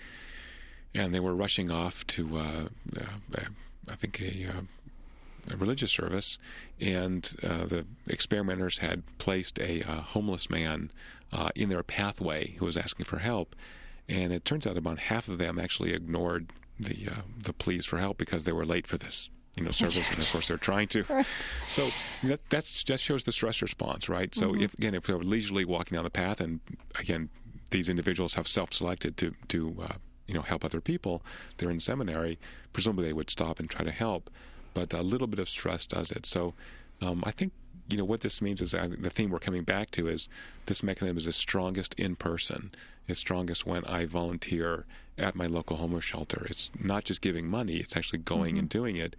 and 0.95 1.14
they 1.14 1.20
were 1.20 1.36
rushing 1.36 1.70
off 1.70 2.06
to, 2.07 2.38
uh, 2.38 2.68
uh, 2.98 3.41
I 3.90 3.95
think, 3.95 4.22
a, 4.22 4.48
uh, 4.49 4.61
a, 5.52 5.57
religious 5.57 5.91
service, 5.91 6.38
and 6.80 7.36
uh, 7.44 7.65
the 7.65 7.86
experimenters 8.07 8.80
had 8.80 9.03
placed 9.18 9.60
a 9.60 9.84
uh, 9.84 10.02
homeless 10.02 10.49
man 10.49 10.91
in 11.56 11.70
their 11.70 11.82
pathway 11.82 12.52
who 12.60 12.65
was 12.65 12.78
asking 12.78 13.06
for 13.06 13.18
help, 13.18 13.56
and 14.07 14.32
it 14.32 14.45
turns 14.45 14.68
out 14.68 14.78
about 14.78 14.99
half 14.99 15.28
of 15.28 15.40
them 15.40 15.57
actually 15.57 15.94
ignored 15.94 16.52
the 16.80 17.10
the 17.38 17.54
pleas 17.54 17.86
for 17.86 18.00
help 18.00 18.18
because 18.18 18.44
they 18.44 18.52
were 18.52 18.66
late 18.66 18.88
for 18.88 18.98
this 18.98 19.30
you 19.56 19.64
know 19.64 19.72
service 19.72 20.10
and 20.10 20.20
of 20.20 20.32
course 20.32 20.48
they're 20.48 20.58
trying 20.58 20.88
to. 20.88 21.06
So 21.68 21.90
that 22.24 22.41
that's 22.50 22.84
just 22.84 23.04
shows 23.04 23.24
the 23.24 23.32
stress 23.32 23.62
response 23.62 24.10
right? 24.10 24.34
So 24.34 24.52
mm-hmm. 24.52 24.64
if 24.64 24.74
again 24.74 24.95
if 24.95 25.06
they're 25.06 25.18
leisurely 25.18 25.66
walking 25.66 25.95
down 25.95 26.04
the 26.04 26.10
path 26.10 26.41
and 26.41 26.60
again 27.00 27.30
these 27.72 27.90
individuals 27.90 28.36
have 28.36 28.48
self-selected 28.48 29.18
to 29.18 29.34
to 29.50 29.76
uh, 29.82 29.94
you 30.28 30.36
know 30.36 30.41
help 30.41 30.64
other 30.64 30.82
people 30.82 31.24
they're 31.58 31.72
in 31.72 31.80
seminary 31.80 32.40
presumably 32.72 33.06
they 33.06 33.14
would 33.14 33.30
stop 33.30 33.60
and 33.60 33.70
try 33.70 33.84
to 33.84 33.91
help 33.91 34.30
but 34.74 34.94
a 34.94 35.02
little 35.02 35.28
bit 35.28 35.40
of 35.40 35.48
stress 35.48 35.86
does 35.86 36.12
it. 36.12 36.26
So 36.26 36.54
um, 37.02 37.24
i 37.26 37.32
think 37.32 37.52
you 37.90 37.98
know 37.98 38.06
what 38.06 38.22
this 38.22 38.41
means 38.41 38.62
is 38.62 38.74
uh, 38.74 38.88
the 38.98 39.10
theme 39.10 39.30
we're 39.30 39.40
coming 39.40 39.64
back 39.64 39.91
to 39.91 40.08
is 40.08 40.30
this 40.68 40.84
mechanism 40.84 41.18
is 41.18 41.26
the 41.26 41.32
strongest 41.32 41.94
in 41.95 42.16
person 42.16 42.72
is 43.08 43.18
strongest 43.18 43.66
when 43.66 43.84
i 43.86 44.06
volunteer 44.06 44.86
at 45.18 45.35
my 45.35 45.45
local 45.45 45.77
homeless 45.77 46.03
shelter 46.03 46.45
it's 46.49 46.72
not 46.80 47.03
just 47.03 47.22
giving 47.22 47.48
money 47.48 47.77
it's 47.77 47.95
actually 47.95 48.19
going 48.19 48.52
mm-hmm. 48.52 48.60
and 48.60 48.69
doing 48.69 48.95
it 48.95 49.15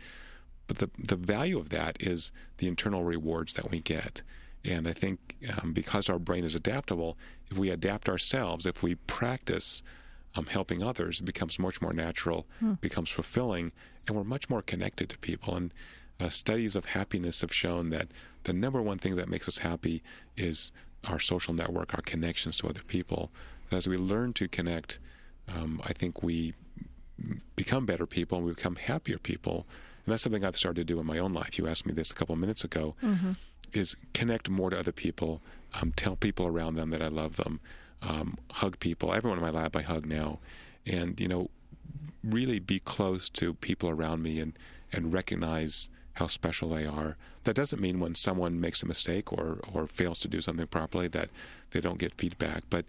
but 0.66 0.78
the 0.78 0.90
the 0.98 1.16
value 1.16 1.58
of 1.58 1.68
that 1.70 1.96
is 2.00 2.32
the 2.58 2.68
internal 2.68 3.04
rewards 3.04 3.54
that 3.54 3.70
we 3.70 3.80
get. 3.80 4.22
And 4.64 4.88
I 4.88 4.92
think 4.92 5.36
um, 5.58 5.72
because 5.72 6.08
our 6.08 6.18
brain 6.18 6.44
is 6.44 6.54
adaptable, 6.54 7.18
if 7.50 7.58
we 7.58 7.68
adapt 7.68 8.08
ourselves, 8.08 8.64
if 8.64 8.82
we 8.82 8.94
practice 8.94 9.82
um, 10.34 10.46
helping 10.46 10.82
others, 10.82 11.20
it 11.20 11.24
becomes 11.24 11.58
much 11.58 11.82
more 11.82 11.92
natural, 11.92 12.46
hmm. 12.60 12.72
becomes 12.74 13.10
fulfilling, 13.10 13.72
and 14.06 14.16
we're 14.16 14.24
much 14.24 14.48
more 14.48 14.62
connected 14.62 15.08
to 15.10 15.18
people. 15.18 15.54
And 15.54 15.74
uh, 16.18 16.30
studies 16.30 16.76
of 16.76 16.86
happiness 16.86 17.42
have 17.42 17.52
shown 17.52 17.90
that 17.90 18.08
the 18.44 18.52
number 18.52 18.80
one 18.80 18.98
thing 18.98 19.16
that 19.16 19.28
makes 19.28 19.48
us 19.48 19.58
happy 19.58 20.02
is 20.36 20.72
our 21.04 21.18
social 21.20 21.52
network, 21.52 21.92
our 21.94 22.00
connections 22.00 22.56
to 22.58 22.68
other 22.68 22.82
people. 22.86 23.30
As 23.70 23.86
we 23.86 23.98
learn 23.98 24.32
to 24.34 24.48
connect, 24.48 24.98
um, 25.48 25.80
I 25.84 25.92
think 25.92 26.22
we 26.22 26.54
become 27.56 27.86
better 27.86 28.06
people 28.06 28.38
and 28.38 28.46
we 28.46 28.52
become 28.52 28.76
happier 28.76 29.18
people 29.18 29.66
and 30.04 30.12
that's 30.12 30.22
something 30.22 30.44
I've 30.44 30.56
started 30.56 30.86
to 30.86 30.92
do 30.94 31.00
in 31.00 31.06
my 31.06 31.18
own 31.18 31.32
life. 31.32 31.58
You 31.58 31.66
asked 31.66 31.86
me 31.86 31.92
this 31.92 32.10
a 32.10 32.14
couple 32.14 32.34
of 32.34 32.38
minutes 32.38 32.64
ago. 32.64 32.94
Mm-hmm. 33.02 33.32
Is 33.72 33.96
connect 34.12 34.48
more 34.48 34.70
to 34.70 34.78
other 34.78 34.92
people, 34.92 35.40
um, 35.80 35.92
tell 35.96 36.14
people 36.14 36.46
around 36.46 36.76
them 36.76 36.90
that 36.90 37.02
I 37.02 37.08
love 37.08 37.36
them, 37.36 37.58
um, 38.02 38.38
hug 38.52 38.78
people. 38.78 39.12
Everyone 39.12 39.38
in 39.38 39.44
my 39.44 39.50
lab 39.50 39.74
I 39.74 39.82
hug 39.82 40.06
now, 40.06 40.38
and 40.86 41.18
you 41.18 41.26
know, 41.26 41.50
really 42.22 42.60
be 42.60 42.78
close 42.78 43.28
to 43.30 43.54
people 43.54 43.88
around 43.88 44.22
me 44.22 44.38
and 44.38 44.56
and 44.92 45.12
recognize 45.12 45.88
how 46.14 46.28
special 46.28 46.68
they 46.68 46.86
are. 46.86 47.16
That 47.42 47.56
doesn't 47.56 47.80
mean 47.80 47.98
when 47.98 48.14
someone 48.14 48.60
makes 48.60 48.82
a 48.82 48.86
mistake 48.86 49.32
or 49.32 49.58
or 49.72 49.88
fails 49.88 50.20
to 50.20 50.28
do 50.28 50.40
something 50.40 50.68
properly 50.68 51.08
that 51.08 51.30
they 51.72 51.80
don't 51.80 51.98
get 51.98 52.14
feedback. 52.14 52.62
But 52.70 52.84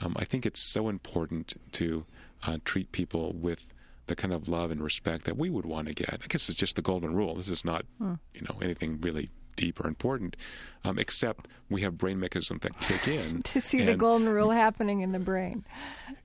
um, 0.00 0.14
I 0.18 0.24
think 0.24 0.46
it's 0.46 0.60
so 0.60 0.88
important 0.88 1.54
to 1.72 2.04
uh, 2.46 2.58
treat 2.64 2.92
people 2.92 3.32
with 3.32 3.74
the 4.06 4.16
kind 4.16 4.32
of 4.32 4.48
love 4.48 4.70
and 4.70 4.82
respect 4.82 5.24
that 5.24 5.36
we 5.36 5.50
would 5.50 5.66
want 5.66 5.88
to 5.88 5.94
get. 5.94 6.20
I 6.22 6.26
guess 6.28 6.48
it's 6.48 6.58
just 6.58 6.76
the 6.76 6.82
golden 6.82 7.14
rule. 7.14 7.34
This 7.34 7.50
is 7.50 7.64
not, 7.64 7.84
hmm. 7.98 8.14
you 8.34 8.42
know, 8.42 8.58
anything 8.62 9.00
really 9.00 9.30
deep 9.58 9.84
or 9.84 9.88
important, 9.88 10.36
um, 10.84 10.98
except 10.98 11.48
we 11.68 11.82
have 11.82 11.98
brain 11.98 12.18
mechanisms 12.18 12.62
that 12.62 12.78
kick 12.78 13.08
in 13.08 13.42
to 13.44 13.60
see 13.60 13.80
and, 13.80 13.88
the 13.88 13.96
golden 13.96 14.28
rule 14.28 14.50
happening 14.50 15.00
in 15.00 15.12
the 15.12 15.18
brain. 15.18 15.64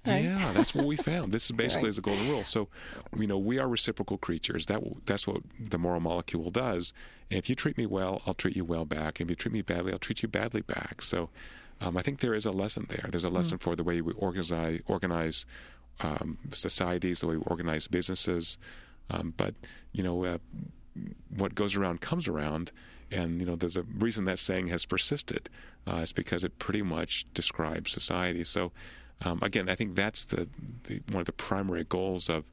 Right? 0.06 0.24
Yeah, 0.24 0.54
that's 0.54 0.74
what 0.74 0.86
we 0.86 0.96
found. 0.96 1.34
This 1.34 1.46
is 1.46 1.52
basically 1.56 1.88
right. 1.88 1.90
is 1.90 1.96
the 1.98 2.04
golden 2.04 2.30
rule. 2.30 2.44
So, 2.44 2.70
you 3.18 3.28
know, 3.28 3.38
we 3.38 3.60
are 3.60 3.68
reciprocal 3.68 4.18
creatures. 4.18 4.68
That 4.68 4.82
that's 5.06 5.28
what 5.28 5.42
the 5.60 5.78
moral 5.78 6.00
molecule 6.00 6.52
does. 6.52 6.94
And 7.30 7.40
if 7.40 7.50
you 7.50 7.56
treat 7.56 7.78
me 7.78 7.86
well, 7.86 8.22
I'll 8.26 8.36
treat 8.36 8.56
you 8.56 8.64
well 8.64 8.86
back. 8.86 9.20
If 9.20 9.30
you 9.30 9.36
treat 9.36 9.52
me 9.52 9.62
badly, 9.62 9.92
I'll 9.92 10.00
treat 10.00 10.22
you 10.22 10.30
badly 10.30 10.62
back. 10.62 11.02
So, 11.02 11.30
um, 11.84 11.98
I 11.98 12.02
think 12.02 12.20
there 12.20 12.34
is 12.34 12.46
a 12.46 12.52
lesson 12.52 12.86
there. 12.90 13.10
There's 13.12 13.26
a 13.26 13.30
hmm. 13.30 13.36
lesson 13.36 13.58
mm. 13.58 13.62
for 13.62 13.76
the 13.76 13.84
way 13.84 14.02
we 14.02 14.14
organize 14.14 14.80
organize 14.88 15.46
um, 16.00 16.38
societies, 16.52 17.20
the 17.20 17.28
way 17.28 17.38
we 17.38 17.44
organize 17.44 17.88
businesses. 17.88 18.58
Um, 19.10 19.34
but 19.36 19.54
you 19.92 20.02
know, 20.02 20.24
uh, 20.24 20.38
what 21.36 21.56
goes 21.56 21.76
around 21.76 22.02
comes 22.02 22.28
around, 22.28 22.72
and 23.12 23.40
you 23.40 23.46
know, 23.46 23.56
there's 23.56 23.78
a 23.78 23.84
reason 23.84 24.26
that 24.26 24.40
saying 24.40 24.68
has 24.68 24.86
persisted. 24.86 25.50
Uh, 25.86 26.00
it's 26.02 26.14
because 26.14 26.44
it 26.44 26.58
pretty 26.60 26.82
much 26.82 27.26
describes 27.34 27.92
society. 27.92 28.46
So, 28.46 28.72
um, 29.26 29.40
again, 29.42 29.68
I 29.68 29.76
think 29.76 29.96
that's 29.96 30.24
the, 30.24 30.48
the, 30.86 31.02
one 31.12 31.20
of 31.20 31.26
the 31.26 31.34
primary 31.34 31.84
goals 31.84 32.30
of 32.30 32.46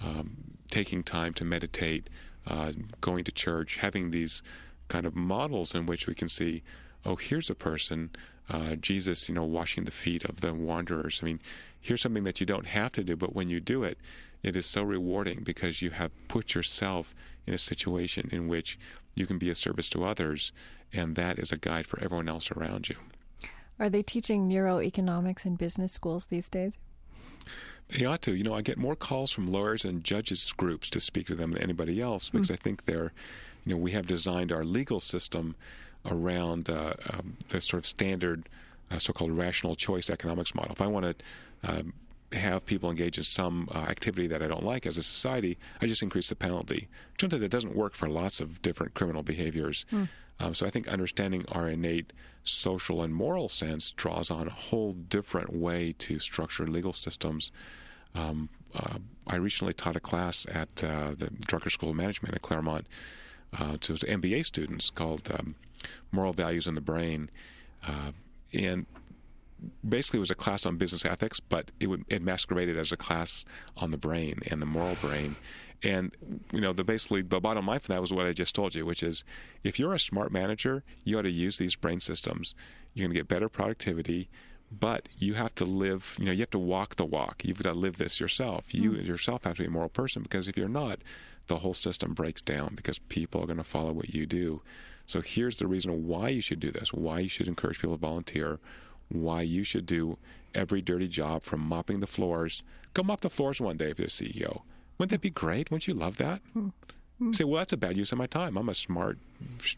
um, 0.00 0.36
taking 0.68 1.04
time 1.04 1.32
to 1.34 1.44
meditate, 1.44 2.10
uh, 2.48 2.72
going 3.00 3.22
to 3.22 3.30
church, 3.30 3.76
having 3.76 4.10
these 4.10 4.42
kind 4.88 5.06
of 5.06 5.14
models 5.14 5.76
in 5.76 5.86
which 5.86 6.08
we 6.08 6.14
can 6.14 6.28
see, 6.28 6.64
oh, 7.04 7.14
here's 7.14 7.48
a 7.48 7.54
person, 7.54 8.10
uh, 8.48 8.74
Jesus, 8.76 9.28
you 9.28 9.34
know, 9.34 9.44
washing 9.44 9.84
the 9.84 9.90
feet 9.90 10.24
of 10.24 10.40
the 10.40 10.52
wanderers. 10.52 11.20
I 11.22 11.26
mean, 11.26 11.40
here's 11.80 12.02
something 12.02 12.24
that 12.24 12.40
you 12.40 12.46
don't 12.46 12.66
have 12.66 12.92
to 12.92 13.04
do, 13.04 13.16
but 13.16 13.34
when 13.34 13.48
you 13.48 13.60
do 13.60 13.84
it, 13.84 13.98
it 14.42 14.56
is 14.56 14.66
so 14.66 14.82
rewarding 14.82 15.42
because 15.42 15.82
you 15.82 15.90
have 15.90 16.10
put 16.28 16.54
yourself 16.54 17.14
in 17.46 17.54
a 17.54 17.58
situation 17.58 18.28
in 18.32 18.48
which 18.48 18.78
you 19.14 19.26
can 19.26 19.38
be 19.38 19.50
a 19.50 19.54
service 19.54 19.88
to 19.90 20.04
others, 20.04 20.52
and 20.92 21.16
that 21.16 21.38
is 21.38 21.52
a 21.52 21.56
guide 21.56 21.86
for 21.86 22.02
everyone 22.02 22.28
else 22.28 22.50
around 22.50 22.88
you. 22.88 22.96
Are 23.78 23.90
they 23.90 24.02
teaching 24.02 24.48
neuroeconomics 24.48 25.44
in 25.44 25.56
business 25.56 25.92
schools 25.92 26.26
these 26.26 26.48
days? 26.48 26.78
They 27.88 28.04
ought 28.04 28.22
to. 28.22 28.34
You 28.34 28.44
know, 28.44 28.54
I 28.54 28.62
get 28.62 28.78
more 28.78 28.96
calls 28.96 29.30
from 29.30 29.50
lawyers 29.50 29.84
and 29.84 30.04
judges 30.04 30.52
groups 30.52 30.88
to 30.90 31.00
speak 31.00 31.26
to 31.26 31.34
them 31.34 31.52
than 31.52 31.62
anybody 31.62 32.00
else 32.00 32.30
because 32.30 32.48
mm. 32.48 32.54
I 32.54 32.56
think 32.56 32.84
they're, 32.84 33.12
you 33.64 33.74
know, 33.74 33.80
we 33.80 33.92
have 33.92 34.06
designed 34.06 34.52
our 34.52 34.64
legal 34.64 35.00
system 35.00 35.56
around 36.06 36.68
uh, 36.68 36.94
um, 37.10 37.36
the 37.48 37.60
sort 37.60 37.78
of 37.78 37.86
standard 37.86 38.48
uh, 38.90 38.98
so-called 38.98 39.32
rational 39.32 39.74
choice 39.74 40.10
economics 40.10 40.54
model. 40.54 40.72
If 40.72 40.80
I 40.80 40.86
want 40.86 41.04
to 41.04 41.14
um, 41.64 41.92
have 42.32 42.64
people 42.64 42.90
engage 42.90 43.18
in 43.18 43.24
some 43.24 43.68
uh, 43.74 43.78
activity 43.78 44.26
that 44.28 44.42
I 44.42 44.46
don't 44.46 44.64
like 44.64 44.86
as 44.86 44.96
a 44.96 45.02
society, 45.02 45.58
I 45.80 45.86
just 45.86 46.02
increase 46.02 46.28
the 46.28 46.36
penalty. 46.36 46.88
Turns 47.18 47.34
out 47.34 47.42
it 47.42 47.50
doesn't 47.50 47.76
work 47.76 47.94
for 47.94 48.08
lots 48.08 48.40
of 48.40 48.62
different 48.62 48.94
criminal 48.94 49.22
behaviors. 49.22 49.84
Mm. 49.92 50.08
Um, 50.40 50.54
so 50.54 50.66
I 50.66 50.70
think 50.70 50.88
understanding 50.88 51.44
our 51.52 51.68
innate 51.68 52.12
social 52.42 53.02
and 53.02 53.14
moral 53.14 53.48
sense 53.48 53.92
draws 53.92 54.30
on 54.30 54.48
a 54.48 54.50
whole 54.50 54.92
different 54.92 55.52
way 55.52 55.94
to 55.98 56.18
structure 56.18 56.66
legal 56.66 56.92
systems. 56.92 57.52
Um, 58.14 58.48
uh, 58.74 58.98
I 59.26 59.36
recently 59.36 59.72
taught 59.72 59.96
a 59.96 60.00
class 60.00 60.46
at 60.50 60.82
uh, 60.82 61.14
the 61.16 61.28
Drucker 61.46 61.70
School 61.70 61.90
of 61.90 61.96
Management 61.96 62.34
at 62.34 62.42
Claremont 62.42 62.86
uh, 63.56 63.76
to 63.80 63.92
MBA 63.92 64.44
students 64.44 64.90
called 64.90 65.30
um, 65.38 65.54
Moral 66.10 66.32
Values 66.32 66.66
in 66.66 66.74
the 66.74 66.80
Brain. 66.80 67.30
Uh, 67.86 68.12
and 68.52 68.86
basically 69.86 70.18
it 70.18 70.20
was 70.20 70.30
a 70.30 70.36
class 70.36 70.66
on 70.66 70.76
business 70.76 71.04
ethics, 71.04 71.40
but 71.40 71.70
it, 71.80 71.86
would, 71.86 72.04
it 72.08 72.22
masqueraded 72.22 72.76
as 72.78 72.92
a 72.92 72.96
class 72.96 73.44
on 73.76 73.90
the 73.90 73.96
brain 73.96 74.40
and 74.48 74.60
the 74.60 74.66
moral 74.66 74.96
brain. 74.96 75.36
And 75.82 76.12
you 76.52 76.60
know, 76.60 76.72
the 76.72 76.84
basically 76.84 77.22
the 77.22 77.40
bottom 77.40 77.66
line 77.66 77.80
for 77.80 77.88
that 77.88 78.00
was 78.00 78.12
what 78.12 78.26
I 78.26 78.32
just 78.32 78.54
told 78.54 78.74
you, 78.74 78.86
which 78.86 79.02
is 79.02 79.24
if 79.64 79.78
you're 79.78 79.94
a 79.94 80.00
smart 80.00 80.30
manager, 80.32 80.84
you 81.04 81.18
ought 81.18 81.22
to 81.22 81.30
use 81.30 81.58
these 81.58 81.74
brain 81.74 82.00
systems. 82.00 82.54
You're 82.94 83.06
going 83.06 83.14
to 83.14 83.20
get 83.20 83.28
better 83.28 83.48
productivity, 83.48 84.28
but 84.70 85.08
you 85.18 85.34
have 85.34 85.54
to 85.56 85.64
live. 85.64 86.16
You 86.18 86.26
know, 86.26 86.32
you 86.32 86.40
have 86.40 86.50
to 86.50 86.58
walk 86.58 86.96
the 86.96 87.04
walk. 87.04 87.42
You've 87.44 87.62
got 87.62 87.72
to 87.72 87.78
live 87.78 87.98
this 87.98 88.20
yourself. 88.20 88.72
You 88.72 88.92
mm. 88.92 89.06
yourself 89.06 89.42
have 89.42 89.56
to 89.56 89.62
be 89.62 89.66
a 89.66 89.70
moral 89.70 89.88
person 89.88 90.22
because 90.22 90.46
if 90.46 90.56
you're 90.56 90.68
not, 90.68 91.00
the 91.48 91.58
whole 91.58 91.74
system 91.74 92.14
breaks 92.14 92.42
down 92.42 92.74
because 92.76 93.00
people 93.00 93.42
are 93.42 93.46
going 93.46 93.56
to 93.56 93.64
follow 93.64 93.92
what 93.92 94.14
you 94.14 94.24
do. 94.24 94.62
So 95.12 95.20
here's 95.20 95.56
the 95.56 95.66
reason 95.66 96.06
why 96.06 96.30
you 96.30 96.40
should 96.40 96.58
do 96.58 96.70
this. 96.70 96.90
Why 96.90 97.20
you 97.20 97.28
should 97.28 97.46
encourage 97.46 97.80
people 97.80 97.96
to 97.96 98.00
volunteer 98.00 98.60
why 99.10 99.42
you 99.42 99.62
should 99.62 99.84
do 99.84 100.16
every 100.54 100.80
dirty 100.80 101.06
job 101.06 101.42
from 101.42 101.60
mopping 101.60 102.00
the 102.00 102.06
floors. 102.06 102.62
Go 102.94 103.02
mop 103.02 103.20
the 103.20 103.28
floors 103.28 103.60
one 103.60 103.76
day 103.76 103.92
for 103.92 104.00
the 104.00 104.08
CEO. 104.08 104.62
Wouldn't 104.96 105.10
that 105.10 105.20
be 105.20 105.28
great? 105.28 105.70
Wouldn't 105.70 105.86
you 105.86 105.92
love 105.92 106.16
that? 106.16 106.40
Mm-hmm. 106.56 107.32
Say, 107.32 107.44
well, 107.44 107.58
that's 107.58 107.74
a 107.74 107.76
bad 107.76 107.98
use 107.98 108.10
of 108.10 108.16
my 108.16 108.26
time. 108.26 108.56
I'm 108.56 108.70
a 108.70 108.74
smart, 108.74 109.18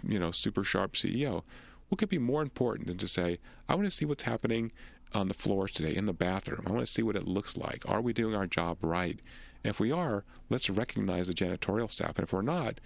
you 0.07 0.21
know, 0.21 0.31
super 0.31 0.63
sharp 0.63 0.93
CEO. 0.93 1.43
What 1.89 1.99
could 1.99 2.09
be 2.09 2.19
more 2.19 2.41
important 2.41 2.87
than 2.87 2.99
to 2.99 3.09
say, 3.09 3.41
I 3.69 3.75
want 3.75 3.89
to 3.89 3.91
see 3.91 4.05
what's 4.05 4.23
happening 4.23 4.71
on 5.13 5.27
the 5.27 5.35
floors 5.35 5.73
today 5.73 5.97
in 5.97 6.07
the 6.07 6.13
bathroom. 6.13 6.63
I 6.65 6.71
want 6.71 6.87
to 6.87 6.93
see 6.93 7.03
what 7.03 7.17
it 7.17 7.27
looks 7.27 7.57
like. 7.57 7.83
Are 7.89 8.01
we 8.01 8.13
doing 8.13 8.37
our 8.37 8.47
job 8.47 8.79
right? 8.83 9.21
And 9.65 9.71
if 9.71 9.81
we 9.81 9.91
are, 9.91 10.23
let's 10.49 10.71
recognize 10.71 11.27
the 11.27 11.35
janitorial 11.35 11.91
staff. 11.91 12.19
And 12.19 12.25
if 12.25 12.33
we're 12.33 12.43
not, 12.43 12.79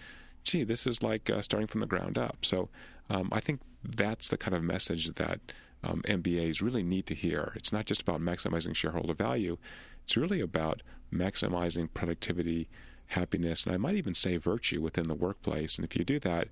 gee, 0.49 0.65
this 0.65 0.87
is 0.87 1.03
like 1.03 1.29
uh, 1.29 1.43
starting 1.43 1.67
from 1.67 1.81
the 1.81 1.87
ground 1.87 2.17
up. 2.17 2.39
So 2.43 2.69
um, 3.11 3.29
I 3.33 3.41
think 3.41 3.61
that's 3.85 4.29
the 4.29 4.39
kind 4.39 4.55
of 4.55 4.63
message 4.63 5.15
that 5.15 5.41
um, 5.85 6.03
MBAs 6.09 6.63
really 6.63 6.83
need 6.83 7.07
to 7.07 7.15
hear. 7.15 7.53
It's 7.55 7.73
not 7.73 7.85
just 7.87 8.01
about 8.01 8.21
maximizing 8.21 8.75
shareholder 8.75 9.15
value, 9.15 9.59
it's 10.03 10.17
really 10.17 10.41
about 10.41 10.83
maximizing 11.13 11.93
productivity, 11.93 12.69
happiness, 13.09 13.65
and 13.65 13.75
I 13.75 13.77
might 13.77 13.97
even 13.97 14.15
say 14.15 14.37
virtue 14.39 14.81
within 14.81 15.07
the 15.07 15.15
workplace. 15.15 15.77
And 15.77 15.85
if 15.85 15.97
you 15.97 16.05
do 16.05 16.19
that, 16.21 16.49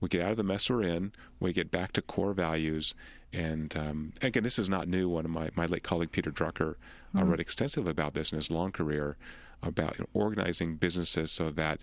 we 0.00 0.08
get 0.08 0.22
out 0.22 0.32
of 0.32 0.36
the 0.36 0.42
mess 0.42 0.68
we're 0.68 0.82
in, 0.82 1.12
we 1.40 1.52
get 1.52 1.70
back 1.70 1.92
to 1.92 2.02
core 2.02 2.32
values. 2.32 2.94
And 3.32 3.74
um, 3.76 4.12
again, 4.22 4.42
this 4.42 4.58
is 4.58 4.68
not 4.68 4.88
new. 4.88 5.08
One 5.08 5.24
of 5.24 5.30
my, 5.30 5.50
my 5.54 5.66
late 5.66 5.82
colleague, 5.82 6.12
Peter 6.12 6.30
Drucker, 6.30 6.74
mm-hmm. 6.74 7.18
uh, 7.18 7.24
wrote 7.24 7.40
extensively 7.40 7.90
about 7.90 8.14
this 8.14 8.32
in 8.32 8.36
his 8.36 8.50
long 8.50 8.72
career 8.72 9.16
about 9.62 9.96
organizing 10.14 10.76
businesses 10.76 11.30
so 11.30 11.50
that 11.50 11.80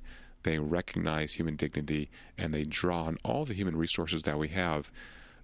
they 0.48 0.60
recognize 0.60 1.34
human 1.34 1.58
dignity 1.58 2.10
and 2.38 2.54
they 2.54 2.64
draw 2.64 3.04
on 3.04 3.18
all 3.26 3.44
the 3.44 3.54
human 3.54 3.76
resources 3.76 4.24
that 4.24 4.40
we 4.40 4.48
have 4.48 4.90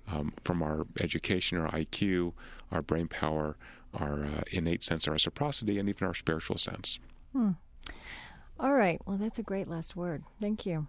um, 0.10 0.34
from 0.44 0.64
our 0.64 0.88
education, 1.00 1.58
our 1.58 1.70
IQ, 1.72 2.34
our 2.72 2.82
brain 2.82 3.08
power, 3.08 3.58
our 3.94 4.24
uh, 4.24 4.42
innate 4.52 4.84
sense 4.84 5.06
of 5.06 5.14
reciprocity, 5.14 5.78
and 5.78 5.90
even 5.90 6.08
our 6.08 6.14
spiritual 6.14 6.58
sense. 6.58 7.00
Hmm. 7.34 7.52
All 8.60 8.74
right. 8.74 9.02
Well, 9.06 9.18
that's 9.18 9.40
a 9.40 9.44
great 9.44 9.68
last 9.68 9.96
word. 9.96 10.24
Thank 10.40 10.66
you. 10.66 10.88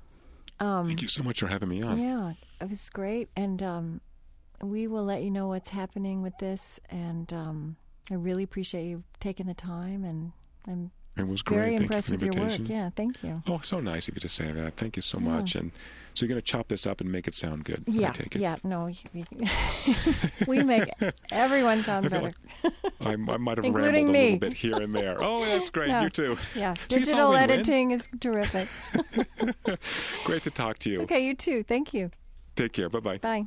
Um, 0.61 0.86
Thank 0.86 1.03
you 1.03 1.09
so 1.09 1.24
much 1.24 1.41
for 1.41 1.49
having 1.49 1.69
me 1.69 1.82
on. 1.82 1.99
Yeah, 1.99 2.35
it 2.61 2.70
was 2.70 2.89
great. 2.91 3.28
And 3.35 3.62
um, 3.65 4.01
we 4.62 4.86
will 4.86 5.05
let 5.05 5.23
you 5.23 5.31
know 5.31 5.49
what's 5.49 5.70
happening 5.70 6.23
with 6.23 6.39
this. 6.39 6.78
And 6.89 7.32
um, 7.32 7.77
I 8.11 8.15
really 8.15 8.45
appreciate 8.45 8.86
you 8.86 9.03
taking 9.19 9.47
the 9.47 9.55
time. 9.55 10.05
And 10.05 10.32
I'm 10.69 10.93
it 11.16 11.28
was 11.28 11.43
great. 11.43 11.57
Very 11.57 11.70
thank 11.70 11.82
impressed 11.82 12.09
you 12.09 12.16
with 12.16 12.35
your 12.35 12.45
work. 12.45 12.61
Yeah, 12.65 12.91
thank 12.97 13.23
you. 13.23 13.43
Oh, 13.47 13.61
so 13.62 13.78
nice 13.81 14.09
of 14.09 14.16
you 14.16 14.20
to 14.20 14.28
say 14.28 14.51
that. 14.51 14.77
Thank 14.77 14.97
you 14.97 15.03
so 15.03 15.19
yeah. 15.19 15.28
much. 15.28 15.55
And 15.55 15.70
so 16.15 16.24
you're 16.24 16.28
going 16.28 16.41
to 16.41 16.47
chop 16.47 16.66
this 16.66 16.86
up 16.86 17.01
and 17.01 17.11
make 17.11 17.28
it 17.28 17.35
sound 17.35 17.65
good. 17.65 17.85
Yeah, 17.86 18.11
take 18.11 18.35
it 18.35 18.41
yeah. 18.41 18.57
No, 18.65 18.91
we, 20.47 20.62
make 20.62 20.91
everyone 21.31 21.85
sound 21.85 22.11
better. 22.11 22.35
Like 22.62 22.74
I, 23.01 23.12
I, 23.12 23.16
might 23.16 23.59
have 23.59 23.65
Including 23.65 24.07
rambled 24.07 24.12
me. 24.12 24.19
a 24.19 24.24
little 24.24 24.39
bit 24.39 24.53
here 24.55 24.77
and 24.77 24.95
there. 24.95 25.23
Oh, 25.23 25.45
that's 25.45 25.70
great. 25.70 25.89
No, 25.89 26.03
you 26.03 26.11
too. 26.11 26.36
Yeah, 26.57 26.74
See, 26.89 27.01
digital 27.01 27.35
editing 27.36 27.93
is 27.93 28.09
terrific. 28.20 28.69
great 30.24 30.43
to 30.43 30.51
talk 30.51 30.78
to 30.81 30.91
you. 30.91 31.03
Okay, 31.03 31.24
you 31.24 31.35
too. 31.35 31.62
Thank 31.62 31.95
you. 31.95 32.11
Take 32.57 32.73
care. 32.73 32.89
Bye-bye. 32.89 33.19
Bye. 33.19 33.47